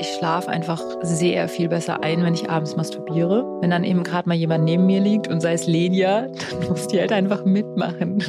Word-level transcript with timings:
Ich 0.00 0.08
schlafe 0.14 0.48
einfach 0.48 0.82
sehr 1.02 1.48
viel 1.48 1.68
besser 1.68 2.02
ein, 2.02 2.24
wenn 2.24 2.34
ich 2.34 2.50
abends 2.50 2.74
masturbiere. 2.74 3.46
Wenn 3.60 3.70
dann 3.70 3.84
eben 3.84 4.02
gerade 4.02 4.28
mal 4.28 4.34
jemand 4.34 4.64
neben 4.64 4.86
mir 4.86 5.00
liegt 5.00 5.28
und 5.28 5.40
sei 5.40 5.52
es 5.52 5.68
Lenia, 5.68 6.22
dann 6.22 6.68
muss 6.68 6.88
die 6.88 6.98
halt 6.98 7.12
einfach 7.12 7.44
mitmachen. 7.44 8.20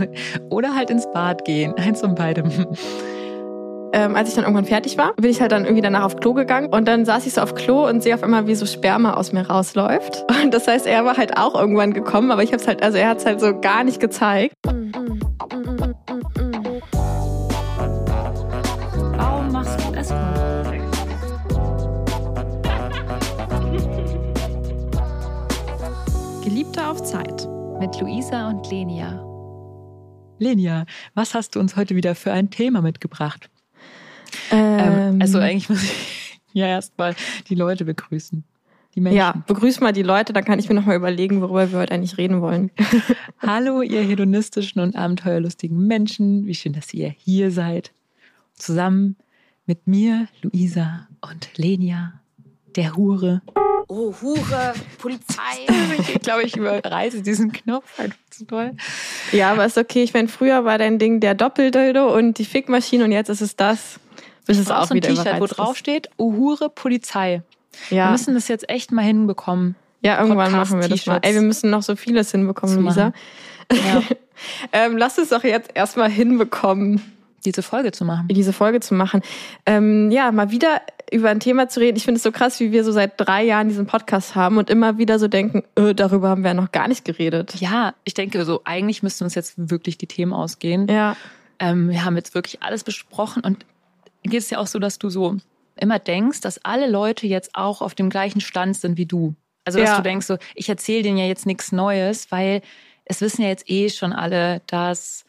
Oder 0.52 0.76
halt 0.76 0.92
ins 0.92 1.10
Bad 1.12 1.44
gehen. 1.44 1.74
Eins 1.78 2.02
von 2.02 2.14
beidem. 2.14 2.52
Ähm, 3.94 4.16
als 4.16 4.30
ich 4.30 4.36
dann 4.36 4.44
irgendwann 4.44 4.66
fertig 4.66 5.00
war, 5.00 5.16
bin 5.16 5.32
ich 5.32 5.42
halt 5.42 5.52
dann 5.52 5.64
irgendwie 5.64 5.82
danach 5.82 6.04
auf 6.04 6.18
Klo 6.18 6.34
gegangen 6.34 6.72
und 6.72 6.88
dann 6.88 7.04
saß 7.04 7.26
ich 7.26 7.34
so 7.34 7.42
auf 7.42 7.56
Klo 7.56 7.88
und 7.88 8.04
sehe 8.04 8.14
auf 8.14 8.22
einmal, 8.22 8.46
wie 8.46 8.54
so 8.54 8.68
Sperma 8.68 9.16
aus 9.16 9.32
mir 9.32 9.48
rausläuft. 9.48 10.24
Und 10.44 10.54
das 10.54 10.68
heißt, 10.68 10.86
er 10.86 11.04
war 11.06 11.18
halt 11.18 11.38
auch 11.38 11.56
irgendwann 11.56 11.94
gekommen, 11.94 12.30
aber 12.30 12.44
ich 12.44 12.52
habe 12.52 12.62
es 12.62 12.68
halt, 12.68 12.84
also 12.84 13.00
er 13.00 13.10
hat 13.10 13.20
es 13.20 13.26
halt 13.26 13.40
so 13.40 13.60
gar 13.60 13.84
nicht 13.84 14.00
gezeigt. 14.00 14.54
Warum 14.64 15.95
Geliebte 26.76 26.92
auf 26.92 27.04
Zeit. 27.04 27.48
Mit 27.80 28.02
Luisa 28.02 28.50
und 28.50 28.70
Lenia. 28.70 29.24
Lenia, 30.40 30.86
was 31.14 31.34
hast 31.34 31.56
du 31.56 31.62
uns 31.62 31.78
heute 31.78 31.96
wieder 31.96 32.16
für 32.16 32.34
ein 32.34 32.50
Thema 32.50 32.82
mitgebracht? 32.82 33.50
Ähm, 34.52 35.20
also 35.22 35.40
eigentlich 35.40 35.70
muss 35.70 35.84
ich 35.84 36.42
ja 36.54 36.68
erstmal 36.68 37.16
die 37.48 37.56
Leute 37.56 37.86
begrüßen. 37.86 38.44
Die 38.94 39.00
Menschen. 39.00 39.18
Ja, 39.18 39.42
begrüß 39.48 39.80
mal 39.80 39.94
die 39.94 40.04
Leute, 40.04 40.34
dann 40.34 40.44
kann 40.44 40.60
ich 40.60 40.68
mir 40.68 40.76
nochmal 40.76 40.98
überlegen, 40.98 41.40
worüber 41.40 41.72
wir 41.72 41.80
heute 41.80 41.94
eigentlich 41.94 42.18
reden 42.18 42.42
wollen. 42.42 42.72
Hallo, 43.40 43.82
ihr 43.82 44.02
hedonistischen 44.02 44.82
und 44.82 44.98
abenteuerlustigen 44.98 45.88
Menschen. 45.88 46.46
Wie 46.46 46.56
schön, 46.56 46.74
dass 46.74 46.94
ihr 46.94 47.08
hier 47.08 47.52
seid. 47.52 47.94
Zusammen 48.54 49.16
mit 49.66 49.88
mir, 49.88 50.28
Luisa 50.42 51.08
und 51.22 51.58
Lenia, 51.58 52.20
der 52.76 52.96
Hure. 52.96 53.42
Oh, 53.88 54.14
Hure, 54.22 54.74
Polizei. 54.98 55.68
ich 56.14 56.22
glaube, 56.22 56.44
ich 56.44 56.56
überreiße 56.56 57.22
diesen 57.22 57.52
Knopf 57.52 58.00
einfach 58.00 58.18
zu 58.32 58.46
toll. 58.46 58.72
Ja, 59.32 59.52
aber 59.52 59.66
ist 59.66 59.78
okay. 59.78 60.04
Ich 60.04 60.14
meine, 60.14 60.28
früher 60.28 60.66
war 60.66 60.78
dein 60.78 60.98
Ding 60.98 61.20
der 61.20 61.36
Doppeldildo 61.36 62.16
und 62.16 62.38
die 62.38 62.46
Fickmaschine 62.46 63.04
und 63.04 63.12
jetzt 63.12 63.30
ist 63.30 63.42
es 63.42 63.56
das. 63.56 64.00
Bis 64.48 64.60
es 64.60 64.70
auch 64.70 64.86
so 64.86 64.94
ein 64.94 65.02
T-Shirt, 65.02 65.40
wo 65.40 65.48
drauf 65.48 65.76
steht, 65.76 66.10
oh 66.18 66.34
Hure, 66.34 66.70
Polizei. 66.70 67.42
Ja. 67.90 68.06
Wir 68.06 68.12
müssen 68.12 68.36
das 68.36 68.48
jetzt 68.48 68.70
echt 68.70 68.92
mal 68.92 69.04
hinbekommen. 69.04 69.76
Ja, 70.02 70.22
irgendwann 70.22 70.52
machen 70.52 70.80
wir 70.80 70.88
das 70.88 71.06
mal. 71.08 71.20
Ey, 71.24 71.34
wir 71.34 71.42
müssen 71.42 71.72
noch 71.72 71.82
so 71.82 71.96
vieles 71.96 72.32
hinbekommen, 72.32 72.84
Luisa. 72.84 73.12
Ja. 73.72 74.04
ähm, 74.72 74.98
lass 74.98 75.18
es 75.18 75.30
doch 75.30 75.44
jetzt 75.44 75.72
erstmal 75.74 76.12
hinbekommen, 76.12 77.02
diese 77.44 77.64
Folge 77.64 77.92
zu 77.92 78.06
machen. 78.06 78.28
Diese 78.30 78.54
Folge 78.54 78.82
zu 78.82 78.94
machen. 78.94 79.22
Ähm, 79.66 80.12
ja, 80.12 80.32
mal 80.32 80.52
wieder 80.52 80.82
über 81.12 81.30
ein 81.30 81.40
Thema 81.40 81.70
zu 81.70 81.80
reden. 81.80 81.98
Ich 81.98 82.04
finde 82.04 82.18
es 82.18 82.24
so 82.24 82.32
krass, 82.32 82.60
wie 82.60 82.72
wir 82.72 82.84
so 82.84 82.92
seit 82.92 83.14
drei 83.18 83.44
Jahren 83.44 83.70
diesen 83.70 83.86
Podcast 83.86 84.36
haben 84.36 84.58
und 84.58 84.70
immer 84.70 84.98
wieder 84.98 85.20
so 85.20 85.28
denken, 85.28 85.64
öh, 85.78 85.94
darüber 85.94 86.30
haben 86.30 86.44
wir 86.44 86.50
ja 86.50 86.54
noch 86.54 86.72
gar 86.72 86.88
nicht 86.88 87.06
geredet. 87.06 87.56
Ja, 87.56 87.94
ich 88.04 88.14
denke 88.14 88.44
so, 88.46 88.62
eigentlich 88.64 89.04
müssten 89.04 89.24
uns 89.24 89.36
jetzt 89.36 89.54
wirklich 89.58 89.98
die 89.98 90.08
Themen 90.08 90.34
ausgehen. 90.34 90.88
Ja. 90.88 91.16
Ähm, 91.60 91.90
wir 91.90 92.04
haben 92.04 92.16
jetzt 92.16 92.34
wirklich 92.36 92.62
alles 92.64 92.84
besprochen 92.84 93.44
und 93.44 93.66
geht 94.24 94.42
es 94.42 94.50
ja 94.50 94.58
auch 94.58 94.68
so, 94.68 94.80
dass 94.80 94.98
du 95.00 95.10
so 95.10 95.38
immer 95.78 96.00
denkst, 96.00 96.42
dass 96.42 96.64
alle 96.64 96.90
Leute 96.90 97.28
jetzt 97.28 97.52
auch 97.54 97.82
auf 97.82 97.96
dem 97.96 98.10
gleichen 98.10 98.42
Stand 98.42 98.78
sind 98.78 98.98
wie 98.98 99.06
du. 99.06 99.36
Also 99.66 99.80
dass 99.80 99.90
ja. 99.90 99.98
du 99.98 100.04
denkst 100.04 100.26
so, 100.26 100.38
ich 100.54 100.70
erzähle 100.70 101.04
denen 101.04 101.18
ja 101.18 101.26
jetzt 101.26 101.46
nichts 101.46 101.72
Neues, 101.72 102.32
weil 102.32 102.62
es 103.06 103.22
wissen 103.22 103.42
ja 103.42 103.50
jetzt 103.50 103.70
eh 103.70 103.90
schon 103.90 104.14
alle, 104.14 104.62
dass 104.68 105.26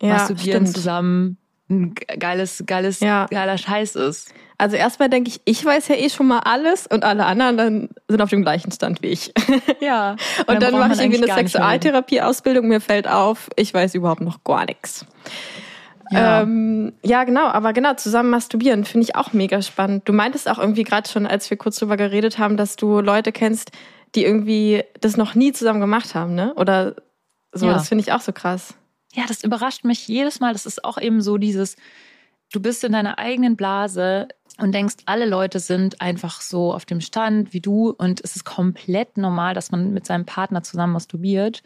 ja, 0.00 0.14
Masturbieren 0.14 0.64
stimmt. 0.64 0.76
zusammen 0.76 1.36
ein 1.70 1.94
geiles, 1.94 2.64
geiles, 2.66 3.00
ja. 3.00 3.26
geiler 3.30 3.58
Scheiß 3.58 3.96
ist. 3.96 4.32
Also 4.64 4.76
erstmal 4.76 5.10
denke 5.10 5.28
ich, 5.28 5.42
ich 5.44 5.62
weiß 5.62 5.88
ja 5.88 5.96
eh 5.96 6.08
schon 6.08 6.26
mal 6.26 6.38
alles 6.38 6.86
und 6.86 7.04
alle 7.04 7.26
anderen 7.26 7.58
dann 7.58 7.88
sind 8.08 8.22
auf 8.22 8.30
dem 8.30 8.40
gleichen 8.40 8.72
Stand 8.72 9.02
wie 9.02 9.08
ich. 9.08 9.30
Ja. 9.80 10.12
und 10.46 10.48
dann, 10.48 10.72
dann 10.72 10.78
mache 10.78 10.94
ich 10.94 11.00
irgendwie 11.00 11.30
eine 11.30 11.34
Sexualtherapie-Ausbildung, 11.34 12.66
mir 12.66 12.80
fällt 12.80 13.06
auf, 13.06 13.50
ich 13.56 13.74
weiß 13.74 13.94
überhaupt 13.94 14.22
noch 14.22 14.42
gar 14.42 14.64
nichts. 14.64 15.04
Ja. 16.10 16.40
Ähm, 16.40 16.94
ja, 17.04 17.24
genau, 17.24 17.44
aber 17.44 17.74
genau, 17.74 17.92
zusammen 17.92 18.30
masturbieren 18.30 18.86
finde 18.86 19.04
ich 19.04 19.16
auch 19.16 19.34
mega 19.34 19.60
spannend. 19.60 20.08
Du 20.08 20.14
meintest 20.14 20.48
auch 20.48 20.58
irgendwie 20.58 20.84
gerade 20.84 21.10
schon, 21.10 21.26
als 21.26 21.50
wir 21.50 21.58
kurz 21.58 21.78
drüber 21.78 21.98
geredet 21.98 22.38
haben, 22.38 22.56
dass 22.56 22.76
du 22.76 23.00
Leute 23.00 23.32
kennst, 23.32 23.70
die 24.14 24.24
irgendwie 24.24 24.82
das 24.98 25.18
noch 25.18 25.34
nie 25.34 25.52
zusammen 25.52 25.82
gemacht 25.82 26.14
haben, 26.14 26.34
ne? 26.34 26.54
Oder 26.54 26.96
so, 27.52 27.66
ja. 27.66 27.74
das 27.74 27.88
finde 27.88 28.00
ich 28.00 28.12
auch 28.12 28.22
so 28.22 28.32
krass. 28.32 28.72
Ja, 29.12 29.24
das 29.28 29.44
überrascht 29.44 29.84
mich 29.84 30.08
jedes 30.08 30.40
Mal. 30.40 30.54
Das 30.54 30.64
ist 30.64 30.86
auch 30.86 30.96
eben 30.98 31.20
so 31.20 31.36
dieses, 31.36 31.76
du 32.54 32.60
bist 32.60 32.84
in 32.84 32.92
deiner 32.92 33.18
eigenen 33.18 33.56
Blase 33.56 34.28
und 34.58 34.72
denkst, 34.72 34.96
alle 35.06 35.26
Leute 35.26 35.58
sind 35.58 36.00
einfach 36.00 36.40
so 36.40 36.72
auf 36.72 36.84
dem 36.84 37.00
Stand 37.00 37.52
wie 37.52 37.60
du 37.60 37.90
und 37.90 38.20
es 38.22 38.36
ist 38.36 38.44
komplett 38.44 39.16
normal, 39.16 39.54
dass 39.54 39.72
man 39.72 39.92
mit 39.92 40.06
seinem 40.06 40.24
Partner 40.24 40.62
zusammen 40.62 40.92
masturbiert. 40.92 41.62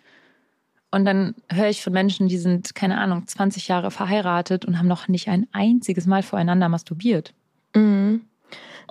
Und 0.91 1.05
dann 1.05 1.35
höre 1.51 1.69
ich 1.69 1.83
von 1.83 1.93
Menschen, 1.93 2.29
die 2.29 2.39
sind, 2.39 2.75
keine 2.75 2.99
Ahnung, 2.99 3.27
20 3.27 3.69
Jahre 3.69 3.91
verheiratet 3.91 4.65
und 4.65 4.79
haben 4.79 4.89
noch 4.89 5.07
nicht 5.07 5.29
ein 5.29 5.47
einziges 5.53 6.07
Mal 6.07 6.23
voreinander 6.23 6.71
masturbiert. 6.71 7.35
Mhm. 7.75 8.23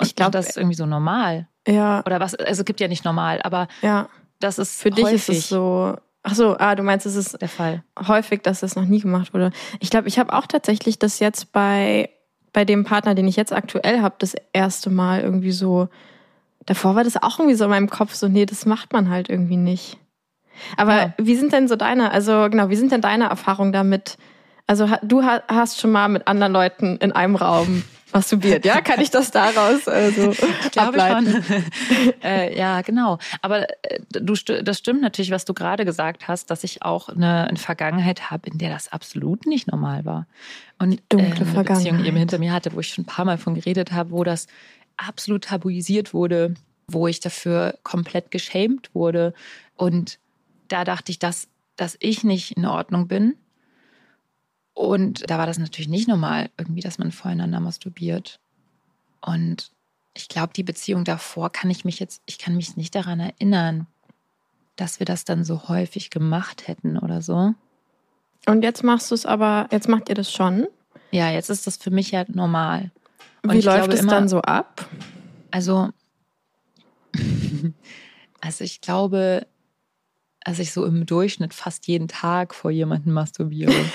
Ich 0.01 0.15
glaube, 0.15 0.31
das 0.31 0.49
ist 0.49 0.57
irgendwie 0.57 0.75
so 0.75 0.85
normal. 0.85 1.47
Ja. 1.67 2.03
Oder 2.05 2.19
was, 2.19 2.35
also 2.35 2.61
es 2.61 2.65
gibt 2.65 2.79
ja 2.79 2.87
nicht 2.87 3.03
normal, 3.03 3.41
aber 3.41 3.67
ja. 3.81 4.09
das 4.39 4.59
ist 4.59 4.79
für 4.79 4.91
dich 4.91 5.07
ist 5.07 5.27
es 5.27 5.49
so 5.49 5.97
Ach 6.23 6.35
so, 6.35 6.57
ah, 6.57 6.75
du 6.75 6.83
meinst, 6.83 7.05
es 7.05 7.15
ist 7.15 7.41
der 7.41 7.47
Fall. 7.47 7.83
Häufig, 8.07 8.41
dass 8.41 8.59
das 8.59 8.75
noch 8.75 8.85
nie 8.85 8.99
gemacht 8.99 9.33
wurde. 9.33 9.51
Ich 9.79 9.89
glaube, 9.89 10.07
ich 10.07 10.19
habe 10.19 10.33
auch 10.33 10.45
tatsächlich 10.45 10.99
das 10.99 11.19
jetzt 11.19 11.51
bei 11.51 12.09
bei 12.57 12.65
dem 12.65 12.85
Partner, 12.85 13.13
den 13.13 13.27
ich 13.27 13.35
jetzt 13.35 13.53
aktuell 13.53 14.01
habe, 14.01 14.15
das 14.17 14.35
erste 14.51 14.89
Mal 14.89 15.21
irgendwie 15.21 15.51
so. 15.51 15.89
Davor 16.65 16.95
war 16.95 17.03
das 17.03 17.21
auch 17.21 17.37
irgendwie 17.37 17.55
so 17.55 17.65
in 17.65 17.69
meinem 17.69 17.89
Kopf 17.89 18.15
so, 18.15 18.27
nee, 18.27 18.47
das 18.47 18.65
macht 18.65 18.93
man 18.93 19.11
halt 19.11 19.29
irgendwie 19.29 19.57
nicht. 19.57 19.99
Aber 20.75 20.95
ja. 20.95 21.13
wie 21.19 21.35
sind 21.35 21.53
denn 21.53 21.67
so 21.67 21.75
deine, 21.75 22.09
also 22.11 22.49
genau, 22.49 22.69
wie 22.69 22.75
sind 22.75 22.91
denn 22.91 23.01
deine 23.01 23.25
Erfahrungen 23.25 23.73
damit? 23.73 24.17
Also 24.65 24.89
du 25.03 25.23
hast 25.23 25.79
schon 25.79 25.91
mal 25.91 26.07
mit 26.09 26.27
anderen 26.27 26.51
Leuten 26.51 26.97
in 26.97 27.11
einem 27.11 27.35
Raum 27.35 27.83
masturbiert, 28.13 28.65
ja? 28.65 28.81
Kann 28.81 28.99
ich 28.99 29.09
das 29.09 29.31
daraus 29.31 29.87
äh, 29.87 30.11
so 30.11 30.31
ich 30.71 30.79
ableiten? 30.79 31.43
äh, 32.23 32.57
ja, 32.57 32.81
genau. 32.81 33.19
Aber 33.41 33.69
äh, 33.83 33.99
du, 34.09 34.33
das 34.35 34.77
stimmt 34.77 35.01
natürlich, 35.01 35.31
was 35.31 35.45
du 35.45 35.53
gerade 35.53 35.85
gesagt 35.85 36.27
hast, 36.27 36.49
dass 36.49 36.63
ich 36.63 36.83
auch 36.83 37.09
eine, 37.09 37.47
eine 37.47 37.57
Vergangenheit 37.57 38.29
habe, 38.29 38.49
in 38.49 38.57
der 38.57 38.69
das 38.69 38.91
absolut 38.91 39.45
nicht 39.45 39.67
normal 39.67 40.05
war. 40.05 40.27
Und 40.79 41.01
dunkle 41.09 41.45
äh, 41.45 41.49
eine 41.49 41.63
Beziehung 41.63 42.03
eben 42.05 42.17
hinter 42.17 42.39
mir 42.39 42.53
hatte, 42.53 42.73
wo 42.73 42.79
ich 42.79 42.89
schon 42.89 43.03
ein 43.03 43.07
paar 43.07 43.25
Mal 43.25 43.37
von 43.37 43.55
geredet 43.55 43.91
habe, 43.91 44.11
wo 44.11 44.23
das 44.23 44.47
absolut 44.97 45.45
tabuisiert 45.45 46.13
wurde, 46.13 46.53
wo 46.87 47.07
ich 47.07 47.19
dafür 47.19 47.77
komplett 47.83 48.31
geschämt 48.31 48.93
wurde. 48.93 49.33
Und 49.75 50.19
da 50.67 50.83
dachte 50.83 51.11
ich, 51.11 51.19
dass, 51.19 51.47
dass 51.75 51.97
ich 51.99 52.23
nicht 52.23 52.57
in 52.57 52.65
Ordnung 52.65 53.07
bin 53.07 53.35
und 54.77 55.27
da 55.27 55.39
war 55.39 55.47
das 55.47 55.57
natürlich 55.57 55.87
nicht 55.87 56.07
normal, 56.07 56.51
irgendwie, 56.55 56.81
dass 56.81 56.99
man 56.99 57.11
voreinander 57.11 57.59
masturbiert. 57.59 58.39
Und 59.21 59.71
ich 60.13 60.29
glaube, 60.29 60.53
die 60.55 60.61
Beziehung 60.61 61.03
davor 61.03 61.51
kann 61.51 61.71
ich 61.71 61.83
mich 61.83 61.99
jetzt, 61.99 62.21
ich 62.27 62.37
kann 62.37 62.55
mich 62.55 62.77
nicht 62.77 62.93
daran 62.93 63.19
erinnern, 63.19 63.87
dass 64.75 64.99
wir 64.99 65.07
das 65.07 65.25
dann 65.25 65.43
so 65.43 65.67
häufig 65.67 66.11
gemacht 66.11 66.67
hätten 66.67 66.99
oder 66.99 67.23
so. 67.23 67.55
Und 68.45 68.61
jetzt 68.61 68.83
machst 68.83 69.09
du 69.09 69.15
es 69.15 69.25
aber, 69.25 69.67
jetzt 69.71 69.89
macht 69.89 70.09
ihr 70.09 70.15
das 70.15 70.31
schon? 70.31 70.67
Ja, 71.09 71.31
jetzt 71.31 71.49
ist 71.49 71.65
das 71.65 71.77
für 71.77 71.89
mich 71.89 72.11
ja 72.11 72.25
normal. 72.27 72.91
Und 73.41 73.53
Wie 73.53 73.61
läuft 73.61 73.91
es 73.91 74.05
dann 74.05 74.29
so 74.29 74.41
ab? 74.41 74.87
Also, 75.49 75.89
also 78.41 78.63
ich 78.63 78.81
glaube, 78.81 79.47
dass 80.41 80.59
ich 80.59 80.71
so 80.71 80.85
im 80.85 81.07
Durchschnitt 81.07 81.55
fast 81.55 81.87
jeden 81.87 82.07
Tag 82.07 82.53
vor 82.53 82.69
jemandem 82.69 83.13
masturbiere. 83.13 83.73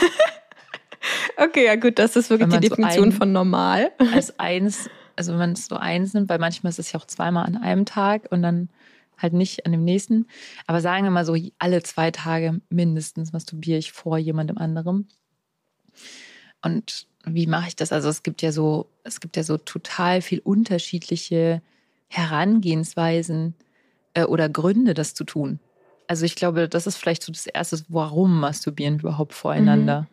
Okay, 1.43 1.67
ja 1.67 1.77
gut, 1.77 1.99
das 1.99 2.17
ist 2.17 2.31
wirklich 2.31 2.49
die 2.49 2.69
Definition 2.69 3.05
so 3.05 3.11
ein, 3.11 3.13
von 3.13 3.33
normal. 3.33 3.93
Als 4.13 4.39
eins, 4.39 4.89
also 5.17 5.33
wenn 5.33 5.39
man 5.39 5.53
es 5.53 5.67
so 5.67 5.77
eins 5.77 6.15
nimmt, 6.15 6.29
weil 6.29 6.39
manchmal 6.39 6.71
ist 6.71 6.79
es 6.79 6.93
ja 6.93 7.01
auch 7.01 7.07
zweimal 7.07 7.47
an 7.47 7.57
einem 7.57 7.85
Tag 7.85 8.31
und 8.31 8.43
dann 8.43 8.69
halt 9.19 9.33
nicht 9.33 9.67
an 9.67 9.73
dem 9.73 9.85
nächsten. 9.85 10.27
Aber 10.67 10.81
sagen 10.81 11.05
wir 11.05 11.11
mal 11.11 11.25
so, 11.25 11.37
alle 11.59 11.83
zwei 11.83 12.11
Tage 12.11 12.61
mindestens 12.69 13.33
masturbiere 13.33 13.79
ich 13.79 13.93
vor 13.93 14.19
jemandem 14.19 14.59
anderem. 14.59 15.09
Und 16.63 17.07
wie 17.25 17.47
mache 17.47 17.69
ich 17.69 17.77
das? 17.77 17.93
Also 17.93 18.09
es 18.09 18.23
gibt 18.23 18.43
ja 18.43 18.53
so, 18.53 18.89
es 19.05 19.21
gibt 19.21 19.37
ja 19.37 19.43
so 19.43 19.59
total 19.59 20.23
viel 20.23 20.41
unterschiedliche 20.41 21.63
Herangehensweisen 22.09 23.55
äh, 24.15 24.25
oder 24.25 24.49
Gründe, 24.49 24.95
das 24.95 25.15
zu 25.15 25.25
tun. 25.25 25.61
Also 26.09 26.25
ich 26.25 26.35
glaube, 26.35 26.69
das 26.69 26.87
ist 26.87 26.97
vielleicht 26.97 27.23
so 27.23 27.33
das 27.33 27.47
Erste, 27.47 27.83
warum 27.89 28.41
masturbieren 28.41 28.99
wir 28.99 29.11
überhaupt 29.11 29.35
voreinander? 29.35 30.03
Mhm. 30.03 30.12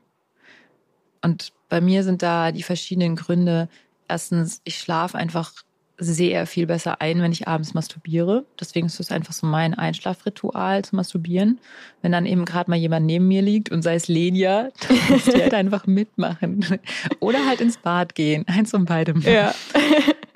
Und 1.22 1.54
bei 1.70 1.82
mir 1.82 2.04
sind 2.04 2.22
da 2.22 2.52
die 2.52 2.64
verschiedenen 2.64 3.16
Gründe. 3.16 3.70
Erstens, 4.08 4.62
ich 4.64 4.78
schlafe 4.78 5.18
einfach 5.18 5.54
sehr 6.00 6.48
viel 6.48 6.66
besser 6.66 7.02
ein, 7.02 7.22
wenn 7.22 7.32
ich 7.32 7.48
abends 7.48 7.74
masturbiere. 7.74 8.46
Deswegen 8.60 8.88
ist 8.88 9.00
es 9.00 9.12
einfach 9.12 9.34
so 9.34 9.46
mein 9.46 9.74
Einschlafritual 9.74 10.84
zu 10.84 10.96
masturbieren. 10.96 11.60
Wenn 12.02 12.14
dann 12.14 12.26
eben 12.26 12.46
gerade 12.46 12.70
mal 12.70 12.78
jemand 12.78 13.06
neben 13.06 13.28
mir 13.28 13.42
liegt 13.42 13.70
und 13.70 13.82
sei 13.82 13.96
es 13.96 14.08
Lenia, 14.08 14.70
dann 14.88 14.98
muss 15.10 15.26
die 15.26 15.42
halt 15.42 15.54
einfach 15.54 15.86
mitmachen. 15.88 16.80
Oder 17.20 17.46
halt 17.46 17.60
ins 17.60 17.78
Bad 17.78 18.16
gehen. 18.16 18.48
Eins 18.48 18.72
von 18.72 18.86
beidem. 18.86 19.22
Ja. 19.22 19.54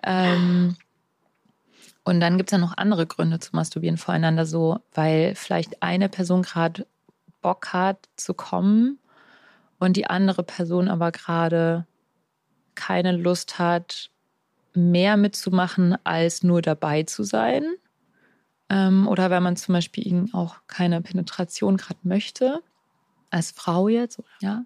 Ähm, 0.06 0.76
und 2.04 2.20
dann 2.20 2.36
gibt 2.36 2.50
es 2.50 2.52
ja 2.52 2.58
noch 2.58 2.76
andere 2.76 3.08
Gründe 3.08 3.40
zu 3.40 3.56
masturbieren 3.56 3.96
voreinander, 3.96 4.46
so, 4.46 4.80
weil 4.94 5.34
vielleicht 5.36 5.82
eine 5.82 6.10
Person 6.10 6.42
gerade 6.42 6.86
Bock 7.42 7.72
hat 7.72 8.10
zu 8.18 8.34
kommen 8.34 9.00
und 9.84 9.98
die 9.98 10.08
andere 10.08 10.44
Person 10.44 10.88
aber 10.88 11.12
gerade 11.12 11.86
keine 12.76 13.12
Lust 13.12 13.60
hat, 13.60 14.10
mehr 14.74 15.18
mitzumachen, 15.18 15.96
als 16.04 16.44
nur 16.44 16.62
dabei 16.62 17.04
zu 17.04 17.24
sein. 17.24 17.64
Ähm, 18.70 19.08
oder 19.08 19.30
wenn 19.30 19.44
man 19.44 19.56
zum 19.56 19.74
Beispiel 19.74 20.26
auch 20.34 20.56
keine 20.68 21.02
Penetration 21.02 21.78
gerade 21.78 22.00
möchte, 22.04 22.62
als 23.30 23.52
Frau 23.52 23.88
jetzt, 23.88 24.22
ja. 24.42 24.64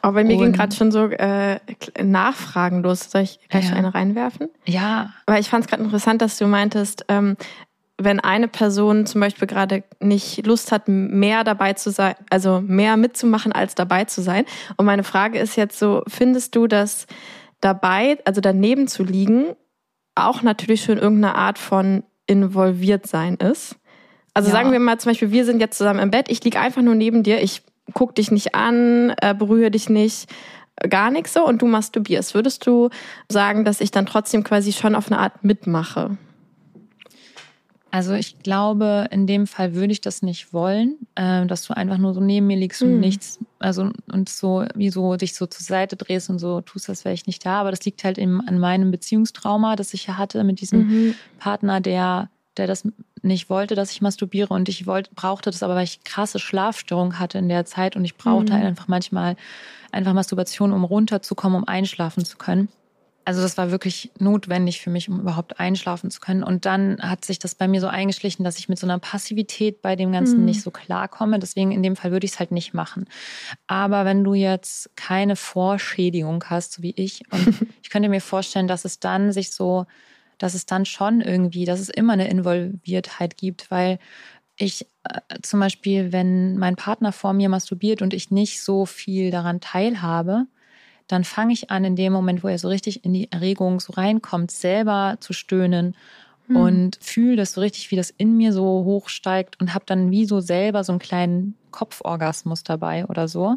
Aber 0.00 0.14
bei 0.14 0.24
mir 0.24 0.36
ging 0.36 0.52
gerade 0.52 0.74
schon 0.74 0.92
so 0.92 1.06
äh, 1.06 1.58
Nachfragen 2.00 2.82
los. 2.82 3.10
Soll 3.10 3.22
ich 3.22 3.40
gleich 3.48 3.70
ja. 3.70 3.74
eine 3.74 3.92
reinwerfen? 3.92 4.48
Ja. 4.64 5.12
Weil 5.26 5.40
ich 5.40 5.48
fand 5.48 5.64
es 5.64 5.70
gerade 5.70 5.82
interessant, 5.82 6.22
dass 6.22 6.38
du 6.38 6.46
meintest, 6.46 7.04
ähm, 7.08 7.36
wenn 7.98 8.20
eine 8.20 8.48
Person 8.48 9.06
zum 9.06 9.20
Beispiel 9.20 9.48
gerade 9.48 9.82
nicht 10.00 10.46
Lust 10.46 10.70
hat, 10.70 10.86
mehr 10.86 11.44
dabei 11.44 11.72
zu 11.72 11.90
sein, 11.90 12.14
also 12.28 12.60
mehr 12.60 12.96
mitzumachen, 12.96 13.52
als 13.52 13.74
dabei 13.74 14.04
zu 14.04 14.20
sein. 14.22 14.44
Und 14.76 14.84
meine 14.84 15.04
Frage 15.04 15.38
ist 15.38 15.56
jetzt 15.56 15.78
so, 15.78 16.02
findest 16.06 16.54
du, 16.54 16.66
dass 16.66 17.06
dabei, 17.60 18.18
also 18.24 18.40
daneben 18.40 18.86
zu 18.86 19.02
liegen, 19.02 19.56
auch 20.14 20.42
natürlich 20.42 20.84
schon 20.84 20.98
irgendeine 20.98 21.36
Art 21.36 21.58
von 21.58 22.02
involviert 22.26 23.06
sein 23.06 23.36
ist? 23.36 23.76
Also 24.34 24.50
ja. 24.50 24.56
sagen 24.56 24.72
wir 24.72 24.80
mal 24.80 24.98
zum 24.98 25.10
Beispiel, 25.10 25.30
wir 25.30 25.46
sind 25.46 25.60
jetzt 25.60 25.78
zusammen 25.78 26.00
im 26.00 26.10
Bett, 26.10 26.26
ich 26.28 26.44
liege 26.44 26.60
einfach 26.60 26.82
nur 26.82 26.94
neben 26.94 27.22
dir, 27.22 27.42
ich 27.42 27.62
guck 27.94 28.14
dich 28.14 28.30
nicht 28.30 28.54
an, 28.54 29.14
äh, 29.22 29.34
berühre 29.34 29.70
dich 29.70 29.88
nicht, 29.88 30.28
gar 30.90 31.10
nichts 31.10 31.32
so 31.32 31.46
und 31.46 31.62
du 31.62 31.66
masturbierst. 31.66 32.34
Würdest 32.34 32.66
du 32.66 32.90
sagen, 33.30 33.64
dass 33.64 33.80
ich 33.80 33.90
dann 33.90 34.04
trotzdem 34.04 34.44
quasi 34.44 34.72
schon 34.72 34.94
auf 34.94 35.10
eine 35.10 35.18
Art 35.18 35.42
mitmache? 35.42 36.18
Also 37.96 38.12
ich 38.12 38.40
glaube, 38.40 39.06
in 39.10 39.26
dem 39.26 39.46
Fall 39.46 39.74
würde 39.74 39.90
ich 39.90 40.02
das 40.02 40.20
nicht 40.20 40.52
wollen, 40.52 40.96
äh, 41.14 41.46
dass 41.46 41.62
du 41.62 41.74
einfach 41.74 41.96
nur 41.96 42.12
so 42.12 42.20
neben 42.20 42.46
mir 42.46 42.58
liegst 42.58 42.82
und 42.82 42.96
mhm. 42.96 43.00
nichts, 43.00 43.38
also 43.58 43.88
und 44.12 44.28
so 44.28 44.66
wie 44.74 44.90
so 44.90 45.16
dich 45.16 45.32
so 45.34 45.46
zur 45.46 45.64
Seite 45.64 45.96
drehst 45.96 46.28
und 46.28 46.38
so 46.38 46.60
tust, 46.60 46.90
als 46.90 47.06
wäre 47.06 47.14
ich 47.14 47.26
nicht 47.26 47.46
da. 47.46 47.58
Aber 47.58 47.70
das 47.70 47.82
liegt 47.86 48.04
halt 48.04 48.18
eben 48.18 48.46
an 48.46 48.58
meinem 48.58 48.90
Beziehungstrauma, 48.90 49.76
das 49.76 49.94
ich 49.94 50.08
ja 50.08 50.18
hatte 50.18 50.44
mit 50.44 50.60
diesem 50.60 50.80
mhm. 50.80 51.14
Partner, 51.38 51.80
der, 51.80 52.28
der 52.58 52.66
das 52.66 52.86
nicht 53.22 53.48
wollte, 53.48 53.74
dass 53.74 53.90
ich 53.92 54.02
masturbiere 54.02 54.52
und 54.52 54.68
ich 54.68 54.86
wollte, 54.86 55.08
brauchte 55.14 55.50
das 55.50 55.62
aber, 55.62 55.74
weil 55.74 55.84
ich 55.84 56.04
krasse 56.04 56.38
Schlafstörung 56.38 57.18
hatte 57.18 57.38
in 57.38 57.48
der 57.48 57.64
Zeit 57.64 57.96
und 57.96 58.04
ich 58.04 58.18
brauchte 58.18 58.52
mhm. 58.52 58.60
einfach 58.60 58.88
manchmal 58.88 59.36
einfach 59.90 60.12
Masturbation, 60.12 60.74
um 60.74 60.84
runterzukommen, 60.84 61.62
um 61.62 61.66
einschlafen 61.66 62.26
zu 62.26 62.36
können. 62.36 62.68
Also 63.26 63.42
das 63.42 63.58
war 63.58 63.72
wirklich 63.72 64.12
notwendig 64.20 64.80
für 64.80 64.88
mich, 64.88 65.08
um 65.08 65.18
überhaupt 65.18 65.58
einschlafen 65.58 66.12
zu 66.12 66.20
können. 66.20 66.44
Und 66.44 66.64
dann 66.64 66.98
hat 67.02 67.24
sich 67.24 67.40
das 67.40 67.56
bei 67.56 67.66
mir 67.66 67.80
so 67.80 67.88
eingeschlichen, 67.88 68.44
dass 68.44 68.56
ich 68.56 68.68
mit 68.68 68.78
so 68.78 68.86
einer 68.86 69.00
Passivität 69.00 69.82
bei 69.82 69.96
dem 69.96 70.12
Ganzen 70.12 70.38
mhm. 70.38 70.44
nicht 70.44 70.62
so 70.62 70.70
klarkomme. 70.70 71.40
Deswegen 71.40 71.72
in 71.72 71.82
dem 71.82 71.96
Fall 71.96 72.12
würde 72.12 72.24
ich 72.24 72.34
es 72.34 72.38
halt 72.38 72.52
nicht 72.52 72.72
machen. 72.72 73.06
Aber 73.66 74.04
wenn 74.04 74.22
du 74.22 74.34
jetzt 74.34 74.94
keine 74.94 75.34
Vorschädigung 75.34 76.44
hast, 76.44 76.74
so 76.74 76.84
wie 76.84 76.94
ich, 76.96 77.22
und 77.32 77.48
ich 77.82 77.90
könnte 77.90 78.08
mir 78.08 78.20
vorstellen, 78.20 78.68
dass 78.68 78.84
es 78.84 79.00
dann 79.00 79.32
sich 79.32 79.50
so, 79.50 79.86
dass 80.38 80.54
es 80.54 80.64
dann 80.64 80.84
schon 80.84 81.20
irgendwie, 81.20 81.64
dass 81.64 81.80
es 81.80 81.88
immer 81.88 82.12
eine 82.12 82.28
Involviertheit 82.28 83.36
gibt, 83.36 83.72
weil 83.72 83.98
ich 84.56 84.86
äh, 85.02 85.20
zum 85.42 85.58
Beispiel, 85.58 86.12
wenn 86.12 86.58
mein 86.58 86.76
Partner 86.76 87.10
vor 87.10 87.32
mir 87.32 87.48
masturbiert 87.48 88.02
und 88.02 88.14
ich 88.14 88.30
nicht 88.30 88.62
so 88.62 88.86
viel 88.86 89.32
daran 89.32 89.60
teilhabe, 89.60 90.46
dann 91.08 91.24
fange 91.24 91.52
ich 91.52 91.70
an, 91.70 91.84
in 91.84 91.96
dem 91.96 92.12
Moment, 92.12 92.42
wo 92.42 92.48
er 92.48 92.58
so 92.58 92.68
richtig 92.68 93.04
in 93.04 93.12
die 93.12 93.30
Erregung 93.30 93.80
so 93.80 93.92
reinkommt, 93.92 94.50
selber 94.50 95.16
zu 95.20 95.32
stöhnen 95.32 95.96
hm. 96.48 96.56
und 96.56 96.98
fühle 97.00 97.36
das 97.36 97.52
so 97.52 97.60
richtig, 97.60 97.90
wie 97.90 97.96
das 97.96 98.10
in 98.10 98.36
mir 98.36 98.52
so 98.52 98.64
hochsteigt 98.84 99.60
und 99.60 99.74
habe 99.74 99.84
dann 99.86 100.10
wie 100.10 100.24
so 100.24 100.40
selber 100.40 100.84
so 100.84 100.92
einen 100.92 100.98
kleinen 100.98 101.54
Kopforgasmus 101.70 102.64
dabei 102.64 103.06
oder 103.06 103.28
so, 103.28 103.56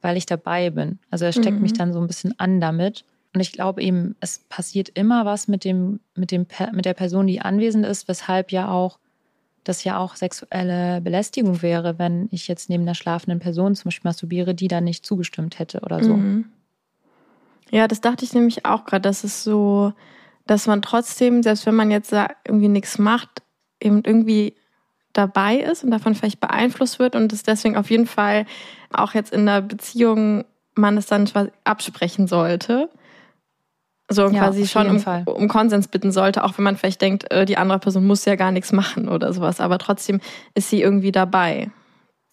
weil 0.00 0.16
ich 0.16 0.26
dabei 0.26 0.70
bin. 0.70 0.98
Also 1.10 1.24
er 1.24 1.32
steckt 1.32 1.56
mhm. 1.56 1.62
mich 1.62 1.72
dann 1.72 1.92
so 1.92 2.00
ein 2.00 2.06
bisschen 2.06 2.38
an 2.38 2.60
damit. 2.60 3.04
Und 3.34 3.40
ich 3.40 3.52
glaube 3.52 3.82
eben, 3.82 4.16
es 4.20 4.40
passiert 4.48 4.90
immer 4.90 5.24
was 5.24 5.48
mit 5.48 5.64
dem, 5.64 6.00
mit 6.14 6.32
dem, 6.32 6.46
mit 6.72 6.84
der 6.84 6.94
Person, 6.94 7.26
die 7.26 7.40
anwesend 7.40 7.86
ist, 7.86 8.08
weshalb 8.08 8.52
ja 8.52 8.70
auch 8.70 8.98
das 9.64 9.84
ja 9.84 9.98
auch 9.98 10.16
sexuelle 10.16 11.00
Belästigung 11.00 11.62
wäre, 11.62 11.98
wenn 11.98 12.28
ich 12.32 12.48
jetzt 12.48 12.68
neben 12.68 12.82
einer 12.82 12.96
schlafenden 12.96 13.38
Person 13.38 13.76
zum 13.76 13.84
Beispiel 13.84 14.08
masturbiere, 14.08 14.54
die 14.54 14.68
dann 14.68 14.84
nicht 14.84 15.06
zugestimmt 15.06 15.58
hätte 15.58 15.80
oder 15.80 16.02
so. 16.02 16.16
Mhm. 16.16 16.46
Ja, 17.72 17.88
das 17.88 18.02
dachte 18.02 18.24
ich 18.24 18.34
nämlich 18.34 18.66
auch 18.66 18.84
gerade, 18.84 19.00
dass 19.00 19.24
es 19.24 19.42
so, 19.42 19.94
dass 20.46 20.66
man 20.66 20.82
trotzdem, 20.82 21.42
selbst 21.42 21.64
wenn 21.64 21.74
man 21.74 21.90
jetzt 21.90 22.12
irgendwie 22.44 22.68
nichts 22.68 22.98
macht, 22.98 23.42
eben 23.80 24.02
irgendwie 24.04 24.54
dabei 25.14 25.56
ist 25.56 25.82
und 25.82 25.90
davon 25.90 26.14
vielleicht 26.14 26.38
beeinflusst 26.38 26.98
wird 26.98 27.16
und 27.16 27.32
es 27.32 27.42
deswegen 27.42 27.76
auf 27.76 27.90
jeden 27.90 28.06
Fall 28.06 28.44
auch 28.92 29.14
jetzt 29.14 29.32
in 29.32 29.46
der 29.46 29.62
Beziehung 29.62 30.44
man 30.74 30.98
es 30.98 31.06
dann 31.06 31.28
absprechen 31.64 32.26
sollte. 32.26 32.90
So 34.08 34.28
ja, 34.28 34.40
quasi 34.40 34.66
schon 34.66 34.90
um, 34.90 35.24
um, 35.24 35.48
Konsens 35.48 35.88
bitten 35.88 36.12
sollte, 36.12 36.44
auch 36.44 36.58
wenn 36.58 36.64
man 36.64 36.76
vielleicht 36.76 37.00
denkt, 37.00 37.30
äh, 37.30 37.46
die 37.46 37.56
andere 37.56 37.78
Person 37.78 38.06
muss 38.06 38.26
ja 38.26 38.36
gar 38.36 38.52
nichts 38.52 38.72
machen 38.72 39.08
oder 39.08 39.32
sowas. 39.32 39.60
Aber 39.60 39.78
trotzdem 39.78 40.20
ist 40.54 40.68
sie 40.68 40.82
irgendwie 40.82 41.12
dabei. 41.12 41.70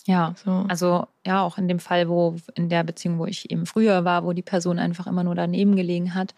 Ja, 0.06 0.34
so. 0.44 0.66
also 0.68 1.08
ja, 1.26 1.42
auch 1.42 1.58
in 1.58 1.68
dem 1.68 1.80
Fall, 1.80 2.08
wo 2.08 2.36
in 2.56 2.70
der 2.70 2.84
Beziehung, 2.84 3.20
wo 3.20 3.26
ich 3.26 3.52
eben 3.52 3.66
früher 3.66 4.06
war, 4.06 4.24
wo 4.24 4.34
die 4.34 4.42
Person 4.42 4.80
einfach 4.80 5.08
immer 5.08 5.24
nur 5.24 5.36
daneben 5.36 5.76
gelegen 5.76 6.16
hat 6.16 6.34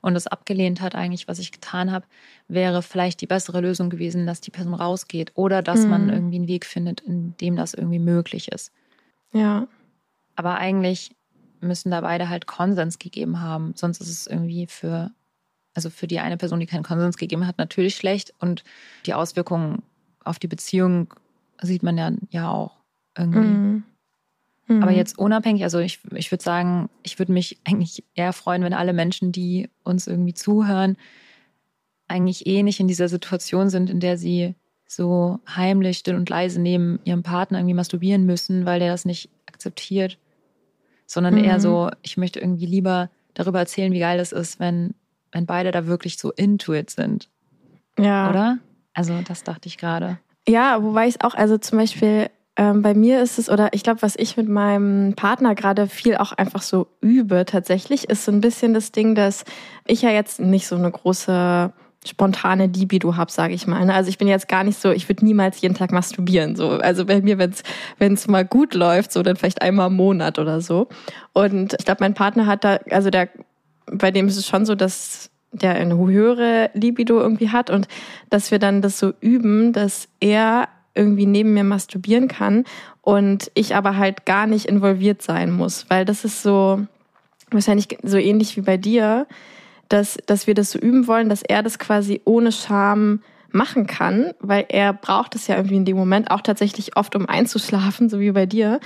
und 0.00 0.16
es 0.16 0.26
abgelehnt 0.26 0.80
hat, 0.80 0.94
eigentlich, 0.94 1.28
was 1.28 1.38
ich 1.38 1.52
getan 1.52 1.92
habe, 1.92 2.06
wäre 2.48 2.82
vielleicht 2.82 3.20
die 3.20 3.26
bessere 3.26 3.60
Lösung 3.60 3.88
gewesen, 3.88 4.26
dass 4.26 4.40
die 4.40 4.50
Person 4.50 4.74
rausgeht 4.74 5.32
oder 5.34 5.62
dass 5.62 5.80
mhm. 5.80 5.90
man 5.90 6.08
irgendwie 6.08 6.36
einen 6.36 6.48
Weg 6.48 6.66
findet, 6.66 7.00
in 7.02 7.36
dem 7.38 7.56
das 7.56 7.74
irgendwie 7.74 8.00
möglich 8.00 8.48
ist. 8.48 8.72
Ja. 9.32 9.68
Aber 10.36 10.56
eigentlich 10.56 11.14
müssen 11.60 11.90
da 11.90 12.00
beide 12.00 12.28
halt 12.28 12.46
Konsens 12.46 12.98
gegeben 12.98 13.40
haben, 13.40 13.74
sonst 13.76 14.00
ist 14.00 14.10
es 14.10 14.26
irgendwie 14.26 14.66
für 14.66 15.12
also 15.76 15.90
für 15.90 16.06
die 16.06 16.20
eine 16.20 16.36
Person, 16.36 16.60
die 16.60 16.66
keinen 16.66 16.84
Konsens 16.84 17.16
gegeben 17.16 17.46
hat, 17.46 17.58
natürlich 17.58 17.96
schlecht 17.96 18.32
und 18.38 18.62
die 19.06 19.14
Auswirkungen 19.14 19.82
auf 20.22 20.38
die 20.38 20.46
Beziehung 20.46 21.12
sieht 21.60 21.82
man 21.82 21.98
ja, 21.98 22.12
ja 22.30 22.48
auch 22.48 22.83
irgendwie. 23.16 23.38
Mhm. 23.38 23.82
Mhm. 24.66 24.82
Aber 24.82 24.92
jetzt 24.92 25.18
unabhängig, 25.18 25.62
also 25.62 25.78
ich, 25.78 26.00
ich 26.14 26.30
würde 26.30 26.42
sagen, 26.42 26.88
ich 27.02 27.18
würde 27.18 27.32
mich 27.32 27.58
eigentlich 27.64 28.04
eher 28.14 28.32
freuen, 28.32 28.62
wenn 28.62 28.72
alle 28.72 28.92
Menschen, 28.92 29.32
die 29.32 29.68
uns 29.82 30.06
irgendwie 30.06 30.34
zuhören, 30.34 30.96
eigentlich 32.08 32.46
eh 32.46 32.62
nicht 32.62 32.80
in 32.80 32.88
dieser 32.88 33.08
Situation 33.08 33.68
sind, 33.70 33.90
in 33.90 34.00
der 34.00 34.16
sie 34.16 34.54
so 34.86 35.40
heimlich, 35.48 35.98
still 35.98 36.14
und 36.14 36.28
leise 36.28 36.60
neben 36.60 37.00
ihrem 37.04 37.22
Partner 37.22 37.58
irgendwie 37.58 37.74
masturbieren 37.74 38.26
müssen, 38.26 38.66
weil 38.66 38.78
der 38.78 38.92
das 38.92 39.04
nicht 39.04 39.30
akzeptiert, 39.46 40.18
sondern 41.06 41.34
mhm. 41.34 41.44
eher 41.44 41.60
so, 41.60 41.90
ich 42.02 42.16
möchte 42.16 42.40
irgendwie 42.40 42.66
lieber 42.66 43.10
darüber 43.34 43.58
erzählen, 43.58 43.92
wie 43.92 44.00
geil 44.00 44.18
das 44.18 44.32
ist, 44.32 44.60
wenn, 44.60 44.94
wenn 45.32 45.46
beide 45.46 45.72
da 45.72 45.86
wirklich 45.86 46.18
so 46.18 46.30
into 46.32 46.72
it 46.72 46.90
sind. 46.90 47.28
Ja. 47.98 48.30
Oder? 48.30 48.58
Also, 48.92 49.20
das 49.26 49.42
dachte 49.42 49.68
ich 49.68 49.76
gerade. 49.76 50.18
Ja, 50.46 50.82
wobei 50.82 51.08
ich 51.08 51.22
auch, 51.22 51.34
also 51.34 51.58
zum 51.58 51.78
Beispiel, 51.78 52.30
ähm, 52.56 52.82
bei 52.82 52.94
mir 52.94 53.20
ist 53.20 53.38
es, 53.38 53.50
oder 53.50 53.70
ich 53.72 53.82
glaube, 53.82 54.02
was 54.02 54.14
ich 54.16 54.36
mit 54.36 54.48
meinem 54.48 55.14
Partner 55.14 55.54
gerade 55.54 55.88
viel 55.88 56.16
auch 56.16 56.32
einfach 56.32 56.62
so 56.62 56.86
übe 57.00 57.44
tatsächlich, 57.46 58.08
ist 58.08 58.24
so 58.24 58.32
ein 58.32 58.40
bisschen 58.40 58.74
das 58.74 58.92
Ding, 58.92 59.14
dass 59.14 59.44
ich 59.86 60.02
ja 60.02 60.10
jetzt 60.10 60.40
nicht 60.40 60.68
so 60.68 60.76
eine 60.76 60.90
große 60.90 61.72
spontane 62.06 62.66
Libido 62.66 63.16
habe, 63.16 63.32
sage 63.32 63.54
ich 63.54 63.66
mal. 63.66 63.84
Ne? 63.86 63.94
Also 63.94 64.08
ich 64.08 64.18
bin 64.18 64.28
jetzt 64.28 64.46
gar 64.46 64.62
nicht 64.62 64.78
so, 64.78 64.92
ich 64.92 65.08
würde 65.08 65.24
niemals 65.24 65.60
jeden 65.62 65.74
Tag 65.74 65.90
masturbieren. 65.90 66.54
So. 66.54 66.70
Also 66.70 67.06
bei 67.06 67.20
mir, 67.22 67.38
wenn 67.38 68.12
es 68.12 68.28
mal 68.28 68.44
gut 68.44 68.74
läuft, 68.74 69.10
so 69.10 69.22
dann 69.22 69.36
vielleicht 69.36 69.62
einmal 69.62 69.88
im 69.88 69.96
Monat 69.96 70.38
oder 70.38 70.60
so. 70.60 70.88
Und 71.32 71.74
ich 71.78 71.84
glaube, 71.84 72.04
mein 72.04 72.14
Partner 72.14 72.46
hat 72.46 72.62
da, 72.62 72.78
also 72.90 73.10
der, 73.10 73.30
bei 73.86 74.10
dem 74.10 74.28
ist 74.28 74.36
es 74.36 74.46
schon 74.46 74.66
so, 74.66 74.74
dass 74.74 75.30
der 75.50 75.74
eine 75.74 75.96
höhere 75.96 76.70
Libido 76.74 77.18
irgendwie 77.20 77.50
hat 77.50 77.70
und 77.70 77.88
dass 78.28 78.50
wir 78.50 78.58
dann 78.58 78.82
das 78.82 78.98
so 78.98 79.12
üben, 79.20 79.72
dass 79.72 80.08
er 80.20 80.68
irgendwie 80.94 81.26
neben 81.26 81.54
mir 81.54 81.64
masturbieren 81.64 82.28
kann 82.28 82.64
und 83.02 83.50
ich 83.54 83.74
aber 83.74 83.96
halt 83.96 84.26
gar 84.26 84.46
nicht 84.46 84.66
involviert 84.66 85.22
sein 85.22 85.50
muss, 85.50 85.86
weil 85.88 86.04
das 86.04 86.24
ist 86.24 86.42
so 86.42 86.86
wahrscheinlich 87.50 87.98
so 88.02 88.16
ähnlich 88.16 88.56
wie 88.56 88.62
bei 88.62 88.76
dir, 88.76 89.26
dass, 89.88 90.18
dass 90.26 90.46
wir 90.46 90.54
das 90.54 90.70
so 90.70 90.78
üben 90.78 91.06
wollen, 91.06 91.28
dass 91.28 91.42
er 91.42 91.62
das 91.62 91.78
quasi 91.78 92.20
ohne 92.24 92.52
Scham 92.52 93.20
machen 93.54 93.86
kann, 93.86 94.32
weil 94.40 94.66
er 94.68 94.92
braucht 94.92 95.36
es 95.36 95.46
ja 95.46 95.56
irgendwie 95.56 95.76
in 95.76 95.84
dem 95.84 95.96
Moment 95.96 96.30
auch 96.30 96.40
tatsächlich 96.40 96.96
oft, 96.96 97.14
um 97.14 97.28
einzuschlafen, 97.28 98.08
so 98.08 98.18
wie 98.18 98.32
bei 98.32 98.46
dir. 98.46 98.80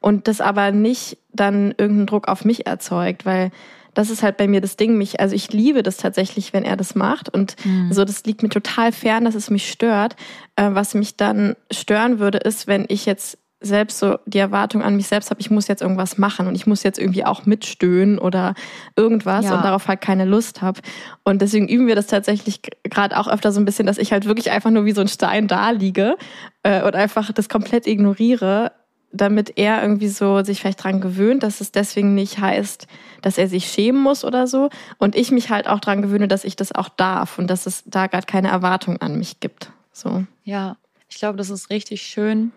Und 0.00 0.28
das 0.28 0.40
aber 0.40 0.72
nicht 0.72 1.16
dann 1.32 1.74
irgendeinen 1.78 2.06
Druck 2.06 2.28
auf 2.28 2.44
mich 2.44 2.66
erzeugt, 2.66 3.24
weil 3.24 3.50
das 3.94 4.10
ist 4.10 4.22
halt 4.22 4.36
bei 4.36 4.48
mir 4.48 4.60
das 4.60 4.76
Ding. 4.76 4.96
Mich, 4.96 5.20
also 5.20 5.34
ich 5.34 5.52
liebe 5.52 5.82
das 5.82 5.96
tatsächlich, 5.96 6.52
wenn 6.52 6.64
er 6.64 6.76
das 6.76 6.94
macht. 6.94 7.28
Und 7.28 7.56
mhm. 7.64 7.92
so, 7.92 8.04
das 8.04 8.24
liegt 8.24 8.42
mir 8.42 8.48
total 8.48 8.92
fern, 8.92 9.24
dass 9.24 9.34
es 9.34 9.50
mich 9.50 9.70
stört. 9.70 10.16
Äh, 10.56 10.70
was 10.72 10.94
mich 10.94 11.16
dann 11.16 11.56
stören 11.70 12.18
würde, 12.18 12.38
ist, 12.38 12.66
wenn 12.66 12.86
ich 12.88 13.06
jetzt 13.06 13.38
selbst 13.62 13.98
so 13.98 14.18
die 14.24 14.38
Erwartung 14.38 14.82
an 14.82 14.96
mich 14.96 15.06
selbst 15.06 15.30
habe, 15.30 15.40
ich 15.40 15.50
muss 15.50 15.68
jetzt 15.68 15.82
irgendwas 15.82 16.16
machen 16.16 16.46
und 16.46 16.54
ich 16.54 16.66
muss 16.66 16.82
jetzt 16.82 16.98
irgendwie 16.98 17.26
auch 17.26 17.44
mitstöhnen 17.44 18.18
oder 18.18 18.54
irgendwas 18.96 19.44
Ja. 19.44 19.54
und 19.54 19.64
darauf 19.64 19.86
halt 19.86 20.00
keine 20.00 20.24
Lust 20.24 20.62
habe. 20.62 20.80
Und 21.24 21.42
deswegen 21.42 21.68
üben 21.68 21.86
wir 21.86 21.94
das 21.94 22.06
tatsächlich 22.06 22.62
gerade 22.84 23.18
auch 23.18 23.28
öfter 23.28 23.52
so 23.52 23.60
ein 23.60 23.66
bisschen, 23.66 23.86
dass 23.86 23.98
ich 23.98 24.12
halt 24.12 24.24
wirklich 24.24 24.50
einfach 24.50 24.70
nur 24.70 24.86
wie 24.86 24.92
so 24.92 25.02
ein 25.02 25.08
Stein 25.08 25.46
da 25.46 25.70
liege 25.70 26.16
äh, 26.62 26.82
und 26.82 26.94
einfach 26.94 27.32
das 27.32 27.50
komplett 27.50 27.86
ignoriere, 27.86 28.72
damit 29.12 29.58
er 29.58 29.82
irgendwie 29.82 30.08
so 30.08 30.42
sich 30.44 30.60
vielleicht 30.60 30.82
dran 30.82 31.00
gewöhnt, 31.00 31.42
dass 31.42 31.60
es 31.60 31.72
deswegen 31.72 32.14
nicht 32.14 32.38
heißt, 32.38 32.86
dass 33.22 33.38
er 33.38 33.48
sich 33.48 33.66
schämen 33.66 34.00
muss 34.00 34.24
oder 34.24 34.46
so. 34.46 34.70
Und 34.98 35.16
ich 35.16 35.30
mich 35.30 35.50
halt 35.50 35.66
auch 35.66 35.80
dran 35.80 36.02
gewöhne, 36.02 36.28
dass 36.28 36.44
ich 36.44 36.56
das 36.56 36.72
auch 36.72 36.88
darf 36.88 37.38
und 37.38 37.48
dass 37.48 37.66
es 37.66 37.82
da 37.86 38.06
gerade 38.06 38.26
keine 38.26 38.48
Erwartung 38.48 39.00
an 39.00 39.18
mich 39.18 39.40
gibt. 39.40 39.72
So. 39.92 40.24
Ja, 40.44 40.76
ich 41.08 41.16
glaube, 41.16 41.36
das 41.36 41.50
ist 41.50 41.70
richtig 41.70 42.02
schön, 42.02 42.52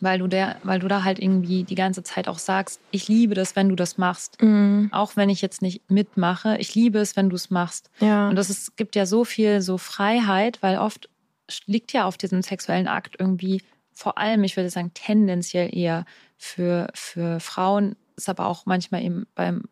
weil 0.00 0.18
du, 0.18 0.26
der, 0.26 0.56
weil 0.62 0.78
du 0.78 0.88
da 0.88 1.04
halt 1.04 1.18
irgendwie 1.18 1.64
die 1.64 1.74
ganze 1.74 2.02
Zeit 2.02 2.28
auch 2.28 2.38
sagst, 2.38 2.80
ich 2.90 3.08
liebe 3.08 3.34
das, 3.34 3.56
wenn 3.56 3.68
du 3.68 3.76
das 3.76 3.96
machst. 3.96 4.36
Auch 4.90 5.16
wenn 5.16 5.30
ich 5.30 5.40
jetzt 5.40 5.62
nicht 5.62 5.90
mitmache, 5.90 6.58
ich 6.58 6.74
liebe 6.74 6.98
es, 6.98 7.16
wenn 7.16 7.30
du 7.30 7.36
es 7.36 7.50
machst. 7.50 7.90
Ja. 8.00 8.28
Und 8.28 8.36
das 8.36 8.50
ist, 8.50 8.76
gibt 8.76 8.94
ja 8.94 9.06
so 9.06 9.24
viel 9.24 9.62
so 9.62 9.78
Freiheit, 9.78 10.58
weil 10.60 10.78
oft 10.78 11.08
liegt 11.66 11.92
ja 11.92 12.04
auf 12.04 12.16
diesem 12.16 12.42
sexuellen 12.42 12.88
Akt 12.88 13.16
irgendwie, 13.18 13.62
vor 13.94 14.18
allem, 14.18 14.42
ich 14.44 14.56
würde 14.56 14.70
sagen, 14.70 14.90
tendenziell 14.94 15.74
eher 15.76 16.04
für, 16.38 16.88
für 16.94 17.40
Frauen, 17.40 17.96
ist 18.16 18.28
aber 18.28 18.46
auch 18.46 18.66
manchmal 18.66 19.02
eben 19.02 19.26
beim, 19.34 19.64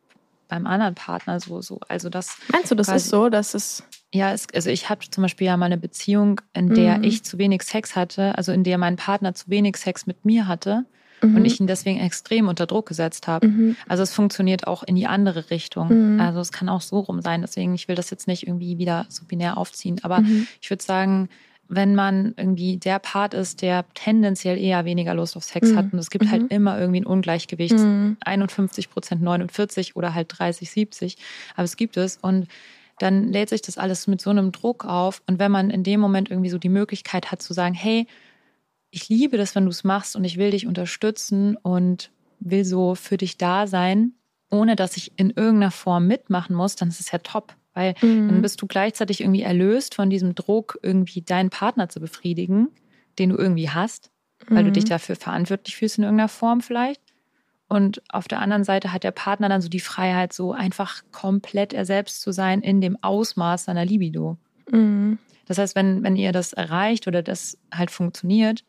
beim 0.48 0.66
anderen 0.66 0.94
Partner 0.94 1.38
so, 1.40 1.60
so. 1.60 1.78
Also 1.88 2.08
das 2.08 2.36
Meinst 2.52 2.70
du, 2.70 2.74
das 2.74 2.88
quasi- 2.88 2.96
ist 3.04 3.10
so, 3.10 3.28
dass 3.28 3.54
es. 3.54 3.82
ja, 4.12 4.32
es, 4.32 4.46
also 4.54 4.70
ich 4.70 4.88
hatte 4.88 5.10
zum 5.10 5.22
Beispiel 5.22 5.46
ja 5.46 5.56
mal 5.56 5.66
eine 5.66 5.78
Beziehung, 5.78 6.40
in 6.54 6.74
der 6.74 6.98
Mhm. 6.98 7.04
ich 7.04 7.22
zu 7.24 7.38
wenig 7.38 7.62
Sex 7.62 7.94
hatte, 7.96 8.36
also 8.36 8.52
in 8.52 8.64
der 8.64 8.78
mein 8.78 8.96
Partner 8.96 9.34
zu 9.34 9.48
wenig 9.48 9.76
Sex 9.76 10.06
mit 10.06 10.24
mir 10.24 10.46
hatte 10.48 10.84
Mhm. 11.22 11.36
und 11.36 11.44
ich 11.44 11.60
ihn 11.60 11.66
deswegen 11.66 12.00
extrem 12.00 12.48
unter 12.48 12.66
Druck 12.66 12.86
gesetzt 12.86 13.28
habe. 13.28 13.46
Mhm. 13.46 13.76
Also 13.88 14.02
es 14.02 14.12
funktioniert 14.14 14.66
auch 14.66 14.82
in 14.82 14.96
die 14.96 15.06
andere 15.06 15.50
Richtung. 15.50 16.14
Mhm. 16.14 16.20
Also 16.20 16.40
es 16.40 16.50
kann 16.50 16.68
auch 16.70 16.80
so 16.80 17.00
rum 17.00 17.20
sein. 17.20 17.42
Deswegen, 17.42 17.74
ich 17.74 17.88
will 17.88 17.94
das 17.94 18.08
jetzt 18.10 18.26
nicht 18.26 18.46
irgendwie 18.46 18.78
wieder 18.78 19.04
so 19.10 19.24
binär 19.26 19.58
aufziehen. 19.58 20.00
Aber 20.02 20.20
Mhm. 20.20 20.46
ich 20.62 20.70
würde 20.70 20.82
sagen, 20.82 21.28
wenn 21.72 21.94
man 21.94 22.34
irgendwie 22.36 22.76
der 22.76 22.98
Part 22.98 23.32
ist, 23.32 23.62
der 23.62 23.84
tendenziell 23.94 24.58
eher 24.58 24.84
weniger 24.84 25.14
Lust 25.14 25.36
auf 25.36 25.44
Sex 25.44 25.70
Mhm. 25.70 25.76
hat 25.76 25.92
und 25.92 25.98
es 26.00 26.10
gibt 26.10 26.26
Mhm. 26.26 26.30
halt 26.30 26.50
immer 26.52 26.78
irgendwie 26.78 27.00
ein 27.00 27.06
Ungleichgewicht, 27.06 27.74
Mhm. 27.74 28.16
51 28.24 28.90
Prozent 28.90 29.22
49 29.22 29.94
oder 29.96 30.12
halt 30.14 30.26
30, 30.36 30.70
70, 30.70 31.16
aber 31.54 31.64
es 31.64 31.76
gibt 31.76 31.96
es 31.96 32.18
und 32.20 32.48
dann 32.98 33.32
lädt 33.32 33.48
sich 33.48 33.62
das 33.62 33.78
alles 33.78 34.08
mit 34.08 34.20
so 34.20 34.30
einem 34.30 34.52
Druck 34.52 34.84
auf 34.84 35.22
und 35.26 35.38
wenn 35.38 35.52
man 35.52 35.70
in 35.70 35.84
dem 35.84 36.00
Moment 36.00 36.28
irgendwie 36.30 36.50
so 36.50 36.58
die 36.58 36.68
Möglichkeit 36.68 37.30
hat 37.30 37.40
zu 37.40 37.54
sagen, 37.54 37.74
hey, 37.74 38.06
ich 38.90 39.08
liebe 39.08 39.36
das, 39.36 39.54
wenn 39.54 39.64
du 39.64 39.70
es 39.70 39.84
machst 39.84 40.16
und 40.16 40.24
ich 40.24 40.36
will 40.36 40.50
dich 40.50 40.66
unterstützen 40.66 41.56
und 41.56 42.10
will 42.40 42.64
so 42.64 42.96
für 42.96 43.16
dich 43.16 43.38
da 43.38 43.68
sein, 43.68 44.14
ohne 44.50 44.74
dass 44.74 44.96
ich 44.96 45.12
in 45.16 45.30
irgendeiner 45.30 45.70
Form 45.70 46.08
mitmachen 46.08 46.56
muss, 46.56 46.74
dann 46.74 46.88
ist 46.88 46.98
es 46.98 47.12
ja 47.12 47.18
top. 47.18 47.54
Weil 47.74 47.94
Mhm. 48.02 48.28
dann 48.28 48.42
bist 48.42 48.60
du 48.60 48.66
gleichzeitig 48.66 49.20
irgendwie 49.20 49.42
erlöst 49.42 49.94
von 49.94 50.10
diesem 50.10 50.34
Druck, 50.34 50.78
irgendwie 50.82 51.22
deinen 51.22 51.50
Partner 51.50 51.88
zu 51.88 52.00
befriedigen, 52.00 52.68
den 53.18 53.30
du 53.30 53.36
irgendwie 53.36 53.70
hast, 53.70 54.10
weil 54.48 54.64
du 54.64 54.70
Mhm. 54.70 54.74
dich 54.74 54.84
dafür 54.86 55.16
verantwortlich 55.16 55.76
fühlst 55.76 55.98
in 55.98 56.04
irgendeiner 56.04 56.28
Form 56.28 56.60
vielleicht. 56.60 57.00
Und 57.68 58.02
auf 58.12 58.26
der 58.26 58.40
anderen 58.40 58.64
Seite 58.64 58.92
hat 58.92 59.04
der 59.04 59.12
Partner 59.12 59.48
dann 59.48 59.62
so 59.62 59.68
die 59.68 59.78
Freiheit, 59.80 60.32
so 60.32 60.52
einfach 60.52 61.02
komplett 61.12 61.72
er 61.72 61.84
selbst 61.84 62.20
zu 62.20 62.32
sein 62.32 62.62
in 62.62 62.80
dem 62.80 63.00
Ausmaß 63.02 63.64
seiner 63.66 63.84
Libido. 63.84 64.36
Mhm. 64.70 65.18
Das 65.46 65.58
heißt, 65.58 65.76
wenn, 65.76 66.02
wenn 66.02 66.16
ihr 66.16 66.32
das 66.32 66.52
erreicht 66.52 67.06
oder 67.06 67.22
das 67.22 67.58
halt 67.72 67.90
funktioniert 67.92 68.64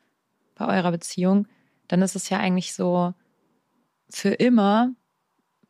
bei 0.55 0.67
eurer 0.67 0.91
Beziehung, 0.91 1.47
dann 1.87 2.01
ist 2.03 2.15
es 2.15 2.29
ja 2.29 2.37
eigentlich 2.39 2.73
so 2.73 3.13
für 4.09 4.29
immer 4.29 4.91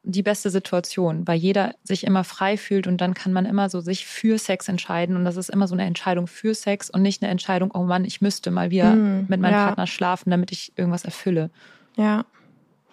die 0.04 0.24
beste 0.24 0.50
Situation, 0.50 1.28
weil 1.28 1.38
jeder 1.38 1.76
sich 1.84 2.06
immer 2.06 2.24
frei 2.24 2.58
fühlt 2.58 2.88
und 2.88 3.00
dann 3.02 3.14
kann 3.14 3.34
man 3.34 3.46
immer 3.46 3.70
so 3.70 3.82
sich 3.82 4.06
für 4.08 4.40
Sex 4.40 4.68
entscheiden 4.68 5.16
und 5.16 5.26
das 5.26 5.38
ist 5.38 5.50
immer 5.50 5.68
so 5.68 5.76
eine 5.76 5.84
Entscheidung 5.86 6.26
für 6.28 6.56
Sex 6.56 6.90
und 6.90 7.02
nicht 7.04 7.22
eine 7.22 7.32
Entscheidung, 7.32 7.72
oh 7.74 7.84
Mann, 7.84 8.04
ich 8.06 8.20
müsste 8.22 8.50
mal 8.50 8.72
wieder 8.72 8.96
Mhm, 8.96 9.26
mit 9.28 9.40
meinem 9.40 9.54
ja. 9.54 9.66
Partner 9.66 9.86
schlafen, 9.88 10.32
damit 10.32 10.52
ich 10.52 10.74
irgendwas 10.76 11.06
erfülle. 11.06 11.52
Ja. 11.98 12.26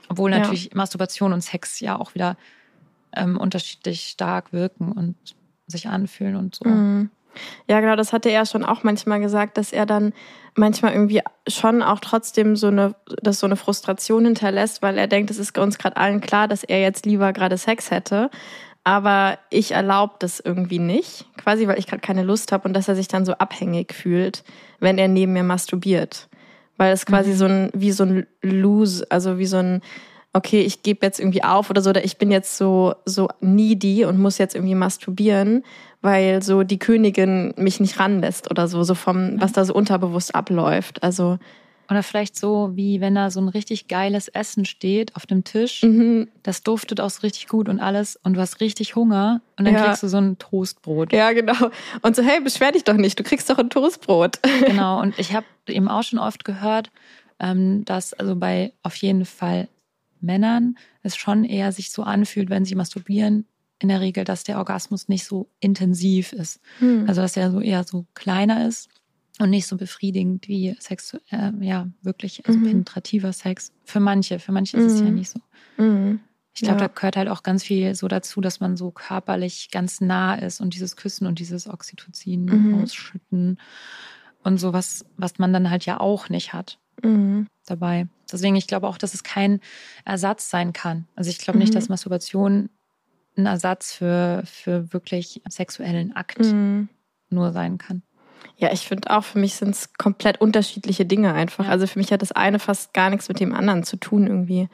Obwohl 0.09 0.31
Ja. 0.33 0.39
natürlich 0.39 0.75
Masturbation 0.75 1.33
und 1.33 1.41
Sex 1.41 1.81
ja 1.81 1.99
auch 1.99 2.15
wieder 2.15 2.37
ähm, 3.15 3.39
unterschiedlich 3.39 4.03
stark 4.09 4.53
wirken 4.53 4.93
und 4.93 5.17
sich 5.67 5.89
anfühlen 5.89 6.37
und 6.37 6.55
so. 6.57 6.69
Mhm. 6.69 7.11
Ja, 7.69 7.81
genau, 7.81 7.97
das 7.97 8.13
hatte 8.13 8.31
er 8.31 8.47
schon 8.47 8.65
auch 8.65 8.83
manchmal 8.83 9.21
gesagt, 9.21 9.59
dass 9.59 9.73
er 9.73 9.87
dann 9.87 10.13
manchmal 10.55 10.93
irgendwie 10.93 11.23
schon 11.47 11.83
auch 11.83 12.01
trotzdem 12.01 12.57
so 12.57 12.69
eine, 12.69 12.95
dass 13.23 13.41
so 13.41 13.47
eine 13.47 13.57
Frustration 13.57 14.25
hinterlässt, 14.25 14.83
weil 14.83 14.99
er 14.99 15.07
denkt, 15.07 15.31
es 15.31 15.39
ist 15.39 15.57
uns 15.59 15.79
gerade 15.79 15.97
allen 15.97 16.21
klar, 16.21 16.49
dass 16.49 16.65
er 16.65 16.81
jetzt 16.81 17.07
lieber 17.07 17.33
gerade 17.33 17.57
Sex 17.57 17.91
hätte. 17.91 18.31
Aber 18.85 19.39
ich 19.51 19.73
erlaube 19.73 20.15
das 20.19 20.41
irgendwie 20.41 20.79
nicht, 20.79 21.27
quasi 21.37 21.67
weil 21.67 21.79
ich 21.79 21.87
gerade 21.87 22.01
keine 22.01 22.23
Lust 22.23 22.53
habe 22.53 22.67
und 22.67 22.75
dass 22.75 22.89
er 22.89 22.95
sich 22.95 23.09
dann 23.09 23.27
so 23.27 23.35
abhängig 23.35 23.93
fühlt, 23.93 24.45
wenn 24.81 24.99
er 24.99 25.09
neben 25.09 25.35
mir 25.35 25.43
masturbiert. 25.43 26.29
Weil 26.79 26.93
es 26.93 27.05
quasi 27.05 27.35
so 27.35 27.45
ein, 27.45 27.71
wie 27.75 27.93
so 27.93 28.05
ein 28.05 28.27
Lose, 28.41 29.05
also 29.11 29.39
wie 29.39 29.47
so 29.47 29.59
ein, 29.59 29.83
okay, 30.39 30.61
ich 30.63 30.83
gebe 30.83 31.05
jetzt 31.05 31.21
irgendwie 31.21 31.45
auf 31.45 31.69
oder 31.69 31.83
so, 31.83 31.91
oder 31.91 32.05
ich 32.05 32.17
bin 32.17 32.31
jetzt 32.31 32.57
so, 32.57 32.95
so 33.05 33.29
needy 33.41 34.05
und 34.07 34.19
muss 34.19 34.39
jetzt 34.39 34.55
irgendwie 34.55 34.75
masturbieren, 34.75 35.65
weil 36.01 36.43
so 36.43 36.63
die 36.63 36.79
Königin 36.79 37.53
mich 37.57 37.81
nicht 37.81 37.99
ranlässt 37.99 38.51
oder 38.51 38.69
so, 38.69 38.83
so 38.85 38.95
vom, 38.95 39.41
was 39.41 39.53
da 39.53 39.65
so 39.65 39.75
unterbewusst 39.75 40.35
abläuft. 40.35 41.03
Also, 41.03 41.39
Oder 41.91 42.03
vielleicht 42.03 42.37
so, 42.37 42.71
wie 42.75 43.01
wenn 43.01 43.15
da 43.15 43.31
so 43.31 43.41
ein 43.41 43.49
richtig 43.49 43.89
geiles 43.89 44.29
Essen 44.29 44.65
steht 44.67 45.17
auf 45.17 45.25
dem 45.27 45.43
Tisch. 45.45 45.83
mhm. 45.83 46.29
Das 46.43 46.63
duftet 46.63 47.01
auch 47.01 47.11
so 47.11 47.21
richtig 47.23 47.49
gut 47.49 47.69
und 47.69 47.81
alles 47.81 48.17
und 48.23 48.35
du 48.35 48.41
hast 48.41 48.61
richtig 48.61 48.95
Hunger 48.95 49.41
und 49.59 49.65
dann 49.65 49.75
Ja. 49.75 49.87
kriegst 49.87 50.03
du 50.03 50.09
so 50.09 50.19
ein 50.19 50.37
Toastbrot. 50.39 51.13
ja, 51.13 51.33
genau. 51.33 51.71
Und 52.03 52.15
so, 52.15 52.23
hey, 52.23 52.41
beschwer 52.41 52.73
dich 52.73 52.85
doch 52.85 52.95
nicht, 52.97 53.19
du 53.19 53.23
kriegst 53.23 53.49
doch 53.51 53.59
ein 53.59 53.71
Toastbrot. 53.71 54.39
Genau. 54.67 55.01
Und 55.01 55.19
ich 55.19 55.35
habe 55.35 55.47
eben 55.67 55.89
auch 55.89 56.03
schon 56.03 56.19
oft 56.19 56.45
gehört, 56.45 56.91
ähm, 57.41 57.85
dass 57.87 58.13
also 58.15 58.37
bei 58.37 58.73
auf 58.83 58.95
jeden 58.97 59.25
Fall 59.25 59.69
Männern 60.23 60.77
es 61.03 61.17
schon 61.17 61.45
eher 61.45 61.73
sich 61.73 61.91
so 61.91 62.03
anfühlt, 62.03 62.51
wenn 62.51 62.65
sie 62.65 62.75
masturbieren, 62.75 63.47
in 63.81 63.89
der 63.89 64.01
Regel, 64.01 64.25
dass 64.25 64.43
der 64.45 64.59
Orgasmus 64.59 65.09
nicht 65.09 65.25
so 65.25 65.49
intensiv 65.61 66.33
ist. 66.33 66.61
Hm. 66.81 67.05
Also 67.09 67.21
dass 67.21 67.37
er 67.37 67.51
so 67.53 67.61
eher 67.61 67.85
so 67.85 68.07
kleiner 68.15 68.67
ist 68.67 68.89
und 69.39 69.51
nicht 69.51 69.67
so 69.69 69.77
befriedigend 69.77 70.49
wie 70.49 70.77
Sex, 70.81 71.15
äh, 71.31 71.53
ja, 71.61 71.87
wirklich 72.03 72.45
also 72.47 72.59
Mhm. 72.59 72.65
penetrativer 72.65 73.33
Sex. 73.33 73.73
Für 73.85 74.01
manche, 74.01 74.41
für 74.41 74.51
manche 74.53 74.77
ist 74.77 74.85
es 74.85 75.01
ja 75.01 75.09
Mhm. 75.09 75.15
nicht 75.15 75.31
so. 75.31 75.41
Mhm. 75.77 76.21
Ich 76.55 76.63
glaube, 76.63 76.81
Ja. 76.81 76.89
da 76.89 76.93
gehört 76.93 77.17
halt 77.17 77.29
auch 77.29 77.45
ganz 77.45 77.63
viel 77.63 77.95
so 77.95 78.09
dazu, 78.09 78.41
dass 78.41 78.59
man 78.59 78.77
so 78.77 78.91
körperlich 78.91 79.71
ganz 79.71 80.01
nah 80.01 80.35
ist 80.35 80.61
und 80.61 80.75
dieses 80.75 80.97
Küssen 80.97 81.29
und 81.29 81.39
dieses 81.39 81.69
Oxytocin 81.69 82.47
Mhm. 82.47 82.75
ausschütten 82.83 83.61
und 84.43 84.59
sowas, 84.59 85.05
was 85.17 85.39
man 85.39 85.53
dann 85.53 85.71
halt 85.71 85.87
ja 85.87 86.01
auch 86.01 86.29
nicht 86.31 86.53
hat 86.53 86.81
Mhm. 87.03 87.47
dabei. 87.67 88.07
Deswegen, 88.33 88.57
ich 88.57 88.67
glaube 88.67 88.87
auch, 88.89 88.99
dass 88.99 89.15
es 89.15 89.23
kein 89.23 89.61
Ersatz 90.05 90.51
sein 90.51 90.73
kann. 90.73 91.07
Also 91.17 91.31
ich 91.31 91.39
glaube 91.39 91.59
Mhm. 91.59 91.65
nicht, 91.65 91.75
dass 91.75 91.89
Masturbation 91.89 92.71
ein 93.37 93.47
Ersatz 93.47 93.93
für, 93.95 94.43
für 94.47 94.93
wirklich 94.93 95.43
sexuellen 95.49 96.15
Akt 96.17 96.39
Mhm. 96.41 96.89
nur 97.31 97.53
sein 97.53 97.79
kann. 97.79 98.03
Ja, 98.57 98.73
ich 98.73 98.89
finde 98.89 99.11
auch, 99.11 99.23
für 99.25 99.39
mich 99.39 99.55
sind 99.55 99.71
es 99.71 99.93
komplett 99.95 100.41
unterschiedliche 100.41 101.05
Dinge 101.07 101.33
einfach. 101.35 101.65
Ja. 101.67 101.71
Also 101.71 101.87
für 101.87 101.99
mich 101.99 102.11
hat 102.13 102.23
das 102.23 102.33
eine 102.33 102.59
fast 102.59 102.93
gar 102.95 103.11
nichts 103.11 103.29
mit 103.29 103.39
dem 103.39 103.55
anderen 103.55 103.85
zu 103.85 103.97
tun 103.97 104.27
irgendwie. 104.27 104.69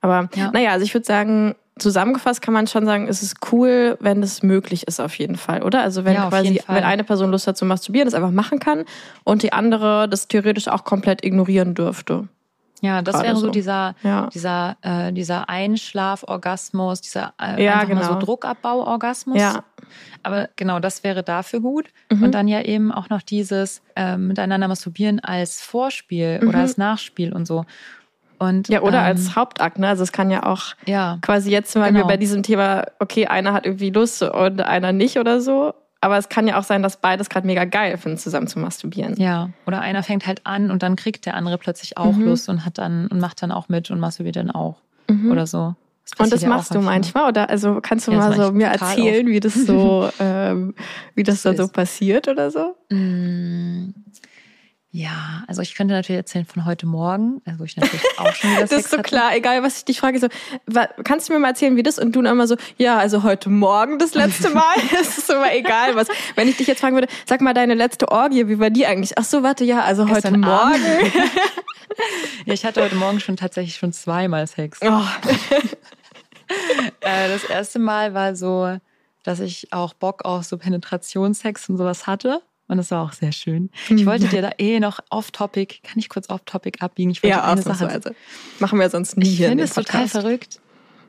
Aber 0.00 0.28
Ja. 0.34 0.50
naja, 0.52 0.70
also 0.72 0.84
ich 0.84 0.94
würde 0.94 1.06
sagen, 1.06 1.54
zusammengefasst 1.78 2.40
kann 2.42 2.54
man 2.54 2.66
schon 2.66 2.86
sagen, 2.86 3.06
es 3.08 3.22
ist 3.22 3.36
cool, 3.52 3.96
wenn 4.00 4.22
es 4.22 4.42
möglich 4.42 4.86
ist 4.86 5.00
auf 5.00 5.16
jeden 5.18 5.36
Fall, 5.36 5.62
oder? 5.62 5.82
Also 5.82 6.04
wenn 6.04 6.14
Ja, 6.14 6.28
quasi, 6.28 6.60
wenn 6.68 6.84
eine 6.84 7.04
Person 7.04 7.30
Lust 7.30 7.46
hat 7.46 7.56
zu 7.56 7.64
masturbieren, 7.66 8.06
das 8.06 8.14
einfach 8.14 8.30
machen 8.30 8.58
kann 8.60 8.84
und 9.24 9.42
die 9.42 9.52
andere 9.52 10.08
das 10.08 10.28
theoretisch 10.28 10.68
auch 10.68 10.84
komplett 10.84 11.24
ignorieren 11.24 11.74
dürfte. 11.74 12.28
Ja, 12.82 13.00
das 13.00 13.14
Gerade 13.14 13.26
wäre 13.28 13.36
so 13.36 13.46
so. 13.46 13.50
dieser, 13.50 13.94
Ja. 14.02 14.28
dieser, 14.32 14.76
äh, 14.82 15.12
dieser 15.12 15.48
Einschlaforgasmus, 15.48 17.00
dieser 17.00 17.32
äh, 17.40 17.62
Ja, 17.64 17.76
mal 17.76 17.86
so 17.86 18.08
genau. 18.14 18.18
Druckabbauorgasmus. 18.20 19.40
Ja. 19.40 19.64
Aber 20.22 20.48
genau, 20.56 20.78
das 20.80 21.02
wäre 21.04 21.22
dafür 21.22 21.60
gut. 21.60 21.86
Mhm. 22.10 22.22
Und 22.24 22.32
dann 22.32 22.48
ja 22.48 22.60
eben 22.62 22.92
auch 22.92 23.08
noch 23.08 23.22
dieses 23.22 23.82
ähm, 23.96 24.28
miteinander 24.28 24.68
masturbieren 24.68 25.20
als 25.20 25.62
Vorspiel 25.62 26.40
Mhm. 26.42 26.48
oder 26.48 26.58
als 26.60 26.76
Nachspiel 26.76 27.32
und 27.32 27.46
so. 27.46 27.64
Und, 28.38 28.68
Ja, 28.68 28.82
oder 28.82 28.98
ähm, 28.98 29.04
als 29.04 29.34
Hauptakt, 29.36 29.78
ne? 29.78 29.88
Also 29.88 30.02
es 30.02 30.12
kann 30.12 30.30
ja 30.30 30.42
auch 30.44 30.74
ja, 30.86 31.18
quasi 31.22 31.50
jetzt 31.50 31.74
wir 31.74 31.84
Genau. 31.90 32.06
bei 32.06 32.16
diesem 32.16 32.42
Thema, 32.42 32.84
okay, 32.98 33.26
einer 33.26 33.52
hat 33.52 33.64
irgendwie 33.66 33.90
Lust 33.90 34.22
und 34.22 34.60
einer 34.60 34.92
nicht 34.92 35.18
oder 35.18 35.40
so. 35.40 35.74
Aber 36.02 36.18
es 36.18 36.28
kann 36.28 36.46
ja 36.46 36.58
auch 36.58 36.62
sein, 36.62 36.82
dass 36.82 36.98
beides 36.98 37.30
gerade 37.30 37.46
mega 37.46 37.64
geil 37.64 37.96
finden, 37.96 38.18
zusammen 38.18 38.46
zu 38.46 38.58
masturbieren. 38.58 39.14
ja. 39.16 39.48
Oder 39.66 39.80
einer 39.80 40.02
fängt 40.02 40.26
halt 40.26 40.42
an 40.44 40.70
und 40.70 40.82
dann 40.82 40.94
kriegt 40.94 41.24
der 41.26 41.34
andere 41.34 41.56
plötzlich 41.58 41.96
auch 41.96 42.12
Mhm. 42.12 42.24
Lust 42.26 42.48
und 42.48 42.64
hat 42.64 42.78
dann 42.78 43.06
und 43.08 43.18
macht 43.18 43.42
dann 43.42 43.50
auch 43.50 43.68
mit 43.68 43.90
und 43.90 43.98
masturbiert 43.98 44.36
dann 44.36 44.50
auch. 44.50 44.76
Mhm. 45.08 45.30
Oder 45.32 45.46
so. 45.46 45.74
Und 46.18 46.32
das 46.32 46.42
ja 46.42 46.48
machst 46.48 46.72
du 46.72 46.80
manchmal? 46.80 47.28
Oder 47.28 47.50
also 47.50 47.80
kannst 47.80 48.06
du 48.06 48.12
Ja, 48.12 48.18
das 48.28 48.36
mal 48.36 48.46
so 48.46 48.52
mir 48.52 48.66
erzählen, 48.66 49.26
wie 49.26 49.40
das 49.40 49.54
so, 49.54 50.08
ähm, 50.20 50.74
wie 51.16 51.24
das 51.24 51.42
Das 51.42 51.56
dann 51.56 51.66
so 51.66 51.72
passiert 51.72 52.28
oder 52.28 52.50
so? 52.52 52.76
Mm. 52.90 53.90
Ja, 54.90 55.44
also 55.46 55.60
ich 55.62 55.74
könnte 55.74 55.92
natürlich 55.92 56.18
erzählen 56.18 56.46
von 56.46 56.64
heute 56.64 56.86
Morgen, 56.86 57.42
also 57.44 57.64
ich 57.64 57.76
natürlich 57.76 58.02
auch 58.18 58.32
schon 58.32 58.50
wieder 58.50 58.62
Das 58.62 58.70
Sex 58.70 58.84
ist 58.84 58.90
so 58.90 58.98
hatte. 58.98 59.08
klar, 59.08 59.36
egal 59.36 59.62
was 59.62 59.78
ich 59.78 59.84
dich 59.84 60.00
frage, 60.00 60.18
so, 60.18 60.28
kannst 61.04 61.28
du 61.28 61.34
mir 61.34 61.38
mal 61.38 61.48
erzählen, 61.48 61.76
wie 61.76 61.82
das? 61.82 61.98
Und 61.98 62.12
du 62.16 62.22
dann 62.22 62.32
immer 62.32 62.46
so, 62.46 62.56
ja, 62.78 62.96
also 62.96 63.22
heute 63.22 63.50
Morgen 63.50 63.98
das 63.98 64.14
letzte 64.14 64.50
Mal. 64.50 64.76
Es 65.00 65.18
ist 65.18 65.28
immer 65.28 65.52
egal 65.52 65.96
was. 65.96 66.08
Wenn 66.34 66.48
ich 66.48 66.56
dich 66.56 66.66
jetzt 66.66 66.80
fragen 66.80 66.94
würde, 66.94 67.08
sag 67.26 67.40
mal 67.42 67.52
deine 67.52 67.74
letzte 67.74 68.10
Orgie, 68.10 68.48
wie 68.48 68.58
war 68.58 68.70
die 68.70 68.86
eigentlich? 68.86 69.18
Ach 69.18 69.24
so, 69.24 69.42
warte, 69.42 69.64
ja, 69.64 69.82
also 69.82 70.04
heute 70.04 70.14
Gestern. 70.14 70.40
Morgen. 70.40 70.82
Ja, 72.44 72.52
ich 72.52 72.66
hatte 72.66 72.82
heute 72.82 72.94
Morgen 72.94 73.20
schon 73.20 73.36
tatsächlich 73.36 73.76
schon 73.76 73.90
zweimal 73.92 74.46
Sex. 74.46 74.80
Oh, 74.82 75.02
Äh, 77.00 77.28
das 77.28 77.44
erste 77.44 77.78
Mal 77.78 78.14
war 78.14 78.36
so, 78.36 78.78
dass 79.24 79.40
ich 79.40 79.72
auch 79.72 79.94
Bock 79.94 80.24
auf 80.24 80.44
so 80.44 80.58
Penetrationssex 80.58 81.68
und 81.68 81.76
sowas 81.78 82.06
hatte. 82.06 82.42
Und 82.68 82.78
das 82.78 82.90
war 82.90 83.04
auch 83.04 83.12
sehr 83.12 83.32
schön. 83.32 83.70
Ich 83.88 84.06
wollte 84.06 84.26
dir 84.28 84.42
da 84.42 84.50
eh 84.58 84.80
noch 84.80 84.98
off-topic, 85.10 85.82
kann 85.82 85.98
ich 85.98 86.08
kurz 86.08 86.28
off-topic 86.28 86.82
abbiegen? 86.82 87.10
Ich 87.10 87.22
wollte 87.22 87.36
ja, 87.36 87.44
eine 87.44 87.62
Sache 87.62 87.86
ausnahmsweise. 87.86 88.14
Machen 88.58 88.80
wir 88.80 88.90
sonst 88.90 89.16
nie 89.16 89.28
Ich 89.28 89.36
hier 89.36 89.46
in 89.46 89.52
finde 89.52 89.64
es 89.64 89.74
total 89.74 90.08
verrückt. 90.08 90.60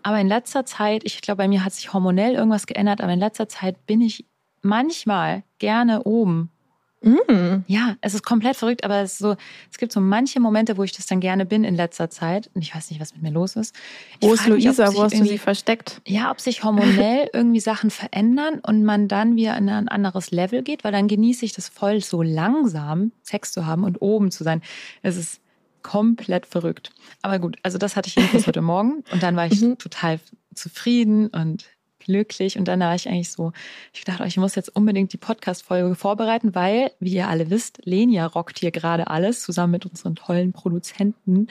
Aber 0.04 0.20
in 0.20 0.28
letzter 0.28 0.66
Zeit, 0.66 1.04
ich 1.04 1.22
glaube, 1.22 1.38
bei 1.38 1.48
mir 1.48 1.66
hat 1.66 1.74
sich 1.74 1.92
hormonell 1.94 2.36
irgendwas 2.36 2.68
geändert, 2.68 3.02
aber 3.02 3.12
in 3.12 3.20
letzter 3.20 3.50
Zeit 3.50 3.86
bin 3.88 4.02
ich 4.02 4.26
manchmal 4.62 5.44
gerne 5.60 6.04
oben. 6.04 6.52
Mm. 7.02 7.64
Ja, 7.68 7.96
es 8.02 8.14
ist 8.16 8.24
komplett 8.26 8.56
verrückt, 8.56 8.84
aber 8.84 9.02
es, 9.02 9.14
ist 9.14 9.18
so, 9.20 9.36
es 9.72 9.78
gibt 9.78 9.92
so 9.92 10.00
manche 10.02 10.40
Momente, 10.40 10.78
wo 10.78 10.84
ich 10.84 10.92
das 10.94 11.06
dann 11.06 11.20
gerne 11.20 11.46
bin 11.46 11.64
in 11.64 11.76
letzter 11.76 12.10
Zeit. 12.10 12.50
Und 12.54 12.62
ich 12.64 12.74
weiß 12.76 12.90
nicht, 12.90 13.00
was 13.00 13.14
mit 13.14 13.22
mir 13.22 13.32
los 13.32 13.56
ist. 13.56 13.76
Ich 14.20 14.28
Wo 14.28 14.34
ist 14.34 14.48
mich, 14.48 14.64
Luisa? 14.64 14.88
sich 14.88 14.98
Wo 14.98 15.04
hast 15.04 15.14
du 15.20 15.26
sie 15.26 15.38
versteckt? 15.38 16.02
Ja, 16.08 16.32
ob 16.32 16.42
sich 16.42 16.64
hormonell 16.64 17.30
irgendwie 17.34 17.60
Sachen 17.60 17.92
verändern 17.92 18.60
und 18.66 18.84
man 18.84 19.08
dann 19.08 19.36
wieder 19.36 19.56
in 19.58 19.70
ein 19.70 19.88
anderes 19.88 20.32
Level 20.32 20.64
geht, 20.64 20.84
weil 20.84 20.92
dann 20.92 21.08
genieße 21.08 21.46
ich 21.46 21.54
das 21.54 21.70
voll 21.70 22.02
so 22.02 22.22
langsam, 22.24 23.12
Sex 23.22 23.52
zu 23.52 23.66
haben 23.68 23.84
und 23.84 24.02
oben 24.02 24.32
zu 24.32 24.44
sein. 24.44 24.62
Es 25.04 25.18
ist 25.18 25.40
komplett 25.84 26.46
verrückt. 26.46 26.90
Aber 27.22 27.40
gut, 27.40 27.58
also 27.64 27.78
das 27.78 27.96
hatte 27.96 28.08
ich 28.10 28.16
jedenfalls 28.16 28.48
heute 28.48 28.62
Morgen 28.62 29.04
und 29.12 29.22
dann 29.24 29.36
war 29.36 29.46
ich 29.48 29.62
Mhm. 29.62 29.78
total 29.78 30.20
zufrieden 30.56 31.28
und 31.28 31.66
glücklich 32.08 32.58
und 32.58 32.68
dann 32.68 32.80
war 32.80 32.96
ich 32.96 33.08
eigentlich 33.08 33.32
so, 33.32 33.52
ich 33.94 34.04
dachte, 34.04 34.26
ich 34.26 34.38
muss 34.38 34.56
jetzt 34.56 34.76
unbedingt 34.76 35.14
die 35.14 35.18
Podcast-Folge 35.18 35.94
vorbereiten, 35.94 36.56
weil, 36.56 36.92
wie 37.00 37.14
ihr 37.14 37.28
alle 37.28 37.50
wisst, 37.50 37.82
Lenia 37.84 38.26
rockt 38.26 38.60
hier 38.60 38.72
gerade 38.72 39.08
alles 39.08 39.42
zusammen 39.42 39.72
mit 39.74 39.86
unseren 39.86 40.16
tollen 40.16 40.54
Produzenten 40.54 41.48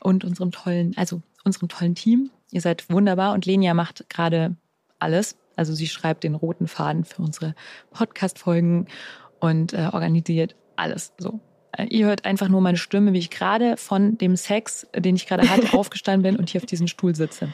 und 0.00 0.24
unserem 0.24 0.50
tollen, 0.50 0.92
also 0.96 1.22
unserem 1.44 1.68
tollen 1.68 1.94
Team. 1.94 2.30
Ihr 2.50 2.60
seid 2.60 2.90
wunderbar 2.90 3.32
und 3.32 3.46
Lenia 3.46 3.72
macht 3.72 4.10
gerade 4.10 4.56
alles. 4.98 5.36
Also 5.56 5.74
sie 5.74 5.88
schreibt 5.88 6.24
den 6.24 6.34
roten 6.34 6.68
Faden 6.68 7.04
für 7.04 7.22
unsere 7.22 7.54
Podcast-Folgen 7.92 8.86
und 9.38 9.72
äh, 9.72 9.88
organisiert 9.92 10.56
alles 10.76 11.12
so. 11.18 11.40
Äh, 11.72 11.86
Ihr 11.86 12.06
hört 12.06 12.24
einfach 12.24 12.48
nur 12.48 12.60
meine 12.60 12.78
Stimme, 12.78 13.12
wie 13.12 13.18
ich 13.18 13.30
gerade 13.30 13.76
von 13.76 14.18
dem 14.18 14.36
Sex, 14.36 14.86
den 14.94 15.16
ich 15.16 15.26
gerade 15.26 15.48
hatte, 15.48 15.72
aufgestanden 15.78 16.22
bin 16.22 16.36
und 16.36 16.50
hier 16.50 16.60
auf 16.60 16.66
diesem 16.66 16.86
Stuhl 16.86 17.14
sitze. 17.14 17.52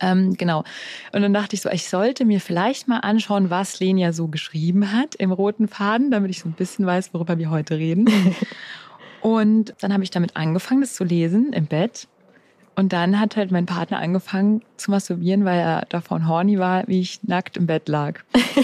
Ähm, 0.00 0.34
genau. 0.34 0.64
Und 1.12 1.22
dann 1.22 1.34
dachte 1.34 1.54
ich 1.54 1.62
so, 1.62 1.70
ich 1.70 1.88
sollte 1.88 2.24
mir 2.24 2.40
vielleicht 2.40 2.88
mal 2.88 3.00
anschauen, 3.00 3.50
was 3.50 3.80
Lenia 3.80 4.12
so 4.12 4.28
geschrieben 4.28 4.92
hat 4.92 5.14
im 5.16 5.32
roten 5.32 5.68
Faden, 5.68 6.10
damit 6.10 6.30
ich 6.30 6.40
so 6.40 6.48
ein 6.48 6.52
bisschen 6.52 6.86
weiß, 6.86 7.14
worüber 7.14 7.38
wir 7.38 7.50
heute 7.50 7.76
reden. 7.76 8.06
Und 9.20 9.74
dann 9.80 9.92
habe 9.92 10.04
ich 10.04 10.10
damit 10.10 10.36
angefangen, 10.36 10.80
das 10.80 10.94
zu 10.94 11.04
lesen 11.04 11.52
im 11.52 11.66
Bett. 11.66 12.06
Und 12.76 12.92
dann 12.92 13.18
hat 13.18 13.36
halt 13.36 13.50
mein 13.50 13.66
Partner 13.66 13.98
angefangen 13.98 14.62
zu 14.76 14.92
masturbieren, 14.92 15.44
weil 15.44 15.58
er 15.58 15.86
davon 15.88 16.28
horny 16.28 16.60
war, 16.60 16.86
wie 16.86 17.00
ich 17.00 17.24
nackt 17.24 17.56
im 17.56 17.66
Bett 17.66 17.88
lag. 17.88 18.20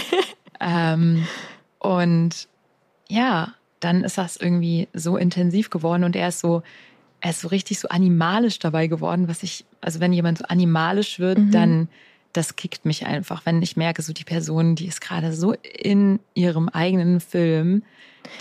ähm, 0.61 1.27
und 1.79 2.47
ja, 3.09 3.53
dann 3.81 4.03
ist 4.03 4.17
das 4.17 4.37
irgendwie 4.37 4.87
so 4.93 5.17
intensiv 5.17 5.69
geworden 5.69 6.05
und 6.05 6.15
er 6.15 6.29
ist 6.29 6.39
so, 6.39 6.63
er 7.19 7.31
ist 7.31 7.41
so 7.41 7.49
richtig 7.49 7.79
so 7.79 7.89
animalisch 7.89 8.59
dabei 8.59 8.87
geworden, 8.87 9.27
was 9.27 9.43
ich, 9.43 9.65
also 9.85 9.99
wenn 9.99 10.11
jemand 10.13 10.39
so 10.39 10.45
animalisch 10.45 11.19
wird, 11.19 11.37
Mhm. 11.37 11.51
dann 11.51 11.89
das 12.33 12.57
kickt 12.57 12.83
mich 12.85 13.05
einfach, 13.05 13.45
wenn 13.45 13.61
ich 13.61 13.77
merke, 13.77 14.01
so 14.01 14.11
die 14.11 14.25
Person, 14.25 14.75
die 14.75 14.87
ist 14.87 14.99
gerade 14.99 15.31
so 15.31 15.53
in 15.53 16.19
ihrem 16.33 16.67
eigenen 16.67 17.21
Film. 17.21 17.83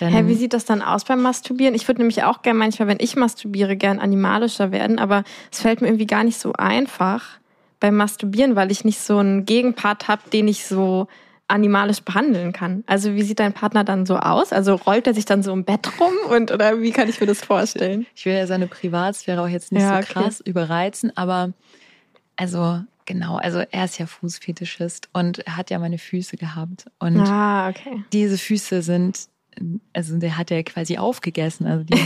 Dann, 0.01 0.13
Hä, 0.13 0.27
wie 0.27 0.35
sieht 0.35 0.53
das 0.53 0.65
dann 0.65 0.83
aus 0.83 1.05
beim 1.05 1.23
Masturbieren? 1.23 1.77
Ich 1.77 1.87
würde 1.87 2.01
nämlich 2.01 2.25
auch 2.25 2.43
gern 2.43 2.57
manchmal, 2.57 2.89
wenn 2.89 2.99
ich 2.99 3.15
masturbiere, 3.15 3.77
gern 3.77 4.01
animalischer 4.01 4.73
werden, 4.73 4.99
aber 4.99 5.23
es 5.53 5.61
fällt 5.61 5.81
mir 5.81 5.87
irgendwie 5.87 6.07
gar 6.07 6.25
nicht 6.25 6.39
so 6.41 6.53
einfach 6.55 7.39
beim 7.79 7.95
Masturbieren, 7.97 8.57
weil 8.57 8.73
ich 8.73 8.85
nicht 8.85 8.99
so 8.99 9.19
einen 9.19 9.45
Gegenpart 9.45 10.09
habe, 10.09 10.23
den 10.33 10.49
ich 10.49 10.67
so 10.67 11.07
animalisch 11.49 12.01
behandeln 12.01 12.53
kann. 12.53 12.85
Also 12.87 13.15
wie 13.15 13.23
sieht 13.23 13.39
dein 13.39 13.53
Partner 13.53 13.85
dann 13.85 14.07
so 14.07 14.17
aus? 14.17 14.53
Also 14.53 14.75
rollt 14.77 15.07
er 15.07 15.15
sich 15.15 15.25
dann 15.27 15.43
so 15.43 15.53
im 15.53 15.65
Bett 15.65 15.89
rum 16.01 16.15
und 16.31 16.51
oder 16.51 16.81
wie 16.81 16.91
kann 16.91 17.09
ich 17.09 17.21
mir 17.21 17.27
das 17.27 17.43
vorstellen? 17.45 18.07
ich 18.15 18.25
will 18.25 18.33
ja 18.35 18.47
seine 18.47 18.67
Privatsphäre 18.67 19.43
auch 19.43 19.49
jetzt 19.49 19.71
nicht 19.73 19.83
Ja, 19.83 19.91
so 19.91 19.95
okay. 19.97 20.13
krass 20.13 20.41
überreizen, 20.41 21.15
aber 21.17 21.53
also 22.37 22.81
genau, 23.05 23.37
also 23.37 23.59
er 23.71 23.85
ist 23.85 23.99
ja 23.99 24.07
Fußfetischist 24.07 25.11
und 25.13 25.41
er 25.41 25.57
hat 25.59 25.71
ja 25.71 25.79
meine 25.79 25.99
Füße 25.99 26.37
gehabt 26.39 26.87
und 26.99 27.19
Ah, 27.21 27.69
okay. 27.69 28.03
diese 28.13 28.39
Füße 28.39 28.81
sind, 28.83 29.29
also 29.93 30.17
der 30.19 30.39
hat 30.39 30.51
ja 30.51 30.63
quasi 30.63 30.97
aufgegessen, 30.97 31.67
also 31.67 31.85
die 31.85 32.01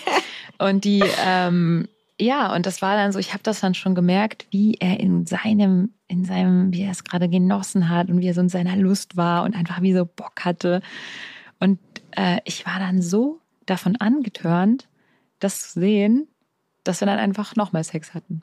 und 0.58 0.84
die, 0.84 1.04
ähm, 1.24 1.88
ja, 2.20 2.54
und 2.54 2.66
das 2.66 2.82
war 2.82 2.96
dann 2.96 3.12
so, 3.12 3.18
ich 3.18 3.32
habe 3.32 3.42
das 3.42 3.60
dann 3.60 3.74
schon 3.74 3.94
gemerkt, 3.94 4.46
wie 4.50 4.74
er 4.74 5.00
in 5.00 5.26
seinem, 5.26 5.94
in 6.06 6.24
seinem, 6.24 6.72
wie 6.72 6.82
er 6.82 6.90
es 6.90 7.04
gerade 7.04 7.28
genossen 7.28 7.88
hat 7.88 8.08
und 8.08 8.20
wie 8.20 8.28
er 8.28 8.34
so 8.34 8.40
in 8.40 8.48
seiner 8.48 8.76
Lust 8.76 9.16
war 9.16 9.42
und 9.44 9.56
einfach 9.56 9.80
wie 9.82 9.94
so 9.94 10.04
Bock 10.04 10.44
hatte. 10.44 10.82
Und 11.58 11.78
äh, 12.12 12.38
ich 12.44 12.66
war 12.66 12.78
dann 12.78 13.00
so 13.02 13.40
davon 13.66 13.96
angetörnt, 13.96 14.88
das 15.38 15.72
zu 15.72 15.80
sehen, 15.80 16.28
dass 16.84 17.00
wir 17.00 17.06
dann 17.06 17.18
einfach 17.18 17.56
nochmal 17.56 17.84
Sex 17.84 18.14
hatten. 18.14 18.42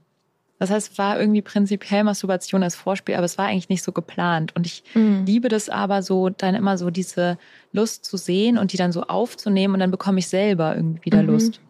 Das 0.60 0.72
heißt, 0.72 0.94
es 0.94 0.98
war 0.98 1.20
irgendwie 1.20 1.44
prinzipiell 1.44 2.04
Masturbation 2.04 2.64
als 2.64 2.76
Vorspiel, 2.76 3.14
aber 3.16 3.26
es 3.26 3.38
war 3.38 3.46
eigentlich 3.46 3.70
nicht 3.70 3.84
so 3.84 3.92
geplant. 3.92 4.56
Und 4.56 4.66
ich 4.66 4.84
Mhm. 4.96 5.24
liebe 5.26 5.50
das 5.50 5.70
aber 5.70 6.02
so, 6.02 6.30
dann 6.30 6.56
immer 6.56 6.80
so 6.80 6.90
diese 6.90 7.38
Lust 7.72 8.06
zu 8.06 8.18
sehen 8.18 8.58
und 8.58 8.74
die 8.74 8.78
dann 8.78 8.92
so 8.92 9.04
aufzunehmen 9.04 9.76
und 9.76 9.80
dann 9.82 9.92
bekomme 9.92 10.18
ich 10.20 10.28
selber 10.28 10.76
irgendwie 10.76 11.06
wieder 11.06 11.22
Mhm. 11.22 11.30
Lust. 11.30 11.62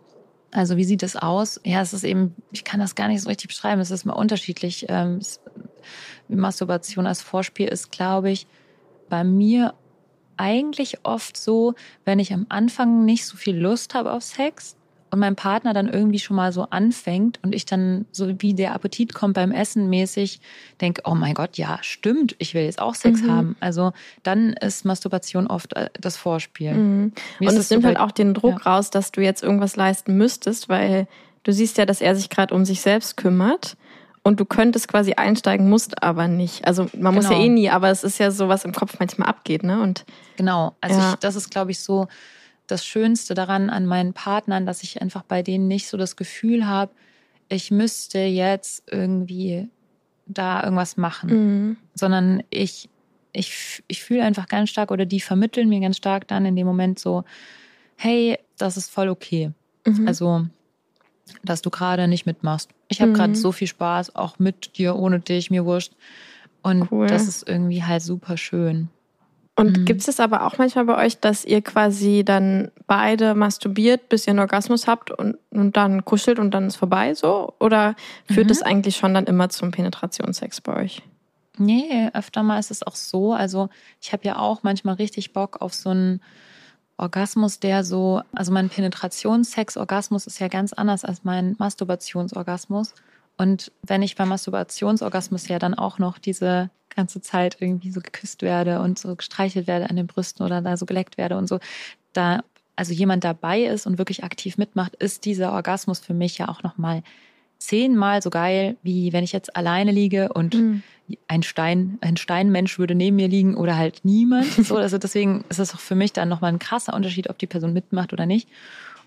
Also 0.52 0.78
wie 0.78 0.86
sieht 0.86 1.04
das 1.04 1.16
aus? 1.16 1.60
Ja, 1.66 1.82
es 1.82 1.94
ist 1.94 2.04
eben, 2.04 2.36
ich 2.52 2.64
kann 2.64 2.80
das 2.80 2.96
gar 2.96 3.08
nicht 3.10 3.22
so 3.22 3.30
richtig 3.30 3.50
beschreiben. 3.50 3.82
Es 3.82 3.92
ist 3.92 4.06
mal 4.06 4.14
unterschiedlich. 4.14 4.86
Ähm, 4.88 5.18
es, 5.18 5.42
Masturbation 6.30 7.06
als 7.06 7.22
Vorspiel 7.22 7.68
ist, 7.68 7.92
glaube 7.92 8.32
ich, 8.32 8.48
bei 9.10 9.24
mir 9.24 9.74
eigentlich 10.38 11.00
oft 11.04 11.38
so, 11.38 11.74
wenn 12.06 12.20
ich 12.20 12.34
am 12.34 12.46
Anfang 12.50 13.06
nicht 13.06 13.26
so 13.26 13.38
viel 13.38 13.58
Lust 13.58 13.94
habe 13.94 14.12
auf 14.12 14.24
Sex 14.24 14.77
und 15.12 15.20
mein 15.20 15.36
Partner 15.36 15.74
dann 15.74 15.88
irgendwie 15.88 16.20
schon 16.20 16.36
mal 16.36 16.52
so 16.52 16.64
anfängt 16.70 17.40
und 17.44 17.54
ich 17.56 17.66
dann 17.66 18.06
so 18.12 18.28
wie 18.42 18.54
der 18.54 18.74
Appetit 18.74 19.14
kommt 19.14 19.36
beim 19.36 19.52
Essen 19.52 19.90
mäßig 19.90 20.40
denke, 20.82 21.02
oh 21.06 21.16
mein 21.16 21.34
Gott, 21.34 21.58
ja, 21.58 21.80
stimmt, 21.82 22.36
ich 22.40 22.54
will 22.54 22.64
jetzt 22.64 22.82
auch 22.82 22.96
Sex 22.96 23.22
Mhm. 23.22 23.32
haben. 23.32 23.56
Also 23.60 23.94
dann 24.24 24.54
ist 24.54 24.86
Masturbation 24.86 25.48
oft 25.48 25.74
äh, 25.76 25.90
das 26.00 26.18
Vorspiel. 26.18 26.74
Mhm. 26.74 27.12
Und 27.40 27.48
es 27.48 27.70
so 27.70 27.76
nimmt 27.76 27.84
bei- 27.84 27.90
halt 27.90 28.00
auch 28.00 28.12
den 28.12 28.34
Druck 28.34 28.66
raus, 28.66 28.90
dass 28.90 29.12
du 29.12 29.22
jetzt 29.22 29.44
irgendwas 29.44 29.76
leisten 29.76 30.18
müsstest, 30.18 30.70
weil 30.70 31.08
du 31.44 31.54
siehst 31.54 31.78
ja, 31.78 31.86
dass 31.86 32.02
er 32.02 32.16
sich 32.16 32.30
gerade 32.30 32.54
um 32.54 32.66
sich 32.66 32.82
selbst 32.82 33.16
kümmert 33.18 33.78
und 34.24 34.42
du 34.42 34.46
könntest 34.46 34.90
quasi 34.90 35.14
einsteigen, 35.14 35.70
musst 35.70 36.04
aber 36.04 36.28
nicht. 36.28 36.68
Also 36.68 36.88
man 37.00 37.16
muss 37.16 37.24
ja 37.26 37.30
Genau. 37.32 37.44
eh 37.46 37.50
nie, 37.50 37.70
aber 37.70 37.90
es 37.92 38.04
ist 38.04 38.18
ja 38.18 38.30
so, 38.32 38.50
was 38.50 38.66
im 38.66 38.74
Kopf 38.74 38.98
manchmal 39.00 39.30
abgeht, 39.30 39.64
ne? 39.64 39.82
Und 39.82 40.04
Genau. 40.36 40.76
Also 40.82 41.00
Ja. 41.00 41.10
ich, 41.12 41.16
das 41.20 41.36
ist, 41.38 41.50
glaube 41.50 41.72
ich, 41.72 41.80
so 41.80 42.08
das 42.68 42.86
Schönste 42.86 43.34
daran 43.34 43.70
an 43.70 43.86
meinen 43.86 44.14
Partnern, 44.14 44.66
dass 44.66 44.84
ich 44.84 45.02
einfach 45.02 45.24
bei 45.24 45.42
denen 45.42 45.68
nicht 45.68 45.88
so 45.88 45.98
das 45.98 46.16
Gefühl 46.16 46.68
habe, 46.68 46.92
ich 47.50 47.72
müsste 47.72 48.20
jetzt 48.20 48.84
irgendwie 48.92 49.70
da 50.26 50.62
irgendwas 50.64 50.98
machen, 50.98 51.30
mhm. 51.30 51.78
sondern 51.94 52.44
ich, 52.50 52.90
ich, 53.32 53.84
ich 53.88 54.04
fühle 54.04 54.24
einfach 54.24 54.48
ganz 54.48 54.70
stark 54.70 54.92
oder 54.92 55.06
die 55.06 55.22
vermitteln 55.22 55.70
mir 55.70 55.80
ganz 55.80 55.98
stark 55.98 56.28
dann 56.28 56.46
in 56.46 56.56
dem 56.56 56.68
Moment 56.68 57.00
so, 57.00 57.24
hey, 57.96 58.38
das 58.58 58.76
ist 58.78 58.92
voll 58.92 59.10
okay. 59.10 59.52
Mhm. 59.86 60.08
Also, 60.08 60.46
dass 61.44 61.62
du 61.62 61.70
gerade 61.70 62.08
nicht 62.08 62.26
mitmachst. 62.26 62.70
Ich 62.90 63.02
habe 63.02 63.12
Mhm. 63.12 63.16
gerade 63.16 63.36
so 63.36 63.52
viel 63.52 63.68
Spaß, 63.68 64.16
auch 64.16 64.40
mit 64.40 64.78
dir, 64.78 64.96
ohne 64.96 65.20
dich, 65.20 65.50
mir 65.50 65.66
wurscht. 65.66 65.94
Und 66.64 66.92
Cool. 66.92 67.08
das 67.08 67.28
ist 67.28 67.48
irgendwie 67.48 67.84
halt 67.84 68.02
super 68.02 68.36
schön. 68.36 68.90
Und 69.60 69.76
Mhm. 69.80 69.86
gibt 69.86 70.02
es 70.02 70.06
das 70.06 70.20
aber 70.20 70.46
auch 70.46 70.60
manchmal 70.60 70.86
bei 70.86 71.04
euch, 71.04 71.20
dass 71.20 71.44
ihr 71.44 71.64
quasi 71.64 72.24
dann 72.24 72.70
beide 72.86 73.34
masturbiert, 73.34 74.08
bis 74.08 74.28
ihr 74.28 74.32
einen 74.32 74.40
Orgasmus 74.40 74.86
habt 74.88 75.10
und, 75.10 75.38
und 75.50 75.76
dann 75.76 76.06
kuschelt 76.06 76.38
und 76.38 76.52
dann 76.52 76.68
ist 76.68 76.76
vorbei 76.76 77.16
so? 77.16 77.54
Oder 77.60 77.96
führt 78.32 78.46
Mhm. 78.46 78.52
es 78.52 78.62
eigentlich 78.62 78.96
schon 78.98 79.16
dann 79.16 79.26
immer 79.26 79.50
zum 79.50 79.72
Penetrationssex 79.72 80.62
bei 80.62 80.76
euch? 80.84 81.02
Nee, 81.58 82.10
öfter 82.14 82.44
mal 82.44 82.60
ist 82.60 82.70
es 82.70 82.86
auch 82.86 82.96
so. 82.96 83.34
Also 83.34 83.70
ich 84.00 84.14
habe 84.14 84.24
ja 84.26 84.38
auch 84.38 84.62
manchmal 84.62 84.94
richtig 84.96 85.34
Bock 85.34 85.60
auf 85.60 85.74
so 85.74 85.90
einen 85.90 86.22
Orgasmus, 86.98 87.60
der 87.60 87.84
so, 87.84 88.22
also 88.34 88.52
mein 88.52 88.70
Penetrationsex-Orgasmus 88.70 90.28
ist 90.28 90.40
ja 90.40 90.50
ganz 90.50 90.74
anders 90.74 91.04
als 91.04 91.24
mein 91.24 91.56
Masturbationsorgasmus. 91.58 92.94
Und 93.38 93.72
wenn 93.82 94.04
ich 94.04 94.16
beim 94.16 94.30
Masturbationsorgasmus 94.30 95.48
ja 95.48 95.58
dann 95.58 95.74
auch 95.74 95.98
noch 96.00 96.20
diese 96.20 96.70
ganze 96.98 97.22
Zeit 97.22 97.58
irgendwie 97.62 97.92
so 97.92 98.02
geküsst 98.02 98.42
werde 98.42 98.82
und 98.82 99.00
so 99.00 99.16
gestreichelt 99.16 99.68
werde 99.68 99.90
an 99.90 99.96
den 99.96 100.08
Brüsten 100.08 100.46
oder 100.46 100.62
da 100.62 100.76
so 100.76 100.86
geleckt 100.86 101.18
werde 101.18 101.38
und 101.38 101.48
so, 101.48 101.60
da 102.12 102.44
also 102.76 102.94
jemand 102.94 103.24
dabei 103.24 103.62
ist 103.64 103.88
und 103.88 103.98
wirklich 103.98 104.24
aktiv 104.24 104.58
mitmacht, 104.58 104.96
ist 104.96 105.26
dieser 105.26 105.54
Orgasmus 105.54 106.00
für 106.00 106.14
mich 106.14 106.38
ja 106.38 106.50
auch 106.50 106.62
nochmal 106.64 107.02
zehnmal 107.60 108.22
so 108.22 108.30
geil, 108.30 108.78
wie 108.84 109.14
wenn 109.14 109.24
ich 109.24 109.32
jetzt 109.32 109.56
alleine 109.56 109.92
liege 109.92 110.32
und 110.34 110.54
Mhm. 110.54 110.84
ein 111.28 111.42
Stein, 111.42 111.98
ein 112.02 112.18
Steinmensch 112.18 112.78
würde 112.78 112.94
neben 112.94 113.16
mir 113.16 113.28
liegen 113.28 113.56
oder 113.56 113.78
halt 113.78 114.02
niemand. 114.04 114.46
So, 114.68 114.76
also 114.78 114.98
deswegen 114.98 115.44
ist 115.50 115.60
es 115.60 115.74
auch 115.74 115.80
für 115.80 115.96
mich 115.96 116.14
dann 116.14 116.30
nochmal 116.30 116.52
ein 116.52 116.60
krasser 116.60 116.94
Unterschied, 116.94 117.30
ob 117.30 117.38
die 117.40 117.48
Person 117.48 117.74
mitmacht 117.74 118.14
oder 118.14 118.26
nicht. 118.26 118.48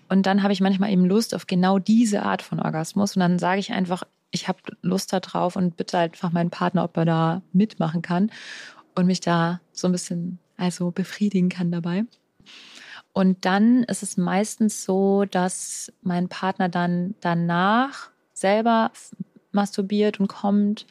Und 0.09 0.25
dann 0.25 0.43
habe 0.43 0.51
ich 0.51 0.59
manchmal 0.59 0.91
eben 0.91 1.05
Lust 1.05 1.33
auf 1.33 1.47
genau 1.47 1.79
diese 1.79 2.23
Art 2.23 2.41
von 2.41 2.59
Orgasmus. 2.59 3.15
Und 3.15 3.21
dann 3.21 3.39
sage 3.39 3.61
ich 3.61 3.71
einfach, 3.71 4.03
ich 4.31 4.47
habe 4.47 4.59
Lust 4.81 5.13
da 5.13 5.19
drauf 5.19 5.55
und 5.55 5.77
bitte 5.77 5.97
einfach 5.97 6.31
meinen 6.31 6.49
Partner, 6.49 6.83
ob 6.83 6.97
er 6.97 7.05
da 7.05 7.41
mitmachen 7.53 8.01
kann 8.01 8.31
und 8.95 9.05
mich 9.05 9.19
da 9.19 9.61
so 9.71 9.87
ein 9.87 9.91
bisschen 9.91 10.39
also 10.57 10.91
befriedigen 10.91 11.49
kann 11.49 11.71
dabei. 11.71 12.05
Und 13.13 13.45
dann 13.45 13.83
ist 13.83 14.03
es 14.03 14.17
meistens 14.17 14.83
so, 14.83 15.25
dass 15.25 15.91
mein 16.01 16.29
Partner 16.29 16.69
dann 16.69 17.15
danach 17.19 18.09
selber 18.33 18.91
masturbiert 19.51 20.19
und 20.19 20.27
kommt 20.27 20.87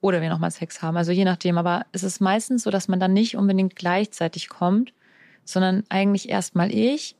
oder 0.00 0.22
wir 0.22 0.30
nochmal 0.30 0.50
Sex 0.50 0.80
haben. 0.80 0.96
Also 0.96 1.12
je 1.12 1.24
nachdem. 1.24 1.58
Aber 1.58 1.84
es 1.92 2.02
ist 2.02 2.20
meistens 2.20 2.62
so, 2.62 2.70
dass 2.70 2.88
man 2.88 3.00
dann 3.00 3.12
nicht 3.12 3.36
unbedingt 3.36 3.76
gleichzeitig 3.76 4.48
kommt, 4.48 4.94
sondern 5.44 5.84
eigentlich 5.90 6.30
erstmal 6.30 6.72
ich 6.72 7.16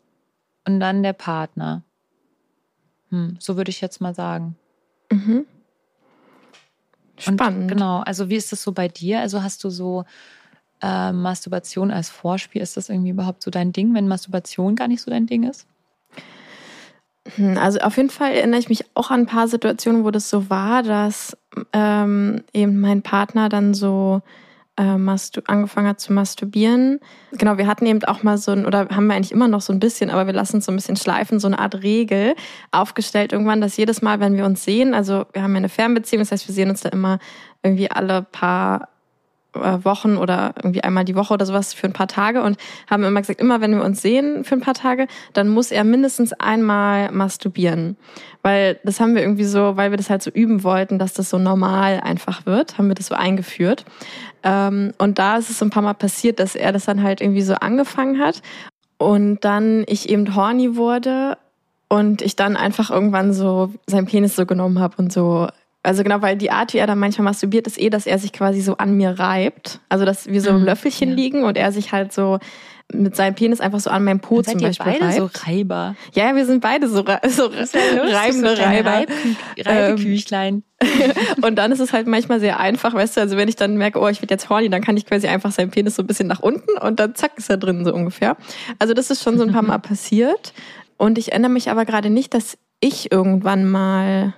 und 0.67 0.81
dann 0.81 1.03
der 1.03 1.13
Partner. 1.13 1.83
Hm, 3.11 3.37
so 3.39 3.57
würde 3.57 3.71
ich 3.71 3.81
jetzt 3.81 4.01
mal 4.01 4.15
sagen. 4.15 4.57
Mhm. 5.11 5.47
Und 7.27 7.35
Spannend. 7.35 7.71
genau, 7.71 8.01
also 8.01 8.31
wie 8.31 8.37
ist 8.37 8.51
das 8.53 8.63
so 8.63 8.73
bei 8.73 8.89
dir? 8.89 9.21
Also 9.21 9.43
hast 9.43 9.63
du 9.65 9.71
so 9.71 10.05
äh, 10.81 11.13
Masturbation 11.13 11.91
als 11.91 12.09
Vorspiel? 12.09 12.63
Ist 12.63 12.77
das 12.77 12.89
irgendwie 12.89 13.11
überhaupt 13.11 13.43
so 13.43 13.51
dein 13.51 13.73
Ding, 13.73 13.95
wenn 13.95 14.09
Masturbation 14.09 14.75
gar 14.77 14.89
nicht 14.89 15.03
so 15.03 15.11
dein 15.11 15.27
Ding 15.27 15.43
ist? 15.43 15.67
Hm, 17.37 17.59
Also 17.59 17.81
auf 17.81 17.97
jeden 17.99 18.11
Fall 18.11 18.33
erinnere 18.33 18.61
ich 18.61 18.69
mich 18.71 18.85
auch 18.95 19.11
an 19.11 19.21
ein 19.21 19.27
paar 19.27 19.49
Situationen, 19.49 20.05
wo 20.05 20.11
das 20.11 20.31
so 20.31 20.49
war, 20.49 20.83
dass 20.83 21.37
ähm, 21.75 22.43
eben 22.55 22.81
mein 22.81 23.03
Partner 23.03 23.49
dann 23.51 23.75
so 23.75 24.23
äh, 24.77 24.83
angefangen 24.83 25.89
hat 25.89 26.01
zu 26.01 26.13
masturbieren. 26.13 27.01
Genau, 27.33 27.59
wir 27.59 27.67
hatten 27.67 27.87
eben 27.87 28.03
auch 28.05 28.23
mal 28.23 28.39
so 28.39 28.53
ein, 28.53 28.67
oder 28.67 28.89
haben 28.89 29.07
wir 29.07 29.15
eigentlich 29.15 29.33
immer 29.33 29.49
noch 29.49 29.61
so 29.61 29.73
ein 29.73 29.81
bisschen, 29.81 30.11
aber 30.11 30.27
wir 30.27 30.33
lassen 30.33 30.59
es 30.59 30.65
so 30.65 30.73
ein 30.73 30.77
bisschen 30.77 30.97
schleifen, 30.97 31.39
so 31.39 31.49
eine 31.49 31.59
Art 31.59 31.83
Regel 31.83 32.35
aufgestellt 32.71 33.33
irgendwann, 33.33 33.61
dass 33.61 33.77
jedes 33.77 34.03
Mal, 34.03 34.21
wenn 34.21 34.37
wir 34.37 34.45
uns 34.45 34.65
sehen, 34.65 34.95
also 34.95 35.27
wir 35.33 35.43
haben 35.43 35.53
ja 35.53 35.59
eine 35.59 35.69
Fernbeziehung, 35.69 36.21
das 36.21 36.33
heißt, 36.33 36.49
wir 36.49 36.55
sehen 36.55 36.71
uns 36.71 36.81
da 36.81 36.89
immer 36.89 37.19
irgendwie 37.63 37.91
alle 37.91 38.23
paar 38.23 38.89
Wochen 39.53 40.17
oder 40.17 40.55
irgendwie 40.57 40.83
einmal 40.83 41.05
die 41.05 41.17
Woche 41.17 41.35
oder 41.35 41.45
sowas 41.45 41.75
für 41.75 41.87
ein 41.87 41.93
paar 41.93 42.07
Tage 42.07 42.43
und 42.43 42.57
haben 42.89 43.03
immer 43.03 43.21
gesagt, 43.21 43.41
immer 43.41 43.61
wenn 43.61 43.75
wir 43.75 43.85
uns 43.85 44.01
sehen 44.01 44.45
für 44.45 44.55
ein 44.55 44.61
paar 44.61 44.75
Tage, 44.75 45.07
dann 45.33 45.49
muss 45.49 45.73
er 45.73 45.85
mindestens 45.85 46.33
einmal 46.33 47.11
masturbieren. 47.11 47.97
Weil 48.43 48.79
das 48.85 49.01
haben 49.01 49.15
wir 49.15 49.23
irgendwie 49.23 49.45
so, 49.45 49.77
weil 49.77 49.91
wir 49.91 49.97
das 49.97 50.09
halt 50.09 50.23
so 50.23 50.31
üben 50.31 50.63
wollten, 50.63 50.99
dass 50.99 51.15
das 51.15 51.31
so 51.31 51.39
normal 51.39 52.01
einfach 52.01 52.47
wird, 52.47 52.79
haben 52.79 52.89
wir 52.89 52.95
das 52.95 53.07
so 53.07 53.15
eingeführt. 53.15 53.85
Ähm, 54.43 54.93
und 54.99 55.19
da 55.19 55.37
ist 55.37 55.51
es 55.51 55.59
so 55.59 55.65
ein 55.65 55.71
paar 55.71 55.83
Mal 55.83 55.95
passiert, 55.95 56.39
dass 56.39 56.55
er 56.55 56.73
das 56.73 56.85
dann 56.85 57.03
halt 57.03 57.21
irgendwie 57.21 57.43
so 57.43 57.55
angefangen 57.55 58.19
hat 58.21 58.43
und 58.99 59.45
dann 59.45 59.85
ich 59.89 60.11
eben 60.11 60.37
horny 60.37 60.77
wurde 60.77 61.39
und 61.89 62.23
ich 62.23 62.37
dann 62.37 62.57
einfach 62.57 62.91
irgendwann 62.91 63.33
so 63.33 63.73
seinen 63.87 64.07
Penis 64.07 64.37
so 64.37 64.47
genommen 64.47 64.79
habe 64.79 64.95
und 64.99 65.13
so. 65.13 65.49
Also 65.83 66.03
genau, 66.03 66.21
weil 66.21 66.37
die 66.37 66.51
Art, 66.51 66.75
wie 66.75 66.79
er 66.79 66.87
dann 66.87 66.99
manchmal 66.99 67.25
masturbiert, 67.25 67.67
ist 67.67 67.81
eh, 67.81 67.89
dass 67.91 68.07
er 68.07 68.19
sich 68.19 68.33
quasi 68.33 68.61
so 68.61 68.77
an 68.77 68.97
mir 68.97 69.19
reibt. 69.19 69.81
Also 69.89 70.05
dass 70.05 70.27
wir 70.27 70.41
so 70.43 70.51
im 70.51 70.61
Mhm, 70.61 70.65
Löffelchen 70.67 71.09
ja. 71.11 71.15
liegen 71.15 71.45
und 71.45 71.57
er 71.57 71.73
sich 71.73 71.93
halt 71.93 72.13
so 72.13 72.39
mit 72.93 73.15
seinem 73.15 73.37
Penis 73.37 73.61
einfach 73.61 73.79
so 73.79 73.89
an 73.89 74.03
meinem 74.05 74.19
Po 74.19 74.43
zum 74.43 74.59
Beispiel 74.61 74.85
beide 74.93 75.05
reibt. 75.05 75.17
so 75.17 75.31
Reiber? 75.47 75.95
ja, 76.13 76.29
ja, 76.31 76.35
wir 76.37 76.45
sind 76.45 76.61
beide 76.61 76.89
so, 76.89 76.97
so 77.29 77.45
reibende 77.47 78.57
so 78.57 78.63
Reiber. 78.63 78.91
Reib- 78.91 79.11
Reibeküchlein. 79.65 80.63
Und 81.43 81.57
dann 81.57 81.73
ist 81.73 81.81
es 81.81 81.93
halt 81.93 82.07
manchmal 82.07 82.41
sehr 82.41 82.59
einfach, 82.59 82.93
weißt 82.95 83.17
du, 83.17 83.21
also 83.21 83.37
wenn 83.37 83.49
ich 83.49 83.57
dann 83.57 83.77
merke, 83.77 84.01
oh, 84.01 84.09
ich 84.09 84.21
werde 84.23 84.35
jetzt 84.35 84.49
horny, 84.51 84.69
dann 84.71 84.83
kann 84.83 84.97
ich 84.97 85.07
quasi 85.07 85.29
einfach 85.29 85.53
seinen 85.53 85.71
Penis 85.71 85.97
so 85.97 86.03
ein 86.03 86.07
bisschen 86.07 86.27
nach 86.27 86.41
unten 86.41 86.77
und 86.81 86.99
dann 87.01 87.15
zack, 87.15 87.33
ist 87.37 87.51
er 87.51 87.57
drin, 87.59 87.85
so 87.85 87.93
ungefähr. 87.95 88.37
Also 88.79 88.93
das 88.95 89.11
ist 89.11 89.23
schon 89.23 89.39
so 89.39 89.45
ein 89.45 89.53
paar 89.53 89.63
Mal 89.71 89.79
passiert. 89.79 90.53
Und 90.97 91.17
ich 91.19 91.33
erinnere 91.33 91.51
mich 91.51 91.71
aber 91.71 91.85
gerade 91.85 92.11
nicht, 92.11 92.35
dass 92.35 92.59
ich 92.81 93.13
irgendwann 93.13 93.71
mal, 93.71 94.35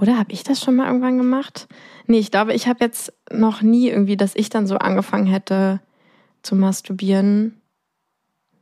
oder 0.00 0.16
habe 0.16 0.32
ich 0.32 0.44
das 0.44 0.60
schon 0.60 0.76
mal 0.76 0.86
irgendwann 0.86 1.18
gemacht? 1.18 1.66
Nee, 2.06 2.18
ich 2.18 2.30
glaube, 2.30 2.54
ich 2.54 2.68
habe 2.68 2.84
jetzt 2.84 3.12
noch 3.32 3.62
nie 3.62 3.88
irgendwie, 3.88 4.16
dass 4.16 4.36
ich 4.36 4.48
dann 4.48 4.66
so 4.66 4.76
angefangen 4.76 5.26
hätte 5.26 5.80
zu 6.42 6.54
masturbieren. 6.54 7.60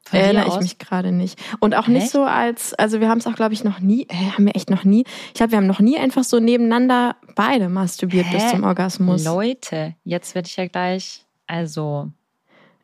Von 0.04 0.18
Erinnere 0.18 0.48
ich 0.48 0.60
mich 0.60 0.78
gerade 0.78 1.12
nicht. 1.12 1.38
Und 1.58 1.74
auch 1.74 1.88
nicht 1.88 2.04
Echt? 2.04 2.12
so 2.12 2.22
als, 2.22 2.74
also 2.74 3.00
wir 3.00 3.08
haben 3.08 3.18
es 3.18 3.26
auch, 3.26 3.34
glaube 3.34 3.54
ich, 3.54 3.64
noch 3.64 3.80
nie, 3.80 4.06
äh, 4.08 4.30
haben 4.32 4.46
wir 4.46 4.54
echt 4.54 4.70
noch 4.70 4.84
nie. 4.84 5.04
Ich 5.28 5.34
glaube, 5.34 5.50
wir 5.52 5.58
haben 5.58 5.66
noch 5.66 5.80
nie 5.80 5.98
einfach 5.98 6.24
so 6.24 6.38
nebeneinander 6.38 7.16
beide 7.34 7.68
masturbiert 7.68 8.30
bis 8.30 8.44
Hä? 8.44 8.50
zum 8.52 8.64
Orgasmus. 8.64 9.24
Leute, 9.24 9.94
jetzt 10.04 10.34
werde 10.34 10.48
ich 10.48 10.56
ja 10.56 10.68
gleich, 10.68 11.26
also 11.46 12.12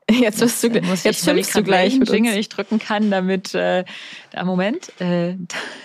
Jetzt 0.11 0.41
wirst 0.41 0.63
du, 0.63 0.69
Jetzt 0.69 1.05
jetzt 1.05 1.25
schimpfst 1.25 1.55
du 1.55 1.63
gleich 1.63 1.99
welchen 1.99 2.13
Jingle 2.13 2.37
ich 2.37 2.49
drücken 2.49 2.79
kann, 2.79 3.11
damit. 3.11 3.55
Äh, 3.55 3.85
da, 4.31 4.45
Moment, 4.45 4.93
äh, 5.01 5.37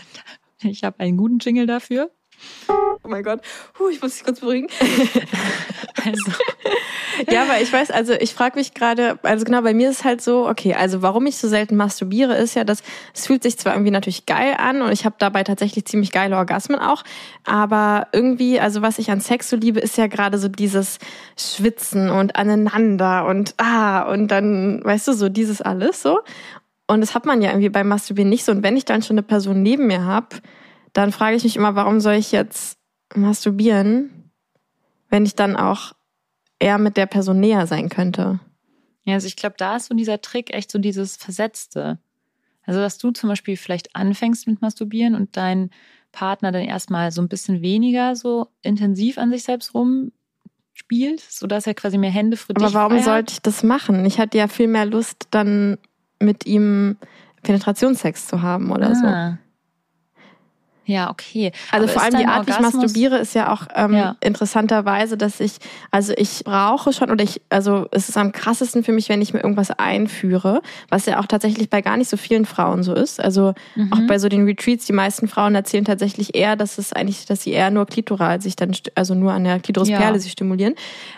ich 0.63 0.84
habe 0.84 0.99
einen 0.99 1.17
guten 1.17 1.38
Jingle 1.38 1.67
dafür. 1.67 2.12
Oh 3.04 3.08
mein 3.08 3.23
Gott, 3.23 3.41
Puh, 3.73 3.89
ich 3.89 4.02
muss 4.02 4.15
dich 4.15 4.23
kurz 4.23 4.39
beruhigen. 4.39 4.67
Also, 6.06 6.32
Ja, 7.32 7.41
aber 7.43 7.60
ich 7.60 7.73
weiß, 7.73 7.91
also 7.91 8.13
ich 8.13 8.34
frage 8.34 8.58
mich 8.58 8.73
gerade, 8.73 9.17
also 9.23 9.43
genau, 9.45 9.62
bei 9.62 9.73
mir 9.73 9.89
ist 9.89 10.04
halt 10.04 10.21
so, 10.21 10.47
okay, 10.47 10.76
also 10.76 11.02
warum 11.02 11.26
ich 11.26 11.38
so 11.38 11.47
selten 11.47 11.76
masturbiere, 11.76 12.36
ist 12.36 12.56
ja, 12.56 12.63
dass 12.63 12.84
es 13.13 13.26
fühlt 13.26 13.43
sich 13.43 13.58
zwar 13.58 13.73
irgendwie 13.73 13.91
natürlich 13.91 14.26
geil 14.26 14.56
an 14.58 14.82
und 14.82 14.91
ich 14.91 15.06
habe 15.06 15.15
dabei 15.17 15.43
tatsächlich 15.43 15.86
ziemlich 15.86 16.12
geile 16.12 16.38
Orgasmen 16.38 16.80
auch, 16.80 17.04
aber 17.43 18.08
irgendwie, 18.12 18.60
also 18.60 18.82
was 18.82 19.00
ich 19.00 19.10
an 19.10 19.19
Sex 19.19 19.50
so 19.50 19.56
liebe, 19.56 19.80
ist 19.80 19.97
ja 19.97 20.08
gerade 20.08 20.38
so 20.38 20.47
dieses 20.47 21.00
Schwitzen 21.38 22.10
und 22.10 22.36
aneinander 22.36 23.26
und 23.26 23.56
ah 23.58 24.04
und 24.04 24.28
dann, 24.30 24.82
weißt 24.84 25.08
du, 25.08 25.13
so 25.13 25.30
dieses 25.30 25.62
alles 25.62 26.02
so. 26.02 26.19
Und 26.89 27.02
das 27.02 27.15
hat 27.15 27.26
man 27.26 27.41
ja 27.41 27.50
irgendwie 27.50 27.69
beim 27.69 27.89
Masturbieren 27.89 28.30
nicht 28.30 28.45
so. 28.45 28.52
Und 28.54 28.63
wenn 28.63 28.78
ich 28.78 28.86
dann 28.86 29.02
schon 29.02 29.15
eine 29.15 29.23
Person 29.23 29.62
neben 29.62 29.88
mir 29.88 30.06
habe, 30.06 30.38
dann 30.97 31.12
frage 31.12 31.36
ich 31.36 31.43
mich 31.43 31.55
immer, 31.55 31.75
warum 31.75 31.99
soll 31.99 32.15
ich 32.15 32.31
jetzt 32.31 32.79
masturbieren, 33.13 34.31
wenn 35.10 35.27
ich 35.27 35.36
dann 35.36 35.55
auch 35.55 35.93
eher 36.57 36.79
mit 36.79 36.97
der 36.97 37.05
Person 37.05 37.39
näher 37.39 37.67
sein 37.67 37.89
könnte. 37.89 38.39
ja, 39.03 39.13
also 39.13 39.27
ich 39.27 39.36
glaube, 39.36 39.53
da 39.60 39.75
ist 39.75 39.86
so 39.86 39.95
dieser 39.95 40.21
Trick 40.21 40.51
echt 40.55 40.71
so 40.71 40.79
dieses 40.79 41.15
Versetzte. 41.15 41.99
Also, 42.65 42.79
dass 42.79 42.97
du 42.97 43.12
zum 43.12 43.29
Beispiel 43.29 43.57
vielleicht 43.57 43.95
anfängst 43.95 44.47
mit 44.47 44.63
Masturbieren 44.63 45.13
und 45.13 45.38
dein 45.38 45.69
Partner 46.12 46.51
dann 46.51 46.63
erstmal 46.63 47.12
so 47.12 47.21
ein 47.21 47.29
bisschen 47.29 47.62
weniger 47.62 48.15
so 48.15 48.47
intensiv 48.63 49.19
an 49.19 49.29
sich 49.29 49.43
selbst 49.43 49.75
rumspielt, 49.75 51.21
sodass 51.21 51.67
er 51.67 51.75
quasi 51.75 51.99
mehr 51.99 52.10
Hände 52.10 52.38
für 52.38 52.55
Aber 52.55 52.73
warum 52.73 52.99
sollte 53.03 53.33
ich 53.33 53.41
das 53.43 53.62
machen? 53.62 54.03
Ich 54.05 54.19
hatte 54.19 54.39
ja 54.39 54.47
viel 54.47 54.67
mehr 54.67 54.88
Lust, 54.88 55.27
dann 55.29 55.77
mit 56.19 56.47
ihm 56.47 56.97
Penetrationssex 57.43 58.25
zu 58.25 58.41
haben 58.41 58.71
oder 58.71 58.95
so. 58.95 59.38
Ja, 60.89 61.10
okay. 61.12 61.52
Also 61.71 61.84
Aber 61.84 61.91
vor 61.93 62.02
allem 62.02 62.15
die 62.17 62.26
Art, 62.26 62.47
wie 62.47 62.52
ich 62.52 62.60
masturbiere, 62.60 63.17
ist 63.17 63.36
ja 63.36 63.52
auch 63.52 63.63
ähm, 63.76 63.93
Ja. 63.93 64.15
interessanterweise, 64.21 65.17
dass 65.17 65.41
ich, 65.41 65.58
also 65.91 66.13
ich 66.15 66.43
brauche 66.45 66.93
schon 66.93 67.12
oder 67.12 67.23
ich, 67.26 67.41
also 67.50 67.88
es 67.91 68.08
ist 68.08 68.15
am 68.17 68.32
krassesten 68.32 68.84
für 68.86 68.93
mich, 68.93 69.10
wenn 69.10 69.21
ich 69.21 69.34
mir 69.34 69.41
irgendwas 69.41 69.69
einführe, 69.71 70.62
was 70.89 71.06
ja 71.06 71.19
auch 71.19 71.26
tatsächlich 71.26 71.69
bei 71.69 71.82
gar 71.82 71.97
nicht 71.97 72.10
so 72.10 72.15
vielen 72.15 72.45
Frauen 72.45 72.84
so 72.84 72.93
ist. 72.93 73.19
Also 73.19 73.54
Mhm. 73.76 73.91
auch 73.93 74.00
bei 74.08 74.17
so 74.17 74.30
den 74.30 74.45
Retreats, 74.45 74.86
die 74.86 74.93
meisten 74.93 75.28
Frauen 75.28 75.56
erzählen 75.56 75.84
tatsächlich 75.84 76.36
eher, 76.36 76.56
dass 76.56 76.78
es 76.78 76.93
eigentlich, 76.93 77.26
dass 77.26 77.43
sie 77.43 77.52
eher 77.52 77.69
nur 77.69 77.86
klitoral 77.86 78.41
sich 78.41 78.56
dann, 78.56 78.71
also 78.95 79.13
nur 79.13 79.34
an 79.34 79.43
der 79.43 79.60
Klitorisperle 79.60 80.13
Ja. 80.13 80.19
sich 80.19 80.32
stimulieren. 80.32 80.76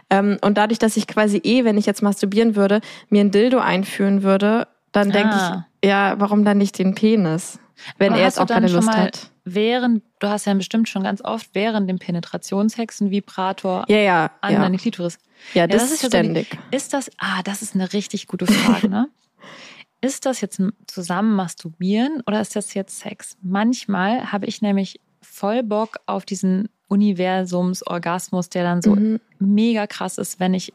Ähm, 0.09 0.39
und 0.41 0.57
dadurch, 0.57 0.79
dass 0.79 0.97
ich 0.97 1.05
quasi 1.05 1.37
eh, 1.43 1.63
wenn 1.63 1.77
ich 1.77 1.85
jetzt 1.85 2.01
masturbieren 2.01 2.55
würde, 2.55 2.81
mir 3.09 3.21
ein 3.21 3.29
Dildo 3.29 3.59
einführen 3.59 4.23
würde, 4.23 4.67
dann 4.91 5.11
denke 5.11 5.35
Ah. 5.35 5.65
ich, 5.83 5.87
ja, 5.89 6.15
warum 6.17 6.43
dann 6.43 6.57
nicht 6.57 6.79
den 6.79 6.95
Penis? 6.95 7.59
Wenn 7.97 8.11
Aber 8.13 8.21
er 8.21 8.31
du 8.31 8.41
auch 8.41 8.47
keine 8.47 8.67
Lust 8.67 8.87
mal 8.87 8.97
hat. 9.03 9.29
Während, 9.53 10.03
du 10.19 10.27
hast 10.27 10.45
ja 10.45 10.53
bestimmt 10.53 10.89
schon 10.89 11.03
ganz 11.03 11.21
oft 11.23 11.49
während 11.53 11.89
dem 11.89 11.99
Penetrationssex 11.99 13.01
einen 13.01 13.11
Vibrator 13.11 13.85
Ja, 13.87 13.97
ja, 13.97 14.31
an 14.41 14.53
ja. 14.53 14.59
deine 14.59 14.77
Klitoris. 14.77 15.17
Ja, 15.53 15.67
das, 15.67 15.83
das 15.83 15.91
ist 15.91 16.03
ja 16.03 16.09
so 16.09 16.17
ständig. 16.17 16.57
Ist 16.71 16.93
das, 16.93 17.09
ah, 17.17 17.41
das 17.43 17.61
ist 17.61 17.75
eine 17.75 17.91
richtig 17.93 18.27
gute 18.27 18.45
Frage, 18.45 18.89
ne? 18.89 19.09
ist 20.01 20.25
das 20.25 20.41
jetzt 20.41 20.59
ein 20.59 20.71
zusammen 20.87 21.35
masturbieren 21.35 22.21
oder 22.25 22.41
ist 22.41 22.55
das 22.55 22.73
jetzt 22.73 22.99
Sex? 22.99 23.37
Manchmal 23.41 24.31
habe 24.31 24.45
ich 24.45 24.61
nämlich 24.61 24.99
voll 25.21 25.63
Bock 25.63 25.97
auf 26.05 26.25
diesen 26.25 26.69
Universums-Orgasmus, 26.87 28.49
der 28.49 28.63
dann 28.63 28.81
so 28.81 28.95
Mhm. 28.95 29.19
mega 29.39 29.87
krass 29.87 30.17
ist, 30.17 30.39
wenn 30.39 30.53
ich 30.53 30.73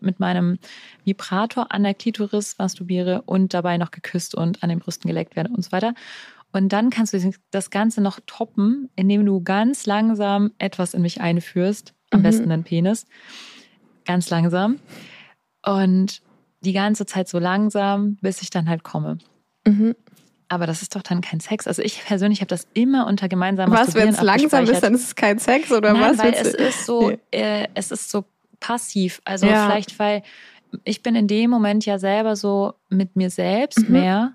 mit 0.00 0.20
meinem 0.20 0.58
Vibrator 1.04 1.72
an 1.72 1.82
der 1.82 1.94
Klitoris 1.94 2.56
masturbiere 2.58 3.22
und 3.22 3.54
dabei 3.54 3.78
noch 3.78 3.90
geküsst 3.90 4.34
und 4.34 4.62
an 4.62 4.68
den 4.68 4.78
Brüsten 4.80 5.08
geleckt 5.08 5.34
werde 5.36 5.50
und 5.50 5.64
so 5.64 5.72
weiter. 5.72 5.94
Und 6.56 6.70
dann 6.70 6.88
kannst 6.90 7.12
du 7.12 7.32
das 7.50 7.70
Ganze 7.70 8.00
noch 8.00 8.18
toppen, 8.26 8.88
indem 8.96 9.26
du 9.26 9.42
ganz 9.42 9.84
langsam 9.86 10.52
etwas 10.58 10.94
in 10.94 11.02
mich 11.02 11.20
einführst, 11.20 11.92
am 12.10 12.20
Mhm. 12.20 12.22
besten 12.24 12.48
den 12.48 12.64
Penis, 12.64 13.04
ganz 14.06 14.30
langsam 14.30 14.78
und 15.66 16.22
die 16.60 16.72
ganze 16.72 17.04
Zeit 17.04 17.28
so 17.28 17.38
langsam, 17.38 18.16
bis 18.22 18.40
ich 18.42 18.50
dann 18.50 18.68
halt 18.68 18.82
komme. 18.84 19.18
Mhm. 19.66 19.94
Aber 20.48 20.66
das 20.66 20.80
ist 20.80 20.94
doch 20.94 21.02
dann 21.02 21.20
kein 21.20 21.40
Sex. 21.40 21.66
Also 21.66 21.82
ich 21.82 22.02
persönlich 22.04 22.40
habe 22.40 22.48
das 22.48 22.66
immer 22.72 23.06
unter 23.06 23.28
gemeinsamem 23.28 23.74
Was, 23.76 23.94
wenn 23.94 24.08
es 24.10 24.22
langsam 24.22 24.64
ist, 24.64 24.80
dann 24.82 24.94
ist 24.94 25.04
es 25.04 25.14
kein 25.14 25.38
Sex 25.38 25.70
oder 25.72 25.92
Nein, 25.92 26.12
was? 26.12 26.18
weil 26.18 26.32
es 26.34 26.54
ist 26.54 26.86
so, 26.86 27.10
Nee. 27.10 27.18
äh, 27.32 27.66
es 27.74 27.90
ist 27.90 28.10
so 28.10 28.24
passiv. 28.60 29.20
Also 29.24 29.46
Ja. 29.46 29.64
vielleicht, 29.66 29.98
weil 29.98 30.22
ich 30.84 31.02
bin 31.02 31.16
in 31.16 31.26
dem 31.26 31.50
Moment 31.50 31.84
ja 31.84 31.98
selber 31.98 32.36
so 32.36 32.74
mit 32.88 33.14
mir 33.16 33.28
selbst 33.30 33.88
Mhm. 33.88 33.92
mehr, 33.92 34.32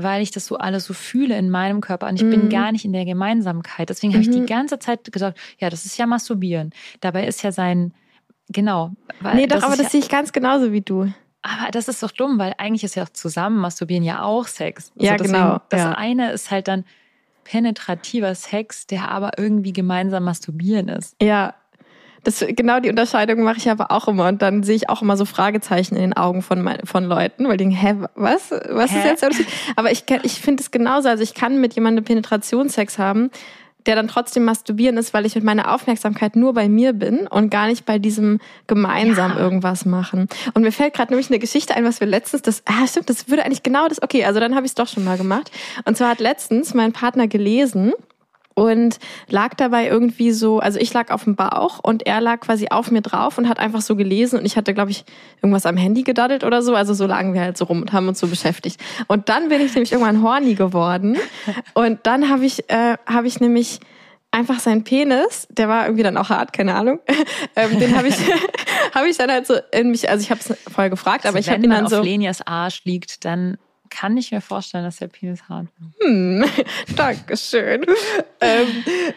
weil 0.00 0.22
ich 0.22 0.30
das 0.30 0.46
so 0.46 0.56
alles 0.56 0.84
so 0.84 0.94
fühle 0.94 1.36
in 1.36 1.50
meinem 1.50 1.80
Körper 1.80 2.06
und 2.08 2.16
ich 2.22 2.28
bin 2.30 2.44
Mhm. 2.44 2.48
gar 2.50 2.72
nicht 2.72 2.84
in 2.84 2.92
der 2.92 3.04
Gemeinsamkeit. 3.04 3.90
Deswegen 3.90 4.12
habe 4.14 4.22
ich 4.22 4.30
die 4.30 4.40
Mhm. 4.42 4.46
ganze 4.46 4.78
Zeit 4.78 5.10
gesagt, 5.12 5.38
ja, 5.58 5.68
das 5.70 5.84
ist 5.84 5.98
ja 5.98 6.06
Masturbieren. 6.06 6.70
Dabei 7.00 7.26
ist 7.26 7.42
ja 7.42 7.52
sein, 7.52 7.92
genau. 8.48 8.92
Weil 9.20 9.34
Nee, 9.36 9.46
doch, 9.46 9.62
aber 9.62 9.76
das 9.76 9.86
ja, 9.86 9.90
sehe 9.90 10.00
ich 10.00 10.08
ganz 10.08 10.32
genauso 10.32 10.72
wie 10.72 10.80
du. 10.80 11.12
aber 11.42 11.70
das 11.72 11.88
ist 11.88 12.02
doch 12.02 12.10
dumm, 12.12 12.38
weil 12.38 12.54
eigentlich 12.58 12.84
ist 12.84 12.94
ja 12.94 13.02
auch 13.04 13.08
zusammen 13.10 13.58
Masturbieren 13.58 14.04
ja 14.04 14.22
auch 14.22 14.46
Sex. 14.46 14.92
Ja, 14.96 15.16
genau, 15.16 15.60
Das 15.68 15.80
ja. 15.80 15.92
eine 15.92 16.32
ist 16.32 16.50
halt 16.50 16.68
dann 16.68 16.84
penetrativer 17.44 18.34
Sex, 18.34 18.86
der 18.86 19.10
aber 19.10 19.38
irgendwie 19.38 19.72
gemeinsam 19.72 20.24
masturbieren 20.24 20.88
ist. 20.88 21.16
Ja. 21.22 21.54
Das, 22.24 22.44
genau 22.48 22.80
die 22.80 22.90
Unterscheidung 22.90 23.42
mache 23.42 23.58
ich 23.58 23.70
aber 23.70 23.90
auch 23.90 24.08
immer. 24.08 24.28
Und 24.28 24.42
dann 24.42 24.62
sehe 24.62 24.76
ich 24.76 24.88
auch 24.88 25.02
immer 25.02 25.16
so 25.16 25.24
Fragezeichen 25.24 25.94
in 25.94 26.02
den 26.02 26.16
Augen 26.16 26.42
von, 26.42 26.62
mein, 26.62 26.80
von 26.84 27.04
Leuten, 27.04 27.46
weil 27.46 27.56
die 27.56 27.64
denken, 27.64 27.76
hä, 27.76 27.94
was? 28.14 28.50
Was 28.50 28.90
ist 28.90 29.02
Hä? 29.02 29.08
jetzt 29.08 29.22
der 29.22 29.30
Unterschied? 29.30 29.48
Aber 29.76 29.90
ich, 29.90 30.04
ich 30.22 30.40
finde 30.40 30.62
es 30.62 30.70
genauso. 30.70 31.08
Also 31.08 31.22
ich 31.22 31.34
kann 31.34 31.60
mit 31.60 31.74
jemandem 31.74 32.04
Penetrationssex 32.04 32.98
haben, 32.98 33.30
der 33.86 33.96
dann 33.96 34.08
trotzdem 34.08 34.44
masturbieren 34.44 34.98
ist, 34.98 35.14
weil 35.14 35.24
ich 35.24 35.34
mit 35.34 35.44
meiner 35.44 35.72
Aufmerksamkeit 35.72 36.36
nur 36.36 36.52
bei 36.52 36.68
mir 36.68 36.92
bin 36.92 37.26
und 37.26 37.48
gar 37.48 37.68
nicht 37.68 37.86
bei 37.86 37.98
diesem 37.98 38.38
gemeinsam 38.66 39.32
Ja. 39.32 39.38
irgendwas 39.38 39.86
machen. 39.86 40.28
Und 40.52 40.62
mir 40.62 40.72
fällt 40.72 40.94
gerade 40.94 41.12
nämlich 41.12 41.30
eine 41.30 41.38
Geschichte 41.38 41.74
ein, 41.74 41.84
was 41.84 42.00
wir 42.00 42.06
letztens, 42.06 42.42
das, 42.42 42.62
ah 42.66 42.86
stimmt, 42.86 43.08
das 43.08 43.28
würde 43.30 43.44
eigentlich 43.44 43.62
genau 43.62 43.88
das, 43.88 44.02
okay, 44.02 44.24
also 44.24 44.40
dann 44.40 44.54
habe 44.54 44.66
ich 44.66 44.72
es 44.72 44.74
doch 44.74 44.88
schon 44.88 45.04
mal 45.04 45.16
gemacht. 45.16 45.50
Und 45.86 45.96
zwar 45.96 46.10
hat 46.10 46.20
letztens 46.20 46.74
mein 46.74 46.92
Partner 46.92 47.28
gelesen 47.28 47.92
und 48.58 48.98
lag 49.28 49.54
dabei 49.54 49.86
irgendwie 49.86 50.32
so, 50.32 50.58
also 50.58 50.80
ich 50.80 50.92
lag 50.92 51.12
auf 51.12 51.22
dem 51.22 51.36
Bauch 51.36 51.78
und 51.80 52.08
er 52.08 52.20
lag 52.20 52.40
quasi 52.40 52.66
auf 52.70 52.90
mir 52.90 53.02
drauf 53.02 53.38
und 53.38 53.48
hat 53.48 53.60
einfach 53.60 53.82
so 53.82 53.94
gelesen 53.94 54.40
und 54.40 54.44
ich 54.44 54.56
hatte, 54.56 54.74
glaube 54.74 54.90
ich, 54.90 55.04
irgendwas 55.40 55.64
am 55.64 55.76
Handy 55.76 56.02
gedaddelt 56.02 56.42
oder 56.42 56.60
so. 56.60 56.74
Also 56.74 56.92
so 56.92 57.06
lagen 57.06 57.34
wir 57.34 57.40
halt 57.40 57.56
so 57.56 57.66
rum 57.66 57.82
und 57.82 57.92
haben 57.92 58.08
uns 58.08 58.18
so 58.18 58.26
beschäftigt. 58.26 58.80
Und 59.06 59.28
dann 59.28 59.48
bin 59.48 59.60
ich 59.60 59.74
nämlich 59.74 59.92
irgendwann 59.92 60.24
horny 60.24 60.56
geworden 60.56 61.16
und 61.74 62.00
dann 62.02 62.28
habe 62.30 62.46
ich, 62.46 62.68
äh, 62.68 62.96
habe 63.06 63.28
ich 63.28 63.38
nämlich 63.38 63.78
einfach 64.32 64.58
seinen 64.58 64.82
Penis, 64.82 65.46
der 65.50 65.68
war 65.68 65.84
irgendwie 65.84 66.02
dann 66.02 66.16
auch 66.16 66.28
hart, 66.28 66.52
keine 66.52 66.74
Ahnung, 66.74 66.98
ähm, 67.56 67.78
den 67.78 67.96
habe 67.96 68.08
ich, 68.08 68.16
habe 68.94 69.08
ich 69.08 69.16
dann 69.16 69.30
halt 69.30 69.46
so 69.46 69.54
in 69.70 69.92
mich, 69.92 70.10
also 70.10 70.20
ich 70.20 70.32
habe 70.32 70.40
es 70.40 70.52
vorher 70.68 70.90
gefragt, 70.90 71.26
aber 71.26 71.36
Also 71.36 71.38
ich 71.38 71.48
habe 71.48 71.58
wenn 71.58 71.64
ihn 71.64 71.68
man 71.68 71.84
dann 71.84 71.86
auf 71.86 71.92
so, 71.92 72.02
Lenias 72.02 72.44
Arsch 72.44 72.84
liegt, 72.84 73.24
dann 73.24 73.56
kann 73.90 74.16
ich 74.16 74.30
mir 74.32 74.40
vorstellen, 74.40 74.84
dass 74.84 74.96
der 74.96 75.08
Penis 75.08 75.48
hart 75.48 75.66
wird. 75.78 76.08
Hm, 76.08 76.44
Dankeschön. 76.96 77.84
ähm, 78.40 78.66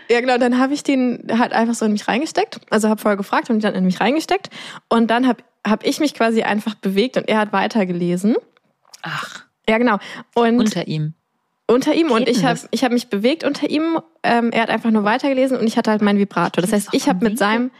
ja, 0.10 0.20
genau, 0.22 0.38
dann 0.38 0.58
habe 0.60 0.74
ich 0.74 0.84
den 0.84 1.28
halt 1.38 1.54
einfach 1.54 1.76
so 1.76 1.86
in 1.86 1.92
mich 1.94 2.08
reingesteckt. 2.08 2.60
Also 2.70 2.90
habe 2.90 3.02
vorher 3.02 3.18
gefragt 3.18 3.50
und 3.50 3.64
dann 3.64 3.76
in 3.76 3.86
mich 3.86 4.00
reingesteckt. 4.00 4.50
Und 4.90 5.10
dann 5.12 5.28
habe 5.28 5.44
hab 5.66 5.86
ich 5.86 6.00
mich 6.00 6.14
quasi 6.14 6.44
einfach 6.44 6.76
bewegt 6.76 7.18
und 7.18 7.28
er 7.28 7.38
hat 7.40 7.54
weitergelesen. 7.54 8.36
Ach, 9.04 9.46
Ja, 9.70 9.78
genau. 9.78 9.98
Und 10.34 10.60
unter 10.60 10.88
ihm. 10.88 11.14
unter 11.68 11.94
ihm 11.94 12.12
und 12.12 12.20
geht 12.20 12.30
ich 12.30 12.38
denn 12.40 12.48
habe 12.48 12.60
ich 12.72 12.84
hab 12.84 12.92
mich 12.92 13.10
bewegt 13.10 13.44
unter 13.44 13.70
ihm. 13.70 14.00
Ähm, 14.24 14.52
er 14.52 14.64
hat 14.64 14.70
einfach 14.70 14.92
nur 14.92 15.04
weitergelesen 15.04 15.58
und 15.58 15.68
ich 15.68 15.78
hatte 15.78 15.92
halt 15.92 16.02
meinen 16.02 16.20
Vibrator. 16.20 16.62
Das 16.62 16.72
heißt, 16.74 16.90
ich 16.92 17.08
habe 17.08 17.24
mit 17.24 17.40
Winkel? 17.40 17.72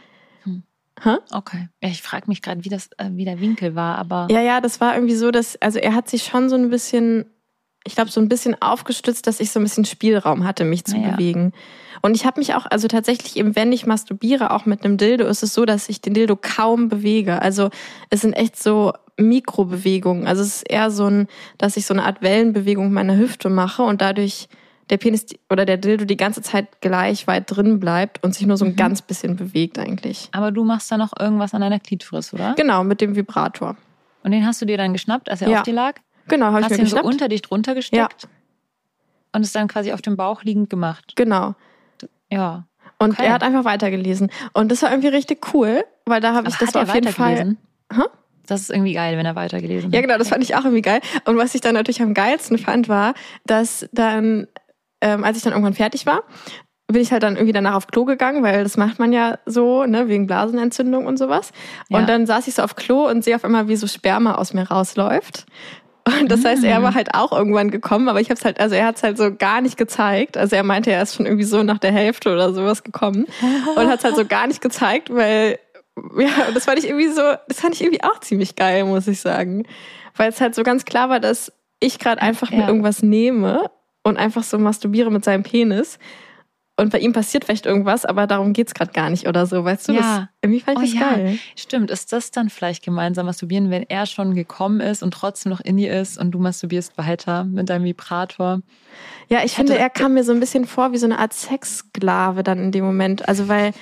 Seinem 1.04 1.18
Okay. 1.32 1.68
Ja, 1.82 1.88
ich 1.88 2.02
frage 2.02 2.24
mich 2.28 2.42
gerade, 2.42 2.64
wie 2.64 2.68
das, 2.68 2.88
äh, 2.98 3.10
wie 3.12 3.24
der 3.24 3.40
Winkel 3.40 3.74
war, 3.74 3.96
aber 3.98 4.28
Ja, 4.30 4.40
ja, 4.40 4.60
das 4.60 4.80
war 4.80 4.94
irgendwie 4.94 5.14
so, 5.16 5.30
dass, 5.30 5.60
also 5.60 5.78
er 5.78 5.94
hat 5.94 6.08
sich 6.08 6.24
schon 6.24 6.48
so 6.48 6.56
ein 6.56 6.70
bisschen, 6.70 7.26
ich 7.84 7.94
glaube, 7.94 8.10
so 8.10 8.20
ein 8.20 8.28
bisschen 8.28 8.60
aufgestützt, 8.62 9.26
dass 9.26 9.40
ich 9.40 9.50
so 9.50 9.58
ein 9.60 9.64
bisschen 9.64 9.84
Spielraum 9.84 10.44
hatte, 10.44 10.64
mich 10.64 10.84
zu 10.84 10.96
Ah, 10.96 11.00
ja. 11.00 11.10
bewegen. 11.12 11.52
Und 12.04 12.16
ich 12.16 12.26
habe 12.26 12.40
mich 12.40 12.54
auch, 12.54 12.66
also 12.66 12.88
tatsächlich 12.88 13.36
eben, 13.36 13.54
wenn 13.54 13.72
ich 13.72 13.86
masturbiere, 13.86 14.50
auch 14.50 14.66
mit 14.66 14.84
einem 14.84 14.96
Dildo, 14.96 15.24
ist 15.26 15.42
es 15.44 15.54
so, 15.54 15.64
dass 15.64 15.88
ich 15.88 16.00
den 16.00 16.14
Dildo 16.14 16.36
kaum 16.36 16.88
bewege. 16.88 17.40
Also 17.40 17.70
es 18.10 18.22
sind 18.22 18.32
echt 18.32 18.60
so 18.60 18.92
Mikrobewegungen. 19.18 20.26
Also 20.26 20.42
es 20.42 20.56
ist 20.56 20.70
eher 20.70 20.90
so 20.90 21.06
ein, 21.06 21.26
dass 21.58 21.76
ich 21.76 21.86
so 21.86 21.94
eine 21.94 22.04
Art 22.04 22.22
Wellenbewegung 22.22 22.92
meiner 22.92 23.16
Hüfte 23.16 23.50
mache 23.50 23.82
und 23.82 24.00
dadurch 24.00 24.48
der 24.92 24.98
Penis 24.98 25.24
oder 25.50 25.64
der 25.64 25.78
Dildo 25.78 26.04
die 26.04 26.16
ganze 26.18 26.42
Zeit 26.42 26.80
gleich 26.82 27.26
weit 27.26 27.44
drin 27.50 27.80
bleibt 27.80 28.22
und 28.22 28.34
sich 28.34 28.46
nur 28.46 28.56
so 28.58 28.64
ein 28.66 28.72
Mhm. 28.72 28.76
ganz 28.76 29.02
bisschen 29.02 29.34
bewegt 29.36 29.78
eigentlich. 29.78 30.28
aber 30.32 30.52
du 30.52 30.62
machst 30.64 30.92
da 30.92 30.98
noch 30.98 31.12
irgendwas 31.18 31.54
an 31.54 31.62
deiner 31.62 31.80
Klitoris, 31.80 32.32
oder? 32.34 32.54
Genau, 32.56 32.84
mit 32.84 33.00
dem 33.00 33.16
Vibrator. 33.16 33.76
Und 34.22 34.30
den 34.32 34.46
hast 34.46 34.60
du 34.60 34.66
dir 34.66 34.76
dann 34.76 34.92
geschnappt, 34.92 35.28
als 35.30 35.40
er 35.42 35.48
Ja. 35.48 35.56
auf 35.58 35.62
dir 35.64 35.72
lag? 35.74 35.94
Genau, 36.28 36.46
habe 36.46 36.60
ich 36.60 36.64
Hast 36.66 36.70
mir 36.72 36.76
ihn 36.76 36.86
so 36.86 36.96
geschnappt. 36.96 37.06
unter 37.06 37.28
dich 37.28 37.42
drunter 37.42 37.74
gesteckt? 37.74 38.28
Und 39.34 39.40
es 39.42 39.52
dann 39.52 39.66
quasi 39.66 39.92
auf 39.92 40.02
dem 40.02 40.16
Bauch 40.16 40.44
liegend 40.44 40.68
gemacht. 40.70 41.14
Genau. 41.16 41.54
Ja. 42.30 42.66
Und 42.98 43.12
Okay. 43.14 43.26
er 43.26 43.32
hat 43.32 43.42
einfach 43.42 43.64
weitergelesen. 43.64 44.30
Und 44.52 44.70
das 44.70 44.82
war 44.82 44.90
irgendwie 44.90 45.08
richtig 45.08 45.54
cool, 45.54 45.84
weil 46.04 46.20
da 46.20 46.34
habe 46.34 46.48
ich 46.48 46.56
das 46.56 46.74
war 46.74 46.82
auf 46.82 46.94
jeden 46.94 47.08
Fall. 47.12 47.56
Hä? 47.92 48.02
Das 48.46 48.60
ist 48.60 48.70
irgendwie 48.70 48.92
geil, 48.92 49.16
wenn 49.16 49.24
er 49.24 49.34
weitergelesen 49.36 49.90
Ja, 49.90 49.98
hat. 49.98 50.04
genau, 50.04 50.18
das 50.18 50.28
fand 50.28 50.42
ich 50.44 50.54
auch 50.54 50.64
irgendwie 50.64 50.82
geil. 50.82 51.00
Und 51.24 51.36
was 51.38 51.54
ich 51.54 51.60
dann 51.62 51.74
natürlich 51.74 52.02
am 52.02 52.12
geilsten 52.12 52.58
fand, 52.58 52.88
war, 52.88 53.14
dass 53.46 53.88
dann, 53.92 54.46
ähm, 55.02 55.22
als 55.24 55.36
ich 55.36 55.42
dann 55.42 55.52
irgendwann 55.52 55.74
fertig 55.74 56.06
war, 56.06 56.22
bin 56.88 57.00
ich 57.02 57.12
halt 57.12 57.22
dann 57.22 57.36
irgendwie 57.36 57.52
danach 57.52 57.74
auf 57.74 57.86
Klo 57.86 58.04
gegangen, 58.04 58.42
weil 58.42 58.62
das 58.64 58.76
macht 58.76 58.98
man 58.98 59.12
ja 59.12 59.38
so, 59.46 59.84
ne, 59.86 60.08
wegen 60.08 60.26
Blasenentzündung 60.26 61.06
und 61.06 61.18
sowas. 61.18 61.52
Ja. 61.88 61.98
Und 61.98 62.08
dann 62.08 62.26
saß 62.26 62.48
ich 62.48 62.54
so 62.54 62.62
auf 62.62 62.76
Klo 62.76 63.06
und 63.08 63.22
sehe 63.24 63.36
auf 63.36 63.44
einmal, 63.44 63.68
wie 63.68 63.76
so 63.76 63.86
Sperma 63.86 64.34
aus 64.34 64.52
mir 64.54 64.68
rausläuft. 64.68 65.46
Und 66.20 66.30
das 66.32 66.44
heißt, 66.44 66.64
er 66.64 66.80
Mm. 66.80 66.82
war 66.82 66.94
halt 66.94 67.14
auch 67.14 67.30
irgendwann 67.32 67.70
gekommen, 67.70 68.08
aber 68.08 68.20
ich 68.20 68.28
habe 68.28 68.36
es 68.38 68.44
halt, 68.44 68.58
also 68.60 68.74
er 68.74 68.86
hat 68.86 68.96
es 68.96 69.02
halt 69.04 69.16
so 69.16 69.32
gar 69.34 69.60
nicht 69.60 69.76
gezeigt. 69.76 70.36
Also 70.36 70.56
er 70.56 70.64
meinte, 70.64 70.90
er 70.90 71.00
ist 71.02 71.14
schon 71.14 71.26
irgendwie 71.26 71.44
so 71.44 71.62
nach 71.62 71.78
der 71.78 71.92
Hälfte 71.92 72.32
oder 72.32 72.52
sowas 72.52 72.82
gekommen 72.82 73.26
und 73.76 73.86
hat 73.88 74.00
es 74.00 74.04
halt 74.04 74.16
so 74.16 74.26
gar 74.26 74.46
nicht 74.48 74.60
gezeigt, 74.60 75.14
weil 75.14 75.58
ja, 76.18 76.28
das 76.52 76.64
fand 76.64 76.78
ich 76.80 76.86
irgendwie 76.88 77.08
so, 77.08 77.22
das 77.48 77.60
fand 77.60 77.74
ich 77.74 77.82
irgendwie 77.82 78.02
auch 78.02 78.18
ziemlich 78.20 78.56
geil, 78.56 78.84
muss 78.84 79.06
ich 79.06 79.20
sagen, 79.20 79.64
weil 80.16 80.28
es 80.30 80.40
halt 80.40 80.54
so 80.54 80.62
ganz 80.64 80.84
klar 80.84 81.08
war, 81.08 81.20
dass 81.20 81.52
ich 81.80 81.98
gerade 81.98 82.20
einfach 82.20 82.50
mir 82.50 82.60
Ja. 82.60 82.66
irgendwas 82.68 83.02
nehme 83.02 83.70
und 84.02 84.16
einfach 84.16 84.42
so 84.42 84.58
masturbiere 84.58 85.10
mit 85.10 85.24
seinem 85.24 85.42
Penis. 85.42 85.98
Und 86.74 86.90
bei 86.90 86.98
ihm 87.00 87.12
passiert 87.12 87.44
vielleicht 87.44 87.66
irgendwas, 87.66 88.06
aber 88.06 88.26
darum 88.26 88.54
geht's 88.54 88.72
gerade 88.72 88.92
gar 88.92 89.10
nicht 89.10 89.28
oder 89.28 89.44
so, 89.46 89.62
weißt 89.62 89.88
du? 89.88 89.92
Ja. 89.92 90.00
Das, 90.00 90.28
irgendwie 90.40 90.60
fand 90.60 90.82
ich 90.82 90.94
Oh 90.94 90.98
das 90.98 91.00
ja. 91.00 91.14
geil. 91.16 91.38
Stimmt, 91.54 91.90
ist 91.90 92.12
das 92.14 92.30
dann 92.30 92.48
vielleicht 92.48 92.82
gemeinsam 92.82 93.26
masturbieren, 93.26 93.70
wenn 93.70 93.82
er 93.88 94.06
schon 94.06 94.34
gekommen 94.34 94.80
ist 94.80 95.02
und 95.02 95.12
trotzdem 95.12 95.50
noch 95.50 95.60
in 95.60 95.76
dir 95.76 95.92
ist 96.00 96.18
und 96.18 96.30
du 96.30 96.38
masturbierst 96.38 96.96
weiter 96.96 97.44
mit 97.44 97.68
deinem 97.68 97.84
Vibrator? 97.84 98.62
Ja, 99.28 99.44
ich 99.44 99.52
finde, 99.52 99.74
hätte- 99.74 99.82
er 99.82 99.90
kam 99.90 100.14
mir 100.14 100.24
so 100.24 100.32
ein 100.32 100.40
bisschen 100.40 100.64
vor 100.64 100.92
wie 100.92 100.98
so 100.98 101.06
eine 101.06 101.18
Art 101.18 101.34
Sexsklave 101.34 102.42
dann 102.42 102.58
in 102.58 102.72
dem 102.72 102.84
Moment. 102.86 103.28
Also 103.28 103.48
weil 103.48 103.72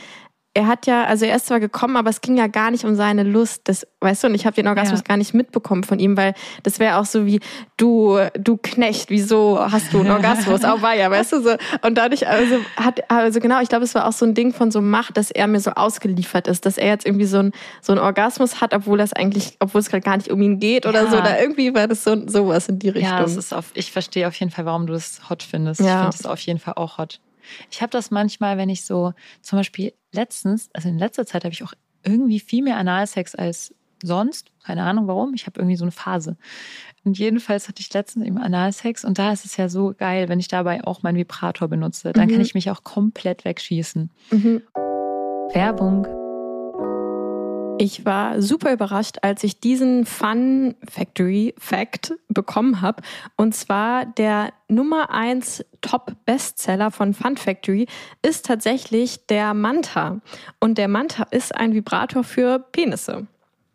er 0.52 0.66
hat 0.66 0.86
ja, 0.86 1.04
also 1.04 1.26
er 1.26 1.36
ist 1.36 1.46
zwar 1.46 1.60
gekommen, 1.60 1.96
aber 1.96 2.10
es 2.10 2.20
ging 2.20 2.36
ja 2.36 2.48
gar 2.48 2.72
nicht 2.72 2.84
um 2.84 2.96
seine 2.96 3.22
Lust. 3.22 3.62
Das, 3.68 3.86
weißt 4.00 4.24
du, 4.24 4.26
und 4.28 4.34
ich 4.34 4.46
habe 4.46 4.56
den 4.56 4.66
Orgasmus 4.66 4.98
Ja. 5.00 5.04
gar 5.06 5.16
nicht 5.16 5.32
mitbekommen 5.32 5.84
von 5.84 6.00
ihm, 6.00 6.16
weil 6.16 6.34
das 6.64 6.80
wäre 6.80 6.96
auch 6.98 7.04
so 7.04 7.24
wie, 7.24 7.38
du, 7.76 8.18
du 8.36 8.56
Knecht, 8.56 9.10
wieso 9.10 9.60
hast 9.60 9.92
du 9.92 10.00
einen 10.00 10.10
Orgasmus? 10.10 10.64
Auch 10.64 10.82
war 10.82 10.94
ja, 10.96 11.08
weißt 11.08 11.32
du 11.34 11.42
so. 11.42 11.50
Und 11.82 11.96
dadurch, 11.96 12.26
also 12.26 12.56
hat, 12.76 13.08
also 13.08 13.38
genau, 13.38 13.60
ich 13.60 13.68
glaube, 13.68 13.84
es 13.84 13.94
war 13.94 14.08
auch 14.08 14.12
so 14.12 14.26
ein 14.26 14.34
Ding 14.34 14.52
von 14.52 14.72
so 14.72 14.80
Macht, 14.80 15.16
dass 15.16 15.30
er 15.30 15.46
mir 15.46 15.60
so 15.60 15.70
ausgeliefert 15.70 16.48
ist, 16.48 16.66
dass 16.66 16.78
er 16.78 16.88
jetzt 16.88 17.06
irgendwie 17.06 17.26
so 17.26 17.38
ein 17.38 17.52
so 17.80 17.92
einen 17.92 18.00
Orgasmus 18.00 18.60
hat, 18.60 18.74
obwohl 18.74 18.98
das 18.98 19.12
eigentlich, 19.12 19.56
obwohl 19.60 19.80
es 19.80 19.88
gerade 19.88 20.02
gar 20.02 20.16
nicht 20.16 20.30
um 20.32 20.42
ihn 20.42 20.58
geht 20.58 20.84
oder 20.84 21.04
Ja. 21.04 21.10
so. 21.10 21.16
Oder 21.18 21.40
irgendwie 21.40 21.72
war 21.74 21.86
das 21.86 22.02
so 22.02 22.26
sowas 22.28 22.68
in 22.68 22.80
die 22.80 22.88
Richtung. 22.88 23.12
Ja, 23.12 23.20
das 23.22 23.36
ist 23.36 23.54
auf, 23.54 23.66
ich 23.74 23.92
verstehe 23.92 24.26
auf 24.26 24.34
jeden 24.34 24.50
Fall, 24.50 24.64
warum 24.66 24.88
du 24.88 24.94
das 24.94 25.20
hot 25.30 25.44
findest. 25.44 25.80
Ja. 25.80 25.86
Ich 25.86 25.92
finde 25.92 26.16
das 26.16 26.26
auf 26.26 26.40
jeden 26.40 26.58
Fall 26.58 26.74
auch 26.74 26.98
hot. 26.98 27.20
Ich 27.70 27.82
habe 27.82 27.90
das 27.90 28.10
manchmal, 28.10 28.56
wenn 28.58 28.68
ich 28.68 28.84
so, 28.84 29.12
zum 29.42 29.58
Beispiel 29.58 29.92
letztens, 30.12 30.68
also 30.72 30.88
in 30.88 30.98
letzter 30.98 31.26
Zeit 31.26 31.44
habe 31.44 31.52
ich 31.52 31.62
auch 31.62 31.72
irgendwie 32.04 32.40
viel 32.40 32.62
mehr 32.64 32.76
Analsex 32.76 33.34
als 33.34 33.74
sonst. 34.02 34.50
Keine 34.64 34.82
Ahnung 34.84 35.06
warum. 35.08 35.34
Ich 35.34 35.46
habe 35.46 35.60
irgendwie 35.60 35.76
so 35.76 35.84
eine 35.84 35.92
Phase. 35.92 36.36
Und 37.04 37.18
jedenfalls 37.18 37.68
hatte 37.68 37.80
ich 37.82 37.92
letztens 37.92 38.26
eben 38.26 38.38
Analsex 38.38 39.04
und 39.04 39.18
da 39.18 39.32
ist 39.32 39.44
es 39.44 39.56
ja 39.56 39.68
so 39.68 39.94
geil, 39.96 40.28
wenn 40.28 40.40
ich 40.40 40.48
dabei 40.48 40.84
auch 40.84 41.02
meinen 41.02 41.16
Vibrator 41.16 41.68
benutze. 41.68 42.12
Dann 42.12 42.28
Mhm. 42.28 42.32
kann 42.32 42.40
ich 42.40 42.54
mich 42.54 42.70
auch 42.70 42.82
komplett 42.84 43.44
wegschießen. 43.44 44.10
Mhm. 44.30 44.62
Werbung. 45.52 46.06
Ich 47.82 48.04
war 48.04 48.42
super 48.42 48.74
überrascht, 48.74 49.20
als 49.22 49.42
ich 49.42 49.58
diesen 49.58 50.04
Fun 50.04 50.74
Factory 50.86 51.54
Fact 51.56 52.12
bekommen 52.28 52.82
habe. 52.82 53.02
Und 53.38 53.54
zwar 53.54 54.04
der 54.04 54.52
Nummer 54.68 55.08
1 55.08 55.64
Top 55.80 56.12
Bestseller 56.26 56.90
von 56.90 57.14
Fun 57.14 57.38
Factory 57.38 57.86
ist 58.20 58.44
tatsächlich 58.44 59.24
der 59.28 59.54
Manta. 59.54 60.20
Und 60.58 60.76
der 60.76 60.88
Manta 60.88 61.22
ist 61.30 61.54
ein 61.54 61.72
Vibrator 61.72 62.22
für 62.22 62.58
Penisse. 62.58 63.26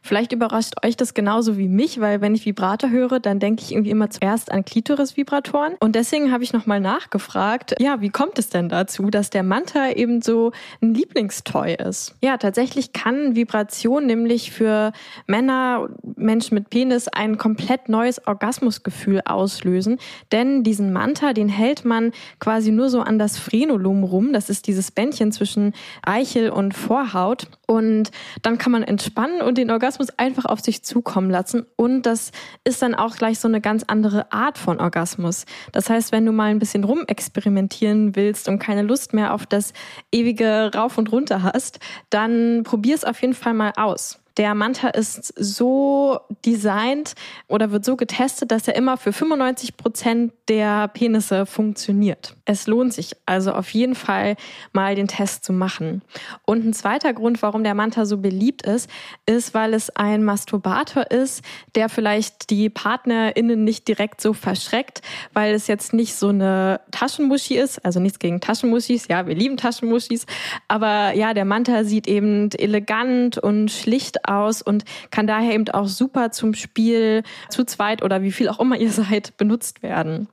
Vielleicht 0.05 0.33
überrascht 0.33 0.75
euch 0.85 0.95
das 0.95 1.15
genauso 1.15 1.57
wie 1.57 1.67
mich, 1.67 1.99
weil 1.99 2.21
wenn 2.21 2.35
ich 2.35 2.45
Vibrator 2.45 2.91
höre, 2.91 3.19
dann 3.19 3.39
denke 3.39 3.63
ich 3.63 3.71
irgendwie 3.71 3.89
immer 3.89 4.11
zuerst 4.11 4.51
an 4.51 4.63
Klitoris-Vibratoren. 4.63 5.73
Und 5.79 5.95
deswegen 5.95 6.31
habe 6.31 6.43
ich 6.43 6.53
nochmal 6.53 6.79
nachgefragt, 6.79 7.73
ja, 7.79 8.01
wie 8.01 8.09
kommt 8.09 8.37
es 8.37 8.49
denn 8.49 8.69
dazu, 8.69 9.09
dass 9.09 9.31
der 9.31 9.41
Manta 9.41 9.89
eben 9.89 10.21
so 10.21 10.51
ein 10.79 10.93
Lieblingstoy 10.93 11.73
ist? 11.73 12.13
Ja, 12.21 12.37
tatsächlich 12.37 12.93
kann 12.93 13.35
Vibration 13.35 14.05
nämlich 14.05 14.51
für 14.51 14.91
Männer, 15.25 15.89
Menschen 16.15 16.53
mit 16.53 16.69
Penis 16.69 17.07
ein 17.07 17.39
komplett 17.39 17.89
neues 17.89 18.27
Orgasmusgefühl 18.27 19.21
auslösen. 19.25 19.97
Denn 20.31 20.61
diesen 20.61 20.93
Manta, 20.93 21.33
den 21.33 21.49
hält 21.49 21.83
man 21.83 22.11
quasi 22.39 22.69
nur 22.69 22.89
so 22.89 23.01
an 23.01 23.17
das 23.17 23.39
Frenulum 23.39 24.03
rum. 24.03 24.33
Das 24.33 24.51
ist 24.51 24.67
dieses 24.67 24.91
Bändchen 24.91 25.31
zwischen 25.31 25.73
Eichel 26.03 26.51
und 26.51 26.75
Vorhaut. 26.75 27.47
Und 27.65 28.11
dann 28.43 28.59
kann 28.59 28.71
man 28.71 28.83
entspannen 28.83 29.41
und 29.41 29.57
den 29.57 29.71
Orgasmus 29.71 29.94
Orgasmus 29.95 30.17
einfach 30.17 30.45
auf 30.45 30.59
sich 30.59 30.83
zukommen 30.83 31.29
lassen. 31.29 31.65
Und 31.77 32.03
das 32.03 32.31
ist 32.65 32.81
dann 32.81 32.95
auch 32.95 33.15
gleich 33.15 33.39
so 33.39 33.47
eine 33.47 33.61
ganz 33.61 33.83
andere 33.87 34.31
Art 34.31 34.57
von 34.57 34.79
Orgasmus. 34.81 35.45
Das 35.71 35.89
heißt, 35.89 36.11
wenn 36.11 36.25
du 36.25 36.33
mal 36.33 36.51
ein 36.51 36.59
bisschen 36.59 36.83
rumexperimentieren 36.83 38.15
willst 38.15 38.49
und 38.49 38.59
keine 38.59 38.81
Lust 38.81 39.13
mehr 39.13 39.33
auf 39.33 39.45
das 39.45 39.71
ewige 40.11 40.71
Rauf 40.75 40.97
und 40.97 41.11
Runter 41.11 41.43
hast, 41.43 41.79
dann 42.09 42.63
probier 42.63 42.95
es 42.95 43.05
auf 43.05 43.21
jeden 43.21 43.33
Fall 43.33 43.53
mal 43.53 43.71
aus. 43.77 44.19
Der 44.37 44.53
Manta 44.53 44.89
ist 44.89 45.33
so 45.37 46.19
designt 46.45 47.13
oder 47.47 47.71
wird 47.71 47.85
so 47.85 47.95
getestet, 47.95 48.51
dass 48.51 48.67
er 48.67 48.75
immer 48.75 48.97
für 48.97 49.13
95 49.13 49.77
Prozent 49.77 50.33
der 50.49 50.87
Penisse 50.89 51.45
funktioniert. 51.45 52.35
Es 52.45 52.67
lohnt 52.67 52.93
sich 52.93 53.15
also 53.25 53.53
auf 53.53 53.69
jeden 53.71 53.95
Fall 53.95 54.35
mal 54.73 54.95
den 54.95 55.07
Test 55.07 55.45
zu 55.45 55.53
machen. 55.53 56.01
Und 56.45 56.65
ein 56.65 56.73
zweiter 56.73 57.13
Grund, 57.13 57.41
warum 57.41 57.63
der 57.63 57.73
Manta 57.75 58.05
so 58.05 58.17
beliebt 58.17 58.61
ist, 58.63 58.89
ist, 59.25 59.53
weil 59.53 59.73
es 59.73 59.89
ein 59.95 60.23
Masturbator 60.23 61.09
ist, 61.11 61.41
der 61.75 61.89
vielleicht 61.89 62.49
die 62.49 62.69
PartnerInnen 62.69 63.63
nicht 63.63 63.87
direkt 63.87 64.21
so 64.21 64.33
verschreckt, 64.33 65.01
weil 65.33 65.55
es 65.55 65.67
jetzt 65.67 65.93
nicht 65.93 66.15
so 66.15 66.29
eine 66.29 66.81
Taschenmuschi 66.91 67.57
ist, 67.57 67.83
also 67.85 67.99
nichts 67.99 68.19
gegen 68.19 68.41
Taschenmuschis, 68.41 69.07
ja, 69.07 69.25
wir 69.27 69.35
lieben 69.35 69.57
Taschenmuschis, 69.57 70.25
aber 70.67 71.13
ja, 71.13 71.33
der 71.33 71.45
Manta 71.45 71.83
sieht 71.83 72.07
eben 72.07 72.49
elegant 72.51 73.37
und 73.37 73.71
schlicht 73.71 74.24
aus 74.25 74.61
und 74.61 74.85
kann 75.11 75.27
daher 75.27 75.53
eben 75.53 75.67
auch 75.69 75.87
super 75.87 76.31
zum 76.31 76.53
Spiel 76.53 77.23
zu 77.49 77.65
zweit 77.65 78.03
oder 78.03 78.21
wie 78.21 78.31
viel 78.31 78.49
auch 78.49 78.59
immer 78.59 78.77
ihr 78.77 78.91
seid 78.91 79.37
benutzt 79.37 79.83
werden. 79.83 80.27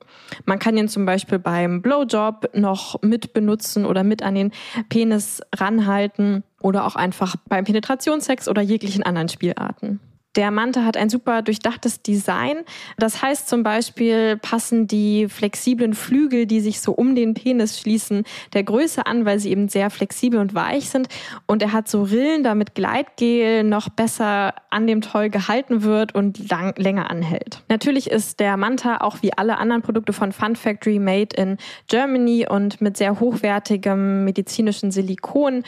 Man 0.45 0.59
kann 0.59 0.77
ihn 0.77 0.87
zum 0.87 1.05
Beispiel 1.05 1.39
beim 1.39 1.81
Blowjob 1.81 2.55
noch 2.55 3.01
mit 3.01 3.33
benutzen 3.33 3.85
oder 3.85 4.03
mit 4.03 4.23
an 4.23 4.35
den 4.35 4.51
Penis 4.89 5.41
ranhalten 5.55 6.43
oder 6.61 6.85
auch 6.85 6.95
einfach 6.95 7.35
beim 7.47 7.65
Penetrationssex 7.65 8.47
oder 8.47 8.61
jeglichen 8.61 9.03
anderen 9.03 9.29
Spielarten. 9.29 9.99
Der 10.35 10.49
Manta 10.49 10.83
hat 10.83 10.97
ein 10.97 11.09
super 11.09 11.41
durchdachtes 11.41 12.01
Design. 12.01 12.57
Das 12.97 13.21
heißt 13.21 13.47
zum 13.47 13.61
Beispiel 13.63 14.37
passen 14.37 14.87
die 14.87 15.27
flexiblen 15.29 15.93
Flügel, 15.93 16.47
die 16.47 16.59
sich 16.59 16.81
so 16.81 16.91
um 16.91 17.15
den 17.15 17.35
Penis 17.35 17.79
schließen, 17.79 18.23
der 18.53 18.63
Größe 18.63 19.05
an, 19.05 19.25
weil 19.25 19.39
sie 19.39 19.51
eben 19.51 19.69
sehr 19.69 19.89
flexibel 19.89 20.39
und 20.39 20.55
weich 20.55 20.89
sind. 20.89 21.07
Und 21.45 21.61
er 21.61 21.71
hat 21.71 21.87
so 21.87 22.03
Rillen, 22.03 22.43
damit 22.43 22.73
Gleitgel 22.73 23.63
noch 23.63 23.89
besser 23.89 24.55
an 24.71 24.87
dem 24.87 25.01
Toll 25.01 25.29
gehalten 25.29 25.83
wird 25.83 26.15
und 26.15 26.49
lang, 26.49 26.73
länger 26.77 27.11
anhält. 27.11 27.61
Natürlich 27.69 28.09
ist 28.09 28.39
der 28.39 28.57
Manta 28.57 28.97
auch 29.01 29.17
wie 29.21 29.33
alle 29.33 29.57
anderen 29.57 29.83
Produkte 29.83 30.13
von 30.13 30.31
Fun 30.31 30.55
Factory 30.55 30.97
made 30.97 31.35
in 31.35 31.57
Germany 31.87 32.47
und 32.49 32.81
mit 32.81 32.97
sehr 32.97 33.19
hochwertigem 33.19 34.23
medizinischen 34.23 34.91
Silikon 34.91 35.63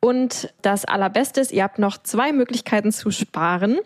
und 0.00 0.54
das 0.62 0.84
Allerbeste 0.84 1.40
ist, 1.40 1.50
ihr 1.52 1.64
habt 1.64 1.80
noch 1.80 1.98
zwei 1.98 2.32
Möglichkeiten 2.32 2.92
zu 2.92 3.10
sparen. 3.10 3.78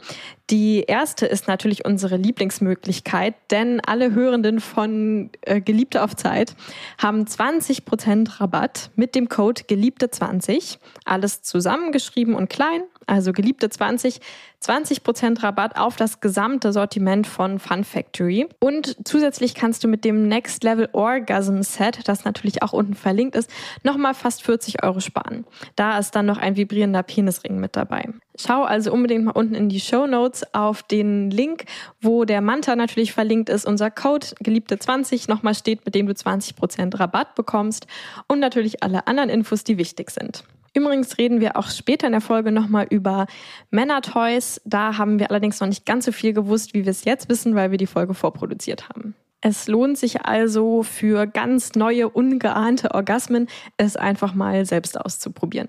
Die 0.51 0.83
erste 0.83 1.25
ist 1.25 1.49
natürlich 1.49 1.87
unsere 1.87 2.17
Lieblingsmöglichkeit, 2.17 3.35
denn 3.51 3.81
alle 3.81 4.13
Hörenden 4.13 4.61
von 4.61 5.31
äh, 5.41 5.63
Geliebte 5.63 6.03
auf 6.03 6.15
Zeit 6.15 6.55
haben 6.99 7.25
20% 7.25 8.41
Rabatt 8.41 8.91
mit 8.95 9.15
dem 9.15 9.31
Code 9.31 9.63
Geliebte20. 9.63 10.77
Alles 11.07 11.41
zusammengeschrieben 11.41 12.35
und 12.35 12.51
klein, 12.51 12.83
also 13.07 13.33
Geliebte 13.33 13.71
20. 13.71 14.21
20% 14.63 15.43
Rabatt 15.43 15.77
auf 15.77 15.97
das 15.97 16.21
gesamte 16.21 16.73
Sortiment 16.73 17.27
von 17.27 17.59
Fun 17.59 17.85
Factory. 17.85 18.49
Und 18.61 18.97
zusätzlich 19.05 19.55
kannst 19.55 19.83
du 19.83 19.89
mit 19.89 20.05
dem 20.05 20.29
Next 20.29 20.63
Level 20.63 20.89
Orgasm 20.93 21.63
Set, 21.63 22.01
das 22.07 22.25
natürlich 22.25 22.63
auch 22.63 22.73
unten 22.73 22.95
verlinkt 22.95 23.35
ist, 23.35 23.51
nochmal 23.83 24.15
fast 24.15 24.45
40 24.45 24.83
Euro 24.85 25.01
sparen. 25.01 25.45
Da 25.75 25.99
ist 25.99 26.15
dann 26.15 26.27
noch 26.27 26.39
ein 26.39 26.57
vibrierender 26.57 27.03
Penisring 27.03 27.59
mit 27.59 27.77
dabei. 27.77 28.09
Schau 28.39 28.63
also 28.63 28.93
unbedingt 28.93 29.25
mal 29.25 29.33
unten 29.33 29.55
in 29.55 29.69
die 29.69 29.81
Show 29.81 30.07
Notes 30.07 30.43
auf 30.55 30.83
den 30.83 31.31
Link, 31.31 31.65
wo 32.01 32.25
der 32.25 32.41
Manta 32.41 32.77
natürlich 32.77 33.13
verlinkt 33.13 33.51
ist, 33.51 33.67
unser 33.67 33.91
Code 33.91 34.29
geliebte 34.41 34.79
20 34.79 35.29
nochmal 35.29 35.55
steht, 35.55 35.85
mit 35.85 35.95
dem 35.95 36.07
du 36.07 36.13
20% 36.13 36.99
Rabatt 36.99 37.35
bekommst 37.35 37.87
und 38.29 38.39
natürlich 38.39 38.83
alle 38.83 39.07
anderen 39.07 39.29
Infos, 39.29 39.65
die 39.65 39.77
wichtig 39.77 40.11
sind. 40.11 40.45
Übrigens 40.75 41.19
reden 41.19 41.41
wir 41.41 41.57
auch 41.57 41.69
später 41.69 42.07
in 42.07 42.13
der 42.13 42.21
Folge 42.21 42.51
nochmal 42.51 42.87
über 42.89 43.27
Männer-Toys. 43.71 44.61
Da 44.65 44.97
haben 44.97 45.19
wir 45.19 45.31
allerdings 45.31 45.61
noch 45.61 45.69
nicht 45.69 45.85
ganz 45.85 46.07
so 46.07 46.13
viel 46.13 46.33
gewusst, 46.33 46.73
wie 46.73 46.85
wir 46.85 46.91
es 46.91 47.05
jetzt 47.05 47.29
wissen, 47.29 47.55
weil 47.55 47.71
wir 47.71 47.79
die 47.79 47.87
Folge 47.87 48.15
vorproduziert 48.15 48.89
haben. 48.89 49.15
Es 49.43 49.67
lohnt 49.67 49.99
sich 49.99 50.25
also 50.25 50.83
für 50.83 51.27
ganz 51.27 51.75
neue, 51.75 52.09
ungeahnte 52.09 52.95
Orgasmen, 52.95 53.49
es 53.77 53.97
einfach 53.97 54.35
mal 54.35 54.65
selbst 54.65 54.99
auszuprobieren. 54.99 55.69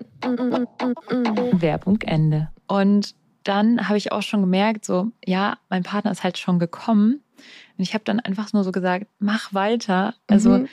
Werbung 1.52 2.00
Ende. 2.02 2.50
Und 2.68 3.14
dann 3.42 3.88
habe 3.88 3.98
ich 3.98 4.12
auch 4.12 4.22
schon 4.22 4.40
gemerkt, 4.40 4.84
so, 4.84 5.08
ja, 5.24 5.58
mein 5.68 5.82
Partner 5.82 6.12
ist 6.12 6.22
halt 6.24 6.38
schon 6.38 6.58
gekommen. 6.58 7.20
Und 7.76 7.82
ich 7.82 7.92
habe 7.92 8.04
dann 8.04 8.20
einfach 8.20 8.52
nur 8.52 8.64
so 8.64 8.72
gesagt, 8.72 9.06
mach 9.18 9.52
weiter. 9.52 10.14
Also 10.28 10.50
mhm 10.50 10.68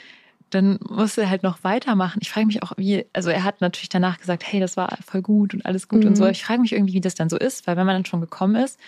dann 0.54 0.78
musste 0.88 1.22
er 1.22 1.30
halt 1.30 1.42
noch 1.42 1.64
weitermachen. 1.64 2.18
Ich 2.22 2.30
frage 2.30 2.46
mich 2.46 2.62
auch, 2.62 2.72
wie, 2.76 3.06
also 3.12 3.30
er 3.30 3.44
hat 3.44 3.60
natürlich 3.60 3.88
danach 3.88 4.18
gesagt, 4.18 4.44
hey, 4.46 4.60
das 4.60 4.76
war 4.76 4.96
voll 5.04 5.22
gut 5.22 5.54
und 5.54 5.64
alles 5.64 5.88
gut 5.88 6.02
mhm. 6.02 6.08
und 6.08 6.16
so. 6.16 6.24
Mhm. 6.24 6.30
Ich 6.30 6.44
frage 6.44 6.60
mich 6.60 6.72
irgendwie, 6.72 6.94
wie 6.94 7.00
das 7.00 7.14
dann 7.14 7.28
so 7.28 7.38
ist, 7.38 7.66
weil 7.66 7.76
wenn 7.76 7.86
man 7.86 7.96
dann 7.96 8.04
schon 8.04 8.20
gekommen 8.20 8.56
ist 8.56 8.78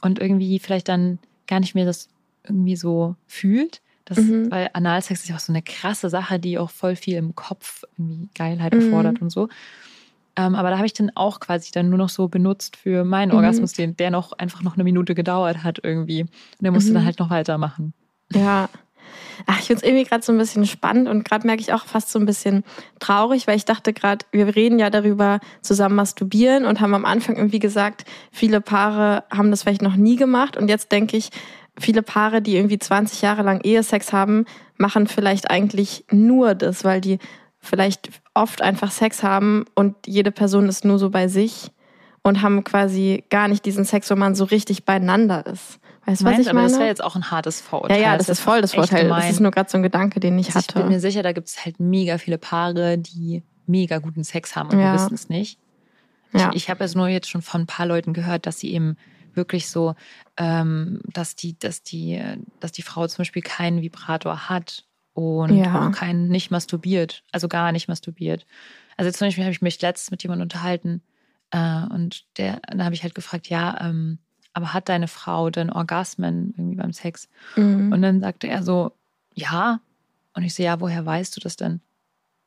und 0.00 0.18
irgendwie 0.18 0.58
vielleicht 0.58 0.88
dann 0.88 1.18
gar 1.46 1.60
nicht 1.60 1.74
mehr 1.74 1.84
das 1.84 2.08
irgendwie 2.44 2.76
so 2.76 3.16
fühlt, 3.26 3.80
das, 4.04 4.18
mhm. 4.18 4.50
weil 4.50 4.68
Analsex 4.72 5.22
ist 5.22 5.28
ja 5.28 5.36
auch 5.36 5.40
so 5.40 5.52
eine 5.52 5.62
krasse 5.62 6.10
Sache, 6.10 6.38
die 6.38 6.58
auch 6.58 6.70
voll 6.70 6.96
viel 6.96 7.16
im 7.16 7.34
Kopf 7.34 7.84
irgendwie 7.96 8.28
Geilheit 8.34 8.74
erfordert 8.74 9.14
mhm. 9.14 9.22
und 9.22 9.30
so. 9.30 9.48
Ähm, 10.36 10.54
aber 10.56 10.70
da 10.70 10.76
habe 10.76 10.86
ich 10.86 10.92
dann 10.92 11.12
auch 11.14 11.40
quasi 11.40 11.70
dann 11.70 11.88
nur 11.88 11.98
noch 11.98 12.08
so 12.08 12.28
benutzt 12.28 12.76
für 12.76 13.04
meinen 13.04 13.30
mhm. 13.30 13.36
Orgasmus, 13.36 13.72
den, 13.72 13.96
der 13.96 14.10
noch 14.10 14.32
einfach 14.32 14.62
noch 14.62 14.74
eine 14.74 14.84
Minute 14.84 15.14
gedauert 15.14 15.62
hat 15.62 15.80
irgendwie. 15.82 16.22
Und 16.22 16.30
der 16.60 16.72
musste 16.72 16.92
dann 16.92 17.04
halt 17.04 17.18
noch 17.18 17.30
weitermachen. 17.30 17.94
Ja, 18.32 18.68
Ach, 19.46 19.58
ich 19.58 19.66
finde 19.66 19.82
es 19.82 19.88
irgendwie 19.88 20.04
gerade 20.04 20.24
so 20.24 20.32
ein 20.32 20.38
bisschen 20.38 20.66
spannend 20.66 21.08
und 21.08 21.24
gerade 21.24 21.46
merke 21.46 21.60
ich 21.60 21.72
auch 21.72 21.84
fast 21.84 22.10
so 22.10 22.18
ein 22.18 22.26
bisschen 22.26 22.64
traurig, 22.98 23.46
weil 23.46 23.56
ich 23.56 23.64
dachte 23.64 23.92
gerade, 23.92 24.24
wir 24.32 24.54
reden 24.54 24.78
ja 24.78 24.90
darüber 24.90 25.40
zusammen 25.60 25.96
masturbieren 25.96 26.64
und 26.64 26.80
haben 26.80 26.94
am 26.94 27.04
Anfang 27.04 27.36
irgendwie 27.36 27.58
gesagt, 27.58 28.04
viele 28.30 28.60
Paare 28.60 29.24
haben 29.30 29.50
das 29.50 29.62
vielleicht 29.62 29.82
noch 29.82 29.96
nie 29.96 30.16
gemacht 30.16 30.56
und 30.56 30.68
jetzt 30.68 30.92
denke 30.92 31.16
ich, 31.16 31.30
viele 31.78 32.02
Paare, 32.02 32.40
die 32.42 32.56
irgendwie 32.56 32.78
20 32.78 33.22
Jahre 33.22 33.42
lang 33.42 33.60
Ehesex 33.62 34.12
haben, 34.12 34.44
machen 34.76 35.06
vielleicht 35.06 35.50
eigentlich 35.50 36.04
nur 36.10 36.54
das, 36.54 36.84
weil 36.84 37.00
die 37.00 37.18
vielleicht 37.60 38.10
oft 38.34 38.62
einfach 38.62 38.90
Sex 38.90 39.22
haben 39.22 39.64
und 39.74 39.94
jede 40.06 40.30
Person 40.30 40.68
ist 40.68 40.84
nur 40.84 40.98
so 40.98 41.10
bei 41.10 41.28
sich 41.28 41.70
und 42.22 42.42
haben 42.42 42.64
quasi 42.64 43.24
gar 43.30 43.48
nicht 43.48 43.64
diesen 43.64 43.84
Sex, 43.84 44.10
wo 44.10 44.16
man 44.16 44.34
so 44.34 44.44
richtig 44.44 44.84
beieinander 44.84 45.46
ist. 45.46 45.78
Weißt 46.06 46.20
du, 46.20 46.24
was 46.26 46.38
ich 46.38 46.48
aber 46.48 46.60
meine? 46.60 46.68
das 46.68 46.78
wäre 46.78 46.88
jetzt 46.88 47.02
auch 47.02 47.16
ein 47.16 47.30
hartes 47.30 47.60
Vorurteil. 47.60 47.98
Ja, 47.98 48.12
ja, 48.12 48.16
das, 48.18 48.26
das 48.26 48.38
ist 48.38 48.44
voll 48.44 48.60
das 48.60 48.74
Vorteil. 48.74 49.08
Das 49.08 49.30
ist 49.30 49.40
nur 49.40 49.50
gerade 49.50 49.70
so 49.70 49.78
ein 49.78 49.82
Gedanke, 49.82 50.20
den 50.20 50.38
ich 50.38 50.48
also 50.48 50.58
hatte. 50.58 50.78
Ich 50.78 50.84
bin 50.84 50.88
mir 50.88 51.00
sicher, 51.00 51.22
da 51.22 51.32
gibt 51.32 51.48
es 51.48 51.64
halt 51.64 51.80
mega 51.80 52.18
viele 52.18 52.38
Paare, 52.38 52.98
die 52.98 53.42
mega 53.66 53.98
guten 53.98 54.24
Sex 54.24 54.56
haben 54.56 54.70
und 54.70 54.78
ja. 54.78 54.92
wir 54.92 54.94
wissen 54.94 55.14
es 55.14 55.28
nicht. 55.28 55.58
Ja. 56.32 56.50
Ich, 56.50 56.56
ich 56.56 56.70
habe 56.70 56.84
es 56.84 56.94
nur 56.94 57.08
jetzt 57.08 57.30
schon 57.30 57.42
von 57.42 57.62
ein 57.62 57.66
paar 57.66 57.86
Leuten 57.86 58.12
gehört, 58.12 58.46
dass 58.46 58.58
sie 58.58 58.72
eben 58.72 58.96
wirklich 59.34 59.68
so, 59.68 59.94
ähm, 60.36 61.00
dass 61.04 61.36
die, 61.36 61.58
dass 61.58 61.82
die, 61.82 62.22
dass 62.60 62.72
die 62.72 62.82
Frau 62.82 63.06
zum 63.06 63.18
Beispiel 63.18 63.42
keinen 63.42 63.82
Vibrator 63.82 64.48
hat 64.48 64.84
und 65.12 65.56
ja. 65.56 65.88
auch 65.88 65.92
keinen 65.92 66.28
nicht 66.28 66.50
masturbiert, 66.50 67.22
also 67.32 67.48
gar 67.48 67.72
nicht 67.72 67.88
masturbiert. 67.88 68.46
Also 68.96 69.10
zum 69.10 69.28
Beispiel 69.28 69.44
habe 69.44 69.52
ich 69.52 69.62
mich 69.62 69.80
letztens 69.80 70.10
mit 70.10 70.22
jemandem 70.22 70.44
unterhalten 70.44 71.02
äh, 71.50 71.82
und 71.92 72.24
der, 72.36 72.60
da 72.66 72.84
habe 72.84 72.94
ich 72.94 73.02
halt 73.02 73.14
gefragt, 73.14 73.48
ja, 73.48 73.80
ähm, 73.80 74.18
aber 74.54 74.72
hat 74.72 74.88
deine 74.88 75.08
Frau 75.08 75.50
denn 75.50 75.70
Orgasmen 75.70 76.54
irgendwie 76.56 76.76
beim 76.76 76.92
Sex? 76.92 77.28
Mhm. 77.56 77.92
Und 77.92 78.02
dann 78.02 78.20
sagte 78.20 78.48
er 78.48 78.62
so, 78.62 78.92
ja. 79.34 79.80
Und 80.32 80.44
ich 80.44 80.54
so, 80.54 80.62
ja, 80.62 80.80
woher 80.80 81.04
weißt 81.04 81.36
du 81.36 81.40
das 81.40 81.56
denn? 81.56 81.80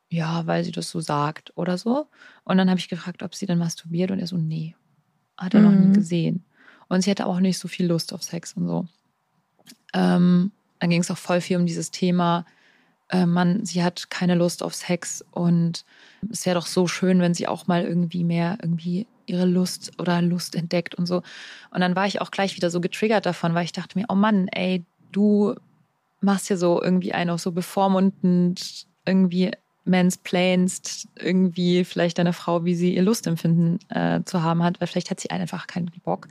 Ja, 0.09 0.47
weil 0.47 0.63
sie 0.63 0.71
das 0.71 0.89
so 0.89 0.99
sagt 0.99 1.51
oder 1.55 1.77
so. 1.77 2.07
Und 2.45 2.57
dann 2.57 2.69
habe 2.69 2.79
ich 2.79 2.89
gefragt, 2.89 3.23
ob 3.23 3.35
sie 3.35 3.45
denn 3.45 3.59
masturbiert 3.59 4.09
und 4.09 4.19
er 4.19 4.27
so, 4.27 4.37
nee, 4.37 4.75
hat 5.37 5.53
er 5.53 5.59
mhm. 5.61 5.65
noch 5.65 5.79
nie 5.79 5.87
mhm. 5.87 5.93
gesehen. 5.93 6.45
Und 6.87 7.01
sie 7.01 7.11
hatte 7.11 7.25
auch 7.25 7.39
nicht 7.39 7.59
so 7.59 7.67
viel 7.67 7.87
Lust 7.87 8.13
auf 8.13 8.23
Sex 8.23 8.53
und 8.53 8.67
so. 8.67 8.87
Ähm, 9.93 10.51
dann 10.79 10.89
ging 10.89 11.01
es 11.01 11.11
auch 11.11 11.17
voll 11.17 11.41
viel 11.41 11.57
um 11.57 11.65
dieses 11.65 11.91
Thema, 11.91 12.45
äh, 13.09 13.25
man, 13.25 13.65
sie 13.65 13.83
hat 13.83 14.09
keine 14.09 14.35
Lust 14.35 14.63
auf 14.63 14.75
Sex 14.75 15.23
und 15.31 15.85
es 16.29 16.45
wäre 16.45 16.55
doch 16.55 16.65
so 16.65 16.87
schön, 16.87 17.19
wenn 17.19 17.33
sie 17.33 17.47
auch 17.47 17.67
mal 17.67 17.83
irgendwie 17.83 18.23
mehr 18.23 18.57
irgendwie 18.61 19.07
ihre 19.27 19.45
Lust 19.45 19.91
oder 19.99 20.21
Lust 20.21 20.55
entdeckt 20.55 20.95
und 20.95 21.05
so. 21.05 21.21
Und 21.71 21.81
dann 21.81 21.95
war 21.95 22.07
ich 22.07 22.21
auch 22.21 22.31
gleich 22.31 22.55
wieder 22.55 22.69
so 22.69 22.81
getriggert 22.81 23.25
davon, 23.25 23.53
weil 23.53 23.65
ich 23.65 23.71
dachte 23.71 23.97
mir, 23.97 24.05
oh 24.09 24.15
Mann, 24.15 24.47
ey, 24.47 24.85
du 25.11 25.55
machst 26.21 26.47
hier 26.47 26.57
so 26.57 26.81
irgendwie 26.81 27.13
einen 27.13 27.29
auch 27.29 27.39
so 27.39 27.51
bevormundend 27.51 28.87
irgendwie 29.05 29.51
mansplainst 29.87 31.07
irgendwie 31.15 31.85
vielleicht 31.85 32.17
deine 32.19 32.33
Frau, 32.33 32.65
wie 32.65 32.75
sie 32.75 32.93
ihr 32.93 33.03
Lustempfinden 33.03 33.79
äh, 33.89 34.21
zu 34.25 34.43
haben 34.43 34.63
hat, 34.63 34.79
weil 34.79 34.87
vielleicht 34.87 35.09
hat 35.09 35.19
sie 35.19 35.29
einfach 35.31 35.67
keinen 35.67 35.91
Bock. 36.03 36.27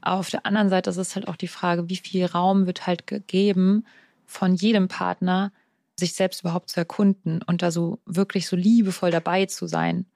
Aber 0.00 0.20
auf 0.20 0.30
der 0.30 0.46
anderen 0.46 0.68
Seite 0.68 0.90
ist 0.90 0.96
es 0.96 1.14
halt 1.14 1.26
auch 1.26 1.36
die 1.36 1.48
Frage, 1.48 1.88
wie 1.88 1.96
viel 1.96 2.26
Raum 2.26 2.66
wird 2.66 2.86
halt 2.86 3.06
gegeben 3.06 3.84
von 4.26 4.54
jedem 4.54 4.88
Partner, 4.88 5.52
sich 5.98 6.12
selbst 6.12 6.42
überhaupt 6.42 6.70
zu 6.70 6.80
erkunden 6.80 7.42
und 7.42 7.62
da 7.62 7.70
so 7.70 7.98
wirklich 8.06 8.46
so 8.46 8.56
liebevoll 8.56 9.10
dabei 9.10 9.46
zu 9.46 9.66
sein 9.66 10.06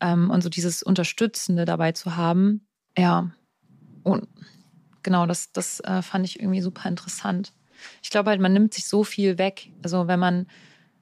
ähm, 0.00 0.30
und 0.30 0.42
so 0.42 0.48
dieses 0.48 0.82
Unterstützende 0.82 1.64
dabei 1.64 1.92
zu 1.92 2.16
haben. 2.16 2.66
Ja, 2.96 3.30
und 4.02 4.28
genau, 5.02 5.26
das, 5.26 5.52
das 5.52 5.80
äh, 5.80 6.02
fand 6.02 6.24
ich 6.24 6.40
irgendwie 6.40 6.60
super 6.60 6.88
interessant. 6.88 7.52
Ich 8.02 8.10
glaube 8.10 8.30
halt, 8.30 8.40
man 8.40 8.52
nimmt 8.52 8.74
sich 8.74 8.86
so 8.86 9.04
viel 9.04 9.38
weg. 9.38 9.70
Also 9.82 10.08
wenn 10.08 10.18
man, 10.18 10.46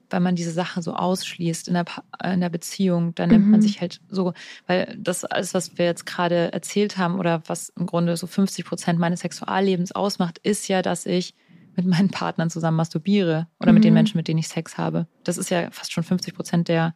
wenn 0.09 0.23
man 0.23 0.35
diese 0.35 0.51
Sache 0.51 0.81
so 0.81 0.93
ausschließt 0.93 1.67
in 1.67 1.73
der, 1.73 1.85
in 2.23 2.41
der 2.41 2.49
Beziehung, 2.49 3.15
dann 3.15 3.29
nimmt 3.29 3.45
mhm. 3.45 3.51
man 3.51 3.61
sich 3.61 3.81
halt 3.81 3.99
so, 4.09 4.33
weil 4.67 4.95
das 4.99 5.25
alles, 5.25 5.53
was 5.53 5.77
wir 5.77 5.85
jetzt 5.85 6.05
gerade 6.05 6.53
erzählt 6.53 6.97
haben 6.97 7.19
oder 7.19 7.41
was 7.47 7.69
im 7.69 7.85
Grunde 7.85 8.15
so 8.15 8.27
50 8.27 8.65
Prozent 8.65 8.99
meines 8.99 9.21
Sexuallebens 9.21 9.91
ausmacht, 9.91 10.39
ist 10.39 10.67
ja, 10.67 10.81
dass 10.81 11.05
ich 11.05 11.33
mit 11.75 11.85
meinen 11.85 12.09
Partnern 12.09 12.49
zusammen 12.49 12.77
masturbiere 12.77 13.47
oder 13.59 13.71
mhm. 13.71 13.75
mit 13.75 13.83
den 13.83 13.93
mhm. 13.93 13.95
Menschen, 13.95 14.17
mit 14.17 14.27
denen 14.27 14.39
ich 14.39 14.47
Sex 14.47 14.77
habe. 14.77 15.07
Das 15.23 15.37
ist 15.37 15.49
ja 15.49 15.69
fast 15.71 15.91
schon 15.91 16.03
50 16.03 16.33
Prozent 16.33 16.67
der, 16.67 16.95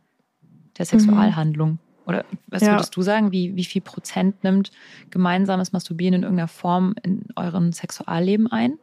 der 0.78 0.86
Sexualhandlung. 0.86 1.72
Mhm. 1.72 1.91
Oder 2.06 2.26
was 2.48 2.62
ja. 2.62 2.74
würdest 2.74 2.96
du 2.96 3.02
sagen, 3.02 3.32
wie, 3.32 3.56
wie 3.56 3.64
viel 3.64 3.82
Prozent 3.82 4.44
nimmt 4.44 4.72
gemeinsames 5.10 5.72
Masturbieren 5.72 6.16
in 6.16 6.24
irgendeiner 6.24 6.48
Form 6.48 6.96
in 7.04 7.26
euren 7.36 7.74
Sexualleben 7.74 8.52
ein? 8.52 8.78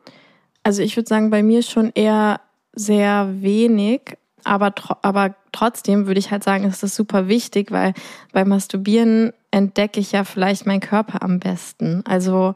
Also 0.62 0.82
ich 0.82 0.96
würde 0.96 1.08
sagen, 1.08 1.30
bei 1.30 1.42
mir 1.42 1.62
schon 1.62 1.90
eher 1.94 2.40
sehr 2.72 3.42
wenig, 3.42 4.16
aber, 4.44 4.72
aber 5.02 5.34
trotzdem 5.52 6.06
würde 6.06 6.20
ich 6.20 6.30
halt 6.30 6.44
sagen, 6.44 6.64
ist 6.64 6.82
das 6.82 6.94
super 6.94 7.28
wichtig, 7.28 7.70
weil 7.70 7.94
beim 8.32 8.48
Masturbieren 8.48 9.32
entdecke 9.50 10.00
ich 10.00 10.12
ja 10.12 10.24
vielleicht 10.24 10.66
meinen 10.66 10.80
Körper 10.80 11.22
am 11.22 11.40
besten. 11.40 12.02
Also, 12.06 12.54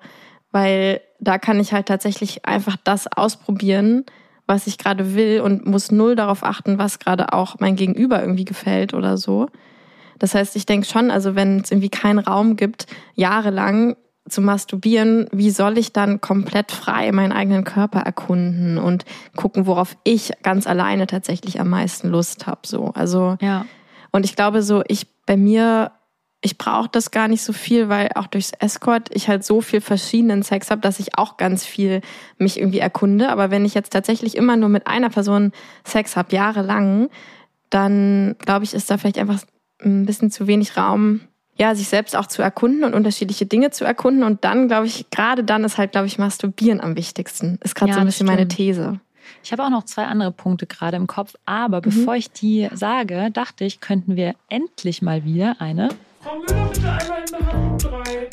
weil 0.51 1.01
da 1.21 1.39
kann 1.39 1.61
ich 1.61 1.73
halt 1.73 1.87
tatsächlich 1.87 2.45
einfach 2.45 2.77
das 2.85 3.07
ausprobieren, 3.07 4.05
was 4.47 4.67
ich 4.67 4.79
gerade 4.79 5.15
will 5.15 5.41
und 5.41 5.67
muss 5.67 5.91
null 5.91 6.15
darauf 6.15 6.45
achten, 6.45 6.79
was 6.79 6.99
gerade 6.99 7.33
auch 7.33 7.57
mein 7.61 7.77
Gegenüber 7.77 8.21
irgendwie 8.21 8.45
gefällt 8.45 8.93
oder 8.93 9.17
so. 9.17 9.49
Das 10.23 10.37
heißt, 10.37 10.55
ich 10.55 10.67
denke 10.67 10.87
schon, 10.87 11.11
also 11.11 11.35
wenn 11.35 11.59
es 11.59 11.73
irgendwie 11.73 11.89
keinen 11.89 12.21
Raum 12.21 12.55
gibt, 12.55 12.87
jahrelang 13.17 13.97
zu 14.29 14.41
masturbieren, 14.41 15.27
wie 15.33 15.51
soll 15.51 15.79
ich 15.79 15.93
dann 15.93 16.21
komplett 16.21 16.71
frei 16.71 17.11
meinen 17.11 17.33
eigenen 17.33 17.65
Körper 17.65 17.99
erkunden 17.99 18.79
und 18.79 19.05
gucken, 19.35 19.67
worauf 19.67 19.97
ich 20.05 20.31
ganz 20.45 20.69
alleine 20.69 21.09
tatsächlich 21.09 21.59
am 21.59 21.71
meisten 21.71 22.09
Lust 22.09 22.47
habe. 22.47 22.61
So, 22.67 22.93
also 22.95 23.37
ja. 23.41 23.67
und 24.13 24.25
ich 24.25 24.37
glaube 24.37 24.63
so, 24.63 24.85
ich 24.87 25.09
bei 25.27 25.37
mir, 25.37 25.91
ich 26.41 26.57
brauche 26.57 26.89
das 26.93 27.11
gar 27.11 27.27
nicht 27.27 27.43
so 27.43 27.53
viel, 27.53 27.89
weil 27.89 28.11
auch 28.15 28.29
durchs 28.29 28.53
Escort 28.61 29.09
ich 29.11 29.27
halt 29.27 29.45
so 29.45 29.61
viel 29.61 29.81
verschiedenen 29.81 30.45
Sex 30.45 30.71
habe, 30.71 30.83
dass 30.83 31.01
ich 31.01 31.19
auch 31.19 31.37
ganz 31.37 31.67
viel 31.67 32.01
mich 32.39 32.61
irgendwie 32.61 32.79
erkunde. 32.79 33.29
Aber 33.29 33.51
wenn 33.51 33.65
ich 33.65 33.75
jetzt 33.75 33.93
tatsächlich 33.93 34.37
immer 34.37 34.57
nur 34.57 34.69
mit 34.69 34.87
einer 34.87 35.11
Person 35.11 35.51
Sex 35.85 36.15
habe, 36.15 36.33
jahrelang, 36.33 37.09
dann 37.71 38.37
glaube 38.39 38.65
ich, 38.65 38.73
ist 38.73 38.89
da 38.89 38.99
vielleicht 38.99 39.19
einfach 39.19 39.41
ein 39.85 40.07
bisschen 40.07 40.31
zu 40.31 40.47
wenig 40.47 40.77
Raum, 40.77 41.21
ja, 41.59 41.75
sich 41.75 41.89
selbst 41.89 42.17
auch 42.17 42.27
zu 42.27 42.43
erkunden 42.43 42.85
und 42.85 42.95
unterschiedliche 42.95 43.47
Dinge 43.47 43.71
zu 43.71 43.85
erkunden. 43.85 44.23
Und 44.23 44.45
dann, 44.45 44.69
glaube 44.69 44.87
ich, 44.87 45.11
gerade 45.11 45.45
dann 45.45 45.65
ist 45.65 45.79
halt, 45.79 45.93
glaube 45.93 46.07
ich, 46.07 46.19
Masturbieren 46.19 46.81
am 46.81 46.97
wichtigsten. 46.97 47.59
Ist 47.63 47.75
gerade 47.75 47.91
ja, 47.91 47.95
so 47.95 48.01
ein 48.01 48.07
bisschen 48.07 48.27
meine 48.27 48.49
These. 48.49 49.01
Ich 49.45 49.53
habe 49.53 49.65
auch 49.65 49.71
noch 49.71 49.85
zwei 49.85 50.05
andere 50.05 50.33
Punkte 50.33 50.67
gerade 50.67 50.97
im 50.97 51.07
Kopf, 51.07 51.35
aber 51.45 51.79
mhm. 51.79 51.83
bevor 51.83 52.17
ich 52.17 52.31
die 52.31 52.69
sage, 52.73 53.31
dachte 53.33 53.65
ich, 53.65 53.81
könnten 53.81 54.17
wir 54.17 54.35
endlich 54.49 55.03
mal 55.03 55.25
wieder 55.25 55.57
eine 55.61 55.91
Frau 56.21 56.39
Müller, 56.39 56.69
bitte 56.73 56.89
einmal 56.89 57.21
in 57.21 57.81
der 57.81 57.91
drei. 57.91 58.29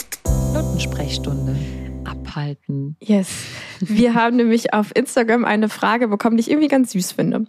Notensprechstunde 0.53 1.55
abhalten. 2.05 2.95
Yes. 3.01 3.29
Wir 3.79 4.13
haben 4.13 4.35
nämlich 4.35 4.73
auf 4.73 4.95
Instagram 4.95 5.45
eine 5.45 5.69
Frage 5.69 6.07
bekommen, 6.07 6.37
die 6.37 6.41
ich 6.41 6.51
irgendwie 6.51 6.67
ganz 6.67 6.91
süß 6.91 7.13
finde. 7.13 7.47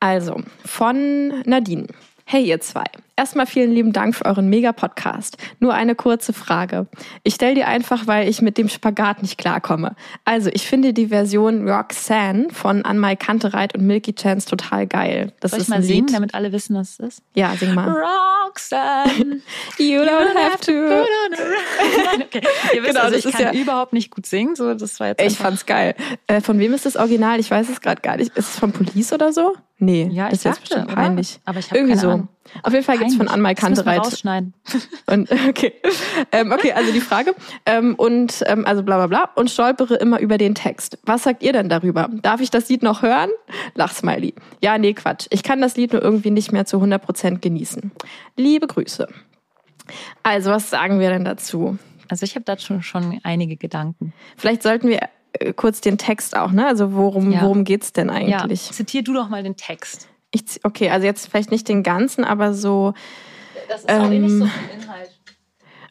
Also, 0.00 0.40
von 0.64 1.42
Nadine. 1.44 1.86
Hey 2.24 2.44
ihr 2.44 2.60
zwei, 2.60 2.84
erstmal 3.18 3.46
vielen 3.46 3.72
lieben 3.72 3.92
Dank 3.92 4.14
für 4.14 4.24
euren 4.24 4.48
Mega-Podcast. 4.48 5.36
Nur 5.58 5.74
eine 5.74 5.94
kurze 5.94 6.32
Frage. 6.32 6.86
Ich 7.24 7.34
stelle 7.34 7.54
die 7.54 7.64
einfach, 7.64 8.06
weil 8.06 8.28
ich 8.28 8.40
mit 8.40 8.56
dem 8.56 8.68
Spagat 8.68 9.22
nicht 9.22 9.36
klarkomme. 9.36 9.96
Also, 10.24 10.50
ich 10.52 10.66
finde 10.66 10.92
die 10.92 11.08
Version 11.08 11.68
Roxanne 11.68 12.46
von 12.50 12.84
Anmai 12.84 13.16
Kantereit 13.16 13.74
und 13.74 13.86
Milky 13.86 14.14
Chance 14.14 14.48
total 14.48 14.86
geil. 14.86 15.32
Das 15.40 15.50
Soll 15.50 15.60
ist 15.60 15.66
ich 15.66 15.68
mal 15.70 15.82
singen, 15.82 16.06
damit 16.12 16.34
alle 16.34 16.52
wissen, 16.52 16.76
was 16.76 16.92
es 16.92 16.98
ist? 17.00 17.22
Ja, 17.34 17.54
sing 17.56 17.74
mal. 17.74 17.88
Roxanne, 17.88 19.40
you 19.78 20.00
don't 20.00 20.34
have 20.34 20.60
to 20.60 20.72
put 20.72 21.08
on 21.08 21.34
a 21.34 22.24
okay. 22.24 22.42
Ihr 22.74 22.82
wisst, 22.82 22.92
genau, 22.94 23.04
also, 23.04 23.28
ich 23.28 23.34
kann 23.34 23.54
ja 23.54 23.60
überhaupt 23.60 23.92
nicht 23.92 24.10
gut 24.10 24.26
singen. 24.26 24.54
So, 24.54 24.72
das 24.74 25.00
war 25.00 25.08
jetzt 25.08 25.22
ich 25.22 25.36
fand's 25.36 25.66
geil. 25.66 25.96
Äh, 26.28 26.40
von 26.40 26.58
wem 26.60 26.72
ist 26.72 26.86
das 26.86 26.96
Original? 26.96 27.40
Ich 27.40 27.50
weiß 27.50 27.68
es 27.68 27.80
gerade 27.80 28.00
gar 28.00 28.16
nicht. 28.16 28.36
Ist 28.36 28.50
es 28.50 28.58
von 28.58 28.72
Police 28.72 29.12
oder 29.12 29.32
so? 29.32 29.54
Nee, 29.78 30.08
ja, 30.12 30.28
das 30.28 30.38
ist 30.38 30.44
jetzt 30.44 30.60
bestimmt 30.60 30.88
peinlich. 30.88 31.40
Aber 31.44 31.58
ich 31.58 31.70
habe 31.70 31.78
Irgendwie 31.78 31.98
so. 31.98 32.10
Ahnung. 32.10 32.28
Auf 32.62 32.72
jeden 32.72 32.84
Fall 32.84 32.98
geht's 32.98 33.14
von 33.16 33.28
Anmal 33.28 33.54
Kantereit. 33.54 34.00
rausschneiden. 34.00 34.54
Und, 35.06 35.30
okay. 35.48 35.74
Ähm, 36.32 36.52
okay, 36.52 36.72
also 36.72 36.92
die 36.92 37.00
Frage. 37.00 37.34
Ähm, 37.66 37.94
und 37.94 38.42
ähm, 38.46 38.66
also 38.66 38.82
bla 38.82 38.96
bla 38.96 39.06
bla. 39.06 39.30
Und 39.34 39.50
stolpere 39.50 39.94
immer 39.94 40.20
über 40.20 40.38
den 40.38 40.54
Text. 40.54 40.98
Was 41.04 41.22
sagt 41.22 41.42
ihr 41.42 41.52
denn 41.52 41.68
darüber? 41.68 42.08
Darf 42.22 42.40
ich 42.40 42.50
das 42.50 42.68
Lied 42.68 42.82
noch 42.82 43.02
hören? 43.02 43.30
Lachsmiley. 43.74 44.34
Ja, 44.62 44.78
nee, 44.78 44.94
Quatsch. 44.94 45.26
Ich 45.30 45.42
kann 45.42 45.60
das 45.60 45.76
Lied 45.76 45.92
nur 45.92 46.02
irgendwie 46.02 46.30
nicht 46.30 46.52
mehr 46.52 46.66
zu 46.66 46.78
100% 46.78 47.38
genießen. 47.38 47.92
Liebe 48.36 48.66
Grüße. 48.66 49.08
Also, 50.22 50.50
was 50.50 50.70
sagen 50.70 51.00
wir 51.00 51.10
denn 51.10 51.24
dazu? 51.24 51.78
Also 52.08 52.24
ich 52.24 52.34
habe 52.34 52.44
dazu 52.44 52.80
schon 52.80 53.20
einige 53.22 53.56
Gedanken. 53.56 54.12
Vielleicht 54.36 54.62
sollten 54.62 54.88
wir 54.88 55.00
äh, 55.32 55.52
kurz 55.52 55.80
den 55.80 55.98
Text 55.98 56.36
auch, 56.36 56.50
ne? 56.50 56.66
Also 56.66 56.94
worum, 56.94 57.30
ja. 57.30 57.42
worum 57.42 57.64
geht's 57.64 57.92
denn 57.92 58.10
eigentlich? 58.10 58.66
Ja. 58.66 58.72
Zitier 58.72 59.02
du 59.02 59.12
doch 59.12 59.28
mal 59.28 59.42
den 59.42 59.56
Text. 59.56 60.08
Ich, 60.30 60.64
okay, 60.64 60.90
also 60.90 61.06
jetzt 61.06 61.28
vielleicht 61.28 61.50
nicht 61.50 61.68
den 61.68 61.82
ganzen, 61.82 62.24
aber 62.24 62.54
so. 62.54 62.94
Das 63.68 63.80
ist 63.80 63.90
ähm, 63.90 64.02
auch 64.02 64.08
nicht 64.08 64.30
so 64.30 64.46
viel 64.46 64.80
Inhalt. 64.80 65.17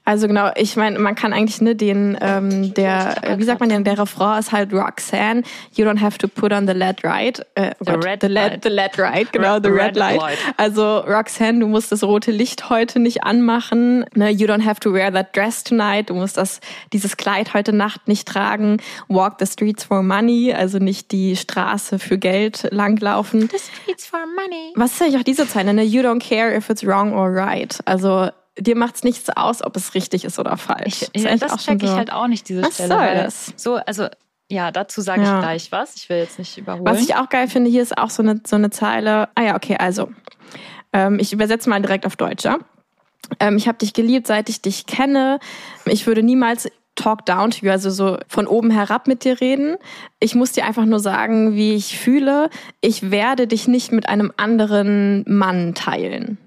Also 0.07 0.29
genau, 0.29 0.51
ich 0.55 0.77
meine, 0.77 0.97
man 0.99 1.15
kann 1.15 1.33
eigentlich 1.33 1.59
ne 1.59 1.75
den 1.75 2.17
ähm, 2.21 2.73
der 2.75 3.15
wie 3.35 3.43
sagt 3.43 3.59
man 3.59 3.67
denn 3.67 3.83
der 3.83 3.99
Refrain 3.99 4.39
ist 4.39 4.53
halt 4.53 4.71
Roxanne, 4.71 5.43
you 5.75 5.85
don't 5.85 5.99
have 5.99 6.17
to 6.17 6.29
put 6.29 6.53
on 6.53 6.65
the 6.65 6.71
lead 6.71 7.03
right, 7.03 7.45
äh, 7.55 7.71
the, 7.79 7.91
Gott, 7.91 8.05
red 8.05 8.21
the, 8.21 8.27
lead, 8.27 8.63
the 8.63 8.69
lead 8.69 8.97
right, 8.97 9.29
genau 9.33 9.55
red, 9.55 9.65
the 9.65 9.69
red, 9.69 9.81
red 9.81 9.95
light. 9.97 10.21
light. 10.21 10.37
Also 10.55 10.99
Roxanne, 10.99 11.59
du 11.59 11.67
musst 11.67 11.91
das 11.91 12.05
rote 12.05 12.31
Licht 12.31 12.69
heute 12.69 13.01
nicht 13.01 13.25
anmachen, 13.25 14.05
ne, 14.15 14.29
you 14.29 14.47
don't 14.47 14.63
have 14.63 14.79
to 14.79 14.93
wear 14.93 15.11
that 15.11 15.35
dress 15.35 15.65
tonight, 15.65 16.09
du 16.09 16.13
musst 16.13 16.37
das 16.37 16.61
dieses 16.93 17.17
Kleid 17.17 17.53
heute 17.53 17.73
Nacht 17.73 18.07
nicht 18.07 18.29
tragen, 18.29 18.77
walk 19.09 19.35
the 19.39 19.45
streets 19.45 19.83
for 19.83 20.01
money, 20.03 20.53
also 20.53 20.79
nicht 20.79 21.11
die 21.11 21.35
Straße 21.35 21.99
für 21.99 22.17
Geld 22.17 22.69
langlaufen. 22.71 23.49
The 23.51 23.57
streets 23.59 24.05
for 24.05 24.21
money. 24.21 24.71
Was 24.75 24.93
ist 24.93 25.01
eigentlich 25.01 25.17
auch 25.17 25.23
diese 25.23 25.49
Zeile, 25.49 25.73
ne? 25.73 25.83
You 25.83 26.01
don't 26.01 26.25
care 26.25 26.55
if 26.55 26.69
it's 26.69 26.87
wrong 26.87 27.11
or 27.11 27.29
right. 27.29 27.77
Also 27.83 28.29
dir 28.57 28.75
macht's 28.75 29.03
nichts 29.03 29.29
aus, 29.29 29.63
ob 29.63 29.75
es 29.75 29.93
richtig 29.93 30.25
ist 30.25 30.39
oder 30.39 30.57
falsch. 30.57 31.05
Ich, 31.13 31.23
ja, 31.23 31.35
das 31.35 31.63
check 31.63 31.81
ich 31.81 31.89
so. 31.89 31.95
halt 31.95 32.11
auch 32.11 32.27
nicht, 32.27 32.47
diese 32.49 32.63
was 32.63 32.75
Stelle. 32.75 32.89
Soll 32.89 33.15
das? 33.15 33.53
So, 33.55 33.75
also 33.75 34.07
ja, 34.49 34.71
dazu 34.71 35.01
sage 35.01 35.23
ja. 35.23 35.35
ich 35.35 35.41
gleich 35.41 35.71
was. 35.71 35.95
Ich 35.95 36.09
will 36.09 36.17
jetzt 36.17 36.39
nicht 36.39 36.57
überholen. 36.57 36.85
Was 36.85 37.01
ich 37.01 37.15
auch 37.15 37.29
geil 37.29 37.47
finde, 37.47 37.69
hier 37.69 37.81
ist 37.81 37.97
auch 37.97 38.09
so 38.09 38.23
eine, 38.23 38.41
so 38.45 38.55
eine 38.55 38.69
Zeile. 38.69 39.29
Ah 39.35 39.43
ja, 39.43 39.55
okay, 39.55 39.77
also. 39.77 40.09
Ähm, 40.93 41.19
ich 41.19 41.33
übersetze 41.33 41.69
mal 41.69 41.81
direkt 41.81 42.05
auf 42.05 42.15
Deutsch, 42.15 42.45
ja? 42.45 42.57
Ähm, 43.41 43.57
ich 43.57 43.67
habe 43.67 43.77
dich 43.77 43.93
geliebt, 43.93 44.27
seit 44.27 44.47
ich 44.47 44.61
dich 44.61 44.85
kenne. 44.85 45.39
Ich 45.85 46.07
würde 46.07 46.23
niemals 46.23 46.69
talk 46.95 47.25
down 47.25 47.51
to 47.51 47.65
you, 47.65 47.71
also 47.71 47.89
so 47.89 48.17
von 48.27 48.47
oben 48.47 48.71
herab 48.71 49.07
mit 49.07 49.25
dir 49.25 49.39
reden. 49.41 49.75
Ich 50.19 50.33
muss 50.33 50.53
dir 50.53 50.65
einfach 50.65 50.85
nur 50.85 50.99
sagen, 50.99 51.53
wie 51.55 51.75
ich 51.75 51.97
fühle. 51.99 52.49
Ich 52.79 53.11
werde 53.11 53.47
dich 53.47 53.67
nicht 53.67 53.91
mit 53.91 54.07
einem 54.07 54.31
anderen 54.37 55.23
Mann 55.27 55.75
teilen. 55.75 56.37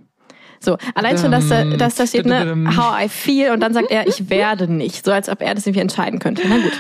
So, 0.63 0.77
allein 0.95 1.17
schon, 1.17 1.33
dass 1.33 1.49
da, 1.49 1.65
dass 1.65 1.95
da 1.95 2.07
steht, 2.07 2.27
ne, 2.27 2.55
how 2.77 2.95
I 3.03 3.09
feel 3.09 3.51
und 3.53 3.61
dann 3.61 3.73
sagt 3.73 3.91
er, 3.91 4.07
ich 4.07 4.29
werde 4.29 4.71
nicht. 4.71 5.07
So 5.07 5.11
als 5.11 5.31
ob 5.31 5.41
er 5.41 5.55
das 5.55 5.67
irgendwie 5.67 5.81
entscheiden 5.81 6.19
könnte. 6.19 6.43
Na 6.47 6.57
gut. 6.57 6.73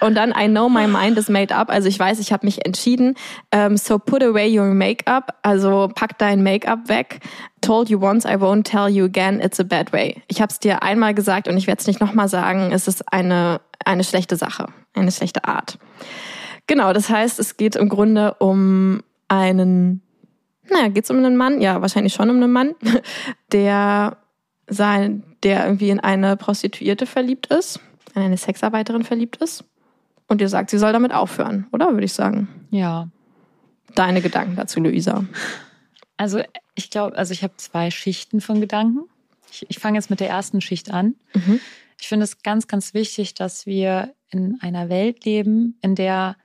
Und 0.00 0.16
dann, 0.16 0.30
I 0.30 0.48
know 0.48 0.68
my 0.68 0.88
mind 0.88 1.16
is 1.18 1.28
made 1.28 1.54
up. 1.54 1.70
Also 1.70 1.86
ich 1.86 1.96
weiß, 1.96 2.18
ich 2.18 2.32
habe 2.32 2.44
mich 2.44 2.66
entschieden. 2.66 3.10
Um, 3.54 3.60
ähm, 3.60 3.76
so 3.76 4.00
put 4.00 4.24
away 4.24 4.58
your 4.58 4.74
makeup. 4.74 5.36
Also 5.42 5.88
pack 5.94 6.18
dein 6.18 6.42
Make-up 6.42 6.88
weg. 6.88 7.20
Told 7.60 7.88
you 7.88 8.00
once, 8.00 8.24
I 8.24 8.40
won't 8.40 8.64
tell 8.64 8.88
you 8.88 9.04
again, 9.04 9.40
it's 9.40 9.60
a 9.60 9.64
bad 9.64 9.92
way. 9.92 10.22
Ich 10.26 10.40
habe 10.40 10.50
es 10.50 10.58
dir 10.58 10.82
einmal 10.82 11.14
gesagt 11.14 11.46
und 11.46 11.56
ich 11.56 11.68
werde 11.68 11.80
es 11.80 11.86
nicht 11.86 12.00
nochmal 12.00 12.28
sagen. 12.28 12.72
Es 12.72 12.88
ist 12.88 13.12
eine, 13.12 13.60
eine 13.84 14.02
schlechte 14.02 14.34
Sache, 14.34 14.66
eine 14.94 15.12
schlechte 15.12 15.44
Art. 15.44 15.78
Genau, 16.66 16.92
das 16.92 17.08
heißt, 17.08 17.38
es 17.38 17.56
geht 17.56 17.76
im 17.76 17.88
Grunde 17.88 18.34
um 18.34 19.02
einen 19.28 20.02
naja, 20.70 20.88
geht 20.88 21.04
es 21.04 21.10
um 21.10 21.18
einen 21.18 21.36
Mann? 21.36 21.60
Ja, 21.60 21.80
wahrscheinlich 21.80 22.14
schon 22.14 22.30
um 22.30 22.36
einen 22.36 22.52
Mann, 22.52 22.74
der 23.52 24.16
sein, 24.68 25.24
der 25.42 25.64
irgendwie 25.64 25.90
in 25.90 26.00
eine 26.00 26.36
Prostituierte 26.36 27.06
verliebt 27.06 27.46
ist, 27.46 27.80
in 28.14 28.22
eine 28.22 28.36
Sexarbeiterin 28.36 29.02
verliebt 29.02 29.36
ist 29.36 29.64
und 30.28 30.40
ihr 30.40 30.48
sagt, 30.48 30.70
sie 30.70 30.78
soll 30.78 30.92
damit 30.92 31.12
aufhören, 31.12 31.66
oder 31.72 31.92
würde 31.92 32.04
ich 32.04 32.12
sagen? 32.12 32.48
Ja. 32.70 33.08
Deine 33.94 34.20
Gedanken 34.20 34.56
dazu, 34.56 34.80
Luisa? 34.80 35.24
Also 36.16 36.42
ich 36.74 36.90
glaube, 36.90 37.16
also 37.16 37.32
ich 37.32 37.42
habe 37.42 37.54
zwei 37.56 37.90
Schichten 37.90 38.40
von 38.40 38.60
Gedanken. 38.60 39.08
Ich, 39.50 39.66
ich 39.68 39.78
fange 39.78 39.96
jetzt 39.96 40.10
mit 40.10 40.20
der 40.20 40.28
ersten 40.28 40.60
Schicht 40.60 40.90
an. 40.90 41.14
Mhm. 41.34 41.60
Ich 41.98 42.08
finde 42.08 42.24
es 42.24 42.42
ganz, 42.42 42.68
ganz 42.68 42.92
wichtig, 42.94 43.34
dass 43.34 43.66
wir 43.66 44.14
in 44.30 44.58
einer 44.60 44.88
Welt 44.88 45.24
leben, 45.24 45.78
in 45.80 45.94
der 45.94 46.36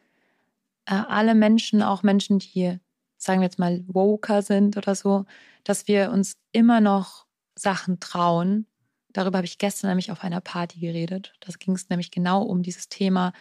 äh, 0.85 0.93
alle 0.93 1.35
Menschen, 1.35 1.83
auch 1.83 2.01
Menschen, 2.01 2.39
die, 2.39 2.79
sagen 3.23 3.41
wir 3.41 3.45
jetzt 3.45 3.59
mal, 3.59 3.83
woker 3.87 4.41
sind 4.41 4.77
oder 4.77 4.95
so, 4.95 5.25
dass 5.63 5.87
wir 5.87 6.11
uns 6.11 6.35
immer 6.51 6.81
noch 6.81 7.25
Sachen 7.55 7.99
trauen. 7.99 8.65
Darüber 9.11 9.37
habe 9.37 9.45
ich 9.45 9.57
gestern 9.57 9.89
nämlich 9.89 10.11
auf 10.11 10.23
einer 10.23 10.41
Party 10.41 10.79
geredet. 10.79 11.33
Da 11.39 11.53
ging 11.57 11.75
es 11.75 11.89
nämlich 11.89 12.11
genau 12.11 12.41
um 12.41 12.63
dieses 12.63 12.89
Thema, 12.89 13.33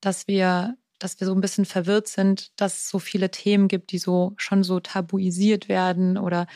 dass 0.00 0.28
wir, 0.28 0.76
dass 0.98 1.20
wir 1.20 1.26
so 1.26 1.34
ein 1.34 1.40
bisschen 1.40 1.64
verwirrt 1.64 2.08
sind, 2.08 2.52
dass 2.60 2.76
es 2.76 2.88
so 2.88 2.98
viele 2.98 3.30
Themen 3.30 3.68
gibt, 3.68 3.92
die 3.92 3.98
so 3.98 4.34
schon 4.36 4.62
so 4.62 4.80
tabuisiert 4.80 5.68
werden 5.68 6.16
oder 6.16 6.46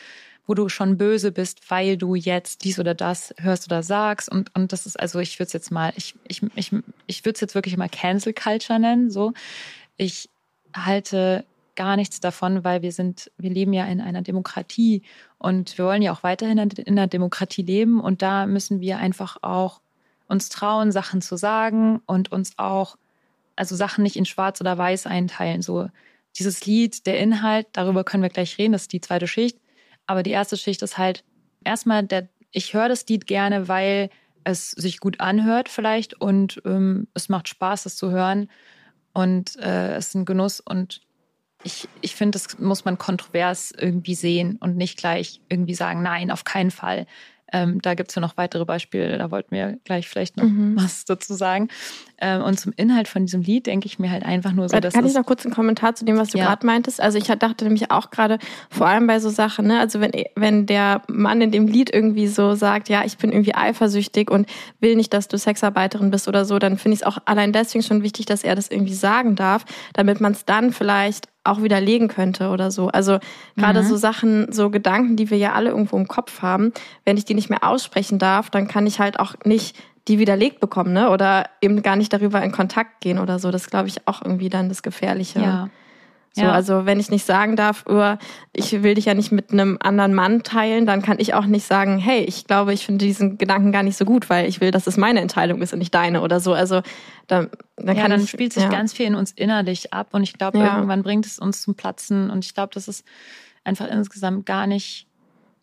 wo 0.47 0.53
du 0.53 0.69
schon 0.69 0.97
böse 0.97 1.31
bist, 1.31 1.69
weil 1.69 1.97
du 1.97 2.15
jetzt 2.15 2.63
dies 2.63 2.79
oder 2.79 2.93
das 2.95 3.33
hörst 3.37 3.67
oder 3.67 3.83
sagst. 3.83 4.29
Und, 4.29 4.53
und 4.55 4.71
das 4.71 4.85
ist, 4.85 4.99
also 4.99 5.19
ich 5.19 5.37
würde 5.37 5.47
es 5.47 5.53
jetzt 5.53 5.71
mal, 5.71 5.93
ich, 5.95 6.15
ich, 6.27 6.41
ich, 6.55 6.71
ich 7.07 7.25
würde 7.25 7.35
es 7.35 7.41
jetzt 7.41 7.55
wirklich 7.55 7.77
mal 7.77 7.89
Cancel 7.89 8.33
Culture 8.33 8.79
nennen. 8.79 9.11
So. 9.11 9.33
Ich 9.97 10.29
halte 10.73 11.45
gar 11.75 11.95
nichts 11.95 12.19
davon, 12.19 12.63
weil 12.63 12.81
wir 12.81 12.91
sind, 12.91 13.31
wir 13.37 13.49
leben 13.49 13.73
ja 13.73 13.85
in 13.85 14.01
einer 14.01 14.21
Demokratie 14.21 15.03
und 15.37 15.77
wir 15.77 15.85
wollen 15.85 16.01
ja 16.01 16.11
auch 16.11 16.23
weiterhin 16.23 16.57
in 16.57 16.97
einer 16.97 17.07
Demokratie 17.07 17.63
leben 17.63 18.01
und 18.01 18.21
da 18.21 18.45
müssen 18.45 18.79
wir 18.79 18.97
einfach 18.97 19.37
auch 19.41 19.81
uns 20.27 20.49
trauen, 20.49 20.91
Sachen 20.91 21.21
zu 21.21 21.35
sagen 21.35 22.01
und 22.05 22.31
uns 22.31 22.57
auch, 22.57 22.97
also 23.55 23.75
Sachen 23.75 24.03
nicht 24.03 24.15
in 24.15 24.25
schwarz 24.25 24.61
oder 24.61 24.77
weiß 24.77 25.05
einteilen. 25.07 25.61
So 25.61 25.89
dieses 26.37 26.65
Lied, 26.65 27.05
der 27.05 27.19
Inhalt, 27.19 27.67
darüber 27.73 28.03
können 28.03 28.23
wir 28.23 28.29
gleich 28.29 28.57
reden, 28.57 28.71
das 28.71 28.83
ist 28.83 28.93
die 28.93 29.01
zweite 29.01 29.27
Schicht. 29.27 29.57
Aber 30.05 30.23
die 30.23 30.31
erste 30.31 30.57
Schicht 30.57 30.81
ist 30.81 30.97
halt 30.97 31.23
erstmal, 31.63 32.03
der, 32.03 32.29
ich 32.51 32.73
höre 32.73 32.89
das 32.89 33.05
Lied 33.07 33.27
gerne, 33.27 33.67
weil 33.67 34.09
es 34.43 34.71
sich 34.71 34.99
gut 34.99 35.19
anhört 35.19 35.69
vielleicht 35.69 36.19
und 36.19 36.61
ähm, 36.65 37.07
es 37.13 37.29
macht 37.29 37.47
Spaß, 37.47 37.83
das 37.83 37.95
zu 37.95 38.11
hören 38.11 38.49
und 39.13 39.57
äh, 39.57 39.95
es 39.95 40.07
ist 40.07 40.15
ein 40.15 40.25
Genuss 40.25 40.59
und 40.59 41.01
ich, 41.63 41.87
ich 42.01 42.15
finde, 42.15 42.37
das 42.37 42.59
muss 42.59 42.85
man 42.85 42.97
kontrovers 42.97 43.71
irgendwie 43.77 44.15
sehen 44.15 44.57
und 44.59 44.77
nicht 44.77 44.97
gleich 44.97 45.41
irgendwie 45.49 45.75
sagen, 45.75 46.01
nein, 46.01 46.31
auf 46.31 46.43
keinen 46.43 46.71
Fall. 46.71 47.05
Ähm, 47.53 47.81
da 47.81 47.95
gibt 47.95 48.11
es 48.11 48.15
ja 48.15 48.21
noch 48.21 48.37
weitere 48.37 48.63
Beispiele, 48.63 49.17
da 49.17 49.29
wollten 49.29 49.53
wir 49.53 49.77
gleich 49.83 50.07
vielleicht 50.07 50.37
noch 50.37 50.45
mhm. 50.45 50.75
was 50.77 51.03
dazu 51.05 51.33
sagen. 51.33 51.67
Ähm, 52.19 52.41
und 52.43 52.59
zum 52.59 52.71
Inhalt 52.77 53.07
von 53.07 53.25
diesem 53.25 53.41
Lied 53.41 53.67
denke 53.67 53.87
ich 53.87 53.99
mir 53.99 54.09
halt 54.09 54.23
einfach 54.23 54.53
nur 54.53 54.69
so, 54.69 54.79
dass. 54.79 54.93
Kann 54.93 55.05
ich 55.05 55.13
noch 55.13 55.25
kurz 55.25 55.45
einen 55.45 55.53
Kommentar 55.53 55.95
zu 55.95 56.05
dem, 56.05 56.17
was 56.17 56.29
du 56.29 56.37
ja. 56.37 56.45
gerade 56.45 56.65
meintest? 56.65 57.01
Also 57.01 57.17
ich 57.17 57.25
dachte 57.25 57.65
nämlich 57.65 57.91
auch 57.91 58.09
gerade, 58.09 58.39
vor 58.69 58.87
allem 58.87 59.05
bei 59.07 59.19
so 59.19 59.29
Sachen, 59.29 59.67
ne, 59.67 59.79
also 59.79 59.99
wenn, 59.99 60.11
wenn 60.35 60.65
der 60.65 61.01
Mann 61.07 61.41
in 61.41 61.51
dem 61.51 61.67
Lied 61.67 61.93
irgendwie 61.93 62.27
so 62.27 62.55
sagt, 62.55 62.87
ja, 62.87 63.03
ich 63.03 63.17
bin 63.17 63.31
irgendwie 63.31 63.55
eifersüchtig 63.55 64.31
und 64.31 64.47
will 64.79 64.95
nicht, 64.95 65.13
dass 65.13 65.27
du 65.27 65.37
Sexarbeiterin 65.37 66.09
bist 66.09 66.27
oder 66.27 66.45
so, 66.45 66.57
dann 66.57 66.77
finde 66.77 66.95
ich 66.95 67.01
es 67.01 67.07
auch 67.07 67.17
allein 67.25 67.51
deswegen 67.51 67.83
schon 67.83 68.03
wichtig, 68.03 68.27
dass 68.27 68.43
er 68.43 68.55
das 68.55 68.69
irgendwie 68.69 68.93
sagen 68.93 69.35
darf, 69.35 69.65
damit 69.93 70.21
man 70.21 70.31
es 70.31 70.45
dann 70.45 70.71
vielleicht 70.71 71.27
auch 71.43 71.61
widerlegen 71.61 72.07
könnte 72.07 72.49
oder 72.49 72.71
so. 72.71 72.89
Also 72.89 73.19
gerade 73.55 73.81
mhm. 73.81 73.87
so 73.87 73.97
Sachen, 73.97 74.51
so 74.51 74.69
Gedanken, 74.69 75.15
die 75.15 75.29
wir 75.29 75.37
ja 75.37 75.53
alle 75.53 75.71
irgendwo 75.71 75.97
im 75.97 76.07
Kopf 76.07 76.41
haben, 76.41 76.71
wenn 77.03 77.17
ich 77.17 77.25
die 77.25 77.33
nicht 77.33 77.49
mehr 77.49 77.63
aussprechen 77.63 78.19
darf, 78.19 78.49
dann 78.49 78.67
kann 78.67 78.85
ich 78.85 78.99
halt 78.99 79.19
auch 79.19 79.33
nicht 79.43 79.75
die 80.07 80.19
widerlegt 80.19 80.59
bekommen, 80.59 80.93
ne? 80.93 81.09
Oder 81.09 81.45
eben 81.61 81.83
gar 81.83 81.95
nicht 81.95 82.11
darüber 82.11 82.41
in 82.41 82.51
Kontakt 82.51 83.01
gehen 83.01 83.19
oder 83.19 83.39
so. 83.39 83.51
Das 83.51 83.69
glaube 83.69 83.87
ich 83.87 84.07
auch 84.07 84.21
irgendwie 84.23 84.49
dann 84.49 84.69
das 84.69 84.81
Gefährliche. 84.81 85.39
Ja. 85.39 85.69
So, 86.33 86.43
ja. 86.43 86.51
also 86.51 86.85
wenn 86.85 86.99
ich 86.99 87.11
nicht 87.11 87.25
sagen 87.25 87.57
darf, 87.57 87.83
ich 88.53 88.83
will 88.83 88.93
dich 88.93 89.05
ja 89.05 89.13
nicht 89.13 89.33
mit 89.33 89.51
einem 89.51 89.77
anderen 89.81 90.13
Mann 90.13 90.43
teilen, 90.43 90.85
dann 90.85 91.01
kann 91.01 91.19
ich 91.19 91.33
auch 91.33 91.45
nicht 91.45 91.65
sagen, 91.65 91.97
hey, 91.97 92.23
ich 92.23 92.45
glaube, 92.47 92.73
ich 92.73 92.85
finde 92.85 93.05
diesen 93.05 93.37
Gedanken 93.37 93.73
gar 93.73 93.83
nicht 93.83 93.97
so 93.97 94.05
gut, 94.05 94.29
weil 94.29 94.47
ich 94.47 94.61
will, 94.61 94.71
dass 94.71 94.87
es 94.87 94.95
meine 94.95 95.19
Entscheidung 95.19 95.61
ist 95.61 95.73
und 95.73 95.79
nicht 95.79 95.93
deine 95.93 96.21
oder 96.21 96.39
so. 96.39 96.53
Also 96.53 96.81
dann, 97.27 97.49
dann 97.75 97.97
ja, 97.97 98.01
kann 98.01 98.11
dann 98.11 98.23
ich, 98.23 98.29
spielt 98.29 98.53
sich 98.53 98.63
ja. 98.63 98.69
ganz 98.69 98.93
viel 98.93 99.07
in 99.07 99.15
uns 99.15 99.31
innerlich 99.31 99.93
ab 99.93 100.13
und 100.13 100.23
ich 100.23 100.33
glaube, 100.33 100.57
irgendwann 100.59 101.03
bringt 101.03 101.25
es 101.25 101.37
uns 101.37 101.61
zum 101.61 101.75
Platzen 101.75 102.29
und 102.29 102.45
ich 102.45 102.53
glaube, 102.53 102.73
dass 102.73 102.87
es 102.87 103.03
einfach 103.65 103.89
insgesamt 103.89 104.45
gar 104.45 104.67
nicht, 104.67 105.07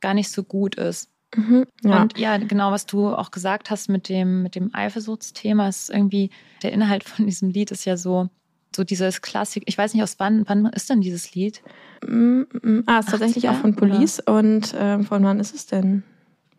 gar 0.00 0.12
nicht 0.12 0.30
so 0.30 0.42
gut 0.42 0.74
ist. 0.74 1.08
Mhm. 1.34 1.66
Ja. 1.82 2.02
Und 2.02 2.18
ja, 2.18 2.36
genau, 2.36 2.72
was 2.72 2.84
du 2.84 3.14
auch 3.14 3.30
gesagt 3.30 3.70
hast 3.70 3.88
mit 3.88 4.10
dem, 4.10 4.42
mit 4.42 4.54
dem 4.54 4.74
Eifersuchtsthema, 4.74 5.68
ist 5.68 5.88
irgendwie, 5.88 6.30
der 6.62 6.72
Inhalt 6.72 7.04
von 7.04 7.26
diesem 7.26 7.48
Lied 7.50 7.70
ist 7.70 7.84
ja 7.86 7.96
so, 7.96 8.28
so 8.74 8.84
dieses 8.84 9.22
Klassik. 9.22 9.64
Ich 9.66 9.78
weiß 9.78 9.94
nicht, 9.94 10.02
aus 10.02 10.16
wann, 10.18 10.44
wann 10.48 10.66
ist 10.66 10.90
denn 10.90 11.00
dieses 11.00 11.34
Lied? 11.34 11.62
Mm, 12.06 12.42
mm, 12.62 12.82
ah, 12.86 13.00
ist 13.00 13.08
tatsächlich 13.10 13.48
80er, 13.48 13.52
auch 13.52 13.60
von 13.60 13.74
Police. 13.74 14.20
Und 14.20 14.74
ähm, 14.78 15.04
von 15.04 15.22
wann 15.24 15.40
ist 15.40 15.54
es 15.54 15.66
denn? 15.66 16.02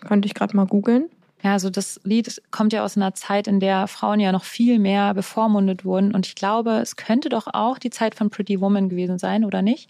Könnte 0.01 0.25
ich 0.25 0.33
gerade 0.33 0.55
mal 0.55 0.65
googeln. 0.65 1.09
Ja, 1.43 1.53
also 1.53 1.69
das 1.69 2.01
Lied 2.03 2.41
kommt 2.51 2.73
ja 2.73 2.83
aus 2.83 2.97
einer 2.97 3.13
Zeit, 3.13 3.47
in 3.47 3.59
der 3.59 3.87
Frauen 3.87 4.19
ja 4.19 4.31
noch 4.31 4.43
viel 4.43 4.79
mehr 4.79 5.13
bevormundet 5.13 5.85
wurden. 5.85 6.13
Und 6.13 6.27
ich 6.27 6.35
glaube, 6.35 6.71
es 6.79 6.97
könnte 6.97 7.29
doch 7.29 7.47
auch 7.47 7.79
die 7.79 7.89
Zeit 7.89 8.15
von 8.15 8.29
Pretty 8.29 8.59
Woman 8.59 8.89
gewesen 8.89 9.17
sein, 9.17 9.45
oder 9.45 9.61
nicht? 9.61 9.89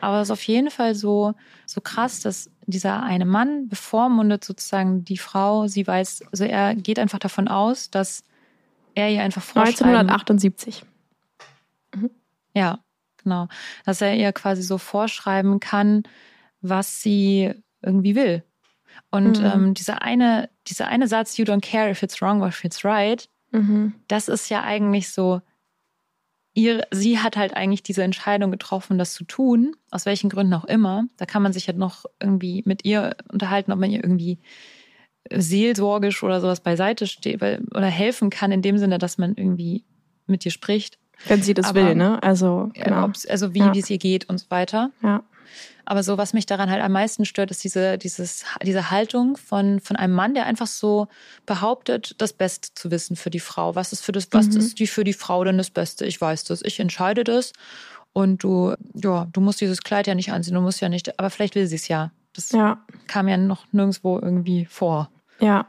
Aber 0.00 0.20
es 0.20 0.28
ist 0.28 0.32
auf 0.32 0.42
jeden 0.42 0.70
Fall 0.70 0.96
so, 0.96 1.34
so 1.66 1.80
krass, 1.80 2.20
dass 2.20 2.50
dieser 2.66 3.04
eine 3.04 3.24
Mann 3.24 3.68
bevormundet 3.68 4.44
sozusagen 4.44 5.04
die 5.04 5.18
Frau. 5.18 5.68
Sie 5.68 5.86
weiß, 5.86 6.24
also 6.32 6.44
er 6.44 6.74
geht 6.74 6.98
einfach 6.98 7.20
davon 7.20 7.46
aus, 7.46 7.90
dass 7.90 8.24
er 8.96 9.10
ihr 9.10 9.22
einfach 9.22 9.42
vorschreiben 9.42 10.08
1978. 10.08 10.84
Ja, 12.54 12.80
genau. 13.22 13.48
Dass 13.84 14.00
er 14.00 14.14
ihr 14.16 14.32
quasi 14.32 14.62
so 14.62 14.78
vorschreiben 14.78 15.60
kann, 15.60 16.02
was 16.60 17.02
sie 17.02 17.52
irgendwie 17.82 18.14
will. 18.14 18.44
Und 19.10 19.40
Mhm. 19.40 19.46
ähm, 19.46 19.74
dieser 19.74 20.02
eine, 20.02 20.50
dieser 20.66 20.88
eine 20.88 21.08
Satz, 21.08 21.36
you 21.38 21.44
don't 21.44 21.62
care 21.62 21.90
if 21.90 22.02
it's 22.02 22.20
wrong 22.20 22.42
or 22.42 22.48
if 22.48 22.62
it's 22.64 22.84
right, 22.84 23.28
Mhm. 23.50 23.94
das 24.08 24.28
ist 24.28 24.48
ja 24.48 24.62
eigentlich 24.62 25.10
so, 25.10 25.40
ihr, 26.54 26.86
sie 26.90 27.18
hat 27.18 27.36
halt 27.36 27.54
eigentlich 27.54 27.82
diese 27.82 28.02
Entscheidung 28.02 28.50
getroffen, 28.50 28.98
das 28.98 29.14
zu 29.14 29.24
tun, 29.24 29.74
aus 29.90 30.04
welchen 30.06 30.28
Gründen 30.30 30.52
auch 30.54 30.64
immer. 30.66 31.04
Da 31.16 31.24
kann 31.26 31.42
man 31.42 31.52
sich 31.54 31.66
halt 31.68 31.78
noch 31.78 32.04
irgendwie 32.20 32.62
mit 32.66 32.84
ihr 32.84 33.16
unterhalten, 33.30 33.72
ob 33.72 33.78
man 33.78 33.90
ihr 33.90 34.02
irgendwie 34.04 34.38
seelsorgisch 35.32 36.22
oder 36.22 36.40
sowas 36.40 36.60
beiseite 36.60 37.06
steht 37.06 37.42
oder 37.42 37.86
helfen 37.86 38.28
kann, 38.30 38.52
in 38.52 38.62
dem 38.62 38.76
Sinne, 38.78 38.98
dass 38.98 39.18
man 39.18 39.34
irgendwie 39.34 39.84
mit 40.26 40.44
ihr 40.44 40.50
spricht. 40.52 40.98
Wenn 41.26 41.42
sie 41.42 41.54
das 41.54 41.66
Aber- 41.66 41.84
will, 41.86 41.94
ne? 41.94 42.22
Also, 42.22 42.70
Äh, 42.74 42.84
genau. 42.84 43.10
Also 43.28 43.54
wie, 43.54 43.58
Ja. 43.60 43.72
es 43.76 43.88
ihr 43.90 43.98
geht 43.98 44.28
und 44.28 44.38
so 44.38 44.46
weiter. 44.50 44.90
Ja. 45.02 45.22
Aber 45.84 46.02
so, 46.04 46.16
was 46.16 46.32
mich 46.32 46.46
daran 46.46 46.70
halt 46.70 46.80
am 46.82 46.92
meisten 46.92 47.24
stört, 47.24 47.50
ist 47.50 47.64
diese, 47.64 47.98
dieses, 47.98 48.44
diese 48.62 48.90
Haltung 48.92 49.36
von, 49.36 49.80
von 49.80 49.96
einem 49.96 50.14
Mann, 50.14 50.34
der 50.34 50.46
einfach 50.46 50.68
so 50.68 51.08
behauptet, 51.44 52.14
das 52.18 52.32
Beste 52.32 52.68
zu 52.74 52.90
wissen 52.90 53.16
für 53.16 53.30
die 53.30 53.40
Frau. 53.40 53.74
Was 53.74 53.92
ist 53.92 54.04
für 54.04 54.12
das, 54.12 54.28
was 54.30 54.46
Mhm. 54.48 54.56
ist 54.58 54.78
die 54.78 54.86
für 54.86 55.04
die 55.04 55.12
Frau 55.12 55.42
denn 55.44 55.58
das 55.58 55.70
Beste? 55.70 56.06
Ich 56.06 56.20
weiß 56.20 56.44
das, 56.44 56.62
ich 56.62 56.78
entscheide 56.80 57.24
das. 57.24 57.52
Und 58.12 58.42
du, 58.44 58.74
ja, 58.94 59.26
du 59.32 59.40
musst 59.40 59.60
dieses 59.60 59.82
Kleid 59.82 60.06
ja 60.06 60.14
nicht 60.14 60.32
anziehen, 60.32 60.54
du 60.54 60.60
musst 60.60 60.80
ja 60.80 60.88
nicht, 60.88 61.18
aber 61.18 61.30
vielleicht 61.30 61.54
will 61.54 61.66
sie 61.66 61.76
es 61.76 61.88
ja. 61.88 62.12
Das 62.34 62.52
Ja. 62.52 62.80
kam 63.08 63.26
ja 63.28 63.36
noch 63.36 63.64
nirgendwo 63.72 64.18
irgendwie 64.18 64.64
vor. 64.66 65.10
Ja, 65.40 65.66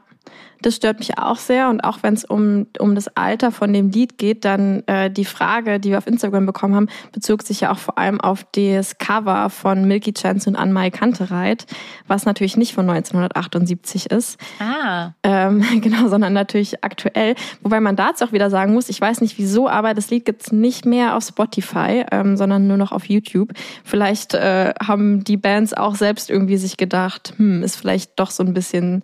das 0.64 0.76
stört 0.76 0.98
mich 0.98 1.18
auch 1.18 1.36
sehr. 1.36 1.68
Und 1.68 1.82
auch 1.82 1.98
wenn 2.02 2.14
es 2.14 2.24
um, 2.24 2.66
um 2.78 2.94
das 2.94 3.08
Alter 3.16 3.52
von 3.52 3.72
dem 3.72 3.90
Lied 3.90 4.16
geht, 4.16 4.44
dann 4.44 4.82
äh, 4.86 5.10
die 5.10 5.26
Frage, 5.26 5.78
die 5.78 5.90
wir 5.90 5.98
auf 5.98 6.06
Instagram 6.06 6.46
bekommen 6.46 6.74
haben, 6.74 6.88
bezog 7.12 7.42
sich 7.42 7.60
ja 7.60 7.70
auch 7.70 7.78
vor 7.78 7.98
allem 7.98 8.20
auf 8.20 8.46
das 8.52 8.96
Cover 8.98 9.50
von 9.50 9.86
Milky 9.86 10.14
Chance 10.14 10.48
und 10.48 10.56
Anmai 10.56 10.90
Kantereit, 10.90 11.66
was 12.06 12.24
natürlich 12.24 12.56
nicht 12.56 12.74
von 12.74 12.88
1978 12.88 14.10
ist. 14.10 14.40
Ah, 14.58 15.10
Ähm, 15.22 15.62
genau, 15.82 16.08
sondern 16.08 16.32
natürlich 16.32 16.82
aktuell. 16.82 17.34
Wobei 17.62 17.80
man 17.80 17.96
dazu 17.96 18.24
auch 18.24 18.32
wieder 18.32 18.48
sagen 18.48 18.72
muss, 18.72 18.88
ich 18.88 19.00
weiß 19.00 19.20
nicht 19.20 19.36
wieso, 19.38 19.68
aber 19.68 19.92
das 19.92 20.10
Lied 20.10 20.24
gibt's 20.24 20.50
nicht 20.50 20.86
mehr 20.86 21.16
auf 21.16 21.24
Spotify, 21.24 22.06
ähm, 22.10 22.36
sondern 22.38 22.66
nur 22.66 22.78
noch 22.78 22.92
auf 22.92 23.04
YouTube. 23.06 23.52
Vielleicht 23.84 24.32
äh, 24.32 24.72
haben 24.82 25.24
die 25.24 25.36
Bands 25.36 25.74
auch 25.74 25.94
selbst 25.94 26.30
irgendwie 26.30 26.56
sich 26.56 26.78
gedacht, 26.78 27.34
hm, 27.36 27.62
ist 27.62 27.76
vielleicht 27.76 28.18
doch 28.18 28.30
so 28.30 28.42
ein 28.42 28.54
bisschen 28.54 29.02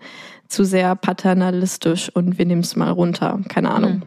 zu 0.51 0.65
sehr 0.65 0.95
paternalistisch 0.97 2.11
und 2.15 2.39
wir 2.39 2.47
nehmen 2.47 2.63
es 2.63 2.77
mal 2.77 2.91
runter. 2.91 3.41
Keine 3.49 3.71
Ahnung. 3.71 4.03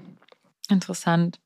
interessant. 0.70 1.40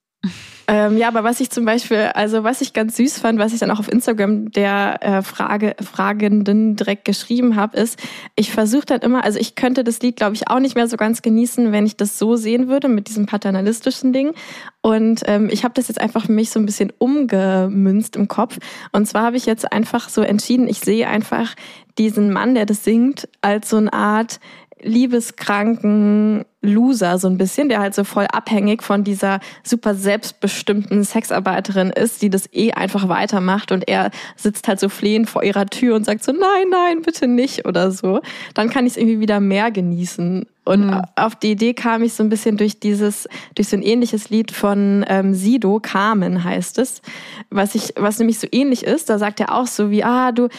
Ähm, 0.70 0.98
ja, 0.98 1.08
aber 1.08 1.24
was 1.24 1.39
ich 1.39 1.50
zum 1.50 1.64
Beispiel, 1.64 2.12
also 2.14 2.43
was 2.43 2.60
ich 2.60 2.74
ganz 2.74 2.98
süß 2.98 3.20
fand, 3.20 3.39
was 3.39 3.54
ich 3.54 3.60
dann 3.60 3.72
auch 3.72 3.80
auf 3.80 3.89
Instagram 3.89 4.52
der 4.52 4.98
äh, 5.02 5.22
Frage, 5.22 5.76
Fragenden 5.80 6.76
direkt 6.76 7.06
geschrieben 7.06 7.56
habe, 7.56 7.78
ist, 7.78 7.98
ich 8.36 8.52
versuche 8.52 8.86
dann 8.86 9.00
immer, 9.00 9.24
also 9.24 9.39
ich 9.39 9.56
könnte 9.56 9.86
das 9.86 10.02
Lied, 10.02 10.18
glaube 10.18 10.36
ich, 10.36 10.50
auch 10.50 10.60
nicht 10.60 10.76
mehr 10.76 10.89
so 10.89 10.98
ganz 10.98 11.22
genießen, 11.22 11.72
wenn 11.72 11.86
ich 11.86 11.95
das 11.95 12.20
so 12.20 12.36
sehen 12.36 12.68
würde, 12.68 12.89
mit 12.89 13.08
diesem 13.08 13.28
paternalistischen 13.28 14.12
Ding. 14.12 14.34
Und 14.82 15.22
ähm, 15.26 15.48
ich 15.50 15.64
habe 15.64 15.74
das 15.74 15.88
jetzt 15.88 16.02
einfach 16.02 16.26
für 16.26 16.34
mich 16.34 16.50
so 16.50 16.60
ein 16.60 16.66
bisschen 16.66 16.91
umgemünzt 16.98 18.18
im 18.18 18.28
Kopf. 18.28 18.58
Und 18.91 19.08
zwar 19.08 19.24
habe 19.24 19.38
ich 19.38 19.45
jetzt 19.45 19.72
einfach 19.72 20.10
so 20.10 20.22
entschieden, 20.22 20.68
ich 20.68 20.80
sehe 20.80 21.08
einfach 21.08 21.56
diesen 21.98 22.34
Mann, 22.34 22.56
der 22.56 22.66
das 22.66 22.84
singt, 22.84 23.30
als 23.41 23.70
so 23.70 23.78
eine 23.78 23.93
Art 23.93 24.41
liebeskranken 24.80 26.45
Loser 26.62 27.20
so 27.20 27.28
ein 27.28 27.38
bisschen, 27.38 27.70
der 27.70 27.80
halt 27.80 27.93
so 27.93 28.03
voll 28.03 28.26
abhängig 28.32 28.82
von 28.82 29.03
dieser 29.03 29.39
super 29.64 29.93
selbstbestimmten 29.93 31.03
Sexarbeiterin 31.03 31.91
ist, 31.91 32.22
die 32.22 32.30
das 32.30 32.51
eh 32.51 32.72
einfach 32.72 33.08
weitermacht 33.08 33.72
und 33.72 33.88
er 33.88 34.10
sitzt 34.36 34.68
halt 34.68 34.80
so 34.80 34.89
flehend 34.89 35.30
vor 35.30 35.43
ihrer 35.43 35.68
Tür 35.68 35.95
und 35.95 36.05
sagt 36.05 36.24
so, 36.24 36.32
nein, 36.32 36.70
nein, 36.72 37.01
bitte 37.03 37.28
nicht 37.28 37.66
oder 37.66 37.91
so, 37.91 38.22
dann 38.55 38.70
kann 38.70 38.86
ich 38.86 38.93
es 38.93 38.97
irgendwie 38.97 39.20
wieder 39.20 39.39
mehr 39.39 39.72
genießen. 39.72 40.47
Und 40.68 40.88
mhm. 40.88 41.01
auf 41.16 41.36
die 41.36 41.51
Idee 41.51 41.74
kam 41.74 42.03
ich 42.03 42.14
so 42.14 42.24
ein 42.24 42.30
bisschen 42.30 42.58
durch 42.58 42.80
dieses, 42.80 43.30
durch 43.55 43.70
so 43.70 43.78
ein 43.78 43.82
ähnliches 43.82 44.30
Lied 44.30 44.51
von 44.51 45.05
ähm, 45.08 45.34
Sido, 45.34 45.80
Carmen 45.80 46.43
heißt 46.43 46.78
es, 46.80 47.01
was 47.49 47.74
ich, 47.74 47.93
was 47.95 48.20
nämlich 48.20 48.38
so 48.38 48.47
ähnlich 48.51 48.84
ist. 48.84 49.10
Da 49.10 49.18
sagt 49.18 49.39
er 49.39 49.55
auch 49.55 49.68
so 49.68 49.91
wie, 49.91 50.03
ah, 50.03 50.34
du, 50.34 50.49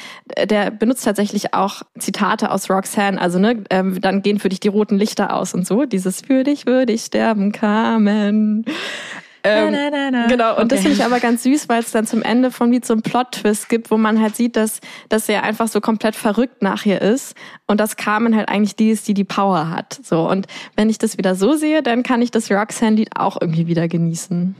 der 0.48 0.70
benutzt 0.70 1.04
tatsächlich 1.04 1.52
auch 1.52 1.82
Zitate 1.98 2.50
aus 2.50 2.70
Roxanne, 2.70 3.20
also 3.20 3.38
ne, 3.38 3.62
ähm, 3.68 4.00
dann 4.00 4.22
gehen 4.22 4.38
für 4.38 4.48
dich 4.48 4.60
die 4.60 4.68
roten 4.68 4.96
Lichter 4.96 5.34
aus 5.34 5.52
und 5.52 5.66
so. 5.66 5.84
Dieses 5.98 6.20
für 6.20 6.44
dich 6.44 6.64
würde 6.64 6.92
ich 6.92 7.02
sterben, 7.02 7.50
Carmen. 7.50 8.64
Ähm, 9.42 9.72
na, 9.72 9.90
na, 9.90 10.10
na, 10.12 10.26
genau, 10.28 10.52
und 10.52 10.66
okay. 10.66 10.68
das 10.68 10.80
finde 10.82 10.96
ich 10.96 11.04
aber 11.04 11.18
ganz 11.18 11.42
süß, 11.42 11.68
weil 11.68 11.80
es 11.80 11.90
dann 11.90 12.06
zum 12.06 12.22
Ende 12.22 12.52
vom 12.52 12.70
Lied 12.70 12.86
so 12.86 12.92
einen 12.92 13.02
Plot-Twist 13.02 13.68
gibt, 13.68 13.90
wo 13.90 13.96
man 13.96 14.20
halt 14.20 14.36
sieht, 14.36 14.54
dass, 14.54 14.80
dass 15.08 15.28
er 15.28 15.42
einfach 15.42 15.66
so 15.66 15.80
komplett 15.80 16.14
verrückt 16.14 16.62
nachher 16.62 17.02
ist 17.02 17.34
und 17.66 17.80
dass 17.80 17.96
Carmen 17.96 18.36
halt 18.36 18.48
eigentlich 18.48 18.76
die 18.76 18.90
ist, 18.90 19.08
die 19.08 19.14
die 19.14 19.24
Power 19.24 19.70
hat. 19.70 19.98
So, 20.04 20.28
und 20.28 20.46
wenn 20.76 20.88
ich 20.88 20.98
das 20.98 21.18
wieder 21.18 21.34
so 21.34 21.54
sehe, 21.54 21.82
dann 21.82 22.04
kann 22.04 22.22
ich 22.22 22.30
das 22.30 22.48
Roxanne-Lied 22.48 23.16
auch 23.16 23.40
irgendwie 23.40 23.66
wieder 23.66 23.88
genießen. 23.88 24.54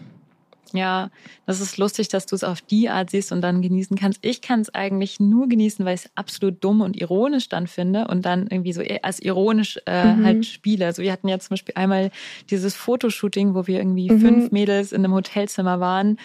Ja, 0.73 1.11
das 1.47 1.61
ist 1.61 1.79
lustig, 1.79 2.09
dass 2.09 2.27
du 2.27 2.35
es 2.35 2.45
auf 2.45 2.61
die 2.61 2.89
Art 2.89 3.11
siehst 3.11 3.33
und 3.33 3.41
dann 3.41 3.63
genießen 3.63 3.97
kannst. 3.97 4.25
Ich 4.25 4.41
kann 4.43 4.61
es 4.61 4.75
eigentlich 4.75 5.21
nur 5.21 5.49
genießen, 5.49 5.85
weil 5.85 5.95
ich 5.95 6.07
es 6.07 6.11
absolut 6.15 6.63
dumm 6.63 6.81
und 6.81 6.97
ironisch 7.01 7.49
dann 7.49 7.67
finde 7.67 8.07
und 8.09 8.25
dann 8.25 8.47
irgendwie 8.49 8.73
so 8.73 8.83
als 9.03 9.21
ironisch 9.21 9.79
äh, 9.87 10.05
mhm. 10.05 10.25
halt 10.25 10.47
spiele. 10.47 10.87
Also 10.87 11.03
wir 11.03 11.13
hatten 11.13 11.29
ja 11.29 11.39
zum 11.39 11.51
Beispiel 11.51 11.75
einmal 11.77 12.11
dieses 12.51 12.75
Fotoshooting, 12.75 13.55
wo 13.55 13.67
wir 13.67 13.79
irgendwie 13.79 14.11
mhm. 14.11 14.21
fünf 14.21 14.51
Mädels 14.51 14.93
in 14.93 15.05
einem 15.05 15.15
Hotelzimmer 15.15 15.81
waren 15.81 16.19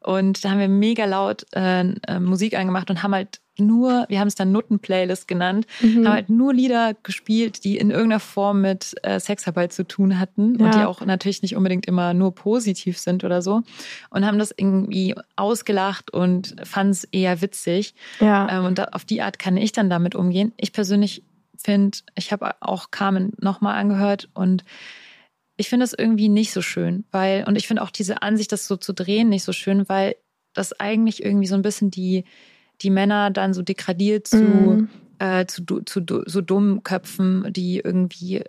und 0.00 0.44
da 0.44 0.50
haben 0.50 0.60
wir 0.60 0.68
mega 0.68 1.04
laut 1.04 1.44
äh, 1.54 1.80
äh, 1.80 2.20
Musik 2.20 2.56
angemacht 2.56 2.90
und 2.90 3.02
haben 3.02 3.14
halt 3.14 3.40
nur, 3.60 4.06
wir 4.08 4.20
haben 4.20 4.28
es 4.28 4.34
dann 4.34 4.52
Nutten-Playlist 4.52 5.28
genannt, 5.28 5.66
mhm. 5.80 6.06
haben 6.06 6.12
halt 6.14 6.30
nur 6.30 6.54
Lieder 6.54 6.94
gespielt, 7.02 7.64
die 7.64 7.76
in 7.76 7.90
irgendeiner 7.90 8.20
Form 8.20 8.60
mit 8.60 8.94
äh, 9.02 9.20
Sexarbeit 9.20 9.72
zu 9.72 9.86
tun 9.86 10.18
hatten 10.18 10.58
ja. 10.58 10.66
und 10.66 10.74
die 10.74 10.80
auch 10.80 11.00
natürlich 11.04 11.42
nicht 11.42 11.56
unbedingt 11.56 11.86
immer 11.86 12.14
nur 12.14 12.34
positiv 12.34 12.98
sind 12.98 13.24
oder 13.24 13.42
so. 13.42 13.62
Und 14.10 14.26
haben 14.26 14.38
das 14.38 14.52
irgendwie 14.56 15.14
ausgelacht 15.36 16.12
und 16.12 16.56
fanden 16.64 16.92
es 16.92 17.04
eher 17.04 17.40
witzig. 17.40 17.94
Ja. 18.20 18.48
Ähm, 18.50 18.64
und 18.64 18.78
da, 18.78 18.84
auf 18.92 19.04
die 19.04 19.22
Art 19.22 19.38
kann 19.38 19.56
ich 19.56 19.72
dann 19.72 19.90
damit 19.90 20.14
umgehen. 20.14 20.52
Ich 20.56 20.72
persönlich 20.72 21.22
finde, 21.56 21.98
ich 22.14 22.32
habe 22.32 22.54
auch 22.60 22.90
Carmen 22.90 23.32
nochmal 23.40 23.78
angehört 23.78 24.28
und 24.34 24.64
ich 25.56 25.68
finde 25.68 25.82
das 25.82 25.92
irgendwie 25.92 26.28
nicht 26.28 26.52
so 26.52 26.62
schön, 26.62 27.04
weil, 27.10 27.44
und 27.46 27.56
ich 27.56 27.66
finde 27.66 27.82
auch 27.82 27.90
diese 27.90 28.22
Ansicht, 28.22 28.52
das 28.52 28.68
so 28.68 28.76
zu 28.76 28.94
drehen, 28.94 29.28
nicht 29.28 29.42
so 29.42 29.52
schön, 29.52 29.88
weil 29.88 30.14
das 30.54 30.78
eigentlich 30.78 31.22
irgendwie 31.22 31.48
so 31.48 31.56
ein 31.56 31.62
bisschen 31.62 31.90
die, 31.90 32.24
die 32.82 32.90
Männer 32.90 33.30
dann 33.30 33.54
so 33.54 33.62
degradiert 33.62 34.26
zu, 34.26 34.36
mhm. 34.36 34.88
äh, 35.18 35.46
zu, 35.46 35.64
zu, 35.64 36.02
so 36.26 36.40
Dummköpfen, 36.40 37.52
die 37.52 37.78
irgendwie 37.78 38.44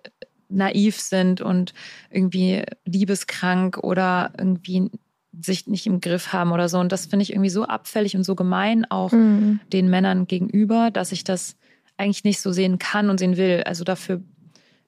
naiv 0.48 1.00
sind 1.00 1.40
und 1.40 1.72
irgendwie 2.10 2.62
liebeskrank 2.84 3.78
oder 3.78 4.32
irgendwie 4.36 4.90
sich 5.40 5.66
nicht 5.66 5.86
im 5.86 6.00
Griff 6.00 6.32
haben 6.32 6.52
oder 6.52 6.68
so. 6.68 6.78
Und 6.78 6.92
das 6.92 7.06
finde 7.06 7.22
ich 7.22 7.32
irgendwie 7.32 7.50
so 7.50 7.64
abfällig 7.64 8.16
und 8.16 8.24
so 8.24 8.34
gemein 8.34 8.84
auch 8.90 9.12
mhm. 9.12 9.60
den 9.72 9.88
Männern 9.88 10.26
gegenüber, 10.26 10.90
dass 10.90 11.12
ich 11.12 11.24
das 11.24 11.56
eigentlich 11.96 12.24
nicht 12.24 12.40
so 12.40 12.52
sehen 12.52 12.78
kann 12.78 13.10
und 13.10 13.18
sehen 13.18 13.36
will. 13.36 13.62
Also 13.64 13.84
dafür, 13.84 14.22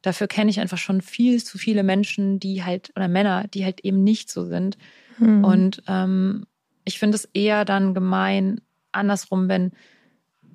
dafür 0.03 0.27
kenne 0.27 0.51
ich 0.51 0.61
einfach 0.61 0.79
schon 0.79 1.01
viel 1.01 1.43
zu 1.43 1.59
viele 1.59 1.83
Menschen, 1.83 2.41
die 2.41 2.65
halt, 2.65 2.91
oder 2.97 3.09
Männer, 3.09 3.47
die 3.49 3.65
halt 3.65 3.81
eben 3.81 4.03
nicht 4.03 4.31
so 4.31 4.45
sind. 4.45 4.79
Mhm. 5.19 5.45
Und 5.45 5.83
ähm, 5.87 6.47
ich 6.85 6.99
finde 6.99 7.17
es 7.17 7.27
eher 7.33 7.65
dann 7.65 7.95
gemein, 7.95 8.61
andersrum, 8.93 9.49
wenn, 9.49 9.73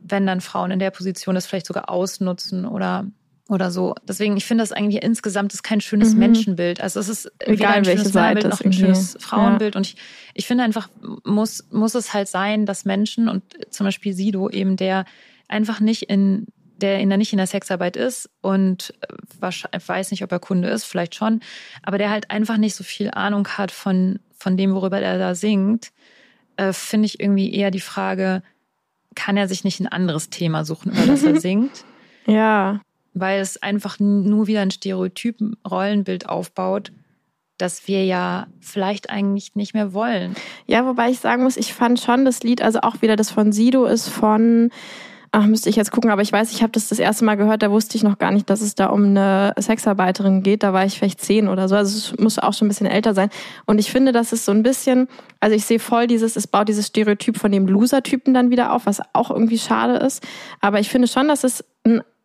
wenn 0.01 0.25
dann 0.25 0.41
Frauen 0.41 0.71
in 0.71 0.79
der 0.79 0.91
Position 0.91 1.35
das 1.35 1.45
vielleicht 1.45 1.67
sogar 1.67 1.89
ausnutzen 1.89 2.65
oder 2.65 3.05
oder 3.49 3.71
so. 3.71 3.95
Deswegen, 4.07 4.35
ich 4.37 4.45
finde 4.45 4.61
das 4.61 4.71
eigentlich 4.71 5.03
insgesamt 5.03 5.53
ist 5.53 5.63
kein 5.63 5.81
schönes 5.81 6.13
mhm. 6.13 6.19
Menschenbild. 6.19 6.81
Also 6.81 6.99
es 6.99 7.09
ist 7.09 7.31
Egal, 7.39 7.75
ein 7.75 7.85
schönes 7.85 8.13
Männerbild 8.13 8.49
noch 8.49 8.61
ein 8.61 8.73
schönes 8.73 9.17
Frauenbild. 9.19 9.75
Ja. 9.75 9.79
Und 9.79 9.87
ich, 9.87 9.95
ich 10.33 10.47
finde 10.47 10.63
einfach, 10.63 10.89
muss, 11.23 11.65
muss 11.71 11.95
es 11.95 12.13
halt 12.13 12.27
sein, 12.27 12.65
dass 12.65 12.85
Menschen 12.85 13.29
und 13.29 13.43
zum 13.69 13.85
Beispiel 13.85 14.13
Sido 14.13 14.49
eben, 14.49 14.75
der 14.75 15.05
einfach 15.47 15.79
nicht 15.79 16.03
in, 16.03 16.47
der 16.77 16.99
in 16.99 17.09
der 17.09 17.17
nicht 17.17 17.31
in 17.31 17.37
der 17.37 17.47
Sexarbeit 17.47 17.95
ist 17.95 18.29
und 18.41 18.93
wahrscheinlich, 19.39 19.87
weiß 19.87 20.11
nicht, 20.11 20.23
ob 20.23 20.31
er 20.31 20.39
Kunde 20.39 20.69
ist, 20.69 20.83
vielleicht 20.83 21.15
schon, 21.15 21.41
aber 21.83 21.97
der 21.97 22.09
halt 22.09 22.29
einfach 22.29 22.57
nicht 22.57 22.75
so 22.75 22.83
viel 22.83 23.11
Ahnung 23.11 23.47
hat 23.47 23.71
von, 23.71 24.19
von 24.37 24.57
dem, 24.57 24.73
worüber 24.73 24.99
er 24.99 25.17
da 25.17 25.35
singt, 25.35 25.91
äh, 26.57 26.73
finde 26.73 27.05
ich 27.05 27.19
irgendwie 27.19 27.53
eher 27.53 27.71
die 27.71 27.79
Frage, 27.79 28.43
kann 29.15 29.37
er 29.37 29.47
sich 29.47 29.63
nicht 29.63 29.79
ein 29.79 29.87
anderes 29.87 30.29
Thema 30.29 30.63
suchen, 30.65 30.91
über 30.91 31.05
das 31.05 31.23
er 31.23 31.39
singt? 31.41 31.85
ja. 32.25 32.81
Weil 33.19 33.41
es 33.41 33.59
einfach 33.63 33.97
nur 33.99 34.45
wieder 34.45 34.61
ein 34.61 34.69
Stereotypen 34.69 35.55
Rollenbild 35.67 36.29
aufbaut, 36.29 36.91
das 37.57 37.87
wir 37.87 38.05
ja 38.05 38.45
vielleicht 38.59 39.09
eigentlich 39.09 39.55
nicht 39.55 39.73
mehr 39.73 39.91
wollen. 39.91 40.35
Ja, 40.67 40.85
wobei 40.85 41.09
ich 41.09 41.17
sagen 41.17 41.41
muss, 41.41 41.57
ich 41.57 41.73
fand 41.73 41.99
schon 41.99 42.25
das 42.25 42.43
Lied, 42.43 42.61
also 42.61 42.81
auch 42.81 43.01
wieder 43.01 43.15
das 43.15 43.31
von 43.31 43.51
Sido 43.51 43.85
ist 43.85 44.07
von 44.07 44.69
Ach, 45.31 45.45
müsste 45.45 45.69
ich 45.69 45.75
jetzt 45.75 45.91
gucken, 45.91 46.09
aber 46.09 46.21
ich 46.21 46.31
weiß, 46.31 46.51
ich 46.51 46.61
habe 46.61 46.71
das 46.71 46.87
das 46.87 46.99
erste 46.99 47.25
Mal 47.25 47.35
gehört, 47.35 47.61
da 47.61 47.69
wusste 47.69 47.97
ich 47.97 48.03
noch 48.03 48.17
gar 48.17 48.31
nicht, 48.31 48.49
dass 48.49 48.61
es 48.61 48.75
da 48.75 48.87
um 48.87 49.05
eine 49.05 49.53
Sexarbeiterin 49.59 50.41
geht. 50.41 50.63
Da 50.63 50.71
war 50.71 50.85
ich 50.85 50.97
vielleicht 50.97 51.19
zehn 51.21 51.47
oder 51.49 51.67
so. 51.67 51.75
Also 51.75 51.97
es 51.97 52.17
muss 52.17 52.39
auch 52.39 52.53
schon 52.53 52.67
ein 52.67 52.69
bisschen 52.69 52.87
älter 52.87 53.13
sein. 53.13 53.29
Und 53.65 53.79
ich 53.79 53.91
finde, 53.91 54.13
dass 54.13 54.31
es 54.31 54.45
so 54.45 54.51
ein 54.51 54.63
bisschen, 54.63 55.07
also 55.39 55.55
ich 55.55 55.65
sehe 55.65 55.79
voll 55.79 56.07
dieses, 56.07 56.37
es 56.37 56.47
baut 56.47 56.69
dieses 56.69 56.87
Stereotyp 56.87 57.37
von 57.37 57.51
dem 57.51 57.67
Loser-Typen 57.67 58.33
dann 58.33 58.51
wieder 58.51 58.71
auf, 58.71 58.85
was 58.85 59.01
auch 59.13 59.29
irgendwie 59.29 59.59
schade 59.59 59.97
ist. 59.97 60.25
Aber 60.61 60.79
ich 60.79 60.89
finde 60.89 61.07
schon, 61.07 61.27
dass 61.27 61.43
es, 61.43 61.63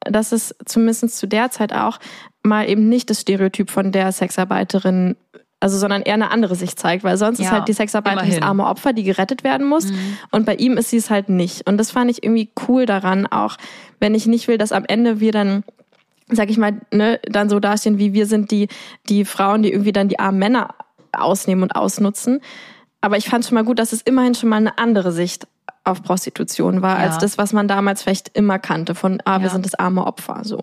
dass 0.00 0.32
es 0.32 0.54
zumindest 0.64 1.16
zu 1.16 1.26
der 1.26 1.50
Zeit 1.50 1.72
auch 1.72 1.98
mal 2.44 2.68
eben 2.68 2.88
nicht 2.88 3.10
das 3.10 3.20
Stereotyp 3.20 3.70
von 3.70 3.92
der 3.92 4.12
Sexarbeiterin 4.12 5.16
also 5.62 5.78
sondern 5.78 6.02
eher 6.02 6.14
eine 6.14 6.30
andere 6.30 6.54
Sicht 6.54 6.78
zeigt, 6.78 7.04
weil 7.04 7.16
sonst 7.16 7.38
ja, 7.38 7.46
ist 7.46 7.52
halt 7.52 7.68
die 7.68 7.72
Sexarbeit 7.72 8.18
das 8.26 8.42
arme 8.42 8.66
Opfer, 8.66 8.92
die 8.92 9.04
gerettet 9.04 9.44
werden 9.44 9.66
muss 9.66 9.86
mhm. 9.86 10.18
und 10.30 10.46
bei 10.46 10.54
ihm 10.56 10.76
ist 10.76 10.90
sie 10.90 10.96
es 10.96 11.10
halt 11.10 11.28
nicht 11.28 11.66
und 11.68 11.78
das 11.78 11.90
fand 11.90 12.10
ich 12.10 12.22
irgendwie 12.22 12.50
cool 12.68 12.86
daran, 12.86 13.26
auch 13.26 13.56
wenn 14.00 14.14
ich 14.14 14.26
nicht 14.26 14.48
will, 14.48 14.58
dass 14.58 14.72
am 14.72 14.84
Ende 14.86 15.20
wir 15.20 15.32
dann 15.32 15.64
sag 16.28 16.50
ich 16.50 16.56
mal, 16.56 16.80
ne, 16.90 17.20
dann 17.24 17.50
so 17.50 17.60
dastehen, 17.60 17.98
wie 17.98 18.12
wir 18.12 18.26
sind 18.26 18.50
die 18.50 18.68
die 19.08 19.24
Frauen, 19.24 19.62
die 19.62 19.70
irgendwie 19.70 19.92
dann 19.92 20.08
die 20.08 20.18
armen 20.18 20.38
Männer 20.38 20.74
ausnehmen 21.12 21.62
und 21.62 21.76
ausnutzen. 21.76 22.40
Aber 23.00 23.16
ich 23.16 23.28
fand 23.28 23.44
schon 23.44 23.56
mal 23.56 23.64
gut, 23.64 23.78
dass 23.78 23.92
es 23.92 24.02
immerhin 24.02 24.34
schon 24.34 24.48
mal 24.48 24.56
eine 24.56 24.78
andere 24.78 25.12
Sicht 25.12 25.46
auf 25.84 26.02
Prostitution 26.02 26.82
war, 26.82 26.98
ja. 26.98 27.04
als 27.04 27.18
das, 27.18 27.38
was 27.38 27.52
man 27.52 27.68
damals 27.68 28.02
vielleicht 28.02 28.36
immer 28.36 28.58
kannte, 28.58 28.94
von 28.94 29.20
ah, 29.24 29.40
wir 29.40 29.46
ja. 29.46 29.52
sind 29.52 29.66
das 29.66 29.74
arme 29.74 30.06
Opfer. 30.06 30.42
so. 30.44 30.60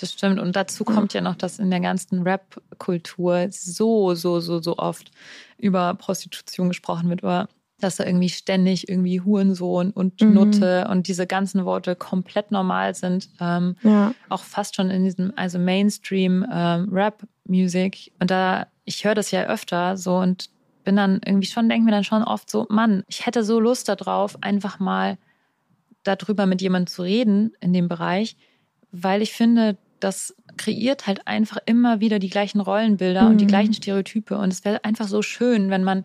Das 0.00 0.12
stimmt. 0.12 0.38
Und 0.38 0.54
dazu 0.54 0.84
kommt 0.84 1.12
ja 1.12 1.20
noch, 1.20 1.36
dass 1.36 1.58
in 1.58 1.70
der 1.70 1.80
ganzen 1.80 2.22
Rap-Kultur 2.22 3.48
so, 3.50 4.14
so, 4.14 4.40
so, 4.40 4.60
so 4.60 4.78
oft 4.78 5.10
über 5.58 5.94
Prostitution 5.94 6.68
gesprochen 6.68 7.08
wird, 7.08 7.22
oder 7.22 7.48
dass 7.80 7.96
da 7.96 8.04
irgendwie 8.04 8.28
ständig 8.28 8.88
irgendwie 8.88 9.20
Hurensohn 9.20 9.90
und 9.92 10.20
mhm. 10.20 10.34
Nutte 10.34 10.88
und 10.90 11.06
diese 11.06 11.26
ganzen 11.26 11.64
Worte 11.64 11.94
komplett 11.94 12.50
normal 12.50 12.94
sind. 12.94 13.28
Ähm, 13.40 13.76
ja. 13.82 14.12
Auch 14.28 14.42
fast 14.42 14.76
schon 14.76 14.90
in 14.90 15.04
diesem, 15.04 15.32
also 15.36 15.58
Mainstream 15.58 16.44
ähm, 16.52 16.88
Rap-Music. 16.92 18.12
Und 18.18 18.30
da, 18.30 18.66
ich 18.84 19.04
höre 19.04 19.14
das 19.14 19.30
ja 19.30 19.44
öfter 19.44 19.96
so 19.96 20.16
und 20.16 20.50
bin 20.88 20.96
dann 20.96 21.20
irgendwie 21.22 21.46
schon, 21.46 21.68
denke 21.68 21.84
mir 21.84 21.90
dann 21.90 22.02
schon 22.02 22.22
oft 22.22 22.48
so, 22.48 22.66
Mann, 22.70 23.04
ich 23.08 23.26
hätte 23.26 23.44
so 23.44 23.60
Lust 23.60 23.90
darauf, 23.90 24.42
einfach 24.42 24.78
mal 24.78 25.18
darüber 26.02 26.46
mit 26.46 26.62
jemandem 26.62 26.86
zu 26.86 27.02
reden 27.02 27.52
in 27.60 27.74
dem 27.74 27.88
Bereich, 27.88 28.38
weil 28.90 29.20
ich 29.20 29.34
finde, 29.34 29.76
das 30.00 30.34
kreiert 30.56 31.06
halt 31.06 31.26
einfach 31.26 31.58
immer 31.66 32.00
wieder 32.00 32.18
die 32.18 32.30
gleichen 32.30 32.60
Rollenbilder 32.60 33.24
mhm. 33.24 33.30
und 33.32 33.38
die 33.38 33.44
mhm. 33.44 33.48
gleichen 33.48 33.74
Stereotype. 33.74 34.38
Und 34.38 34.50
es 34.50 34.64
wäre 34.64 34.82
einfach 34.82 35.08
so 35.08 35.20
schön, 35.20 35.68
wenn 35.68 35.84
man 35.84 36.04